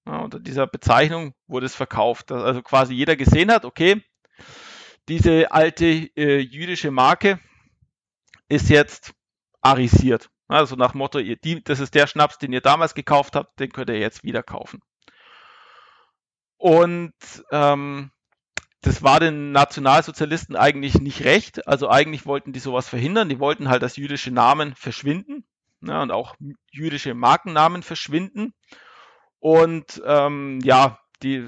Ja, 0.06 0.20
unter 0.20 0.40
dieser 0.40 0.68
Bezeichnung 0.68 1.34
wurde 1.48 1.66
es 1.66 1.76
verkauft. 1.76 2.32
Dass 2.32 2.44
also 2.44 2.62
quasi 2.62 2.94
jeder 2.94 3.16
gesehen 3.16 3.52
hat, 3.52 3.66
okay, 3.66 4.04
diese 5.08 5.52
alte 5.52 5.86
äh, 5.86 6.40
jüdische 6.40 6.92
Marke 6.92 7.40
ist 8.50 8.70
jetzt 8.70 9.14
arisiert. 9.62 10.30
Also 10.48 10.76
nach 10.76 10.94
Motto, 10.94 11.20
ihr, 11.20 11.38
die, 11.38 11.64
das 11.64 11.80
ist 11.80 11.96
der 11.96 12.08
Schnaps, 12.08 12.38
den 12.38 12.52
ihr 12.52 12.62
damals 12.62 12.94
gekauft 12.94 13.36
habt, 13.36 13.60
den 13.60 13.72
könnt 13.72 13.90
ihr 13.90 14.00
jetzt 14.00 14.24
wieder 14.24 14.44
kaufen. 14.44 14.82
Und 16.58 17.14
ähm, 17.52 18.12
das 18.82 19.04
war 19.04 19.20
den 19.20 19.52
Nationalsozialisten 19.52 20.56
eigentlich 20.56 20.96
nicht 21.00 21.24
recht. 21.24 21.68
Also 21.68 21.90
eigentlich 21.90 22.26
wollten 22.26 22.52
die 22.52 22.60
sowas 22.60 22.90
verhindern. 22.90 23.30
Die 23.30 23.40
wollten 23.40 23.70
halt, 23.70 23.84
dass 23.84 23.96
jüdische 23.96 24.32
Namen 24.32 24.76
verschwinden 24.76 25.46
ne, 25.82 26.02
und 26.02 26.12
auch 26.12 26.36
jüdische 26.72 27.14
Markennamen 27.14 27.84
verschwinden. 27.84 28.54
Und 29.42 30.02
ähm, 30.06 30.60
ja, 30.64 31.00
die, 31.24 31.48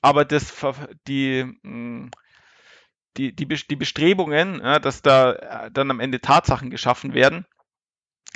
aber 0.00 0.24
das, 0.24 0.54
die, 1.08 1.42
hm, 1.62 2.10
die, 3.16 3.34
die, 3.34 3.46
die 3.46 3.76
Bestrebungen, 3.76 4.60
ja, 4.60 4.78
dass 4.78 5.02
da 5.02 5.68
dann 5.70 5.90
am 5.90 5.98
Ende 5.98 6.20
Tatsachen 6.20 6.70
geschaffen 6.70 7.12
werden, 7.12 7.44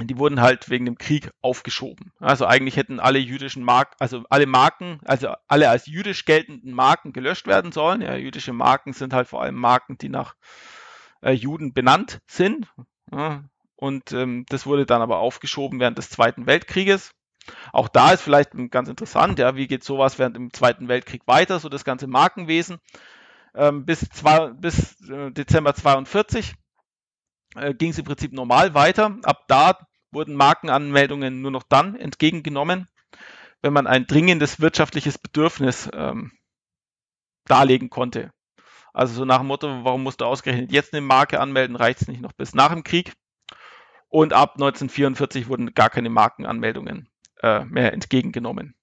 die 0.01 0.18
wurden 0.18 0.41
halt 0.41 0.68
wegen 0.68 0.84
dem 0.84 0.99
Krieg 0.99 1.30
aufgeschoben. 1.41 2.12
Also 2.18 2.45
eigentlich 2.45 2.76
hätten 2.76 2.99
alle 2.99 3.20
jüdischen 3.20 3.62
Marken, 3.62 3.95
also 4.01 4.24
alle 4.30 4.47
Marken, 4.47 4.99
also 5.05 5.34
alle 5.47 5.70
als 5.70 5.87
jüdisch 5.87 6.24
geltenden 6.24 6.72
Marken 6.72 7.12
gelöscht 7.12 7.47
werden 7.47 7.70
sollen. 7.70 8.03
Ja, 8.03 8.16
jüdische 8.16 8.53
Marken 8.53 8.95
sind 8.95 9.12
halt 9.12 9.28
vor 9.28 9.43
allem 9.43 9.55
Marken, 9.55 9.97
die 9.97 10.09
nach 10.09 10.34
äh, 11.22 11.30
Juden 11.30 11.72
benannt 11.72 12.20
sind. 12.26 12.66
Ja, 13.12 13.45
und 13.76 14.11
ähm, 14.12 14.45
das 14.49 14.66
wurde 14.66 14.87
dann 14.87 15.03
aber 15.03 15.18
aufgeschoben 15.18 15.78
während 15.78 15.99
des 15.99 16.11
Zweiten 16.11 16.47
Weltkrieges. 16.47 17.12
Auch 17.72 17.88
da 17.88 18.12
ist 18.12 18.22
vielleicht 18.22 18.51
ganz 18.70 18.88
interessant, 18.88 19.38
ja, 19.38 19.57
wie 19.57 19.66
geht 19.66 19.84
sowas 19.84 20.18
während 20.18 20.36
dem 20.36 20.53
Zweiten 20.53 20.88
Weltkrieg 20.88 21.22
weiter, 21.26 21.59
so 21.61 21.68
das 21.68 21.84
ganze 21.84 22.07
Markenwesen. 22.07 22.78
Ähm, 23.55 23.86
bis, 23.86 24.01
zwei, 24.11 24.51
bis 24.51 25.01
äh, 25.09 25.30
Dezember 25.30 25.74
42 25.74 26.55
äh, 27.57 27.74
ging 27.74 27.90
es 27.90 27.99
im 27.99 28.05
Prinzip 28.05 28.32
normal 28.32 28.74
weiter. 28.74 29.16
Ab 29.22 29.44
da 29.49 29.86
wurden 30.11 30.34
Markenanmeldungen 30.34 31.40
nur 31.40 31.51
noch 31.51 31.62
dann 31.62 31.97
entgegengenommen, 31.97 32.88
wenn 33.62 33.72
man 33.72 33.86
ein 33.86 34.07
dringendes 34.07 34.61
wirtschaftliches 34.61 35.18
Bedürfnis 35.18 35.88
ähm, 35.92 36.32
darlegen 37.44 37.90
konnte. 37.90 38.32
Also 38.92 39.14
so 39.14 39.24
nach 39.24 39.38
dem 39.38 39.49
Motto, 39.49 39.84
warum 39.84 40.03
musst 40.03 40.20
du 40.20 40.24
ausgerechnet 40.24 40.72
jetzt 40.72 40.94
eine 40.94 41.03
Marke 41.03 41.40
anmelden, 41.40 41.76
reicht 41.76 42.03
es 42.03 42.09
nicht 42.09 42.22
noch 42.22 42.32
bis 42.32 42.55
nach 42.55 42.72
dem 42.72 42.82
Krieg. 42.82 43.12
Und 44.09 44.32
ab 44.32 44.53
1944 44.55 45.49
wurden 45.49 45.74
gar 45.74 45.90
keine 45.90 46.09
Markenanmeldungen 46.09 47.09
äh, 47.43 47.64
mehr 47.64 47.93
entgegengenommen. 47.93 48.74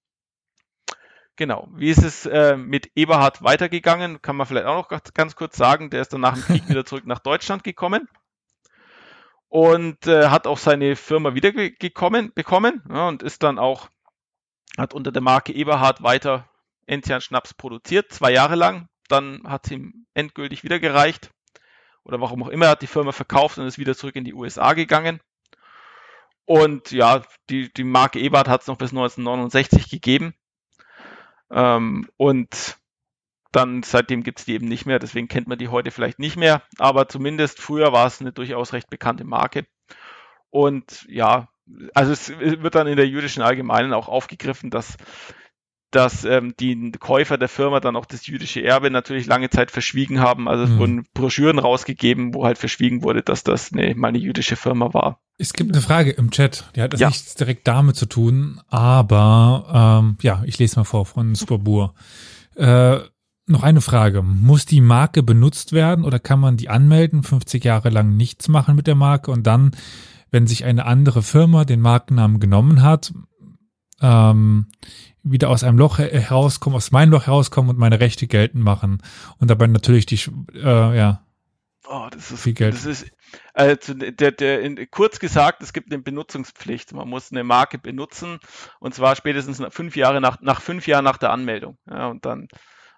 Genau. 1.36 1.68
Wie 1.74 1.90
ist 1.90 2.02
es 2.02 2.26
äh, 2.26 2.56
mit 2.56 2.92
Eberhard 2.94 3.42
weitergegangen? 3.42 4.22
Kann 4.22 4.36
man 4.36 4.46
vielleicht 4.46 4.66
auch 4.66 4.90
noch 4.90 5.00
ganz, 5.14 5.34
kurz 5.34 5.56
sagen. 5.56 5.90
Der 5.90 6.00
ist 6.00 6.12
dann 6.12 6.20
nach 6.20 6.34
dem 6.34 6.44
Krieg 6.44 6.68
wieder 6.68 6.84
zurück 6.84 7.06
nach 7.06 7.18
Deutschland 7.18 7.64
gekommen 7.64 8.08
und 9.48 10.06
äh, 10.06 10.28
hat 10.28 10.46
auch 10.46 10.58
seine 10.58 10.96
Firma 10.96 11.34
wiedergekommen 11.34 12.32
bekommen 12.34 12.82
ja, 12.88 13.08
und 13.08 13.22
ist 13.22 13.42
dann 13.42 13.58
auch 13.58 13.88
hat 14.76 14.94
unter 14.94 15.12
der 15.12 15.22
Marke 15.22 15.52
Eberhard 15.52 16.02
weiter 16.02 16.48
Enzian 16.86 17.20
Schnaps 17.20 17.54
produziert, 17.54 18.12
zwei 18.12 18.32
Jahre 18.32 18.56
lang. 18.56 18.88
Dann 19.08 19.42
hat 19.44 19.66
es 19.66 19.72
ihm 19.72 20.06
endgültig 20.14 20.64
wieder 20.64 20.78
gereicht 20.78 21.30
oder 22.04 22.20
warum 22.20 22.42
auch 22.42 22.48
immer, 22.48 22.68
hat 22.68 22.82
die 22.82 22.86
Firma 22.86 23.12
verkauft 23.12 23.58
und 23.58 23.66
ist 23.66 23.78
wieder 23.78 23.96
zurück 23.96 24.16
in 24.16 24.24
die 24.24 24.34
USA 24.34 24.72
gegangen. 24.72 25.20
Und 26.46 26.90
ja, 26.90 27.22
die, 27.48 27.72
die 27.72 27.84
Marke 27.84 28.20
Eberhard 28.20 28.48
hat 28.48 28.62
es 28.62 28.66
noch 28.66 28.76
bis 28.76 28.90
1969 28.90 29.88
gegeben. 29.90 30.34
Ähm, 31.50 32.08
und 32.16 32.78
dann 33.52 33.82
seitdem 33.82 34.22
gibt 34.24 34.40
es 34.40 34.44
die 34.44 34.54
eben 34.54 34.66
nicht 34.66 34.84
mehr, 34.84 34.98
deswegen 34.98 35.28
kennt 35.28 35.46
man 35.46 35.58
die 35.58 35.68
heute 35.68 35.92
vielleicht 35.92 36.18
nicht 36.18 36.36
mehr, 36.36 36.62
aber 36.78 37.08
zumindest 37.08 37.60
früher 37.60 37.92
war 37.92 38.06
es 38.06 38.20
eine 38.20 38.32
durchaus 38.32 38.72
recht 38.72 38.90
bekannte 38.90 39.24
Marke. 39.24 39.66
Und 40.50 41.06
ja, 41.08 41.48
also 41.94 42.12
es 42.12 42.30
wird 42.30 42.74
dann 42.74 42.88
in 42.88 42.96
der 42.96 43.06
jüdischen 43.06 43.42
Allgemeinen 43.42 43.92
auch 43.92 44.08
aufgegriffen, 44.08 44.70
dass 44.70 44.96
dass 45.94 46.24
ähm, 46.24 46.54
die 46.58 46.92
Käufer 46.92 47.38
der 47.38 47.48
Firma 47.48 47.80
dann 47.80 47.96
auch 47.96 48.06
das 48.06 48.26
jüdische 48.26 48.62
Erbe 48.62 48.90
natürlich 48.90 49.26
lange 49.26 49.50
Zeit 49.50 49.70
verschwiegen 49.70 50.20
haben. 50.20 50.48
Also 50.48 50.64
es 50.64 50.70
mhm. 50.70 50.78
wurden 50.78 51.06
Broschüren 51.14 51.58
rausgegeben, 51.58 52.34
wo 52.34 52.44
halt 52.44 52.58
verschwiegen 52.58 53.02
wurde, 53.02 53.22
dass 53.22 53.44
das 53.44 53.72
eine, 53.72 53.94
mal 53.94 54.08
eine 54.08 54.18
jüdische 54.18 54.56
Firma 54.56 54.92
war. 54.92 55.20
Es 55.38 55.52
gibt 55.52 55.72
eine 55.72 55.82
Frage 55.82 56.10
im 56.10 56.30
Chat, 56.30 56.70
die 56.76 56.82
hat 56.82 56.98
ja. 56.98 57.08
nichts 57.08 57.34
direkt 57.34 57.66
damit 57.66 57.96
zu 57.96 58.06
tun, 58.06 58.60
aber 58.68 60.02
ähm, 60.02 60.16
ja, 60.22 60.42
ich 60.46 60.58
lese 60.58 60.78
mal 60.80 60.84
vor 60.84 61.06
von 61.06 61.34
Spobur. 61.34 61.94
Äh, 62.56 62.98
noch 63.46 63.62
eine 63.62 63.80
Frage. 63.80 64.22
Muss 64.22 64.64
die 64.64 64.80
Marke 64.80 65.22
benutzt 65.22 65.72
werden 65.72 66.04
oder 66.04 66.18
kann 66.18 66.40
man 66.40 66.56
die 66.56 66.70
anmelden, 66.70 67.22
50 67.22 67.64
Jahre 67.64 67.90
lang 67.90 68.16
nichts 68.16 68.48
machen 68.48 68.74
mit 68.74 68.86
der 68.86 68.94
Marke 68.94 69.30
und 69.30 69.46
dann, 69.46 69.72
wenn 70.30 70.46
sich 70.46 70.64
eine 70.64 70.86
andere 70.86 71.22
Firma 71.22 71.64
den 71.64 71.80
Markennamen 71.80 72.40
genommen 72.40 72.82
hat, 72.82 73.12
ähm, 74.00 74.66
wieder 75.24 75.48
aus 75.48 75.64
einem 75.64 75.78
Loch 75.78 75.98
herauskommen, 75.98 76.76
aus 76.76 76.92
meinem 76.92 77.10
Loch 77.10 77.26
herauskommen 77.26 77.70
und 77.70 77.78
meine 77.78 77.98
Rechte 77.98 78.26
geltend 78.26 78.62
machen 78.62 79.02
und 79.38 79.50
dabei 79.50 79.66
natürlich 79.66 80.06
die, 80.06 80.20
äh, 80.54 80.96
ja. 80.96 81.24
Oh, 81.86 82.08
das 82.10 82.30
ist, 82.30 82.42
Viel 82.42 82.54
Geld. 82.54 82.74
das 82.74 82.86
ist, 82.86 83.06
also 83.52 83.94
der, 83.94 84.32
der, 84.32 84.60
in, 84.62 84.90
kurz 84.90 85.18
gesagt, 85.18 85.62
es 85.62 85.72
gibt 85.72 85.92
eine 85.92 86.02
Benutzungspflicht. 86.02 86.92
Man 86.92 87.08
muss 87.08 87.30
eine 87.30 87.44
Marke 87.44 87.78
benutzen 87.78 88.38
und 88.80 88.94
zwar 88.94 89.16
spätestens 89.16 89.58
nach 89.58 89.72
fünf 89.72 89.96
Jahre 89.96 90.20
nach, 90.20 90.40
nach 90.40 90.60
fünf 90.62 90.86
Jahren 90.86 91.04
nach 91.04 91.18
der 91.18 91.30
Anmeldung. 91.30 91.76
Ja, 91.86 92.08
und 92.08 92.24
dann, 92.24 92.48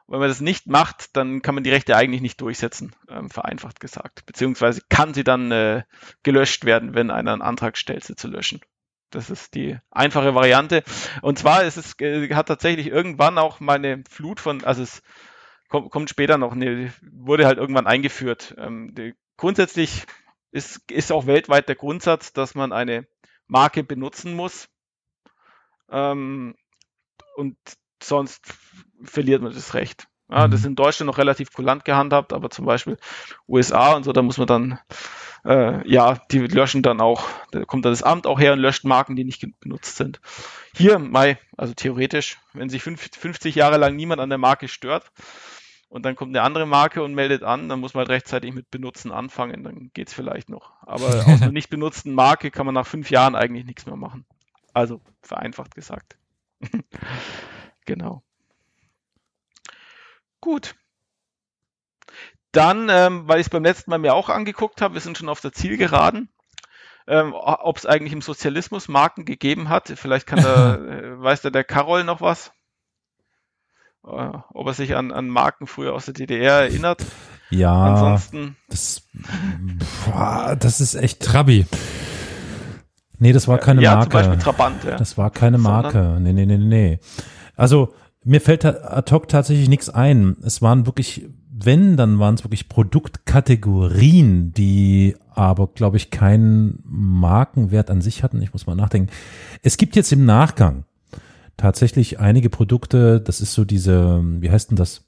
wenn 0.06 0.20
man 0.20 0.28
das 0.28 0.40
nicht 0.40 0.68
macht, 0.68 1.16
dann 1.16 1.42
kann 1.42 1.54
man 1.56 1.64
die 1.64 1.70
Rechte 1.70 1.96
eigentlich 1.96 2.20
nicht 2.20 2.40
durchsetzen, 2.40 2.94
ähm, 3.08 3.28
vereinfacht 3.28 3.80
gesagt. 3.80 4.24
Beziehungsweise 4.26 4.82
kann 4.88 5.14
sie 5.14 5.24
dann 5.24 5.50
äh, 5.50 5.82
gelöscht 6.22 6.64
werden, 6.64 6.94
wenn 6.94 7.10
einer 7.10 7.32
einen 7.32 7.42
Antrag 7.42 7.76
stellt, 7.76 8.04
sie 8.04 8.14
zu 8.14 8.28
löschen. 8.28 8.60
Das 9.16 9.30
ist 9.30 9.54
die 9.54 9.78
einfache 9.90 10.34
Variante. 10.34 10.84
Und 11.22 11.38
zwar 11.38 11.64
ist 11.64 11.78
es, 11.78 11.98
äh, 12.00 12.28
hat 12.34 12.48
tatsächlich 12.48 12.88
irgendwann 12.88 13.38
auch 13.38 13.60
mal 13.60 13.76
eine 13.76 14.04
Flut 14.10 14.40
von, 14.40 14.62
also 14.62 14.82
es 14.82 15.02
kommt, 15.70 15.90
kommt 15.90 16.10
später 16.10 16.36
noch, 16.36 16.54
ne, 16.54 16.92
wurde 17.00 17.46
halt 17.46 17.56
irgendwann 17.56 17.86
eingeführt. 17.86 18.54
Ähm, 18.58 18.94
die, 18.94 19.14
grundsätzlich 19.38 20.04
ist, 20.50 20.90
ist 20.90 21.12
auch 21.12 21.26
weltweit 21.26 21.66
der 21.66 21.76
Grundsatz, 21.76 22.34
dass 22.34 22.54
man 22.54 22.74
eine 22.74 23.06
Marke 23.46 23.82
benutzen 23.84 24.34
muss. 24.34 24.68
Ähm, 25.90 26.54
und 27.36 27.56
sonst 28.02 28.52
verliert 29.02 29.40
man 29.40 29.54
das 29.54 29.72
Recht. 29.72 30.08
Ja, 30.28 30.46
das 30.46 30.60
ist 30.60 30.66
in 30.66 30.76
Deutschland 30.76 31.06
noch 31.06 31.16
relativ 31.16 31.54
kulant 31.54 31.86
gehandhabt, 31.86 32.34
aber 32.34 32.50
zum 32.50 32.66
Beispiel 32.66 32.98
USA 33.48 33.94
und 33.94 34.04
so, 34.04 34.12
da 34.12 34.20
muss 34.20 34.36
man 34.36 34.46
dann, 34.46 34.78
äh, 35.46 35.88
ja, 35.88 36.18
die 36.30 36.40
löschen 36.40 36.82
dann 36.82 37.00
auch, 37.00 37.28
da 37.52 37.64
kommt 37.64 37.84
dann 37.84 37.92
das 37.92 38.02
Amt 38.02 38.26
auch 38.26 38.40
her 38.40 38.52
und 38.52 38.58
löscht 38.58 38.84
Marken, 38.84 39.16
die 39.16 39.24
nicht 39.24 39.46
benutzt 39.60 39.96
sind. 39.96 40.20
Hier, 40.74 40.98
Mai, 40.98 41.38
also 41.56 41.72
theoretisch, 41.74 42.38
wenn 42.52 42.68
sich 42.68 42.82
fünf, 42.82 43.08
50 43.16 43.54
Jahre 43.54 43.76
lang 43.76 43.96
niemand 43.96 44.20
an 44.20 44.28
der 44.28 44.38
Marke 44.38 44.68
stört 44.68 45.10
und 45.88 46.04
dann 46.04 46.16
kommt 46.16 46.36
eine 46.36 46.44
andere 46.44 46.66
Marke 46.66 47.02
und 47.02 47.14
meldet 47.14 47.42
an, 47.42 47.68
dann 47.68 47.80
muss 47.80 47.94
man 47.94 48.02
halt 48.02 48.10
rechtzeitig 48.10 48.52
mit 48.52 48.70
Benutzen 48.70 49.12
anfangen, 49.12 49.62
dann 49.62 49.90
geht's 49.94 50.12
vielleicht 50.12 50.48
noch. 50.48 50.72
Aber 50.82 51.06
aus 51.26 51.42
einer 51.42 51.52
nicht 51.52 51.70
benutzten 51.70 52.12
Marke 52.12 52.50
kann 52.50 52.66
man 52.66 52.74
nach 52.74 52.86
fünf 52.86 53.10
Jahren 53.10 53.36
eigentlich 53.36 53.66
nichts 53.66 53.86
mehr 53.86 53.96
machen. 53.96 54.26
Also 54.74 55.00
vereinfacht 55.22 55.74
gesagt. 55.74 56.18
genau. 57.86 58.22
Gut. 60.40 60.74
Dann, 62.56 62.88
ähm, 62.90 63.28
weil 63.28 63.40
ich 63.40 63.46
es 63.46 63.50
beim 63.50 63.64
letzten 63.64 63.90
Mal 63.90 63.98
mir 63.98 64.14
auch 64.14 64.28
angeguckt 64.28 64.80
habe, 64.80 64.94
wir 64.94 65.00
sind 65.00 65.18
schon 65.18 65.28
auf 65.28 65.40
der 65.40 65.52
Zielgeraden, 65.52 66.30
ähm, 67.06 67.34
ob 67.34 67.76
es 67.76 67.86
eigentlich 67.86 68.12
im 68.12 68.22
Sozialismus 68.22 68.88
Marken 68.88 69.24
gegeben 69.24 69.68
hat. 69.68 69.92
Vielleicht 69.96 70.26
kann 70.26 70.42
da, 70.42 70.74
äh, 70.76 71.20
weiß 71.20 71.42
da 71.42 71.50
der 71.50 71.64
Karol 71.64 72.04
noch 72.04 72.20
was? 72.20 72.52
Äh, 74.06 74.30
ob 74.54 74.66
er 74.66 74.72
sich 74.72 74.96
an, 74.96 75.12
an 75.12 75.28
Marken 75.28 75.66
früher 75.66 75.92
aus 75.92 76.06
der 76.06 76.14
DDR 76.14 76.62
erinnert. 76.62 77.04
Ja, 77.50 77.74
Ansonsten, 77.74 78.56
das, 78.68 79.02
boah, 80.04 80.56
das 80.58 80.80
ist 80.80 80.94
echt. 80.94 81.22
Trabi. 81.22 81.66
Nee, 83.18 83.32
das 83.32 83.48
war 83.48 83.58
keine 83.58 83.82
ja, 83.82 83.96
Marke. 83.96 84.10
zum 84.10 84.12
Beispiel 84.12 84.38
Trabant, 84.38 84.84
ja. 84.84 84.96
Das 84.96 85.16
war 85.16 85.30
keine 85.30 85.58
Sondern? 85.58 85.82
Marke. 85.82 86.20
Nee, 86.20 86.32
nee, 86.32 86.46
nee, 86.46 86.58
nee. 86.58 87.00
Also, 87.54 87.94
mir 88.24 88.40
fällt 88.40 88.64
ad 88.64 89.14
hoc 89.14 89.28
tatsächlich 89.28 89.68
nichts 89.68 89.88
ein. 89.88 90.36
Es 90.44 90.60
waren 90.60 90.86
wirklich, 90.86 91.26
wenn, 91.58 91.96
dann 91.96 92.18
waren 92.18 92.34
es 92.34 92.44
wirklich 92.44 92.68
Produktkategorien, 92.68 94.52
die 94.52 95.16
aber, 95.34 95.68
glaube 95.68 95.96
ich, 95.96 96.10
keinen 96.10 96.82
Markenwert 96.84 97.90
an 97.90 98.00
sich 98.00 98.22
hatten. 98.22 98.42
Ich 98.42 98.52
muss 98.52 98.66
mal 98.66 98.74
nachdenken. 98.74 99.10
Es 99.62 99.76
gibt 99.76 99.96
jetzt 99.96 100.12
im 100.12 100.24
Nachgang 100.26 100.84
tatsächlich 101.56 102.20
einige 102.20 102.50
Produkte, 102.50 103.20
das 103.20 103.40
ist 103.40 103.54
so 103.54 103.64
diese, 103.64 104.22
wie 104.22 104.50
heißt 104.50 104.70
denn 104.70 104.76
das? 104.76 105.04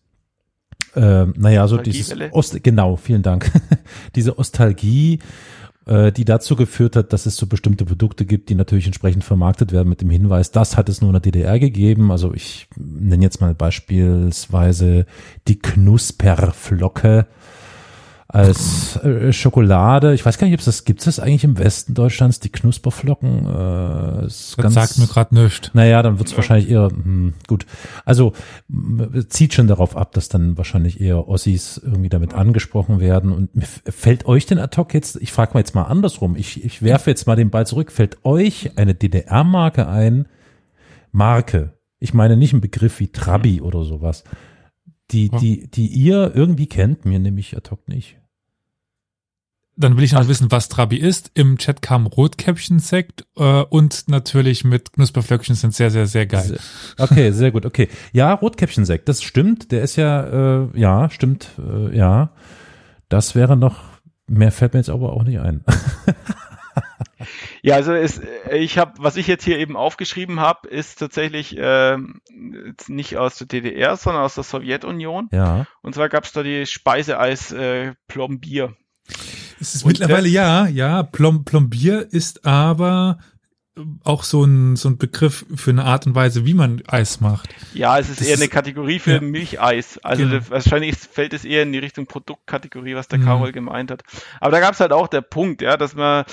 Äh, 0.94 1.26
naja, 1.36 1.68
so 1.68 1.76
dieses? 1.76 2.14
Ost, 2.32 2.62
genau, 2.62 2.96
vielen 2.96 3.22
Dank. 3.22 3.50
diese 4.14 4.38
Ostalgie, 4.38 5.18
äh, 5.88 6.12
die 6.12 6.24
dazu 6.24 6.54
geführt 6.54 6.96
hat, 6.96 7.12
dass 7.12 7.26
es 7.26 7.36
so 7.36 7.46
bestimmte 7.46 7.84
Produkte 7.84 8.26
gibt, 8.26 8.50
die 8.50 8.54
natürlich 8.54 8.86
entsprechend 8.86 9.24
vermarktet 9.24 9.72
werden 9.72 9.88
mit 9.88 10.00
dem 10.00 10.10
Hinweis, 10.10 10.50
das 10.50 10.76
hat 10.76 10.88
es 10.88 11.00
nur 11.00 11.10
in 11.10 11.14
der 11.14 11.22
DDR 11.22 11.58
gegeben. 11.58 12.12
Also 12.12 12.34
ich 12.34 12.68
nenne 12.76 13.24
jetzt 13.24 13.40
mal 13.40 13.54
beispielsweise 13.54 15.06
die 15.48 15.58
Knusperflocke 15.58 17.26
als 18.30 18.96
äh, 18.96 19.32
Schokolade. 19.32 20.12
Ich 20.12 20.24
weiß 20.24 20.36
gar 20.36 20.46
nicht, 20.46 20.54
ob 20.54 20.60
es 20.60 20.66
das 20.66 20.84
gibt 20.84 21.00
es 21.00 21.06
das 21.06 21.18
eigentlich 21.18 21.44
im 21.44 21.56
Westen 21.56 21.94
Deutschlands, 21.94 22.40
die 22.40 22.50
Knusperflocken. 22.50 23.46
Äh, 23.46 24.26
ist 24.26 24.54
Das 24.58 24.74
sagt 24.74 24.98
mir 24.98 25.06
gerade 25.06 25.34
nichts. 25.34 25.70
naja, 25.72 26.02
dann 26.02 26.18
wird 26.18 26.28
es 26.28 26.36
wahrscheinlich 26.36 26.68
eher, 26.70 26.88
hm, 26.88 27.32
gut. 27.46 27.64
Also 28.04 28.34
zieht 29.30 29.54
schon 29.54 29.66
darauf 29.66 29.96
ab, 29.96 30.12
dass 30.12 30.28
dann 30.28 30.58
wahrscheinlich 30.58 31.00
eher 31.00 31.26
Ossis 31.26 31.80
irgendwie 31.82 32.10
damit 32.10 32.34
angesprochen 32.34 33.00
werden. 33.00 33.32
Und 33.32 33.48
fällt 33.88 34.26
euch 34.26 34.44
denn 34.44 34.58
ad 34.58 34.76
hoc 34.76 34.92
jetzt, 34.92 35.16
ich 35.22 35.32
frage 35.32 35.54
mal 35.54 35.60
jetzt 35.60 35.74
mal 35.74 35.84
andersrum, 35.84 36.36
ich, 36.36 36.62
ich 36.62 36.82
werfe 36.82 37.08
jetzt 37.08 37.26
mal 37.26 37.36
den 37.36 37.48
Ball 37.48 37.66
zurück, 37.66 37.90
fällt 37.90 38.26
euch 38.26 38.72
eine 38.76 38.94
DDR-Marke 38.94 39.88
ein, 39.88 40.28
Marke, 41.12 41.72
ich 41.98 42.12
meine 42.12 42.36
nicht 42.36 42.52
ein 42.52 42.60
Begriff 42.60 43.00
wie 43.00 43.08
Trabi 43.08 43.62
oder 43.62 43.84
sowas, 43.84 44.22
die, 45.10 45.30
Ja. 45.32 45.38
die, 45.38 45.68
die 45.70 45.86
ihr 45.86 46.32
irgendwie 46.34 46.66
kennt, 46.66 47.04
mir 47.04 47.18
nämlich 47.18 47.56
ad 47.56 47.70
hoc 47.70 47.86
nicht. 47.88 48.16
Dann 49.80 49.96
will 49.96 50.02
ich 50.02 50.12
noch 50.12 50.26
wissen, 50.26 50.50
was 50.50 50.68
Trabi 50.68 50.96
ist. 50.96 51.30
Im 51.34 51.56
Chat 51.56 51.82
kam 51.82 52.06
Rotkäppchen-Sekt 52.06 53.26
äh, 53.36 53.62
und 53.62 54.08
natürlich 54.08 54.64
mit 54.64 54.92
Knusperflöckchen 54.94 55.54
sind 55.54 55.72
sehr, 55.72 55.92
sehr, 55.92 56.08
sehr 56.08 56.26
geil. 56.26 56.58
Okay, 56.98 57.30
sehr 57.30 57.52
gut, 57.52 57.64
okay. 57.64 57.88
Ja, 58.12 58.32
Rotkäppchensekt, 58.34 59.08
das 59.08 59.22
stimmt, 59.22 59.70
der 59.70 59.82
ist 59.82 59.94
ja, 59.94 60.64
äh, 60.64 60.68
ja, 60.74 61.08
stimmt, 61.10 61.50
äh, 61.58 61.96
ja. 61.96 62.32
Das 63.08 63.36
wäre 63.36 63.56
noch, 63.56 63.78
mehr 64.26 64.50
fällt 64.50 64.72
mir 64.74 64.80
jetzt 64.80 64.90
aber 64.90 65.12
auch 65.12 65.22
nicht 65.22 65.38
ein. 65.38 65.64
Ja, 67.62 67.74
also 67.76 67.92
es, 67.92 68.18
äh, 68.18 68.56
ich 68.58 68.78
habe, 68.78 68.92
was 68.98 69.16
ich 69.16 69.26
jetzt 69.26 69.44
hier 69.44 69.58
eben 69.58 69.76
aufgeschrieben 69.76 70.40
habe, 70.40 70.68
ist 70.68 70.98
tatsächlich 70.98 71.56
ähm, 71.58 72.20
jetzt 72.66 72.88
nicht 72.88 73.16
aus 73.16 73.36
der 73.38 73.46
DDR, 73.46 73.96
sondern 73.96 74.22
aus 74.22 74.34
der 74.34 74.44
Sowjetunion. 74.44 75.28
ja. 75.32 75.66
Und 75.82 75.94
zwar 75.94 76.08
gab 76.08 76.24
es 76.24 76.32
da 76.32 76.42
die 76.42 76.66
Speiseeis 76.66 77.52
äh, 77.52 77.94
Plombier. 78.06 78.74
Es 79.60 79.74
ist 79.74 79.84
Und 79.84 79.88
mittlerweile 79.98 80.28
ja, 80.28 80.66
ja, 80.66 81.02
Plom 81.02 81.44
Plombier 81.44 82.06
ist 82.10 82.44
aber 82.46 83.18
auch 84.02 84.24
so 84.24 84.42
ein, 84.44 84.74
so 84.76 84.88
ein 84.88 84.98
Begriff 84.98 85.46
für 85.54 85.70
eine 85.70 85.84
Art 85.84 86.04
und 86.06 86.14
Weise, 86.16 86.44
wie 86.44 86.54
man 86.54 86.82
Eis 86.88 87.20
macht. 87.20 87.48
Ja, 87.74 87.98
es 87.98 88.08
ist 88.08 88.20
Das 88.20 88.26
eher 88.26 88.36
eine 88.36 88.48
Kategorie 88.48 88.98
für 88.98 89.12
ja. 89.14 89.20
Milcheis. 89.20 89.98
Also 89.98 90.24
Genau. 90.24 90.38
das, 90.38 90.50
wahrscheinlich 90.50 90.96
fällt 90.96 91.32
es 91.32 91.44
eher 91.44 91.62
in 91.62 91.72
die 91.72 91.78
Richtung 91.78 92.06
Produktkategorie, 92.06 92.96
was 92.96 93.06
der 93.08 93.20
Mhm. 93.20 93.24
Karol 93.24 93.52
gemeint 93.52 93.90
hat. 93.92 94.02
Aber 94.40 94.50
da 94.50 94.60
gab 94.60 94.74
es 94.74 94.80
halt 94.80 94.92
auch 94.92 95.06
der 95.06 95.20
Punkt, 95.20 95.62
ja, 95.62 95.76
dass 95.76 95.94
man 95.94 96.24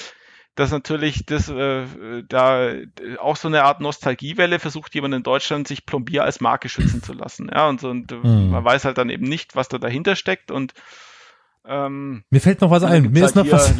dass 0.56 0.72
natürlich 0.72 1.26
das 1.26 1.50
äh, 1.50 1.84
da 2.28 2.70
äh, 2.70 2.88
auch 3.20 3.36
so 3.36 3.48
eine 3.50 3.64
Art 3.64 3.82
Nostalgiewelle 3.82 4.60
versucht 4.60 4.96
jemand 4.96 5.14
in 5.14 5.24
Deutschland 5.24 5.68
sich 5.68 5.86
Plombier 5.86 6.24
als 6.24 6.40
Marke 6.42 6.70
schützen 6.70 7.04
zu 7.04 7.14
lassen. 7.14 7.50
Ja, 7.54 7.68
und 7.68 7.82
so 7.82 7.90
und 7.90 8.12
Mhm. 8.12 8.52
man 8.52 8.64
weiß 8.64 8.86
halt 8.86 8.98
dann 8.98 9.10
eben 9.10 9.26
nicht, 9.28 9.56
was 9.56 9.68
da 9.68 9.78
dahinter 9.78 10.16
steckt 10.16 10.52
und 10.52 10.74
ähm, 11.68 12.24
Mir 12.30 12.42
fällt 12.42 12.62
noch 12.62 12.70
was 12.70 12.84
ein. 12.84 13.04
gibt's 13.04 13.20
Mir 13.20 13.26
ist 13.26 13.36
halt 13.36 13.46
noch 13.48 13.54
was. 13.54 13.74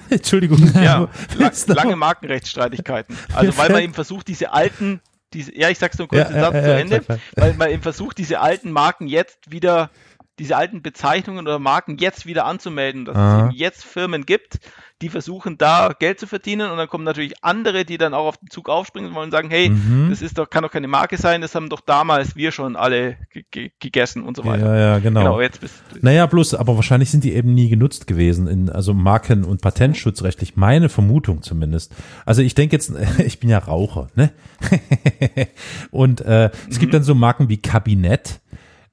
Entschuldigung. 0.10 0.58
ja, 0.80 1.00
Mir 1.00 1.08
la 1.38 1.48
ist 1.48 1.68
noch- 1.68 1.76
lange 1.76 1.96
Markenrechtsstreitigkeiten. 1.96 3.16
Also 3.34 3.56
weil 3.58 3.70
man 3.70 3.82
eben 3.82 3.94
versucht, 3.94 4.28
diese 4.28 4.52
alten, 4.52 5.00
diese, 5.32 5.56
ja, 5.58 5.68
ich 5.68 5.78
sag's 5.78 5.98
nur 5.98 6.06
kurz 6.08 6.30
Ja, 6.30 6.40
Satz 6.40 6.54
ja, 6.54 6.62
zu 6.62 6.68
ja, 6.70 6.76
Ende, 6.78 7.00
klar, 7.00 7.18
klar. 7.34 7.46
weil 7.48 7.54
man 7.54 7.70
eben 7.70 7.82
versucht, 7.82 8.18
diese 8.18 8.38
alten 8.40 8.70
Marken 8.70 9.08
jetzt 9.08 9.50
wieder, 9.50 9.90
diese 10.38 10.56
alten 10.56 10.82
Bezeichnungen 10.82 11.46
oder 11.46 11.58
Marken 11.58 11.96
jetzt 11.98 12.26
wieder 12.26 12.44
anzumelden, 12.46 13.04
dass 13.06 13.16
Aha. 13.16 13.36
es 13.38 13.44
eben 13.46 13.54
jetzt 13.58 13.84
Firmen 13.84 14.24
gibt, 14.24 14.58
die 15.02 15.08
versuchen 15.08 15.58
da 15.58 15.92
Geld 15.98 16.18
zu 16.20 16.26
verdienen 16.26 16.70
und 16.70 16.78
dann 16.78 16.88
kommen 16.88 17.04
natürlich 17.04 17.34
andere, 17.44 17.84
die 17.84 17.98
dann 17.98 18.14
auch 18.14 18.26
auf 18.26 18.36
den 18.38 18.48
Zug 18.48 18.68
aufspringen 18.68 19.12
wollen 19.14 19.26
und 19.26 19.30
sagen, 19.32 19.50
hey, 19.50 19.68
Mhm. 19.68 20.08
das 20.10 20.22
ist 20.22 20.38
doch, 20.38 20.48
kann 20.48 20.62
doch 20.62 20.70
keine 20.70 20.88
Marke 20.88 21.16
sein, 21.16 21.40
das 21.40 21.54
haben 21.54 21.68
doch 21.68 21.80
damals 21.80 22.36
wir 22.36 22.52
schon 22.52 22.76
alle 22.76 23.16
ge 23.32 23.44
ge 23.50 23.70
gegessen 23.80 24.22
und 24.22 24.36
so 24.36 24.44
weiter. 24.44 24.74
Ja, 24.74 24.80
ja, 24.94 24.98
genau. 25.00 25.20
Genau, 25.20 25.40
jetzt 25.40 25.60
bist. 25.60 25.74
Naja, 26.00 26.26
bloß, 26.26 26.54
aber 26.54 26.76
wahrscheinlich 26.76 27.10
sind 27.10 27.24
die 27.24 27.32
eben 27.34 27.52
nie 27.52 27.68
genutzt 27.68 28.06
gewesen, 28.06 28.46
in, 28.46 28.70
also 28.70 28.94
Marken- 28.94 29.44
und 29.44 29.60
Patentschutzrechtlich, 29.60 30.56
meine 30.56 30.88
Vermutung 30.88 31.42
zumindest. 31.42 31.94
Also 32.24 32.42
ich 32.42 32.54
denke 32.54 32.76
jetzt, 32.76 32.92
ich 33.18 33.40
bin 33.40 33.50
ja 33.50 33.58
Raucher, 33.58 34.08
ne? 34.14 34.30
und 35.90 36.20
äh, 36.20 36.50
es 36.70 36.78
gibt 36.78 36.94
dann 36.94 37.02
so 37.02 37.14
Marken 37.14 37.48
wie 37.48 37.56
Kabinett, 37.58 38.40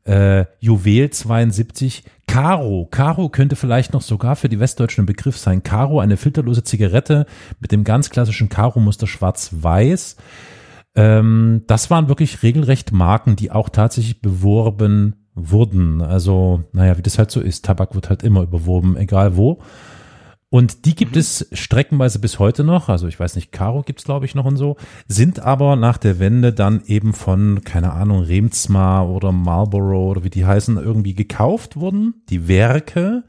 äh, 0.10 0.46
Juwel 0.60 1.12
72, 1.12 2.04
Caro. 2.26 2.88
Caro 2.90 3.30
könnte 3.30 3.56
vielleicht 3.56 3.94
noch 3.94 4.02
sogar 4.02 4.36
für 4.36 4.50
die 4.50 4.60
Westdeutschen 4.60 5.04
ein 5.04 5.08
Begriff 5.08 5.38
sein. 5.38 5.62
Caro, 5.62 6.00
eine 6.00 6.18
filterlose 6.18 6.64
Zigarette 6.64 7.28
mit 7.60 7.72
dem 7.72 7.84
ganz 7.84 8.10
klassischen 8.10 8.50
Caro-Muster 8.50 9.06
schwarz-weiß. 9.06 10.16
Ähm, 10.96 11.62
das 11.68 11.92
waren 11.92 12.08
wirklich 12.08 12.42
regelrecht 12.42 12.92
Marken, 12.92 13.36
die 13.36 13.52
auch 13.52 13.70
tatsächlich 13.70 14.20
beworben 14.20 15.28
wurden. 15.36 16.02
Also, 16.02 16.64
naja, 16.74 16.98
wie 16.98 17.04
das 17.04 17.20
halt 17.20 17.30
so 17.30 17.40
ist. 17.40 17.66
Tabak 17.66 17.94
wird 17.94 18.10
halt 18.10 18.24
immer 18.24 18.42
überworben, 18.42 18.98
egal 18.98 19.38
wo. 19.38 19.62
Und 20.52 20.86
die 20.86 20.96
gibt 20.96 21.16
es 21.16 21.48
streckenweise 21.54 22.18
bis 22.18 22.40
heute 22.40 22.64
noch. 22.64 22.90
Also 22.90 23.08
ich 23.08 23.20
weiß 23.20 23.36
nicht, 23.36 23.52
Caro 23.52 23.84
gibt's 23.84 24.04
glaube 24.04 24.26
ich 24.26 24.34
noch 24.34 24.46
und 24.46 24.58
so. 24.58 24.78
Sind 25.08 25.40
aber 25.40 25.76
nach 25.76 25.98
der 25.98 26.18
Wende 26.18 26.54
dann 26.54 26.82
eben 26.86 27.14
von, 27.14 27.62
keine 27.64 27.94
Ahnung, 27.94 28.24
Remsmar 28.24 29.08
oder 29.08 29.32
Marlboro 29.32 30.10
oder 30.10 30.24
wie 30.24 30.32
die 30.32 30.46
heißen, 30.46 30.78
irgendwie 30.78 31.14
gekauft 31.14 31.76
worden. 31.76 32.16
Die 32.30 32.48
Werke. 32.48 33.24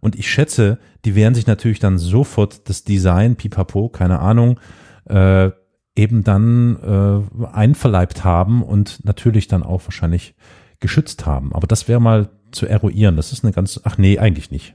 Und 0.00 0.16
ich 0.16 0.30
schätze, 0.30 0.78
die 1.04 1.16
werden 1.16 1.34
sich 1.34 1.48
natürlich 1.48 1.80
dann 1.80 1.98
sofort 1.98 2.68
das 2.68 2.84
Design, 2.84 3.34
pipapo, 3.34 3.88
keine 3.88 4.20
Ahnung, 4.20 4.60
äh, 5.06 5.50
eben 5.96 6.22
dann 6.22 6.76
äh, 6.76 7.46
einverleibt 7.46 8.24
haben 8.24 8.62
und 8.62 9.04
natürlich 9.04 9.48
dann 9.48 9.64
auch 9.64 9.82
wahrscheinlich 9.84 10.34
geschützt 10.78 11.26
haben. 11.26 11.52
Aber 11.52 11.66
das 11.66 11.88
wäre 11.88 12.00
mal 12.00 12.30
zu 12.52 12.66
eruieren. 12.66 13.16
Das 13.16 13.32
ist 13.32 13.44
eine 13.44 13.52
ganz, 13.52 13.80
ach 13.82 13.98
nee, 13.98 14.18
eigentlich 14.18 14.52
nicht. 14.52 14.74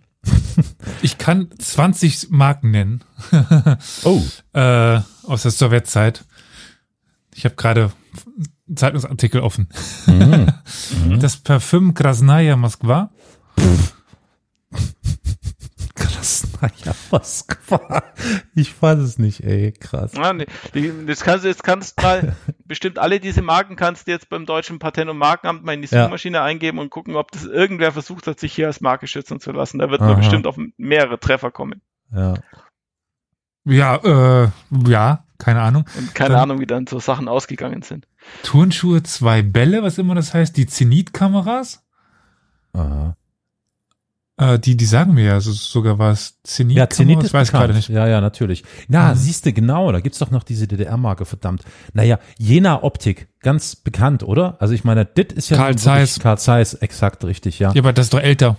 Ich 1.01 1.17
kann 1.17 1.49
20 1.57 2.29
Marken 2.29 2.71
nennen. 2.71 3.03
Oh. 4.03 4.21
äh, 4.53 4.99
aus 5.23 5.43
der 5.43 5.51
Sowjetzeit. 5.51 6.25
Ich 7.33 7.45
habe 7.45 7.55
gerade 7.55 7.91
Zeitungsartikel 8.73 9.41
offen. 9.41 9.69
Mhm. 10.07 10.53
Das 11.19 11.37
Parfüm 11.37 11.93
Krasnaya 11.93 12.55
Moskwa. 12.55 13.11
Naja, 16.61 16.93
was 17.09 17.45
war? 17.69 18.03
Ich 18.55 18.81
weiß 18.81 18.99
es 18.99 19.17
nicht, 19.17 19.43
ey, 19.43 19.71
krass. 19.71 20.13
Ja, 20.15 20.33
nee, 20.33 20.45
die, 20.73 20.91
das 21.05 21.21
kannst 21.23 21.43
du 21.45 21.49
jetzt 21.49 21.63
kannst 21.63 22.01
mal 22.01 22.35
bestimmt 22.65 22.99
alle 22.99 23.19
diese 23.19 23.41
Marken 23.41 23.75
kannst 23.75 24.07
du 24.07 24.11
jetzt 24.11 24.29
beim 24.29 24.45
deutschen 24.45 24.79
Patent- 24.79 25.09
und 25.09 25.17
Markenamt 25.17 25.63
mal 25.63 25.73
in 25.73 25.81
die 25.81 25.87
Ja. 25.87 26.03
Suchmaschine 26.03 26.41
eingeben 26.41 26.79
und 26.79 26.89
gucken, 26.89 27.15
ob 27.15 27.31
das 27.31 27.45
irgendwer 27.45 27.91
versucht 27.91 28.27
hat, 28.27 28.39
sich 28.39 28.53
hier 28.53 28.67
als 28.67 28.81
Marke 28.81 29.07
schützen 29.07 29.39
zu 29.39 29.51
lassen. 29.51 29.79
Da 29.79 29.89
wird 29.89 30.01
man 30.01 30.11
Aha. 30.11 30.17
bestimmt 30.17 30.47
auf 30.47 30.55
mehrere 30.77 31.19
Treffer 31.19 31.51
kommen. 31.51 31.81
Ja. 32.13 32.35
Ja, 33.67 33.95
äh, 34.43 34.49
ja, 34.87 35.25
keine 35.39 35.61
Ahnung. 35.61 35.85
Und 35.97 36.13
keine 36.13 36.35
Dann- 36.35 36.39
Ahnung, 36.43 36.59
wie 36.59 36.67
dann 36.67 36.85
so 36.87 36.99
Sachen 36.99 37.27
ausgegangen 37.27 37.81
sind. 37.81 38.07
Turnschuhe, 38.43 39.01
zwei 39.03 39.41
Bälle, 39.41 39.81
was 39.83 39.97
immer 39.97 40.13
das 40.15 40.33
heißt, 40.33 40.55
die 40.57 40.67
Zenit-Kameras. 40.67 41.83
Aha. 42.73 43.17
Äh, 44.37 44.59
die, 44.59 44.75
die 44.75 44.85
sagen 44.85 45.13
mir 45.13 45.23
ja 45.23 45.39
so, 45.39 45.51
sogar 45.53 45.97
was. 45.97 46.41
Zenit, 46.43 46.75
Ja, 46.75 46.89
Zenit 46.89 47.23
ist 47.23 47.33
weiß 47.33 47.47
bekannt. 47.47 47.61
gerade 47.67 47.73
nicht. 47.73 47.87
Ja, 47.89 48.05
ja, 48.05 48.19
natürlich. 48.19 48.63
Na, 48.89 49.11
Mhm. 49.13 49.15
siehste, 49.17 49.53
genau, 49.53 49.91
da 49.93 50.01
gibt's 50.01 50.19
doch 50.19 50.29
noch 50.31 50.43
diese 50.43 50.67
DDR-Marke, 50.67 51.23
verdammt. 51.25 51.63
Naja, 51.93 52.19
Jena 52.37 52.83
Optik, 52.83 53.27
ganz 53.39 53.77
bekannt, 53.77 54.23
oder? 54.23 54.57
Also 54.59 54.73
ich 54.73 54.83
meine, 54.83 55.05
dit 55.05 55.31
ist 55.31 55.49
ja 55.49 55.57
Karl 55.57 55.77
Zeiss. 55.77 56.19
Karl 56.19 56.37
Zeiss, 56.37 56.73
exakt, 56.73 57.23
richtig, 57.23 57.59
ja. 57.59 57.71
Ja, 57.73 57.81
aber 57.81 57.93
das 57.93 58.07
ist 58.07 58.13
doch 58.13 58.19
älter. 58.19 58.57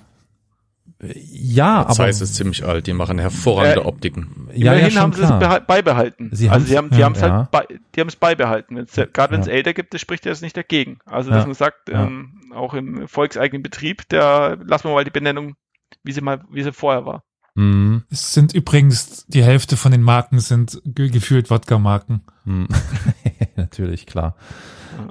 Ja, 1.03 1.85
Das 1.85 2.01
aber 2.01 2.09
es 2.09 2.23
ist 2.23 2.37
ziemlich 2.37 2.65
alt. 2.65 2.87
Die 2.87 2.95
machen 2.95 3.19
hervorragende 3.19 3.81
Äh, 3.81 3.85
Optiken. 3.85 4.49
ja, 4.55 4.57
ja, 4.57 4.73
Immerhin 4.73 4.91
schon 4.93 5.03
haben 5.03 5.13
sie 5.13 5.23
es 5.23 5.27
klar. 5.29 5.61
beibehalten. 5.61 6.31
Sie 6.33 6.49
also 6.49 6.65
sie 6.65 6.79
haben 6.79 6.89
die 6.89 6.99
ja, 6.99 7.05
haben 7.05 7.13
es 7.15 7.21
ja. 7.21 7.31
halt 7.31 7.51
bei, 7.51 7.67
die 7.95 8.01
haben 8.01 8.09
es 8.09 8.17
beibehalten. 8.17 8.77
Wenn's, 8.77 8.95
Gerade 8.95 9.35
wenn 9.35 9.41
es 9.43 9.47
Ja. 9.47 9.53
älter 9.53 9.75
gibt, 9.75 9.93
das 9.93 10.01
spricht 10.01 10.25
ja 10.25 10.33
jetzt 10.33 10.41
nicht 10.41 10.57
dagegen. 10.57 10.99
Also 11.05 11.29
Ja. 11.31 11.37
dass 11.37 11.45
man 11.47 11.55
sagt, 11.55 11.91
Ja. 11.91 12.07
ähm, 12.07 12.41
auch 12.55 12.73
im 12.73 13.07
volkseigenen 13.09 13.63
Betrieb, 13.63 14.05
da 14.09 14.55
lassen 14.55 14.89
wir 14.89 14.95
mal 14.95 15.05
die 15.05 15.11
Benennung, 15.11 15.57
wie 16.03 16.13
sie 16.13 16.21
mal, 16.21 16.45
wie 16.51 16.63
sie 16.63 16.73
vorher 16.73 17.05
war. 17.07 17.23
Mhm. 17.55 18.05
Es 18.11 18.35
sind 18.35 18.55
übrigens, 18.55 19.25
die 19.29 19.43
Hälfte 19.43 19.77
von 19.77 19.91
den 19.91 20.03
Marken 20.03 20.41
sind 20.41 20.81
ge 20.85 21.09
gefühlt 21.09 21.51
Wodka-Marken. 21.51 22.23
Hm. 22.45 22.69
Natürlich, 23.57 24.07
klar. 24.07 24.37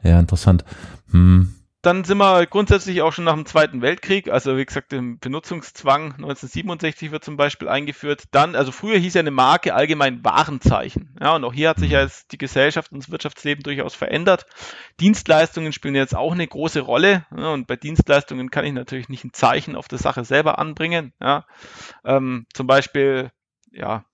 Ja, 0.04 0.20
interessant. 0.20 0.64
Hm. 1.12 1.56
Dann 1.86 2.04
sind 2.04 2.18
wir 2.18 2.48
grundsätzlich 2.48 3.04
auch 3.04 3.14
schon 3.14 3.26
nach 3.26 3.36
dem 3.36 3.46
Zweiten 3.46 3.84
Weltkrieg, 3.84 4.28
also 4.32 4.58
wie 4.58 4.66
gesagt, 4.66 4.92
im 4.92 5.20
Benutzungszwang 5.20 6.14
1967 6.14 7.12
wird 7.12 7.24
zum 7.24 7.38
Beispiel 7.38 7.70
eingeführt. 7.70 8.24
Dann, 8.32 8.56
also 8.56 8.72
früher 8.72 8.98
hieß 8.98 9.14
ja 9.14 9.20
eine 9.20 9.30
Marke 9.30 9.76
allgemein 9.76 10.26
Warenzeichen. 10.26 11.16
Ja, 11.22 11.36
und 11.36 11.44
auch 11.44 11.54
hier 11.54 11.70
hat 11.70 11.78
sich 11.78 11.92
ja 11.92 12.02
jetzt 12.02 12.32
die 12.32 12.40
Gesellschaft 12.40 12.92
und 12.92 13.04
das 13.04 13.12
Wirtschaftsleben 13.12 13.62
durchaus 13.62 13.94
verändert. 13.94 14.48
Dienstleistungen 15.00 15.74
spielen 15.74 15.94
jetzt 15.94 16.16
auch 16.16 16.32
eine 16.32 16.48
große 16.48 16.80
Rolle. 16.80 17.28
Ja, 17.38 17.54
und 17.54 17.68
bei 17.68 17.76
Dienstleistungen 17.76 18.50
kann 18.50 18.66
ich 18.66 18.74
natürlich 18.74 19.08
nicht 19.08 19.24
ein 19.24 19.34
Zeichen 19.34 19.76
auf 19.76 19.88
der 19.88 20.00
Sache 20.00 20.26
selber 20.26 20.58
anbringen. 20.58 21.14
Ja, 21.22 21.46
ähm, 22.04 22.48
zum 22.52 22.66
Beispiel, 22.66 23.30
ja, 23.70 24.06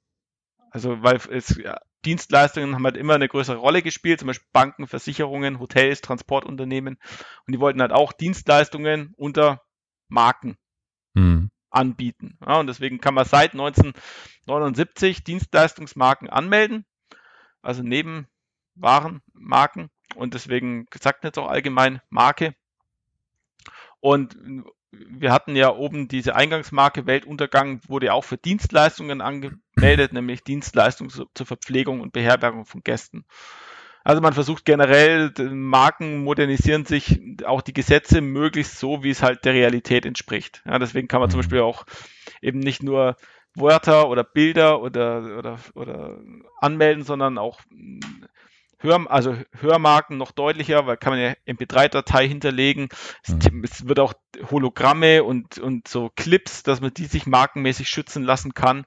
also 0.72 1.02
weil 1.04 1.22
es 1.30 1.58
ja, 1.58 1.80
Dienstleistungen 2.06 2.76
haben 2.76 2.86
halt 2.86 2.98
immer 2.98 3.16
eine 3.16 3.28
größere 3.28 3.58
Rolle 3.58 3.82
gespielt, 3.82 4.20
zum 4.20 4.28
Beispiel 4.28 4.48
Banken, 4.54 4.88
Versicherungen, 4.88 5.60
Hotels, 5.60 6.02
Transportunternehmen. 6.02 6.98
Und 7.46 7.54
die 7.54 7.60
wollten 7.60 7.82
halt 7.82 7.92
auch 7.92 8.14
Dienstleistungen 8.14 9.14
unter 9.18 9.62
Marken 10.08 10.58
Hm. 11.16 11.50
anbieten. 11.70 12.38
Ja, 12.46 12.60
und 12.60 12.68
deswegen 12.68 13.00
kann 13.00 13.14
man 13.14 13.26
seit 13.26 13.54
1979 13.54 15.24
Dienstleistungsmarken 15.24 16.30
anmelden, 16.30 16.86
also 17.62 17.84
neben 17.84 18.28
Warenmarken. 18.76 19.90
Und 20.16 20.34
deswegen 20.34 20.88
sagt 21.00 21.24
man 21.24 21.30
jetzt 21.30 21.38
auch 21.40 21.50
allgemein 21.50 22.02
Marke. 22.10 22.56
Und 24.00 24.36
wir 24.92 25.32
hatten 25.32 25.56
ja 25.56 25.74
oben 25.74 26.08
diese 26.08 26.36
Eingangsmarke 26.36 27.06
Weltuntergang, 27.06 27.82
wurde 27.88 28.08
ja 28.08 28.14
auch 28.14 28.26
für 28.26 28.38
Dienstleistungen 28.38 29.22
angemeldet, 29.22 30.14
nämlich 30.14 30.44
Dienstleistungen 30.44 31.10
zu- 31.10 31.28
zur 31.34 31.46
Verpflegung 31.46 32.02
und 32.02 32.14
Beherbergung 32.14 32.66
von 32.66 32.84
Gästen. 32.84 33.26
Also 34.04 34.22
man 34.22 34.34
versucht 34.34 34.66
generell, 34.66 35.32
Marken 35.52 36.24
modernisieren 36.24 36.86
sich, 36.86 37.22
auch 37.46 37.62
die 37.62 37.74
Gesetze 37.74 38.22
möglichst 38.22 38.80
so, 38.80 39.04
wie 39.04 39.12
es 39.12 39.22
halt 39.22 39.46
der 39.46 39.54
Realität 39.54 40.06
entspricht. 40.06 40.64
Ja, 40.66 40.80
deswegen 40.80 41.08
kann 41.08 41.22
man 41.22 41.30
zum 41.30 41.38
Mhm. 41.38 41.42
Beispiel 41.44 41.60
auch 41.62 41.86
eben 42.42 42.60
nicht 42.60 42.82
nur 42.84 43.16
Wörter 43.56 44.10
oder 44.10 44.24
Bilder 44.24 44.82
oder, 44.82 45.38
oder, 45.38 45.60
oder 45.76 46.20
anmelden, 46.60 47.04
sondern 47.04 47.38
auch 47.38 47.62
Hör, 48.82 49.10
also 49.12 49.36
Hörmarken 49.60 50.18
noch 50.18 50.32
deutlicher, 50.32 50.86
weil 50.88 50.98
kann 50.98 51.14
man 51.14 51.22
ja 51.22 51.34
MP3-Datei 51.48 52.28
hinterlegen. 52.28 52.90
Es, 53.24 53.34
Mhm. 53.52 53.64
es 53.64 53.88
wird 53.88 54.00
auch 54.00 54.14
Hologramme 54.50 55.24
und, 55.24 55.58
und 55.60 55.88
so 55.88 56.10
Clips, 56.16 56.64
dass 56.64 56.82
man 56.82 56.94
die 56.94 57.06
sich 57.06 57.26
markenmäßig 57.26 57.88
schützen 57.88 58.24
lassen 58.24 58.54
kann. 58.54 58.86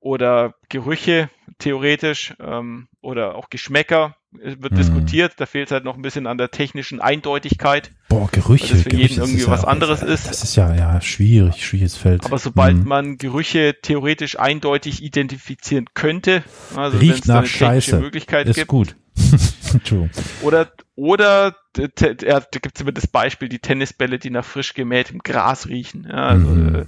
Oder 0.00 0.54
Gerüche, 0.68 1.30
theoretisch, 1.58 2.34
ähm, 2.40 2.88
oder 3.02 3.36
auch 3.36 3.50
Geschmäcker 3.50 4.16
äh, 4.42 4.56
wird 4.58 4.72
Mhm. 4.72 4.76
diskutiert. 4.76 5.34
Da 5.36 5.46
fehlt 5.46 5.66
es 5.68 5.72
halt 5.72 5.84
noch 5.84 5.94
ein 5.94 6.02
bisschen 6.02 6.26
an 6.26 6.38
der 6.38 6.50
technischen 6.50 7.00
Eindeutigkeit. 7.00 7.92
Boah, 8.08 8.28
Gerüche. 8.32 8.70
Weil 8.70 8.74
das 8.74 8.82
für 8.82 8.90
jeden 8.90 8.98
Gerüche, 9.00 9.20
irgendwie 9.20 9.36
ist 9.42 9.46
ja 9.46 9.52
was 9.52 9.62
auch- 9.64 9.68
anderes 9.68 10.02
ist. 10.02 10.26
Das 10.28 10.42
ist 10.42 10.56
ja, 10.56 10.74
ja, 10.74 11.00
schwierig, 11.00 11.64
schwieriges 11.64 11.96
Feld. 11.96 12.24
Aber 12.24 12.38
sobald 12.38 12.78
Hm. 12.78 12.84
man 12.88 13.16
Gerüche 13.18 13.76
theoretisch 13.80 14.36
eindeutig 14.40 15.04
identifizieren 15.04 15.84
könnte, 15.94 16.42
also 16.74 17.00
wenn 17.00 17.10
es 17.10 17.30
eine 17.30 17.42
technische 17.42 17.58
Scheiße. 17.58 18.00
Möglichkeit 18.00 18.48
ist 18.48 18.56
gibt, 18.56 18.68
gut. 18.68 18.96
Entschuldigung. 19.72 20.10
Oder, 20.42 20.72
oder 20.94 21.54
t- 21.74 22.16
ja, 22.26 22.40
da 22.40 22.58
gibt 22.60 22.76
es 22.76 22.80
immer 22.82 22.92
das 22.92 23.06
Beispiel, 23.06 23.48
die 23.48 23.58
Tennisbälle, 23.58 24.18
die 24.18 24.30
nach 24.30 24.44
frisch 24.44 24.74
gemähtem 24.74 25.20
Gras 25.20 25.66
riechen. 25.68 26.06
Ja, 26.08 26.28
also, 26.28 26.46
Mhm. 26.46 26.86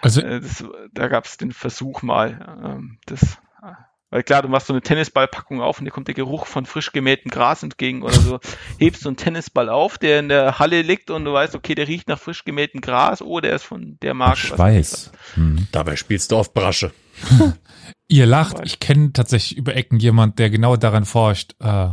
Also 0.00 0.20
äh, 0.20 0.40
das, 0.40 0.62
da 0.92 1.08
gab 1.08 1.24
es 1.24 1.38
den 1.38 1.52
Versuch 1.52 2.02
mal. 2.02 2.60
Ähm, 2.62 2.98
das, 3.06 3.22
äh, 3.62 3.72
weil 4.10 4.22
klar, 4.22 4.42
du 4.42 4.48
machst 4.48 4.66
so 4.66 4.74
eine 4.74 4.82
Tennisballpackung 4.82 5.62
auf 5.62 5.78
und 5.78 5.86
dir 5.86 5.90
kommt 5.90 6.08
der 6.08 6.14
Geruch 6.14 6.44
von 6.46 6.66
frisch 6.66 6.92
gemähtem 6.92 7.30
Gras 7.30 7.62
entgegen 7.62 8.02
oder 8.02 8.12
so. 8.12 8.38
Hebst 8.78 9.04
du 9.04 9.08
einen 9.08 9.16
Tennisball 9.16 9.70
auf, 9.70 9.96
der 9.96 10.20
in 10.20 10.28
der 10.28 10.58
Halle 10.58 10.82
liegt 10.82 11.10
und 11.10 11.24
du 11.24 11.32
weißt, 11.32 11.54
okay, 11.54 11.74
der 11.74 11.88
riecht 11.88 12.06
nach 12.08 12.18
frisch 12.20 12.44
gemähtem 12.44 12.82
Gras, 12.82 13.22
oh, 13.22 13.40
der 13.40 13.54
ist 13.56 13.64
von 13.64 13.96
der 14.02 14.12
Marke. 14.12 14.36
Schweiß. 14.40 15.10
Hm. 15.36 15.66
Dabei 15.72 15.96
spielst 15.96 16.30
du 16.32 16.36
auf 16.36 16.52
Brasche. 16.52 16.92
Ihr 18.14 18.26
lacht, 18.26 18.58
ich 18.64 18.78
kenne 18.78 19.12
tatsächlich 19.12 19.58
über 19.58 19.74
Ecken 19.74 19.98
jemand, 19.98 20.38
der 20.38 20.48
genau 20.48 20.76
daran 20.76 21.04
forscht. 21.04 21.56
Äh, 21.58 21.88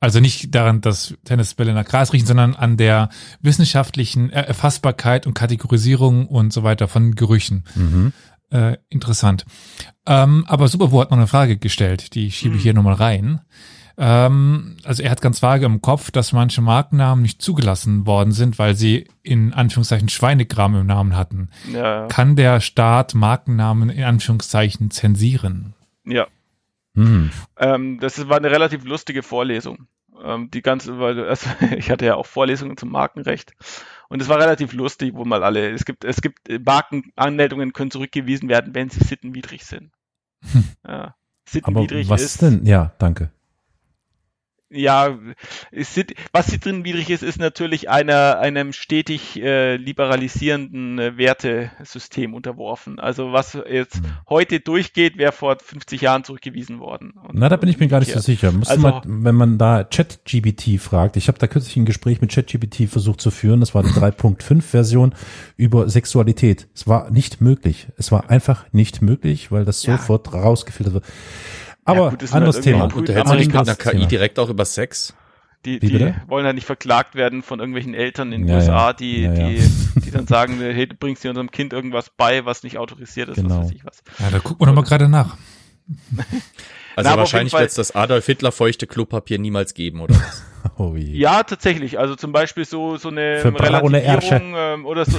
also 0.00 0.18
nicht 0.18 0.52
daran, 0.56 0.80
dass 0.80 1.14
Tennisbälle 1.24 1.72
nach 1.72 1.84
Gras 1.84 2.12
riechen, 2.12 2.26
sondern 2.26 2.56
an 2.56 2.76
der 2.76 3.10
wissenschaftlichen 3.42 4.28
Er- 4.30 4.48
Erfassbarkeit 4.48 5.24
und 5.24 5.34
Kategorisierung 5.34 6.26
und 6.26 6.52
so 6.52 6.64
weiter 6.64 6.88
von 6.88 7.14
Gerüchen. 7.14 7.62
Mhm. 7.76 8.12
Äh, 8.50 8.76
interessant. 8.88 9.44
Ähm, 10.04 10.44
aber 10.48 10.66
Superwo 10.66 11.00
hat 11.00 11.10
noch 11.12 11.18
eine 11.18 11.28
Frage 11.28 11.58
gestellt, 11.58 12.14
die 12.16 12.32
schiebe 12.32 12.54
ich 12.56 12.60
Hm. 12.60 12.62
hier 12.64 12.74
nochmal 12.74 12.94
rein. 12.94 13.40
Ähm, 13.98 14.76
also 14.84 15.02
er 15.02 15.10
hat 15.10 15.22
ganz 15.22 15.42
vage 15.42 15.64
im 15.64 15.80
Kopf, 15.80 16.10
dass 16.10 16.32
manche 16.32 16.60
Markennamen 16.60 17.22
nicht 17.22 17.40
zugelassen 17.40 18.06
worden 18.06 18.32
sind, 18.32 18.58
weil 18.58 18.74
sie 18.74 19.08
in 19.22 19.54
Anführungszeichen 19.54 20.08
Schweinegram 20.08 20.74
im 20.76 20.86
Namen 20.86 21.16
hatten. 21.16 21.50
Ja, 21.72 22.06
Kann 22.08 22.36
der 22.36 22.60
Staat 22.60 23.14
Markennamen 23.14 23.90
in 23.90 24.04
Anführungszeichen 24.04 24.90
zensieren? 24.90 25.74
ja. 26.04 26.26
Hm. 26.94 27.30
Ähm, 27.58 28.00
das 28.00 28.26
war 28.28 28.38
eine 28.38 28.50
relativ 28.50 28.84
lustige 28.84 29.22
Vorlesung. 29.22 29.86
Ähm, 30.24 30.50
die 30.50 30.62
ganze, 30.62 30.98
weil 30.98 31.28
also, 31.28 31.50
ich 31.76 31.90
hatte 31.90 32.06
ja 32.06 32.14
auch 32.14 32.24
Vorlesungen 32.24 32.78
zum 32.78 32.90
Markenrecht 32.90 33.52
und 34.08 34.22
es 34.22 34.28
war 34.28 34.38
relativ 34.38 34.72
lustig, 34.72 35.12
wo 35.14 35.24
mal 35.24 35.44
alle, 35.44 35.70
es 35.70 35.84
gibt, 35.84 36.04
es 36.04 36.22
gibt 36.22 36.48
Markenanmeldungen 36.64 37.72
können 37.72 37.90
zurückgewiesen 37.90 38.48
werden, 38.48 38.74
wenn 38.74 38.88
sie 38.88 39.04
sittenwidrig 39.04 39.64
sind. 39.64 39.92
Ja. 40.86 41.14
Aber 41.62 41.80
Sittenwidrig 41.82 42.08
was 42.08 42.22
ist, 42.22 42.26
ist 42.26 42.42
denn? 42.42 42.66
Ja, 42.66 42.92
danke. 42.98 43.30
Ja, 44.70 45.18
es 45.70 45.94
sind, 45.94 46.14
was 46.32 46.48
hier 46.50 46.58
drin 46.58 46.84
widrig 46.84 47.08
ist, 47.10 47.22
ist 47.22 47.38
natürlich 47.38 47.88
einer, 47.88 48.38
einem 48.38 48.72
stetig 48.72 49.40
äh, 49.40 49.76
liberalisierenden 49.76 50.98
äh, 50.98 51.16
Wertesystem 51.16 52.34
unterworfen. 52.34 52.98
Also 52.98 53.32
was 53.32 53.56
jetzt 53.70 53.96
Hm. 53.96 54.04
heute 54.28 54.60
durchgeht, 54.60 55.18
wäre 55.18 55.32
vor 55.32 55.56
50 55.62 56.00
Jahren 56.00 56.24
zurückgewiesen 56.24 56.80
worden. 56.80 57.12
Und, 57.12 57.38
Na, 57.38 57.48
da 57.48 57.56
bin 57.56 57.68
ich 57.68 57.78
mir 57.78 57.88
gar 57.88 58.00
nicht 58.00 58.12
so 58.12 58.20
sicher. 58.20 58.52
Also- 58.66 58.80
mal, 58.80 59.02
wenn 59.04 59.34
man 59.34 59.58
da 59.58 59.84
ChatGPT 59.84 60.78
fragt, 60.80 61.16
ich 61.16 61.28
habe 61.28 61.38
da 61.38 61.46
kürzlich 61.46 61.76
ein 61.76 61.86
Gespräch 61.86 62.20
mit 62.20 62.32
ChatGPT 62.32 62.88
versucht 62.88 63.20
zu 63.20 63.30
führen, 63.30 63.60
das 63.60 63.74
war 63.74 63.82
die 63.82 63.90
3.5-Version 63.90 65.14
über 65.56 65.88
Sexualität. 65.88 66.68
Es 66.74 66.86
war 66.88 67.10
nicht 67.10 67.40
möglich. 67.40 67.86
Es 67.96 68.10
war 68.10 68.30
einfach 68.30 68.64
nicht 68.72 69.00
möglich, 69.02 69.52
weil 69.52 69.64
das 69.64 69.84
Ja. 69.84 69.96
sofort 69.96 70.32
rausgefiltert 70.32 70.94
wird. 70.94 71.04
Aber 71.86 72.10
gut, 72.10 72.22
das 72.22 72.30
sind 72.30 72.36
anderes 72.38 72.56
halt 72.56 72.64
Thema. 72.64 72.76
irgendwie 72.84 72.94
Und 72.96 73.00
unterhält 73.08 73.28
sich 73.28 73.46
mit 73.48 73.56
einer 73.56 73.74
KI 73.76 73.90
Thema. 73.92 74.06
direkt 74.06 74.38
auch 74.38 74.48
über 74.50 74.64
Sex? 74.64 75.14
Die, 75.64 75.80
die 75.80 76.14
wollen 76.28 76.46
ja 76.46 76.52
nicht 76.52 76.66
verklagt 76.66 77.16
werden 77.16 77.42
von 77.42 77.58
irgendwelchen 77.58 77.92
Eltern 77.94 78.30
in 78.32 78.42
den 78.42 78.48
Ja, 78.48 78.56
USA, 78.56 78.72
ja. 78.88 78.92
die, 78.92 79.22
Ja, 79.22 79.32
ja. 79.34 79.48
die, 79.48 80.00
die 80.00 80.10
dann 80.12 80.26
sagen, 80.28 80.58
hey, 80.60 80.86
du 80.86 80.94
bringst 80.94 81.24
dir 81.24 81.30
unserem 81.30 81.50
Kind 81.50 81.72
irgendwas 81.72 82.10
bei, 82.16 82.44
was 82.44 82.62
nicht 82.62 82.78
autorisiert 82.78 83.28
ist, 83.30 83.36
Genau. 83.36 83.58
was 83.60 83.66
weiß 83.66 83.72
ich 83.72 83.84
was. 83.84 84.02
Ja, 84.20 84.30
da 84.30 84.38
gucken 84.38 84.60
wir 84.60 84.66
nochmal 84.66 84.84
gerade 84.84 85.08
nach. 85.08 85.36
Also 86.98 87.10
Na, 87.10 87.18
wahrscheinlich 87.18 87.52
wird 87.52 87.68
es 87.68 87.74
das 87.74 87.94
Adolf 87.94 88.24
Hitler 88.24 88.52
feuchte 88.52 88.86
Klopapier 88.86 89.38
niemals 89.38 89.74
geben, 89.74 90.00
oder 90.00 90.14
was? 90.14 90.42
Oh. 90.78 90.94
Ja, 90.94 91.42
tatsächlich. 91.42 91.98
Also 91.98 92.16
zum 92.16 92.32
Beispiel 92.32 92.66
so, 92.66 92.98
so 92.98 93.08
eine 93.08 93.38
Für 93.38 93.58
Relativierung 93.58 94.54
ähm, 94.56 94.84
oder 94.84 95.06
so, 95.06 95.18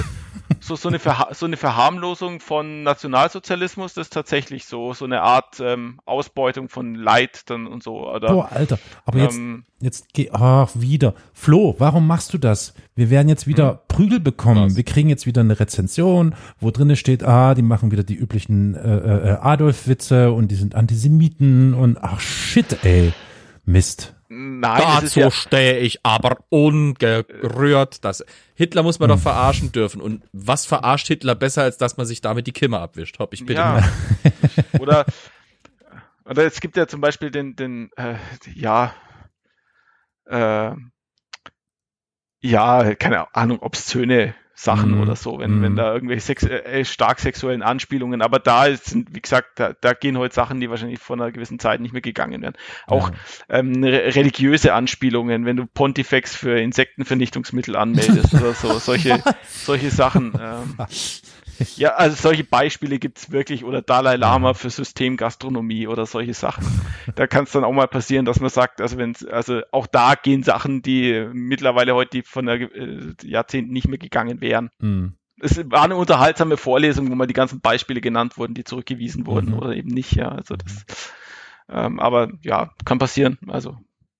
so, 0.60 0.76
so, 0.76 0.88
eine 0.88 0.98
Verha 0.98 1.34
so 1.34 1.46
eine 1.46 1.56
Verharmlosung 1.56 2.38
von 2.38 2.84
Nationalsozialismus, 2.84 3.94
das 3.94 4.06
ist 4.06 4.12
tatsächlich 4.12 4.66
so, 4.66 4.94
so 4.94 5.04
eine 5.04 5.22
Art 5.22 5.58
ähm, 5.60 5.98
Ausbeutung 6.04 6.68
von 6.68 6.94
Leid 6.94 7.42
dann 7.50 7.66
und 7.66 7.82
so. 7.82 8.08
Oder, 8.08 8.32
Boah, 8.32 8.52
Alter. 8.52 8.78
Aber 9.04 9.18
jetzt, 9.18 9.36
ähm, 9.36 9.64
jetzt 9.80 10.12
geh, 10.12 10.30
ach, 10.32 10.70
wieder. 10.74 11.14
Flo, 11.32 11.74
warum 11.78 12.06
machst 12.06 12.34
du 12.34 12.38
das? 12.38 12.74
Wir 12.94 13.10
werden 13.10 13.28
jetzt 13.28 13.46
wieder 13.46 13.82
Prügel 13.88 14.20
bekommen. 14.20 14.66
Was? 14.66 14.76
Wir 14.76 14.84
kriegen 14.84 15.08
jetzt 15.08 15.26
wieder 15.26 15.40
eine 15.40 15.58
Rezension, 15.58 16.34
wo 16.60 16.70
drinne 16.70 16.94
steht, 16.96 17.24
ah, 17.24 17.54
die 17.54 17.62
machen 17.62 17.90
wieder 17.90 18.04
die 18.04 18.16
üblichen 18.16 18.76
äh, 18.76 19.30
äh, 19.32 19.38
Adolf-Witze 19.40 20.30
und 20.32 20.48
die 20.48 20.56
sind 20.56 20.74
Antisemiten 20.74 21.74
und 21.74 21.98
ach 22.00 22.20
shit, 22.20 22.84
ey. 22.84 23.12
Mist. 23.64 24.14
Nein, 24.28 24.82
Dazu 24.82 25.20
ja, 25.20 25.30
stehe 25.30 25.78
ich 25.78 26.04
aber 26.04 26.38
ungerührt. 26.48 28.04
Das 28.04 28.24
Hitler 28.54 28.82
muss 28.82 28.98
man 28.98 29.08
doch 29.08 29.18
verarschen 29.18 29.72
dürfen. 29.72 30.00
Und 30.00 30.22
was 30.32 30.66
verarscht 30.66 31.06
Hitler 31.08 31.34
besser, 31.34 31.62
als 31.62 31.78
dass 31.78 31.96
man 31.96 32.06
sich 32.06 32.20
damit 32.20 32.46
die 32.46 32.52
Kimme 32.52 32.78
abwischt? 32.78 33.18
Hopp, 33.18 33.34
ich 33.34 33.44
bitte. 33.44 33.60
ja. 33.60 33.82
oder, 34.78 35.06
oder 36.24 36.44
es 36.44 36.60
gibt 36.60 36.76
ja 36.76 36.86
zum 36.86 37.00
Beispiel 37.00 37.30
den, 37.30 37.56
den, 37.56 37.90
äh, 37.96 38.16
ja, 38.54 38.94
äh, 40.26 40.72
ja, 42.40 42.94
keine 42.94 43.34
Ahnung, 43.34 43.60
obszöne 43.60 44.34
Sachen 44.60 44.96
Mhm. 44.96 45.00
oder 45.02 45.14
so, 45.14 45.38
wenn, 45.38 45.58
Mhm. 45.58 45.62
wenn 45.62 45.76
da 45.76 45.94
irgendwelche 45.94 46.20
sex 46.20 46.42
äh, 46.42 46.84
stark 46.84 47.20
sexuellen 47.20 47.62
Anspielungen, 47.62 48.22
aber 48.22 48.40
da 48.40 48.74
sind, 48.74 49.14
wie 49.14 49.20
gesagt, 49.20 49.60
da, 49.60 49.72
da 49.80 49.92
gehen 49.92 50.18
heute 50.18 50.34
Sachen, 50.34 50.58
die 50.58 50.68
wahrscheinlich 50.68 50.98
vor 50.98 51.14
einer 51.14 51.30
gewissen 51.30 51.60
Zeit 51.60 51.80
nicht 51.80 51.92
mehr 51.92 52.02
gegangen 52.02 52.42
wären. 52.42 52.54
Auch 52.88 53.12
ähm, 53.48 53.84
re 53.84 54.16
religiöse 54.16 54.74
Anspielungen, 54.74 55.44
wenn 55.46 55.56
du 55.56 55.66
Pontifex 55.66 56.34
für 56.34 56.58
Insektenvernichtungsmittel 56.58 57.76
anmeldest 57.76 58.34
oder 58.34 58.52
so, 58.52 58.80
solche, 58.80 59.22
solche 59.46 59.90
Sachen. 59.90 60.32
Ähm, 60.40 60.76
ja, 61.76 61.94
also 61.94 62.16
solche 62.16 62.44
Beispiele 62.44 62.98
gibt's 62.98 63.30
wirklich 63.30 63.64
oder 63.64 63.82
Dalai 63.82 64.16
Lama 64.16 64.54
für 64.54 64.70
Systemgastronomie 64.70 65.86
oder 65.86 66.06
solche 66.06 66.34
Sachen. 66.34 66.66
Da 67.16 67.26
kann 67.26 67.44
es 67.44 67.52
dann 67.52 67.64
auch 67.64 67.72
mal 67.72 67.88
passieren, 67.88 68.24
dass 68.24 68.40
man 68.40 68.50
sagt, 68.50 68.80
also 68.80 68.96
wenn 68.98 69.14
also 69.30 69.62
auch 69.72 69.86
da 69.86 70.14
gehen 70.14 70.42
Sachen, 70.42 70.82
die 70.82 71.28
mittlerweile 71.32 71.94
heute 71.94 72.18
die 72.18 72.22
von 72.22 72.46
der 72.46 72.60
äh, 72.60 73.14
Jahrzehnten 73.22 73.72
nicht 73.72 73.88
mehr 73.88 73.98
gegangen 73.98 74.40
wären. 74.40 74.70
Hm. 74.80 75.14
Es 75.40 75.56
war 75.70 75.84
eine 75.84 75.96
unterhaltsame 75.96 76.56
Vorlesung, 76.56 77.10
wo 77.10 77.14
mal 77.14 77.26
die 77.26 77.32
ganzen 77.34 77.60
Beispiele 77.60 78.00
genannt 78.00 78.38
wurden, 78.38 78.54
die 78.54 78.64
zurückgewiesen 78.64 79.26
wurden 79.26 79.50
Mhm. 79.50 79.58
oder 79.58 79.76
eben 79.76 79.90
nicht, 79.90 80.14
ja. 80.16 80.28
Also 80.28 80.56
das 80.56 80.84
ähm, 81.70 82.00
aber 82.00 82.30
ja, 82.42 82.70
kann 82.84 82.98
passieren. 82.98 83.38
Also 83.46 83.76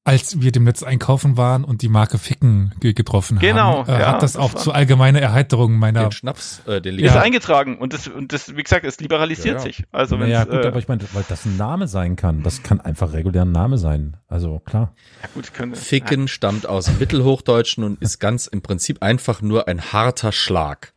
Als 0.09 0.41
wir 0.41 0.53
dem 0.53 0.65
Netz 0.65 0.83
einkaufen 0.83 1.37
waren 1.37 1.65
und 1.65 1.83
die 1.83 1.89
Marke 1.89 2.19
Ficken 2.19 2.75
ge 2.81 2.95
getroffen 2.95 3.39
Genau, 3.39 3.87
haben, 3.87 3.89
äh, 3.93 4.01
ja, 4.01 4.13
hat 4.13 4.23
das 4.23 4.33
das 4.33 4.43
auch 4.43 4.55
zu 4.55 4.73
allgemeiner 4.73 5.21
Erheiterung 5.21 5.75
meiner 5.79 6.05
Den 6.05 6.13
Schnaps, 6.13 6.63
äh, 6.67 6.81
den 6.81 6.99
ist 6.99 7.15
Ja. 7.15 7.21
eingetragen 7.21 7.77
und 7.79 7.93
das 7.93 8.09
und 8.09 8.33
das, 8.33 8.57
wie 8.57 8.63
gesagt, 8.63 8.85
es 8.85 9.01
liberalisiert 9.01 9.47
Ja, 9.47 9.53
ja. 9.55 9.59
sich. 9.61 9.85
Also 9.93 10.19
wenn 10.19 10.29
Naja, 10.31 10.45
gut, 10.45 10.65
äh, 10.65 10.67
aber 10.67 10.79
ich 10.79 10.89
meine, 10.89 11.03
weil 11.13 11.25
das 11.29 11.45
ein 11.45 11.57
Name 11.57 11.89
sein 11.89 12.17
kann. 12.17 12.43
Das 12.43 12.63
kann 12.63 12.81
einfach 12.81 13.13
regulär 13.13 13.43
ein 13.43 13.53
Name 13.53 13.77
sein. 13.79 14.17
Also 14.29 14.61
klar. 14.61 14.95
ja, 15.23 15.29
gut, 15.35 15.53
können, 15.53 15.75
Ficken 15.75 16.27
stammt 16.29 16.67
aus 16.67 16.91
Mittelhochdeutschen 16.99 17.85
und 17.85 18.01
ist 18.01 18.19
ganz 18.19 18.47
im 18.47 18.63
Prinzip 18.63 19.03
einfach 19.03 19.43
nur 19.43 19.69
ein 19.69 19.93
harter 19.93 20.33
Schlag. 20.33 20.93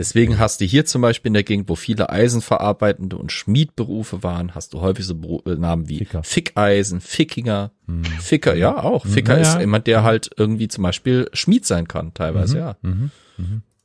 Deswegen 0.00 0.38
hast 0.38 0.62
du 0.62 0.64
hier 0.64 0.86
zum 0.86 1.02
Beispiel 1.02 1.28
in 1.28 1.34
der 1.34 1.42
Gegend, 1.42 1.68
wo 1.68 1.74
viele 1.74 2.08
eisenverarbeitende 2.08 3.18
und 3.18 3.32
Schmiedberufe 3.32 4.22
waren, 4.22 4.54
hast 4.54 4.72
du 4.72 4.80
häufig 4.80 5.04
so 5.04 5.14
Beru 5.14 5.42
äh, 5.44 5.56
Namen 5.56 5.90
wie 5.90 5.98
Ficker. 5.98 6.22
Fickeisen, 6.24 7.02
Fickinger, 7.02 7.70
Hm. 7.86 8.04
Ficker, 8.04 8.54
ja 8.54 8.82
auch. 8.82 9.04
Ficker 9.04 9.34
Ja, 9.36 9.42
ja. 9.42 9.52
ist 9.54 9.60
jemand, 9.60 9.86
der 9.86 10.02
halt 10.02 10.30
irgendwie 10.38 10.68
zum 10.68 10.82
Beispiel 10.84 11.28
Schmied 11.34 11.66
sein 11.66 11.86
kann, 11.86 12.14
teilweise, 12.14 12.56
ja. 12.58 12.76
Mhm. 12.80 13.10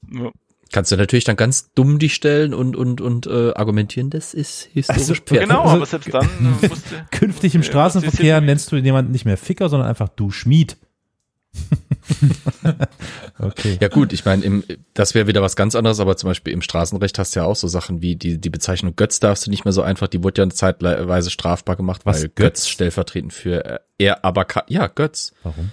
ja. 0.09 0.31
Kannst 0.71 0.93
du 0.93 0.95
natürlich 0.95 1.25
dann 1.25 1.35
ganz 1.35 1.73
dumm 1.73 1.99
dich 1.99 2.13
stellen 2.15 2.53
und, 2.53 2.77
und, 2.77 3.01
und 3.01 3.27
äh, 3.27 3.51
argumentieren, 3.53 4.09
das 4.09 4.33
ist 4.33 4.69
historisch 4.73 5.19
Also, 5.19 5.21
Pferd. 5.21 5.41
Genau, 5.49 5.63
Also- 5.63 5.75
aber 5.75 5.85
selbst 5.85 6.13
dann 6.13 6.29
äh, 6.61 6.67
musste 6.69 7.05
Künftig 7.11 7.55
im 7.55 7.61
Ja, 7.61 7.67
Straßenverkehr 7.67 8.39
nennst 8.39 8.71
du 8.71 8.77
jemanden 8.77 9.11
nicht 9.11 9.25
mehr 9.25 9.35
Ficker, 9.37 9.67
sondern 9.67 9.89
einfach 9.89 10.07
du 10.07 10.31
Schmied. 10.31 10.77
okay. 13.39 13.77
Ja 13.81 13.87
gut, 13.87 14.13
ich 14.13 14.25
meine, 14.25 14.63
das 14.93 15.15
wäre 15.15 15.27
wieder 15.27 15.41
was 15.41 15.55
ganz 15.55 15.75
anderes, 15.75 15.99
aber 15.99 16.17
zum 16.17 16.29
Beispiel 16.29 16.53
im 16.53 16.61
Straßenrecht 16.61 17.17
hast 17.19 17.35
du 17.35 17.39
ja 17.39 17.45
auch 17.45 17.55
so 17.55 17.67
Sachen 17.67 18.01
wie 18.01 18.15
die, 18.15 18.39
die 18.39 18.49
Bezeichnung 18.49 18.95
Götz 18.95 19.19
darfst 19.19 19.45
du 19.45 19.51
nicht 19.51 19.65
mehr 19.65 19.73
so 19.73 19.81
einfach, 19.81 20.07
die 20.07 20.23
wurde 20.23 20.41
ja 20.41 20.49
zeitweise 20.49 21.29
strafbar 21.29 21.75
gemacht, 21.75 22.01
Was, 22.05 22.17
weil 22.17 22.29
Götz? 22.29 22.35
Götz 22.35 22.67
stellvertretend 22.67 23.33
für 23.33 23.65
äh, 23.65 23.79
er 23.97 24.25
aber 24.25 24.45
ja, 24.67 24.87
Götz. 24.87 25.33
Warum? 25.43 25.71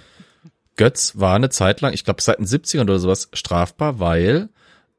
Götz 0.75 1.13
war 1.15 1.35
eine 1.35 1.49
Zeit 1.49 1.81
lang, 1.81 1.93
ich 1.93 2.03
glaube 2.03 2.21
seit 2.21 2.39
den 2.39 2.47
70ern 2.47 2.81
oder 2.81 2.99
sowas, 2.99 3.29
strafbar, 3.33 3.99
weil 3.99 4.49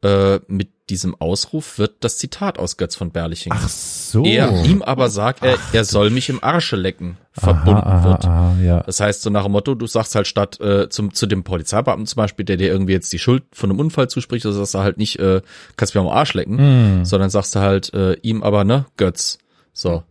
äh, 0.04 0.40
mit 0.48 0.68
diesem 0.90 1.14
Ausruf 1.18 1.78
wird 1.78 1.96
das 2.00 2.18
Zitat 2.18 2.58
aus 2.58 2.76
Götz 2.76 2.94
von 2.94 3.10
Berlichingen. 3.10 3.58
Ach 3.58 3.68
so. 3.68 4.22
Er 4.24 4.64
ihm 4.66 4.82
aber 4.82 5.08
sagt, 5.08 5.42
er, 5.42 5.56
er 5.72 5.84
soll 5.84 6.10
mich 6.10 6.28
im 6.28 6.44
Arsche 6.44 6.76
lecken, 6.76 7.16
verbunden 7.32 7.80
aha, 7.82 7.98
aha, 7.98 8.04
wird. 8.04 8.24
Aha, 8.26 8.56
ja. 8.62 8.80
Das 8.82 9.00
heißt, 9.00 9.22
so 9.22 9.30
nach 9.30 9.44
dem 9.44 9.52
Motto, 9.52 9.74
du 9.74 9.86
sagst 9.86 10.14
halt 10.14 10.26
statt 10.26 10.60
äh, 10.60 10.90
zum, 10.90 11.14
zu 11.14 11.24
dem 11.26 11.42
Polizeibeamten 11.42 12.06
zum 12.06 12.18
Beispiel, 12.18 12.44
der 12.44 12.58
dir 12.58 12.68
irgendwie 12.68 12.92
jetzt 12.92 13.10
die 13.14 13.18
Schuld 13.18 13.44
von 13.52 13.70
einem 13.70 13.80
Unfall 13.80 14.08
zuspricht, 14.08 14.44
also 14.44 14.58
sagst 14.58 14.74
du 14.74 14.78
halt 14.80 14.98
nicht, 14.98 15.18
äh, 15.18 15.40
kannst 15.76 15.94
mir 15.94 16.02
am 16.02 16.08
Arsch 16.08 16.34
lecken, 16.34 16.58
Hm. 16.58 17.04
sondern 17.06 17.30
sagst 17.30 17.54
du 17.54 17.60
halt 17.60 17.94
äh, 17.94 18.14
ihm 18.20 18.42
aber, 18.42 18.64
ne, 18.64 18.84
Götz. 18.98 19.38
So. 19.72 20.02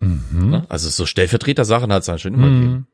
Mhm. 0.00 0.50
Ne? 0.50 0.66
Also 0.68 0.88
so 0.88 1.04
Stellvertreter-Sachen 1.06 1.92
hat 1.92 2.00
es 2.00 2.06
dann 2.06 2.18
schon 2.18 2.34
immer 2.34 2.48
gegeben. 2.48 2.86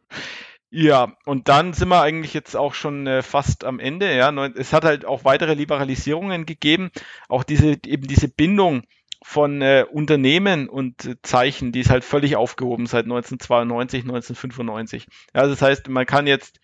Ja, 0.70 1.16
und 1.24 1.48
dann 1.48 1.72
sind 1.72 1.88
wir 1.88 2.02
eigentlich 2.02 2.34
jetzt 2.34 2.54
auch 2.54 2.74
schon 2.74 3.06
äh, 3.06 3.22
fast 3.22 3.64
am 3.64 3.80
Ende. 3.80 4.14
Ja, 4.14 4.30
es 4.48 4.72
hat 4.72 4.84
halt 4.84 5.06
auch 5.06 5.24
weitere 5.24 5.54
Liberalisierungen 5.54 6.44
gegeben. 6.44 6.90
Auch 7.28 7.42
diese 7.42 7.78
eben 7.86 8.06
diese 8.06 8.28
Bindung 8.28 8.82
von 9.22 9.62
äh, 9.62 9.86
Unternehmen 9.90 10.68
und 10.68 11.04
äh, 11.06 11.16
Zeichen, 11.22 11.72
die 11.72 11.80
ist 11.80 11.90
halt 11.90 12.04
völlig 12.04 12.36
aufgehoben 12.36 12.86
seit 12.86 13.04
1992, 13.04 14.02
1995. 14.02 15.06
Ja, 15.34 15.46
das 15.46 15.62
heißt, 15.62 15.88
man 15.88 16.06
kann 16.06 16.26
jetzt 16.26 16.60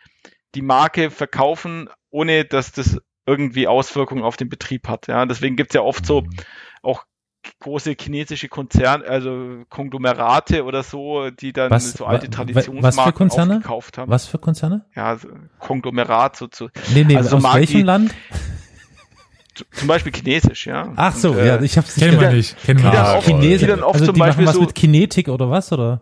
die 0.54 0.62
Marke 0.62 1.10
verkaufen, 1.10 1.88
ohne 2.10 2.44
dass 2.44 2.72
das 2.72 2.98
irgendwie 3.26 3.66
Auswirkungen 3.66 4.22
auf 4.22 4.36
den 4.36 4.50
Betrieb 4.50 4.86
hat. 4.86 5.06
Ja, 5.06 5.24
deswegen 5.24 5.56
gibt's 5.56 5.74
ja 5.74 5.80
oft 5.80 6.04
so 6.04 6.24
große 7.60 7.94
chinesische 8.00 8.48
Konzerne, 8.48 9.04
also 9.06 9.64
Konglomerate 9.70 10.64
oder 10.64 10.82
so, 10.82 11.30
die 11.30 11.52
dann 11.52 11.70
Was- 11.70 11.92
so 11.92 12.06
alte 12.06 12.28
Traditionsmarken 12.30 12.82
was 12.82 12.98
für 13.06 13.12
Konzerne? 13.12 13.54
aufgekauft 13.56 13.98
haben. 13.98 14.10
Was 14.10 14.26
für 14.26 14.38
Konzerne? 14.38 14.84
Ja, 14.94 15.16
so 15.16 15.28
Konglomerat 15.58 16.36
so 16.36 16.46
zu, 16.48 16.68
Nee, 16.94 17.04
nee, 17.04 17.16
Also 17.16 17.30
so 17.30 17.36
aus 17.36 17.42
Marken, 17.42 17.58
welchem 17.60 17.84
Land? 17.84 18.14
zum 19.72 19.88
Beispiel 19.88 20.12
chinesisch, 20.14 20.66
ja. 20.66 20.92
Ach 20.96 21.14
so, 21.14 21.30
Und, 21.32 21.38
äh, 21.38 21.46
ja, 21.46 21.60
ich 21.62 21.76
hab's 21.78 21.94
Kennen 21.94 22.20
wir 22.20 22.30
nicht. 22.32 22.56
Kennen 22.64 22.82
wir 22.82 22.90
nicht. 23.38 23.60
die 23.62 23.66
dann 23.66 23.82
oft 23.82 23.94
also 24.00 24.06
zum 24.06 24.18
Beispiel 24.18 24.46
was 24.46 24.54
so- 24.54 24.60
mit 24.62 24.74
Kinetik 24.74 25.28
oder 25.28 25.50
was, 25.50 25.72
oder? 25.72 26.00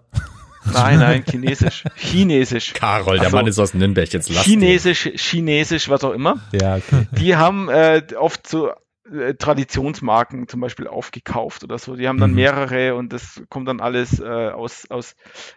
Nein, 0.73 1.01
nein, 1.01 1.25
chinesisch. 1.29 1.83
Chinesisch. 1.97 2.73
Karol, 2.73 3.17
der 3.19 3.27
Ach 3.27 3.31
so. 3.33 3.37
Mann 3.37 3.47
ist 3.49 3.59
aus 3.59 3.75
Nürnberg, 3.75 4.13
jetzt 4.13 4.29
lass 4.31 4.45
den. 4.45 4.61
Chinesisch, 4.61 5.11
Chinesisch, 5.17 5.89
was 5.89 6.05
auch 6.05 6.13
immer. 6.13 6.37
Ja, 6.53 6.77
okay. 6.77 7.09
Die 7.19 7.35
haben 7.35 7.69
äh, 7.69 8.01
oft 8.17 8.47
so 8.47 8.69
äh, 8.69 8.73
Traditionsmarken 9.39 10.47
zum 10.47 10.61
Beispiel 10.61 10.87
aufgekauft 10.87 11.65
oder 11.65 11.79
so. 11.79 11.97
Die 11.97 12.07
haben 12.07 12.21
dann 12.21 12.31
Mhm. 12.31 12.35
mehrere 12.35 12.95
und 12.95 13.13
das 13.13 13.43
kommt 13.51 13.67
dann 13.69 13.81
alles 13.81 14.21
äh, 14.21 14.25
aus, 14.51 14.89
aus 14.91 15.17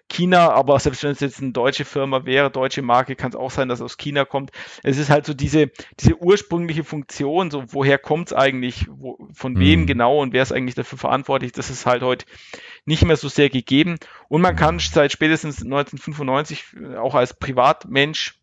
China, 0.09 0.49
aber 0.51 0.79
selbst 0.79 1.03
wenn 1.03 1.11
es 1.11 1.19
jetzt 1.19 1.41
eine 1.41 1.51
deutsche 1.51 1.85
Firma 1.85 2.25
wäre, 2.25 2.49
deutsche 2.49 2.81
Marke, 2.81 3.15
kann 3.15 3.29
es 3.29 3.35
auch 3.35 3.51
sein, 3.51 3.69
dass 3.69 3.79
es 3.79 3.85
aus 3.85 3.97
China 3.97 4.25
kommt. 4.25 4.51
Es 4.83 4.97
ist 4.97 5.09
halt 5.11 5.25
so 5.27 5.33
diese, 5.35 5.71
diese 5.99 6.17
ursprüngliche 6.19 6.83
Funktion, 6.83 7.51
so 7.51 7.63
woher 7.67 7.99
kommt 7.99 8.29
es 8.29 8.33
eigentlich, 8.33 8.87
wo, 8.89 9.27
von 9.33 9.59
wem 9.59 9.81
Mhm. 9.81 9.85
genau 9.85 10.21
und 10.21 10.33
wer 10.33 10.41
ist 10.41 10.51
eigentlich 10.51 10.75
dafür 10.75 10.97
verantwortlich, 10.97 11.51
das 11.51 11.69
ist 11.69 11.85
halt 11.85 12.01
heute 12.01 12.25
nicht 12.85 13.05
mehr 13.05 13.17
so 13.17 13.27
sehr 13.29 13.49
gegeben. 13.49 13.97
Und 14.27 14.41
man 14.41 14.55
kann 14.55 14.79
seit 14.79 15.11
spätestens 15.11 15.63
1995 15.63 16.65
auch 16.97 17.15
als 17.15 17.33
Privatmensch 17.37 18.39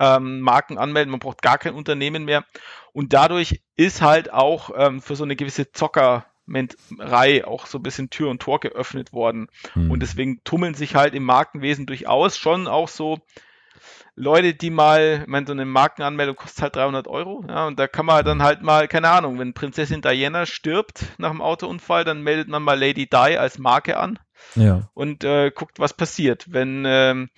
ähm, 0.00 0.40
Marken 0.40 0.78
anmelden, 0.78 1.10
man 1.10 1.20
braucht 1.20 1.42
gar 1.42 1.58
kein 1.58 1.74
Unternehmen 1.74 2.24
mehr. 2.24 2.44
Und 2.92 3.12
dadurch 3.12 3.62
ist 3.76 4.02
halt 4.02 4.32
auch 4.32 4.70
ähm, 4.76 5.00
für 5.00 5.16
so 5.16 5.24
eine 5.24 5.36
gewisse 5.36 5.72
Zockerei 5.72 7.44
auch 7.46 7.66
so 7.66 7.78
ein 7.78 7.82
bisschen 7.82 8.10
Tür 8.10 8.30
und 8.30 8.42
Tor 8.42 8.60
geöffnet 8.60 9.12
worden. 9.12 9.48
Mhm. 9.74 9.90
Und 9.90 10.00
deswegen 10.00 10.42
tummeln 10.44 10.74
sich 10.74 10.94
halt 10.94 11.14
im 11.14 11.24
Markenwesen 11.24 11.86
durchaus 11.86 12.36
schon 12.36 12.68
auch 12.68 12.88
so 12.88 13.20
Leute, 14.14 14.52
die 14.52 14.70
mal, 14.70 15.20
ich 15.22 15.26
meine, 15.26 15.46
so 15.46 15.52
eine 15.52 15.64
Markenanmeldung 15.64 16.36
kostet 16.36 16.62
halt 16.62 16.76
300 16.76 17.08
Euro, 17.08 17.44
ja, 17.48 17.66
und 17.66 17.78
da 17.78 17.88
kann 17.88 18.04
man 18.04 18.22
dann 18.24 18.42
halt 18.42 18.60
mal, 18.60 18.86
keine 18.86 19.08
Ahnung, 19.08 19.38
wenn 19.38 19.54
Prinzessin 19.54 20.02
Diana 20.02 20.44
stirbt 20.44 21.06
nach 21.16 21.30
dem 21.30 21.40
Autounfall, 21.40 22.04
dann 22.04 22.22
meldet 22.22 22.48
man 22.48 22.62
mal 22.62 22.78
Lady 22.78 23.08
Di 23.08 23.38
als 23.38 23.58
Marke 23.58 23.96
an 23.96 24.18
ja. 24.54 24.90
und 24.92 25.24
äh, 25.24 25.50
guckt, 25.50 25.78
was 25.78 25.94
passiert. 25.94 26.52
Wenn, 26.52 26.84
ähm, 26.86 27.30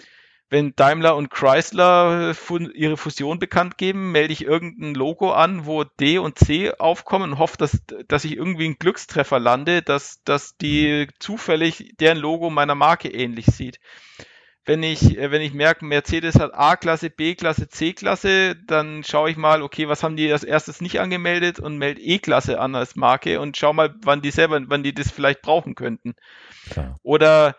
wenn 0.51 0.77
Daimler 0.77 1.17
und 1.17 1.31
Chrysler 1.31 2.35
ihre 2.75 2.97
Fusion 2.97 3.39
bekannt 3.39 3.79
geben, 3.79 4.13
melde 4.13 4.33
ich 4.33 4.45
irgendein 4.45 4.95
Logo 4.95 5.33
an, 5.33 5.67
wo 5.67 5.85
D 5.85 6.19
und 6.19 6.39
C 6.39 6.73
aufkommen 6.73 7.33
und 7.33 7.39
hoffe, 7.39 7.57
dass, 7.59 7.83
dass 8.09 8.25
ich 8.25 8.37
irgendwie 8.37 8.67
einen 8.67 8.79
Glückstreffer 8.79 9.41
lande, 9.41 9.83
dass, 9.83 10.23
dass 10.25 10.57
die 10.57 11.09
zufällig 11.19 11.95
deren 11.99 12.19
Logo 12.19 12.51
meiner 12.51 12.75
Marke 12.75 13.09
ähnlich 13.09 13.47
sieht 13.47 13.81
wenn 14.67 14.83
ich, 14.83 15.19
äh, 15.19 15.31
wenn 15.31 15.43
ich 15.43 15.53
merke, 15.53 15.85
Mercedes 15.85 16.39
hat 16.39 16.55
A-Klasse, 16.55 17.11
B-Klasse, 17.11 17.69
C-Klasse, 17.69 18.57
dann 18.57 19.05
schaue 19.05 19.31
ich 19.31 19.37
mal, 19.37 19.63
okay, 19.63 19.89
was 19.89 20.03
haben 20.03 20.17
die 20.17 20.31
als 20.33 20.45
erstes 20.45 20.81
nicht 20.81 21.01
angemeldet 21.01 21.61
und 21.61 21.77
melde 21.77 22.01
E-Klasse 22.01 22.61
an 22.61 22.75
als 22.75 22.97
Marke 22.97 23.41
und 23.41 23.57
schau 23.57 23.73
mal, 23.73 23.95
wann 24.03 24.23
die 24.23 24.31
selber, 24.31 24.61
wann 24.67 24.83
die 24.83 24.95
das 24.95 25.11
vielleicht 25.11 25.43
brauchen 25.43 25.75
könnten. 25.75 26.15
Klar. 26.71 26.99
Oder 27.03 27.57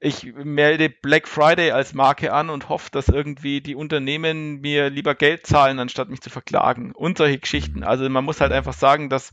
ich 0.00 0.32
melde 0.32 0.90
Black 0.90 1.26
Friday 1.26 1.72
als 1.72 1.92
Marke 1.92 2.32
an 2.32 2.50
und 2.50 2.68
hoffe, 2.68 2.90
dass 2.92 3.08
irgendwie 3.08 3.60
die 3.60 3.74
Unternehmen 3.74 4.60
mir 4.60 4.90
lieber 4.90 5.14
Geld 5.14 5.46
zahlen, 5.46 5.80
anstatt 5.80 6.08
mich 6.08 6.20
zu 6.20 6.30
verklagen. 6.30 6.92
Und 6.92 7.18
solche 7.18 7.38
Geschichten. 7.38 7.82
Also 7.82 8.08
man 8.08 8.24
muss 8.24 8.40
halt 8.40 8.52
einfach 8.52 8.74
sagen, 8.74 9.10
dass 9.10 9.32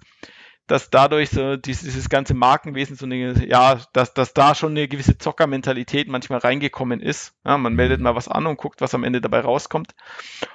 dass 0.67 0.89
dadurch 0.89 1.29
so 1.29 1.57
dieses, 1.57 1.83
dieses 1.83 2.09
ganze 2.09 2.33
Markenwesen 2.33 2.95
so 2.95 3.05
eine, 3.05 3.47
ja, 3.47 3.79
dass, 3.93 4.13
dass 4.13 4.33
da 4.33 4.55
schon 4.55 4.71
eine 4.71 4.87
gewisse 4.87 5.17
Zockermentalität 5.17 6.07
manchmal 6.07 6.39
reingekommen 6.39 7.01
ist. 7.01 7.35
Ja, 7.45 7.57
man 7.57 7.75
meldet 7.75 8.01
mal 8.01 8.15
was 8.15 8.27
an 8.27 8.47
und 8.47 8.57
guckt, 8.57 8.81
was 8.81 8.95
am 8.95 9.03
Ende 9.03 9.21
dabei 9.21 9.41
rauskommt. 9.41 9.93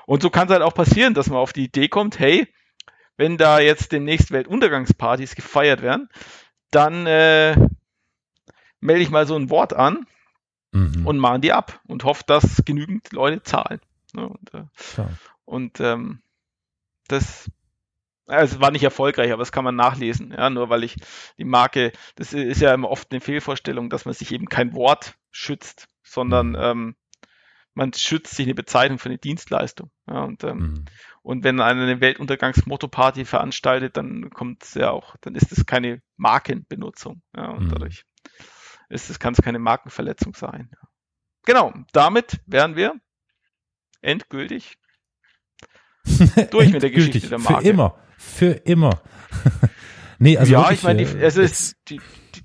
Und 0.07 0.23
so 0.23 0.31
kann 0.31 0.49
es 0.49 0.53
halt 0.53 0.62
auch 0.62 0.74
passieren, 0.74 1.15
dass 1.15 1.31
man 1.31 1.39
auf 1.39 1.53
die 1.53 1.65
Idee 1.65 1.89
kommt, 1.89 2.19
hey, 2.19 2.49
wenn 3.16 3.37
da 3.37 3.61
jetzt 3.61 3.93
demnächst 3.93 4.32
Weltuntergangspartys 4.32 5.37
gefeiert 5.37 5.82
werden, 5.82 6.09
dann 6.73 7.07
äh, 7.07 7.55
melde 8.81 9.02
ich 9.02 9.11
mal 9.11 9.27
so 9.27 9.36
ein 9.36 9.51
Wort 9.51 9.73
an 9.73 10.07
mhm. 10.73 11.07
und 11.07 11.19
mahn 11.19 11.40
die 11.40 11.52
ab 11.52 11.81
und 11.86 12.05
hoffe, 12.05 12.24
dass 12.27 12.62
genügend 12.65 13.12
Leute 13.12 13.43
zahlen. 13.43 13.81
Ja, 14.15 14.24
und, 14.24 14.55
äh, 14.55 14.65
und 15.44 15.81
ähm, 15.81 16.20
das 17.09 17.51
also 18.27 18.61
war 18.61 18.70
nicht 18.70 18.85
erfolgreich, 18.85 19.32
aber 19.32 19.40
das 19.40 19.52
kann 19.52 19.65
man 19.65 19.77
nachlesen. 19.77 20.32
Ja, 20.32 20.51
nur 20.51 20.69
weil 20.70 20.85
ich 20.85 20.97
die 21.39 21.44
Marke, 21.44 21.93
das 22.15 22.32
ist 22.32 22.61
ja 22.61 22.73
immer 22.73 22.90
oft 22.90 23.11
eine 23.11 23.20
Fehlvorstellung, 23.20 23.90
dass 23.90 24.05
man 24.05 24.15
sich 24.15 24.32
eben 24.32 24.47
kein 24.47 24.73
Wort 24.74 25.15
schützt, 25.31 25.89
sondern 26.02 26.51
mhm. 26.51 26.57
ähm, 26.59 26.97
man 27.74 27.93
schützt 27.93 28.35
sich 28.35 28.47
eine 28.47 28.55
Bezeichnung 28.55 28.98
für 28.98 29.09
eine 29.09 29.19
Dienstleistung. 29.19 29.90
Ja, 30.09 30.24
und, 30.24 30.44
ähm, 30.44 30.59
mhm. 30.59 30.85
und 31.23 31.44
wenn 31.44 31.61
einer 31.61 31.82
eine 31.82 32.01
Weltuntergangs-Motto-Party 32.01 33.24
veranstaltet, 33.24 33.97
dann 33.97 34.31
kommt 34.31 34.65
es 34.65 34.74
ja 34.74 34.90
auch, 34.90 35.16
dann 35.20 35.35
ist 35.35 35.52
es 35.52 35.66
keine 35.66 36.02
Markenbenutzung. 36.16 37.23
Ja, 37.36 37.48
und 37.51 37.65
mhm. 37.65 37.70
dadurch 37.70 38.05
ist 38.91 39.09
es, 39.09 39.19
kann 39.19 39.33
es 39.33 39.43
keine 39.43 39.59
Markenverletzung 39.59 40.35
sein. 40.35 40.71
Genau, 41.47 41.73
damit 41.93 42.41
wären 42.47 42.77
wir 42.77 42.95
endgültig 44.03 44.77
durch 46.51 46.73
mit 46.73 46.83
der 46.83 46.91
Geschichte 46.91 47.29
der 47.29 47.39
Marke. 47.39 47.62
Für 47.62 47.69
immer. 47.69 47.99
Für 48.19 48.51
immer. 48.51 49.03
nee, 50.19 50.37
also 50.37 50.53
ja, 50.53 50.61
wirklich, 50.61 50.79
ich 50.79 50.85
meine, 50.85 51.05
die, 51.05 51.25
also 51.25 51.41
ist, 51.41 51.77
die, 51.89 52.01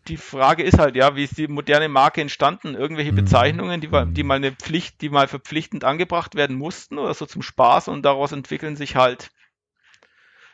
die 0.08 0.18
Frage 0.18 0.64
ist 0.64 0.80
halt, 0.80 0.96
ja, 0.96 1.16
wie 1.16 1.24
ist 1.24 1.38
die 1.38 1.48
moderne 1.48 1.90
Marke 1.90 2.22
entstanden? 2.22 2.76
Irgendwelche 2.76 3.12
mhm. 3.12 3.18
Bezeichnungen, 3.18 3.82
die, 3.82 3.90
die 4.14 4.24
mal 4.24 4.36
eine 4.36 4.52
Pflicht, 4.52 5.02
die 5.02 5.10
mal 5.10 5.28
verpflichtend 5.28 5.84
angebracht 5.84 6.36
werden 6.36 6.56
mussten 6.56 6.98
oder 6.98 7.14
so 7.14 7.26
zum 7.26 7.42
Spaß 7.42 7.88
und 7.88 8.04
daraus 8.04 8.32
entwickeln 8.32 8.76
sich 8.76 8.96
halt 8.96 9.32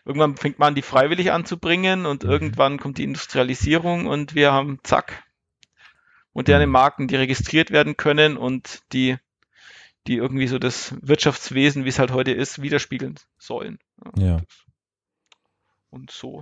irgendwann 0.06 0.36
fängt 0.36 0.58
man 0.58 0.70
an, 0.70 0.76
die 0.76 0.82
freiwillig 0.82 1.32
anzubringen 1.32 2.06
und 2.06 2.24
mhm. 2.24 2.30
irgendwann 2.32 2.80
kommt 2.80 2.98
die 2.98 3.04
Industrialisierung 3.04 4.08
und 4.08 4.36
wir 4.36 4.52
haben 4.52 4.80
zack 4.84 5.24
moderne 6.34 6.66
mhm. 6.66 6.72
Marken, 6.72 7.08
die 7.08 7.16
registriert 7.16 7.72
werden 7.72 7.98
können 7.98 8.38
und 8.38 8.82
die 8.94 9.18
die 10.08 10.16
irgendwie 10.16 10.48
so 10.48 10.58
das 10.58 10.95
Wirtschaftswesen, 11.02 11.86
wie 11.86 11.90
es 11.90 11.99
halt 11.99 12.12
heute 12.12 12.32
ist, 12.32 12.62
widerspiegeln 12.62 13.20
sollen. 13.38 13.80
Ja. 14.16 14.26
ja. 14.26 14.41
Und 15.90 16.10
so 16.12 16.41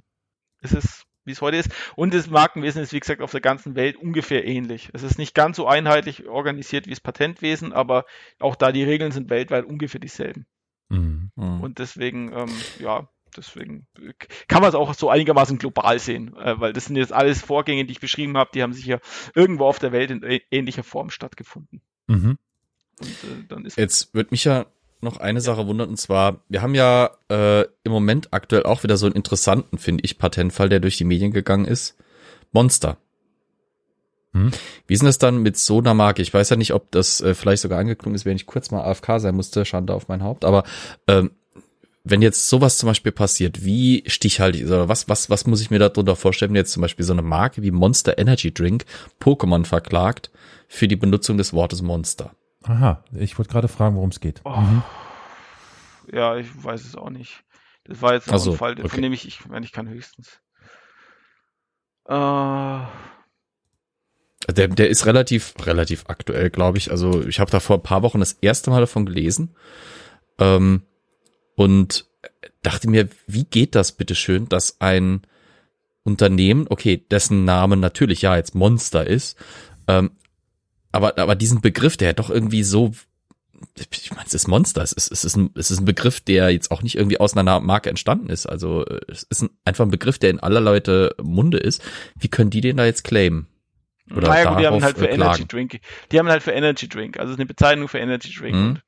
ist 0.62 0.74
es, 0.74 1.06
wie 1.26 1.32
es 1.32 1.42
heute 1.42 1.58
ist. 1.58 1.70
Und 1.96 2.14
das 2.14 2.30
Markenwesen 2.30 2.82
ist, 2.82 2.94
wie 2.94 3.00
gesagt, 3.00 3.22
auf 3.22 3.32
der 3.32 3.42
ganzen 3.42 3.76
Welt 3.76 3.98
ungefähr 3.98 4.46
ähnlich. 4.46 4.90
Es 4.94 5.04
ist 5.04 5.18
nicht 5.18 5.36
ganz 5.36 5.58
so 5.58 5.68
einheitlich 5.68 6.28
organisiert 6.28 6.86
wie 6.86 6.92
das 6.92 7.02
Patentwesen, 7.02 7.74
aber 7.74 8.06
auch 8.40 8.56
da 8.56 8.72
die 8.72 8.84
Regeln 8.84 9.12
sind 9.12 9.30
weltweit 9.30 9.66
ungefähr 9.66 10.00
dieselben. 10.00 10.46
Mhm. 10.90 11.32
mhm. 11.36 11.62
Und 11.62 11.80
deswegen, 11.80 12.32
ähm, 12.32 12.52
ja, 12.80 13.10
deswegen 13.40 13.88
kann 14.48 14.62
man 14.62 14.70
es 14.70 14.76
auch 14.76 14.94
so 14.94 15.10
einigermaßen 15.10 15.58
global 15.58 16.00
sehen, 16.00 16.36
äh, 16.38 16.60
weil 16.60 16.74
das 16.74 16.86
sind 16.86 16.96
jetzt 16.96 17.14
alles 17.14 17.42
Vorgänge, 17.42 17.86
die 17.86 17.94
ich 17.94 18.00
beschrieben 18.00 18.38
habe, 18.38 18.52
die 18.54 18.62
haben 18.62 18.74
sich 18.74 18.86
ja 18.86 19.00
irgendwo 19.34 19.66
auf 19.66 19.80
der 19.80 19.92
Welt 19.92 20.12
in 20.12 20.22
ähnlicher 20.52 20.84
Form 20.84 21.10
stattgefunden. 21.10 21.82
Mhm. 22.08 22.38
Und, 23.00 23.66
äh, 23.66 23.82
jetzt 23.82 24.14
wird 24.14 24.32
mich 24.32 24.44
ja 24.44 24.66
noch 25.02 25.18
eine 25.18 25.42
Sache 25.42 25.66
wundert, 25.68 25.90
und 25.90 25.98
zwar, 25.98 26.44
wir 26.50 26.62
haben 26.62 26.76
ja 26.76 27.12
äh, 27.30 27.62
im 27.84 27.92
Moment 27.92 28.34
aktuell 28.34 28.64
auch 28.64 28.84
wieder 28.84 28.98
so 28.98 29.06
einen 29.06 29.16
interessanten, 29.16 29.78
finde 29.78 30.04
ich, 30.04 30.18
Patentfall, 30.18 30.70
der 30.70 30.82
durch 30.82 30.98
die 30.98 31.06
Medien 31.06 31.32
gegangen 31.32 31.66
ist. 31.66 31.98
Monster. 32.52 32.98
Hm? 34.34 34.52
Wie 34.86 34.94
ist 34.94 35.00
denn 35.00 35.08
das 35.08 35.18
dann 35.18 35.42
mit 35.42 35.58
so 35.58 35.80
einer 35.80 35.94
Marke? 35.94 36.22
Ich 36.22 36.34
weiß 36.34 36.50
ja 36.50 36.56
nicht, 36.56 36.74
ob 36.74 36.92
das 36.92 37.22
äh, 37.22 37.34
vielleicht 37.34 37.62
sogar 37.62 37.80
angeklungen 37.80 38.16
ist, 38.16 38.26
wenn 38.26 38.36
ich 38.36 38.46
kurz 38.46 38.72
mal 38.72 38.84
AFK 38.84 39.20
sein 39.20 39.36
musste, 39.36 39.66
Schande 39.66 39.94
auf 39.94 40.08
mein 40.08 40.24
Haupt, 40.24 40.46
aber 40.46 40.64
ähm, 41.08 41.32
wenn 42.10 42.22
jetzt 42.22 42.50
sowas 42.50 42.78
zum 42.78 42.88
Beispiel 42.88 43.12
passiert, 43.12 43.64
wie 43.64 44.04
stichhaltig 44.08 44.66
oder 44.66 44.90
was, 44.90 45.08
was, 45.10 45.30
was 45.30 45.46
muss 45.46 45.62
ich 45.62 45.70
mir 45.70 45.80
darunter 45.80 46.16
vorstellen, 46.16 46.52
wenn 46.52 46.58
jetzt 46.58 46.72
zum 46.72 46.82
Beispiel 46.82 47.06
so 47.06 47.14
eine 47.14 47.22
Marke 47.22 47.62
wie 47.62 47.72
Monster 47.72 48.18
Energy 48.18 48.54
Drink 48.54 48.86
Pokémon 49.22 49.66
verklagt 49.66 50.32
für 50.68 50.88
die 50.88 50.96
Benutzung 50.96 51.38
des 51.38 51.54
Wortes 51.54 51.82
Monster? 51.82 52.36
Aha, 52.64 53.04
ich 53.14 53.38
wollte 53.38 53.52
gerade 53.52 53.68
fragen, 53.68 53.96
worum 53.96 54.10
es 54.10 54.20
geht. 54.20 54.42
Oh. 54.44 54.50
Mhm. 54.50 54.84
Ja, 56.12 56.38
ich 56.38 56.48
weiß 56.64 56.86
es 56.86 56.96
auch 56.96 57.10
nicht. 57.10 57.44
Das 57.86 58.02
war 58.02 58.14
jetzt 58.14 58.32
auch 58.32 58.38
so, 58.38 58.52
ein 58.52 58.58
Fall, 58.58 58.74
okay. 58.74 58.90
von 58.90 59.02
dem 59.02 59.14
ich, 59.14 59.28
ich 59.28 59.46
meine, 59.48 59.66
ich 59.66 59.72
kann 59.72 59.88
höchstens. 59.88 60.40
Äh, 62.06 62.80
der, 64.52 64.68
der 64.68 64.90
ist 64.90 65.06
relativ, 65.06 65.54
relativ 65.66 66.06
aktuell, 66.08 66.50
glaube 66.50 66.78
ich. 66.78 66.92
Also 66.92 67.26
ich 67.28 67.40
habe 67.40 67.52
da 67.52 67.60
vor 67.60 67.78
ein 67.78 67.84
paar 67.84 68.02
Wochen 68.02 68.20
das 68.20 68.34
erste 68.34 68.70
Mal 68.72 68.80
davon 68.80 69.06
gelesen 69.06 69.56
ähm, 70.40 70.84
und 71.60 72.06
dachte 72.62 72.90
mir, 72.90 73.10
wie 73.28 73.44
geht 73.44 73.76
das 73.76 73.92
bitteschön, 73.92 74.48
dass 74.48 74.80
ein 74.80 75.24
Unternehmen, 76.04 76.68
okay, 76.70 77.06
dessen 77.12 77.44
Name 77.44 77.76
natürlich 77.76 78.22
ja 78.22 78.38
jetzt 78.38 78.56
Monster 78.56 79.06
ist, 79.06 79.38
ähm, 79.86 80.12
aber, 80.94 81.18
aber 81.18 81.36
diesen 81.36 81.60
Begriff, 81.60 81.98
der 81.98 82.14
doch 82.14 82.30
irgendwie 82.30 82.64
so, 82.64 82.94
ich 83.78 84.12
meine, 84.12 84.26
es 84.26 84.34
ist 84.34 84.48
Monster, 84.48 84.82
es 84.84 84.94
ist, 84.94 85.12
es, 85.12 85.26
ist 85.26 85.36
ein, 85.36 85.50
es 85.56 85.70
ist 85.70 85.82
ein 85.82 85.86
Begriff, 85.86 86.22
der 86.22 86.50
jetzt 86.50 86.72
auch 86.72 86.82
nicht 86.82 86.96
irgendwie 86.96 87.20
aus 87.20 87.36
einer 87.36 87.60
Marke 87.60 87.90
entstanden 87.90 88.30
ist. 88.30 88.46
Also 88.46 88.86
es 89.10 89.24
ist 89.24 89.42
ein, 89.42 89.50
einfach 89.66 89.84
ein 89.84 89.92
Begriff, 89.92 90.18
der 90.18 90.30
in 90.30 90.40
aller 90.40 90.62
Leute 90.62 91.14
Munde 91.22 91.58
ist. 91.58 91.84
Wie 92.18 92.30
können 92.30 92.52
die 92.52 92.62
den 92.62 92.78
da 92.78 92.86
jetzt 92.86 93.04
claimen? 93.04 93.48
Oder 94.16 94.30
naja, 94.30 94.50
gut, 94.50 94.62
die 94.62 94.66
haben 94.66 94.82
halt 94.82 94.98
für 94.98 95.08
klagen. 95.08 95.22
Energy 95.22 95.46
Drink. 95.46 95.82
Die 96.10 96.20
haben 96.20 96.30
halt 96.30 96.42
für 96.42 96.52
Energy 96.52 96.88
Drink. 96.88 97.20
Also 97.20 97.32
es 97.32 97.36
ist 97.36 97.40
eine 97.40 97.48
Bezeichnung 97.48 97.90
für 97.90 98.00
Energy 98.00 98.34
Drink. 98.34 98.56
Mhm. 98.56 98.80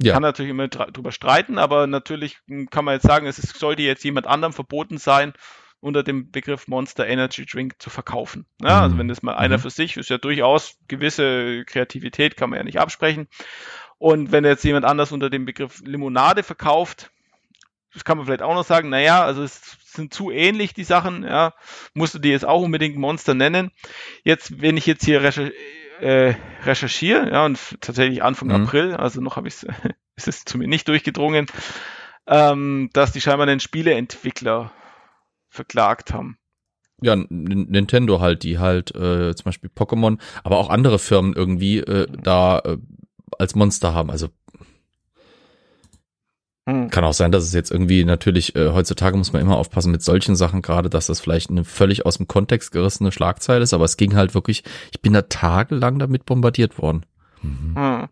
Ja. 0.00 0.12
Kann 0.12 0.22
natürlich 0.22 0.50
immer 0.50 0.68
drüber 0.68 1.10
streiten, 1.10 1.58
aber 1.58 1.86
natürlich 1.86 2.38
kann 2.70 2.84
man 2.84 2.94
jetzt 2.94 3.06
sagen, 3.06 3.26
es 3.26 3.36
sollte 3.36 3.82
jetzt 3.82 4.04
jemand 4.04 4.26
anderem 4.28 4.52
verboten 4.52 4.98
sein, 4.98 5.32
unter 5.80 6.02
dem 6.02 6.30
Begriff 6.30 6.68
Monster 6.68 7.06
Energy 7.06 7.46
Drink 7.46 7.74
zu 7.78 7.90
verkaufen. 7.90 8.46
Ja, 8.62 8.82
also 8.82 8.94
mhm. 8.94 9.00
wenn 9.00 9.08
das 9.08 9.22
mal 9.22 9.34
einer 9.34 9.58
mhm. 9.58 9.62
für 9.62 9.70
sich 9.70 9.96
ist, 9.96 10.10
ja 10.10 10.18
durchaus 10.18 10.76
gewisse 10.88 11.64
Kreativität 11.64 12.36
kann 12.36 12.50
man 12.50 12.58
ja 12.58 12.64
nicht 12.64 12.80
absprechen. 12.80 13.28
Und 13.98 14.30
wenn 14.30 14.44
jetzt 14.44 14.64
jemand 14.64 14.84
anders 14.84 15.12
unter 15.12 15.30
dem 15.30 15.44
Begriff 15.44 15.82
Limonade 15.84 16.42
verkauft, 16.42 17.10
das 17.92 18.04
kann 18.04 18.16
man 18.16 18.26
vielleicht 18.26 18.42
auch 18.42 18.54
noch 18.54 18.64
sagen, 18.64 18.90
naja, 18.90 19.24
also 19.24 19.42
es 19.42 19.78
sind 19.84 20.12
zu 20.12 20.30
ähnlich 20.30 20.74
die 20.74 20.84
Sachen, 20.84 21.24
ja, 21.24 21.54
musst 21.94 22.14
du 22.14 22.18
die 22.18 22.28
jetzt 22.28 22.44
auch 22.44 22.62
unbedingt 22.62 22.96
Monster 22.96 23.34
nennen. 23.34 23.70
Jetzt, 24.22 24.60
wenn 24.60 24.76
ich 24.76 24.86
jetzt 24.86 25.04
hier 25.04 25.22
recher 25.22 25.50
äh, 26.00 26.34
recherchiere, 26.64 27.30
ja, 27.30 27.44
und 27.44 27.80
tatsächlich 27.80 28.22
Anfang 28.22 28.48
mhm. 28.48 28.54
April, 28.66 28.94
also 28.94 29.20
noch 29.20 29.36
habe 29.36 29.48
ich 29.48 29.54
es, 29.62 29.64
ist 30.16 30.28
es 30.28 30.44
zu 30.44 30.58
mir 30.58 30.68
nicht 30.68 30.88
durchgedrungen, 30.88 31.46
ähm, 32.26 32.90
dass 32.92 33.12
die 33.12 33.20
scheinbar 33.20 33.46
einen 33.46 33.60
Spieleentwickler 33.60 34.72
verklagt 35.48 36.12
haben. 36.12 36.38
ja, 37.00 37.16
Nintendo 37.16 38.20
halt, 38.20 38.42
die 38.42 38.58
halt 38.58 38.94
äh, 38.94 39.34
zum 39.34 39.44
Beispiel 39.44 39.70
Pokémon, 39.74 40.18
aber 40.44 40.58
auch 40.58 40.70
andere 40.70 40.98
Firmen 40.98 41.32
irgendwie 41.32 41.78
äh, 41.78 42.06
da 42.22 42.58
äh, 42.60 42.78
als 43.38 43.54
Monster 43.54 43.94
haben. 43.94 44.10
Also 44.10 44.28
hm. 46.68 46.90
kann 46.90 47.04
auch 47.04 47.12
sein, 47.12 47.32
dass 47.32 47.44
es 47.44 47.52
jetzt 47.52 47.70
irgendwie 47.70 48.04
natürlich, 48.04 48.54
äh, 48.54 48.70
heutzutage 48.70 49.16
muss 49.16 49.32
man 49.32 49.42
immer 49.42 49.56
aufpassen 49.56 49.92
mit 49.92 50.02
solchen 50.02 50.36
Sachen, 50.36 50.62
gerade 50.62 50.90
dass 50.90 51.06
das 51.06 51.20
vielleicht 51.20 51.50
eine 51.50 51.64
völlig 51.64 52.04
aus 52.04 52.18
dem 52.18 52.28
Kontext 52.28 52.72
gerissene 52.72 53.12
Schlagzeile 53.12 53.62
ist, 53.62 53.72
aber 53.72 53.84
es 53.84 53.96
ging 53.96 54.14
halt 54.14 54.34
wirklich, 54.34 54.64
ich 54.92 55.00
bin 55.00 55.12
da 55.12 55.22
tagelang 55.22 55.98
damit 55.98 56.26
bombardiert 56.26 56.78
worden. 56.78 57.06
Mhm. 57.42 57.74
Hm. 57.76 58.08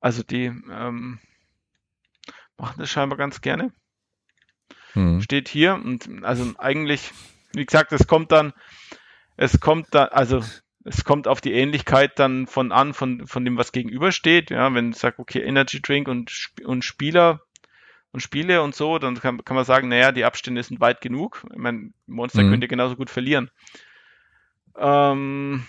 Also 0.00 0.22
die 0.22 0.44
ähm, 0.44 1.18
machen 2.56 2.76
das 2.78 2.90
scheinbar 2.90 3.18
ganz 3.18 3.40
gerne. 3.40 3.72
Hm. 4.92 5.20
Steht 5.20 5.48
hier 5.48 5.74
und 5.74 6.08
also 6.22 6.52
eigentlich 6.58 7.12
wie 7.54 7.64
gesagt, 7.64 7.92
es 7.92 8.06
kommt 8.06 8.32
dann, 8.32 8.52
es 9.36 9.60
kommt 9.60 9.88
dann, 9.94 10.08
also 10.08 10.42
es 10.84 11.04
kommt 11.04 11.26
auf 11.26 11.40
die 11.40 11.52
Ähnlichkeit 11.52 12.18
dann 12.18 12.46
von 12.46 12.70
an, 12.70 12.92
von, 12.92 13.26
von 13.26 13.44
dem, 13.44 13.56
was 13.56 13.72
gegenübersteht. 13.72 14.50
Ja, 14.50 14.72
wenn 14.74 14.90
ich 14.90 14.98
sage, 14.98 15.18
okay, 15.18 15.40
Energy 15.40 15.80
Drink 15.80 16.08
und, 16.08 16.50
und 16.64 16.84
Spieler 16.84 17.40
und 18.12 18.20
Spiele 18.20 18.62
und 18.62 18.74
so, 18.74 18.98
dann 18.98 19.18
kann, 19.18 19.44
kann 19.44 19.56
man 19.56 19.64
sagen, 19.64 19.88
naja, 19.88 20.12
die 20.12 20.24
Abstände 20.24 20.62
sind 20.62 20.80
weit 20.80 21.00
genug. 21.00 21.44
Ich 21.50 21.58
meine, 21.58 21.90
Monster 22.06 22.42
mhm. 22.42 22.50
könnt 22.50 22.62
ihr 22.62 22.68
genauso 22.68 22.96
gut 22.96 23.10
verlieren. 23.10 23.50
Ähm, 24.78 25.66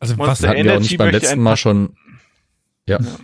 also 0.00 0.16
Monster 0.16 0.32
was 0.32 0.48
hatten 0.48 0.58
Energy 0.58 0.68
wir 0.68 0.76
uns 0.76 0.96
beim 0.98 1.10
letzten 1.10 1.42
Mal 1.42 1.56
schon. 1.56 1.96
Ja. 2.86 3.00
ja. 3.00 3.16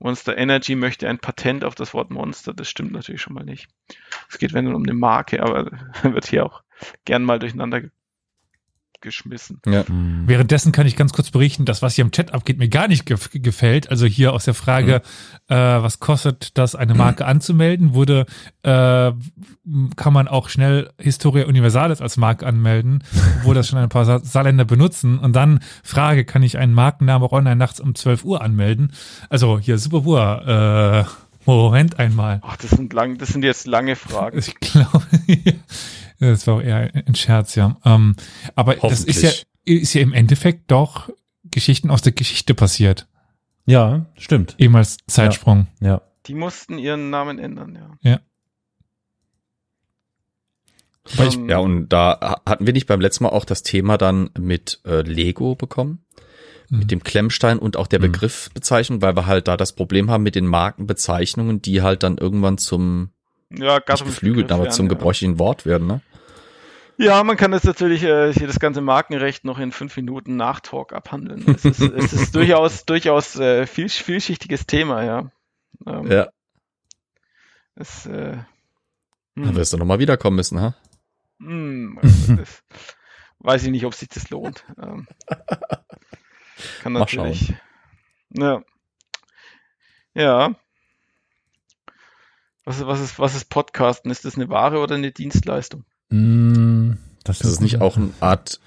Monster 0.00 0.36
Energy 0.36 0.74
möchte 0.74 1.08
ein 1.08 1.20
Patent 1.20 1.64
auf 1.64 1.76
das 1.76 1.94
Wort 1.94 2.10
Monster. 2.10 2.52
Das 2.52 2.68
stimmt 2.68 2.90
natürlich 2.90 3.22
schon 3.22 3.34
mal 3.34 3.44
nicht. 3.44 3.68
Es 4.28 4.38
geht 4.38 4.52
wenn 4.52 4.66
um 4.74 4.82
eine 4.82 4.94
Marke, 4.94 5.42
aber 5.42 5.70
wird 6.02 6.26
hier 6.26 6.44
auch 6.44 6.62
gern 7.04 7.22
mal 7.22 7.38
durcheinander 7.38 7.82
geschmissen. 9.02 9.60
Ja. 9.66 9.84
Mhm. 9.86 10.24
Währenddessen 10.26 10.72
kann 10.72 10.86
ich 10.86 10.96
ganz 10.96 11.12
kurz 11.12 11.30
berichten, 11.30 11.64
dass 11.64 11.82
was 11.82 11.94
hier 11.94 12.04
im 12.04 12.10
Chat 12.10 12.32
abgeht, 12.32 12.58
mir 12.58 12.68
gar 12.68 12.88
nicht 12.88 13.04
gef 13.04 13.30
gefällt. 13.32 13.90
Also 13.90 14.06
hier 14.06 14.32
aus 14.32 14.44
der 14.44 14.54
Frage, 14.54 15.02
mhm. 15.48 15.54
äh, 15.54 15.82
was 15.82 16.00
kostet 16.00 16.56
das, 16.56 16.74
eine 16.74 16.94
Marke 16.94 17.24
mhm. 17.24 17.30
anzumelden, 17.30 17.94
wurde, 17.94 18.26
äh, 18.62 19.12
kann 19.96 20.12
man 20.12 20.28
auch 20.28 20.48
schnell 20.48 20.90
Historia 20.98 21.46
Universalis 21.46 22.00
als 22.00 22.16
Marke 22.16 22.46
anmelden, 22.46 23.04
wo 23.42 23.52
das 23.52 23.68
schon 23.68 23.78
ein 23.78 23.88
paar 23.88 24.20
Saarländer 24.20 24.64
benutzen. 24.64 25.18
Und 25.18 25.34
dann 25.34 25.60
Frage, 25.82 26.24
kann 26.24 26.42
ich 26.42 26.58
einen 26.58 26.72
Markennamen 26.72 27.26
auch 27.26 27.32
online 27.32 27.56
nachts 27.56 27.80
um 27.80 27.94
12 27.94 28.24
Uhr 28.24 28.40
anmelden? 28.40 28.92
Also 29.28 29.58
hier 29.58 29.78
Super 29.78 31.04
äh, 31.06 31.22
Moment 31.44 31.98
einmal. 31.98 32.40
Ach, 32.42 32.56
das 32.56 32.70
sind 32.70 32.92
lang, 32.92 33.18
das 33.18 33.30
sind 33.30 33.44
jetzt 33.44 33.66
lange 33.66 33.96
Fragen. 33.96 34.38
Ich 34.38 34.54
glaube, 34.60 35.02
das 36.30 36.46
war 36.46 36.62
eher 36.62 36.90
ein 36.94 37.14
Scherz, 37.14 37.54
ja. 37.54 37.76
Ähm, 37.84 38.14
aber 38.54 38.76
das 38.76 39.04
ist 39.04 39.22
ja, 39.22 39.30
ist 39.64 39.94
ja 39.94 40.00
im 40.00 40.12
Endeffekt 40.12 40.70
doch 40.70 41.10
Geschichten 41.50 41.90
aus 41.90 42.02
der 42.02 42.12
Geschichte 42.12 42.54
passiert. 42.54 43.08
Ja, 43.66 44.06
stimmt. 44.16 44.54
Ehemals 44.58 44.98
Zeitsprung. 45.06 45.66
Ja. 45.80 45.88
ja. 45.88 46.02
Die 46.26 46.34
mussten 46.34 46.78
ihren 46.78 47.10
Namen 47.10 47.38
ändern, 47.38 47.74
ja. 47.74 48.10
Ja. 48.12 48.20
Ich, 51.26 51.36
ja, 51.48 51.58
und 51.58 51.88
da 51.88 52.40
hatten 52.46 52.64
wir 52.64 52.72
nicht 52.72 52.86
beim 52.86 53.00
letzten 53.00 53.24
Mal 53.24 53.30
auch 53.30 53.44
das 53.44 53.64
Thema 53.64 53.98
dann 53.98 54.30
mit 54.38 54.80
äh, 54.84 55.02
Lego 55.02 55.56
bekommen? 55.56 56.04
Mhm. 56.70 56.78
Mit 56.78 56.90
dem 56.92 57.02
Klemmstein 57.02 57.58
und 57.58 57.76
auch 57.76 57.88
der 57.88 57.98
mhm. 57.98 58.04
Begriffbezeichnung, 58.04 59.02
weil 59.02 59.16
wir 59.16 59.26
halt 59.26 59.48
da 59.48 59.56
das 59.56 59.72
Problem 59.72 60.10
haben 60.10 60.22
mit 60.22 60.36
den 60.36 60.46
Markenbezeichnungen, 60.46 61.60
die 61.60 61.82
halt 61.82 62.04
dann 62.04 62.18
irgendwann 62.18 62.58
zum 62.58 63.10
ja, 63.50 63.80
nicht 63.86 64.04
geflügelt, 64.04 64.52
aber 64.52 64.70
zum 64.70 64.88
gebräuchlichen 64.88 65.40
Wort 65.40 65.66
werden, 65.66 65.88
ne? 65.88 66.00
Ja, 67.02 67.24
man 67.24 67.36
kann 67.36 67.50
das 67.50 67.64
natürlich 67.64 68.04
äh, 68.04 68.32
hier 68.32 68.46
das 68.46 68.60
ganze 68.60 68.80
Markenrecht 68.80 69.44
noch 69.44 69.58
in 69.58 69.72
fünf 69.72 69.96
Minuten 69.96 70.36
Nachtalk 70.36 70.92
abhandeln. 70.92 71.44
Es 71.52 71.64
ist, 71.64 71.80
es 71.80 72.12
ist 72.12 72.32
durchaus 72.36 72.84
durchaus 72.84 73.36
äh, 73.40 73.66
viel, 73.66 73.88
vielschichtiges 73.88 74.66
Thema, 74.66 75.02
ja. 75.02 75.32
Ähm, 75.84 76.10
ja. 76.10 76.28
Es, 77.74 78.06
äh, 78.06 78.36
hm. 79.34 79.44
Dann 79.44 79.56
wirst 79.56 79.72
du 79.72 79.78
nochmal 79.78 79.98
wiederkommen 79.98 80.36
müssen, 80.36 80.60
ha? 80.60 80.76
Hm, 81.40 81.98
also 82.00 82.36
das, 82.36 82.62
weiß 83.40 83.64
ich 83.64 83.70
nicht, 83.70 83.84
ob 83.84 83.94
sich 83.94 84.08
das 84.08 84.30
lohnt. 84.30 84.64
Ähm, 84.80 85.08
kann 86.82 86.92
natürlich. 86.92 87.52
Ja. 88.30 88.62
Ja. 90.14 90.54
Was, 92.64 92.86
was, 92.86 93.00
ist, 93.00 93.18
was 93.18 93.34
ist 93.34 93.46
Podcasten? 93.46 94.12
Ist 94.12 94.24
das 94.24 94.36
eine 94.36 94.48
Ware 94.48 94.78
oder 94.78 94.94
eine 94.94 95.10
Dienstleistung? 95.10 95.84
Mm, 96.12 96.98
das 97.24 97.40
ist, 97.40 97.46
ist 97.46 97.52
es 97.54 97.60
nicht 97.60 97.80
auch 97.80 97.96
eine 97.96 98.10
Art 98.20 98.60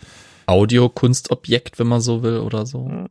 Audiokunstobjekt, 0.47 1.79
wenn 1.79 1.87
man 1.87 2.01
so 2.01 2.23
will, 2.23 2.39
oder 2.39 2.65
so? 2.65 2.87
Hm. 2.87 3.09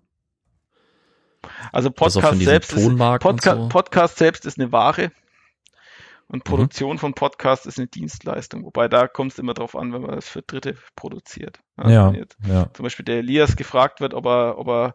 Also 1.73 1.91
Podcast 1.91 2.41
selbst, 2.41 2.73
ist, 2.73 2.99
Podca 2.99 3.57
so. 3.57 3.69
Podcast 3.69 4.17
selbst 4.17 4.47
ist 4.47 4.59
eine 4.59 4.73
Ware 4.73 5.13
und 6.27 6.39
mhm. 6.39 6.45
Produktion 6.45 6.93
mhm. 6.93 6.99
von 6.99 7.15
Podcast 7.15 7.67
ist 7.67 7.79
eine 7.79 7.87
Dienstleistung. 7.87 8.65
Wobei 8.65 8.89
da 8.89 9.09
kommt 9.09 9.33
es 9.33 9.39
immer 9.39 9.55
drauf 9.55 9.77
an, 9.77 9.93
wenn 9.93 10.03
man 10.03 10.13
das 10.13 10.29
für 10.29 10.43
Dritte 10.43 10.77
produziert. 10.97 11.61
Ja, 11.77 12.13
ja, 12.13 12.25
ja. 12.47 12.71
Zum 12.73 12.83
Beispiel 12.83 13.05
der 13.05 13.19
Elias 13.19 13.57
gefragt 13.57 14.01
wird, 14.01 14.15
ob 14.15 14.27
er, 14.27 14.59
ob 14.59 14.69
er 14.69 14.95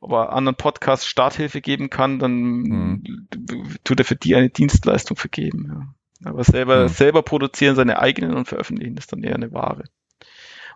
ob 0.00 0.12
er 0.12 0.32
anderen 0.32 0.56
Podcasts 0.56 1.06
Starthilfe 1.06 1.60
geben 1.60 1.90
kann, 1.90 2.20
dann 2.20 2.32
mhm. 2.32 3.04
tut 3.82 3.98
er 3.98 4.04
für 4.04 4.14
die 4.14 4.36
eine 4.36 4.48
Dienstleistung 4.48 5.16
vergeben. 5.16 5.96
Aber 6.24 6.44
selber, 6.44 6.84
mhm. 6.84 6.88
selber 6.88 7.22
produzieren 7.22 7.76
seine 7.76 8.00
eigenen 8.00 8.34
und 8.34 8.48
veröffentlichen 8.48 8.96
ist 8.96 9.12
dann 9.12 9.22
eher 9.22 9.34
eine 9.34 9.52
Ware. 9.52 9.84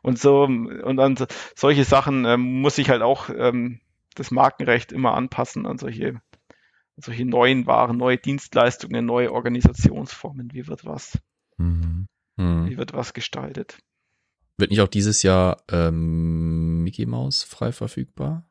Und 0.02 0.19
so, 0.19 0.43
und 0.43 0.98
an 0.98 1.16
solche 1.55 1.85
Sachen 1.85 2.24
ähm, 2.24 2.60
muss 2.60 2.78
ich 2.78 2.90
halt 2.90 3.02
auch 3.02 3.28
ähm, 3.31 3.81
das 4.14 4.31
Markenrecht 4.31 4.93
immer 4.93 5.14
anpassen 5.14 5.66
an 5.66 5.78
solche, 5.78 6.20
solche 6.97 7.24
neuen 7.24 7.66
Waren, 7.66 7.97
neue 7.97 8.19
Dienstleistungen, 8.19 9.06
neue 9.06 9.32
Organisationsformen. 9.32 10.52
Wie 10.52 10.66
wird 10.66 10.85
was? 10.85 11.19
Mhm. 11.56 12.09
Mhm. 12.36 12.69
Wie 12.69 12.77
wird 12.78 12.93
was 12.93 13.14
gestaltet? 13.14 13.78
Wird 14.59 14.70
nicht 14.70 14.81
auch 14.81 14.89
dieses 14.89 15.23
Jahr 15.23 15.62
ähm, 15.70 16.82
Mickey 16.82 17.06
Mouse 17.06 17.43
frei 17.43 17.73
verfügbar? 17.73 18.44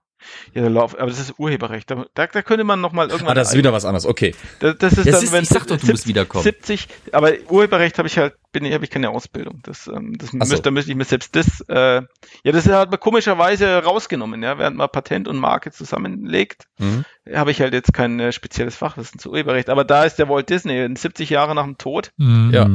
Ja, 0.53 0.61
der 0.61 0.69
Lauf, 0.69 0.97
aber 0.97 1.07
das 1.07 1.19
ist 1.19 1.39
Urheberrecht. 1.39 1.89
Da, 1.89 2.05
da, 2.13 2.27
da 2.27 2.41
könnte 2.41 2.63
man 2.63 2.81
noch 2.81 2.91
mal 2.91 3.09
irgendwann. 3.09 3.31
Ah, 3.31 3.33
das 3.33 3.51
ist 3.51 3.57
wieder 3.57 3.73
was 3.73 3.85
anderes. 3.85 4.05
Okay. 4.05 4.35
Das, 4.59 4.77
das 4.77 4.93
ist 4.93 5.07
das 5.07 5.15
dann, 5.15 5.23
ist, 5.23 5.31
wenn 5.31 5.43
ich 5.43 5.49
sag 5.49 5.61
doch, 5.67 5.77
du 5.77 5.85
70, 5.85 5.89
musst 5.89 6.07
wiederkommen. 6.07 6.43
70, 6.43 6.87
aber 7.11 7.31
Urheberrecht 7.49 7.97
habe 7.97 8.07
ich 8.07 8.17
halt, 8.17 8.35
bin 8.51 8.65
ich, 8.65 8.73
habe 8.73 8.83
ich 8.83 8.89
keine 8.89 9.09
Ausbildung. 9.09 9.59
Das, 9.63 9.87
ähm, 9.87 10.17
das 10.17 10.33
müsste, 10.33 10.57
so. 10.57 10.61
da 10.61 10.71
müsste 10.71 10.91
ich 10.91 10.97
mir 10.97 11.05
selbst 11.05 11.35
das, 11.35 11.61
äh, 11.69 12.01
ja, 12.43 12.51
das 12.51 12.67
hat 12.67 12.91
man 12.91 12.99
komischerweise 12.99 13.83
rausgenommen, 13.83 14.43
ja, 14.43 14.57
während 14.57 14.77
man 14.77 14.89
Patent 14.89 15.27
und 15.27 15.37
Marke 15.37 15.71
zusammenlegt, 15.71 16.65
mhm. 16.77 17.05
habe 17.33 17.51
ich 17.51 17.61
halt 17.61 17.73
jetzt 17.73 17.93
kein 17.93 18.19
äh, 18.19 18.31
spezielles 18.31 18.75
Fachwissen 18.75 19.19
zu 19.19 19.31
Urheberrecht. 19.31 19.69
Aber 19.69 19.83
da 19.83 20.03
ist 20.03 20.17
der 20.17 20.29
Walt 20.29 20.49
Disney 20.49 20.87
70 20.95 21.29
Jahre 21.29 21.55
nach 21.55 21.65
dem 21.65 21.77
Tod. 21.77 22.11
Mhm. 22.17 22.51
Ja, 22.53 22.65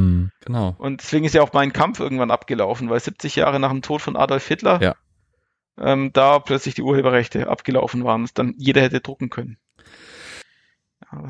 genau. 0.45 0.75
Und 0.77 1.01
deswegen 1.01 1.25
ist 1.25 1.35
ja 1.35 1.41
auch 1.41 1.53
mein 1.53 1.73
Kampf 1.73 1.99
irgendwann 1.99 2.31
abgelaufen, 2.31 2.89
weil 2.89 2.99
70 2.99 3.35
Jahre 3.35 3.59
nach 3.59 3.71
dem 3.71 3.81
Tod 3.81 4.01
von 4.01 4.15
Adolf 4.15 4.47
Hitler. 4.47 4.81
Ja 4.81 4.95
ähm, 5.79 6.11
da 6.13 6.39
plötzlich 6.39 6.75
die 6.75 6.81
Urheberrechte 6.81 7.47
abgelaufen 7.47 8.03
waren, 8.03 8.23
dass 8.23 8.33
dann 8.33 8.53
jeder 8.57 8.81
hätte 8.81 8.99
drucken 8.99 9.29
können. 9.29 9.57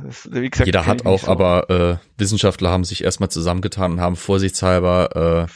Das, 0.04 0.30
wie 0.32 0.50
gesagt, 0.50 0.66
jeder 0.66 0.86
hat 0.86 1.06
auch, 1.06 1.24
so. 1.24 1.32
aber 1.32 1.70
äh, 1.70 1.98
Wissenschaftler 2.18 2.72
haben 2.72 2.84
sich 2.84 3.04
erstmal 3.04 3.30
zusammengetan 3.30 3.94
und 3.94 4.02
haben 4.02 4.16
vorsichtshalber 4.16 5.48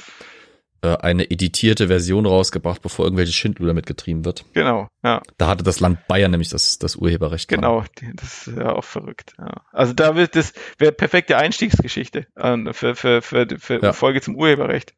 äh, 0.81 0.87
äh, 0.87 0.97
eine 0.97 1.29
editierte 1.29 1.87
Version 1.87 2.25
rausgebracht, 2.25 2.81
bevor 2.81 3.05
irgendwelche 3.05 3.33
Schindluder 3.33 3.69
damit 3.69 3.85
getrieben 3.85 4.25
wird. 4.25 4.45
Genau, 4.53 4.87
ja. 5.03 5.21
Da 5.37 5.47
hatte 5.47 5.63
das 5.63 5.79
Land 5.79 6.07
Bayern 6.07 6.31
nämlich 6.31 6.49
das, 6.49 6.79
das 6.79 6.95
Urheberrecht. 6.95 7.47
Genau, 7.47 7.83
dran. 7.95 8.13
das 8.15 8.47
ist 8.47 8.57
ja 8.57 8.73
auch 8.73 8.83
verrückt. 8.83 9.33
Ja. 9.37 9.63
Also 9.71 9.93
da 9.93 10.15
wird 10.15 10.35
das 10.35 10.53
wäre 10.77 10.91
perfekte 10.91 11.37
Einstiegsgeschichte 11.37 12.27
äh, 12.35 12.73
für, 12.73 12.95
für, 12.95 13.21
für, 13.21 13.47
für 13.57 13.81
ja. 13.81 13.93
Folge 13.93 14.21
zum 14.21 14.35
Urheberrecht. 14.35 14.93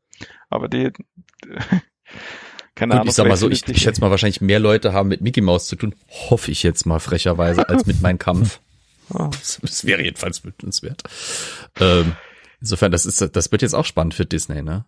Aber 0.50 0.70
die 0.70 0.92
keine 2.76 2.92
Gut, 2.92 3.02
Ahnung. 3.02 3.10
Ich 3.10 3.16
sag 3.16 3.28
mal 3.28 3.38
so, 3.38 3.50
ich, 3.50 3.68
ich 3.68 3.82
schätze 3.82 4.02
mal 4.02 4.12
wahrscheinlich 4.12 4.42
mehr 4.42 4.60
Leute 4.60 4.94
haben 4.94 5.10
mit 5.10 5.22
Mickey 5.22 5.42
Mouse 5.42 5.68
zu 5.68 5.76
tun, 5.76 5.96
hoffe 6.10 6.52
ich 6.52 6.64
jetzt 6.64 6.86
mal 6.86 7.00
frecherweise, 7.00 7.68
als 7.70 7.86
mit 7.86 8.02
meinem 8.02 8.20
Kampf. 8.20 8.60
Das, 9.10 9.60
das 9.62 9.86
wäre 9.86 10.02
jedenfalls 10.02 10.44
wünschenswert. 10.46 11.04
Ähm, 11.80 12.16
insofern, 12.62 12.92
das 12.92 13.06
ist, 13.06 13.22
das 13.36 13.52
wird 13.52 13.62
jetzt 13.62 13.76
auch 13.76 13.86
spannend 13.86 14.14
für 14.14 14.26
Disney, 14.26 14.64
ne? 14.64 14.86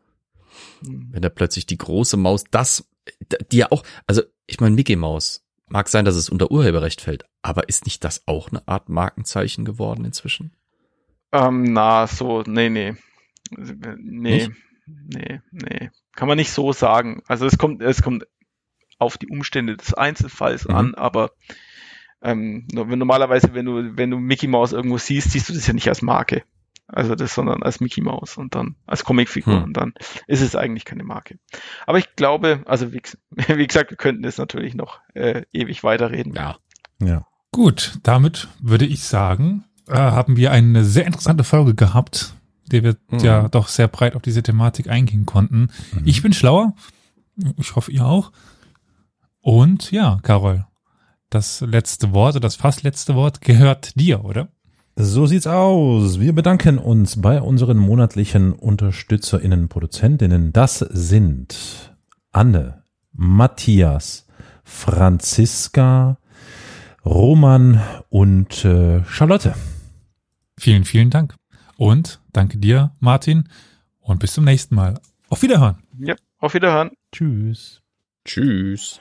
Hm. 0.84 1.10
Wenn 1.12 1.22
da 1.22 1.30
plötzlich 1.30 1.66
die 1.66 1.78
große 1.78 2.16
Maus, 2.16 2.45
das, 2.49 2.86
die 3.52 3.57
ja 3.57 3.72
auch, 3.72 3.84
also 4.07 4.24
ich 4.48 4.62
meine, 4.62 4.74
Mickey 4.74 4.95
Mouse, 4.95 5.45
mag 5.68 5.90
sein, 5.90 6.06
dass 6.06 6.16
es 6.16 6.30
unter 6.30 6.49
Urheberrecht 6.49 7.02
fällt, 7.02 7.26
aber 7.41 7.68
ist 7.70 7.86
nicht 7.86 8.03
das 8.03 8.24
auch 8.26 8.49
eine 8.49 8.68
Art 8.68 8.90
Markenzeichen 8.90 9.66
geworden 9.66 10.06
inzwischen? 10.06 10.53
Ähm, 11.32 11.74
na, 11.74 12.07
so, 12.07 12.41
nee, 12.48 12.70
nee. 12.70 12.95
Nee, 13.52 13.98
nicht? 13.98 14.52
nee, 14.86 15.41
nee. 15.52 15.91
Kann 16.15 16.27
man 16.27 16.37
nicht 16.37 16.51
so 16.51 16.71
sagen. 16.73 17.21
Also 17.27 17.45
es 17.45 17.57
kommt, 17.57 17.81
es 17.81 18.01
kommt 18.01 18.25
auf 18.97 19.17
die 19.17 19.27
Umstände 19.27 19.75
des 19.77 19.93
Einzelfalls 19.93 20.67
mhm. 20.67 20.75
an, 20.75 20.95
aber 20.95 21.31
ähm, 22.21 22.67
normalerweise, 22.73 23.53
wenn 23.53 23.65
du, 23.65 23.97
wenn 23.97 24.09
du 24.09 24.17
Mickey 24.17 24.47
Mouse 24.47 24.73
irgendwo 24.73 24.97
siehst, 24.97 25.31
siehst 25.31 25.49
du 25.49 25.53
das 25.53 25.67
ja 25.67 25.73
nicht 25.73 25.89
als 25.89 26.01
Marke. 26.01 26.43
Also 26.87 27.15
das, 27.15 27.33
sondern 27.33 27.63
als 27.63 27.79
Mickey 27.79 28.01
Mouse 28.01 28.37
und 28.37 28.53
dann 28.53 28.75
als 28.85 29.03
Comicfigur 29.03 29.55
Hm. 29.55 29.63
und 29.63 29.73
dann 29.73 29.93
ist 30.27 30.41
es 30.41 30.55
eigentlich 30.55 30.85
keine 30.85 31.03
Marke. 31.03 31.39
Aber 31.87 31.97
ich 31.97 32.15
glaube, 32.15 32.61
also 32.65 32.93
wie, 32.93 33.01
wie 33.31 33.67
gesagt, 33.67 33.89
wir 33.89 33.97
könnten 33.97 34.23
das 34.23 34.37
natürlich 34.37 34.75
noch 34.75 34.99
äh, 35.13 35.43
ewig 35.51 35.83
weiterreden. 35.83 36.33
Ja. 36.33 36.57
Ja. 37.01 37.27
Gut, 37.51 37.99
damit 38.03 38.49
würde 38.59 38.85
ich 38.85 39.03
sagen, 39.03 39.65
äh, 39.87 39.95
haben 39.95 40.37
wir 40.37 40.51
eine 40.51 40.83
sehr 40.83 41.05
interessante 41.05 41.43
Folge 41.43 41.73
gehabt, 41.73 42.35
der 42.71 42.83
wir 42.83 42.95
Mhm. 43.11 43.19
ja 43.19 43.47
doch 43.49 43.67
sehr 43.67 43.87
breit 43.87 44.15
auf 44.15 44.21
diese 44.21 44.43
Thematik 44.43 44.89
eingehen 44.89 45.25
konnten. 45.25 45.69
Ich 46.03 46.21
bin 46.21 46.33
schlauer. 46.33 46.73
Ich 47.57 47.75
hoffe, 47.75 47.91
ihr 47.91 48.05
auch. 48.05 48.31
Und 49.41 49.91
ja, 49.91 50.19
Carol, 50.23 50.65
das 51.29 51.61
letzte 51.61 52.13
Wort 52.13 52.35
oder 52.35 52.41
das 52.41 52.55
fast 52.55 52.83
letzte 52.83 53.15
Wort 53.15 53.41
gehört 53.41 53.99
dir, 53.99 54.23
oder? 54.25 54.47
So 54.95 55.25
sieht's 55.27 55.45
aus. 55.47 56.19
Wir 56.21 56.33
bedanken 56.33 56.77
uns 56.77 57.21
bei 57.21 57.41
unseren 57.41 57.77
monatlichen 57.77 58.53
UnterstützerInnen, 58.53 59.67
Produzentinnen. 59.67 60.53
Das 60.53 60.79
sind 60.79 61.93
Anne, 62.31 62.83
Matthias, 63.11 64.25
Franziska, 64.63 66.17
Roman 67.05 67.81
und 68.09 68.63
äh, 68.63 69.03
Charlotte. 69.03 69.53
Vielen, 70.57 70.85
vielen 70.85 71.09
Dank. 71.09 71.35
Und 71.77 72.22
danke 72.34 72.57
dir, 72.57 72.91
Martin. 72.99 73.49
Und 73.99 74.19
bis 74.19 74.34
zum 74.34 74.45
nächsten 74.45 74.76
Mal. 74.76 74.99
Auf 75.30 75.41
Wiederhören. 75.41 75.77
Ja, 75.99 76.15
auf 76.39 76.53
Wiederhören. 76.53 76.91
Tschüss. 77.11 77.81
Tschüss. 78.26 78.99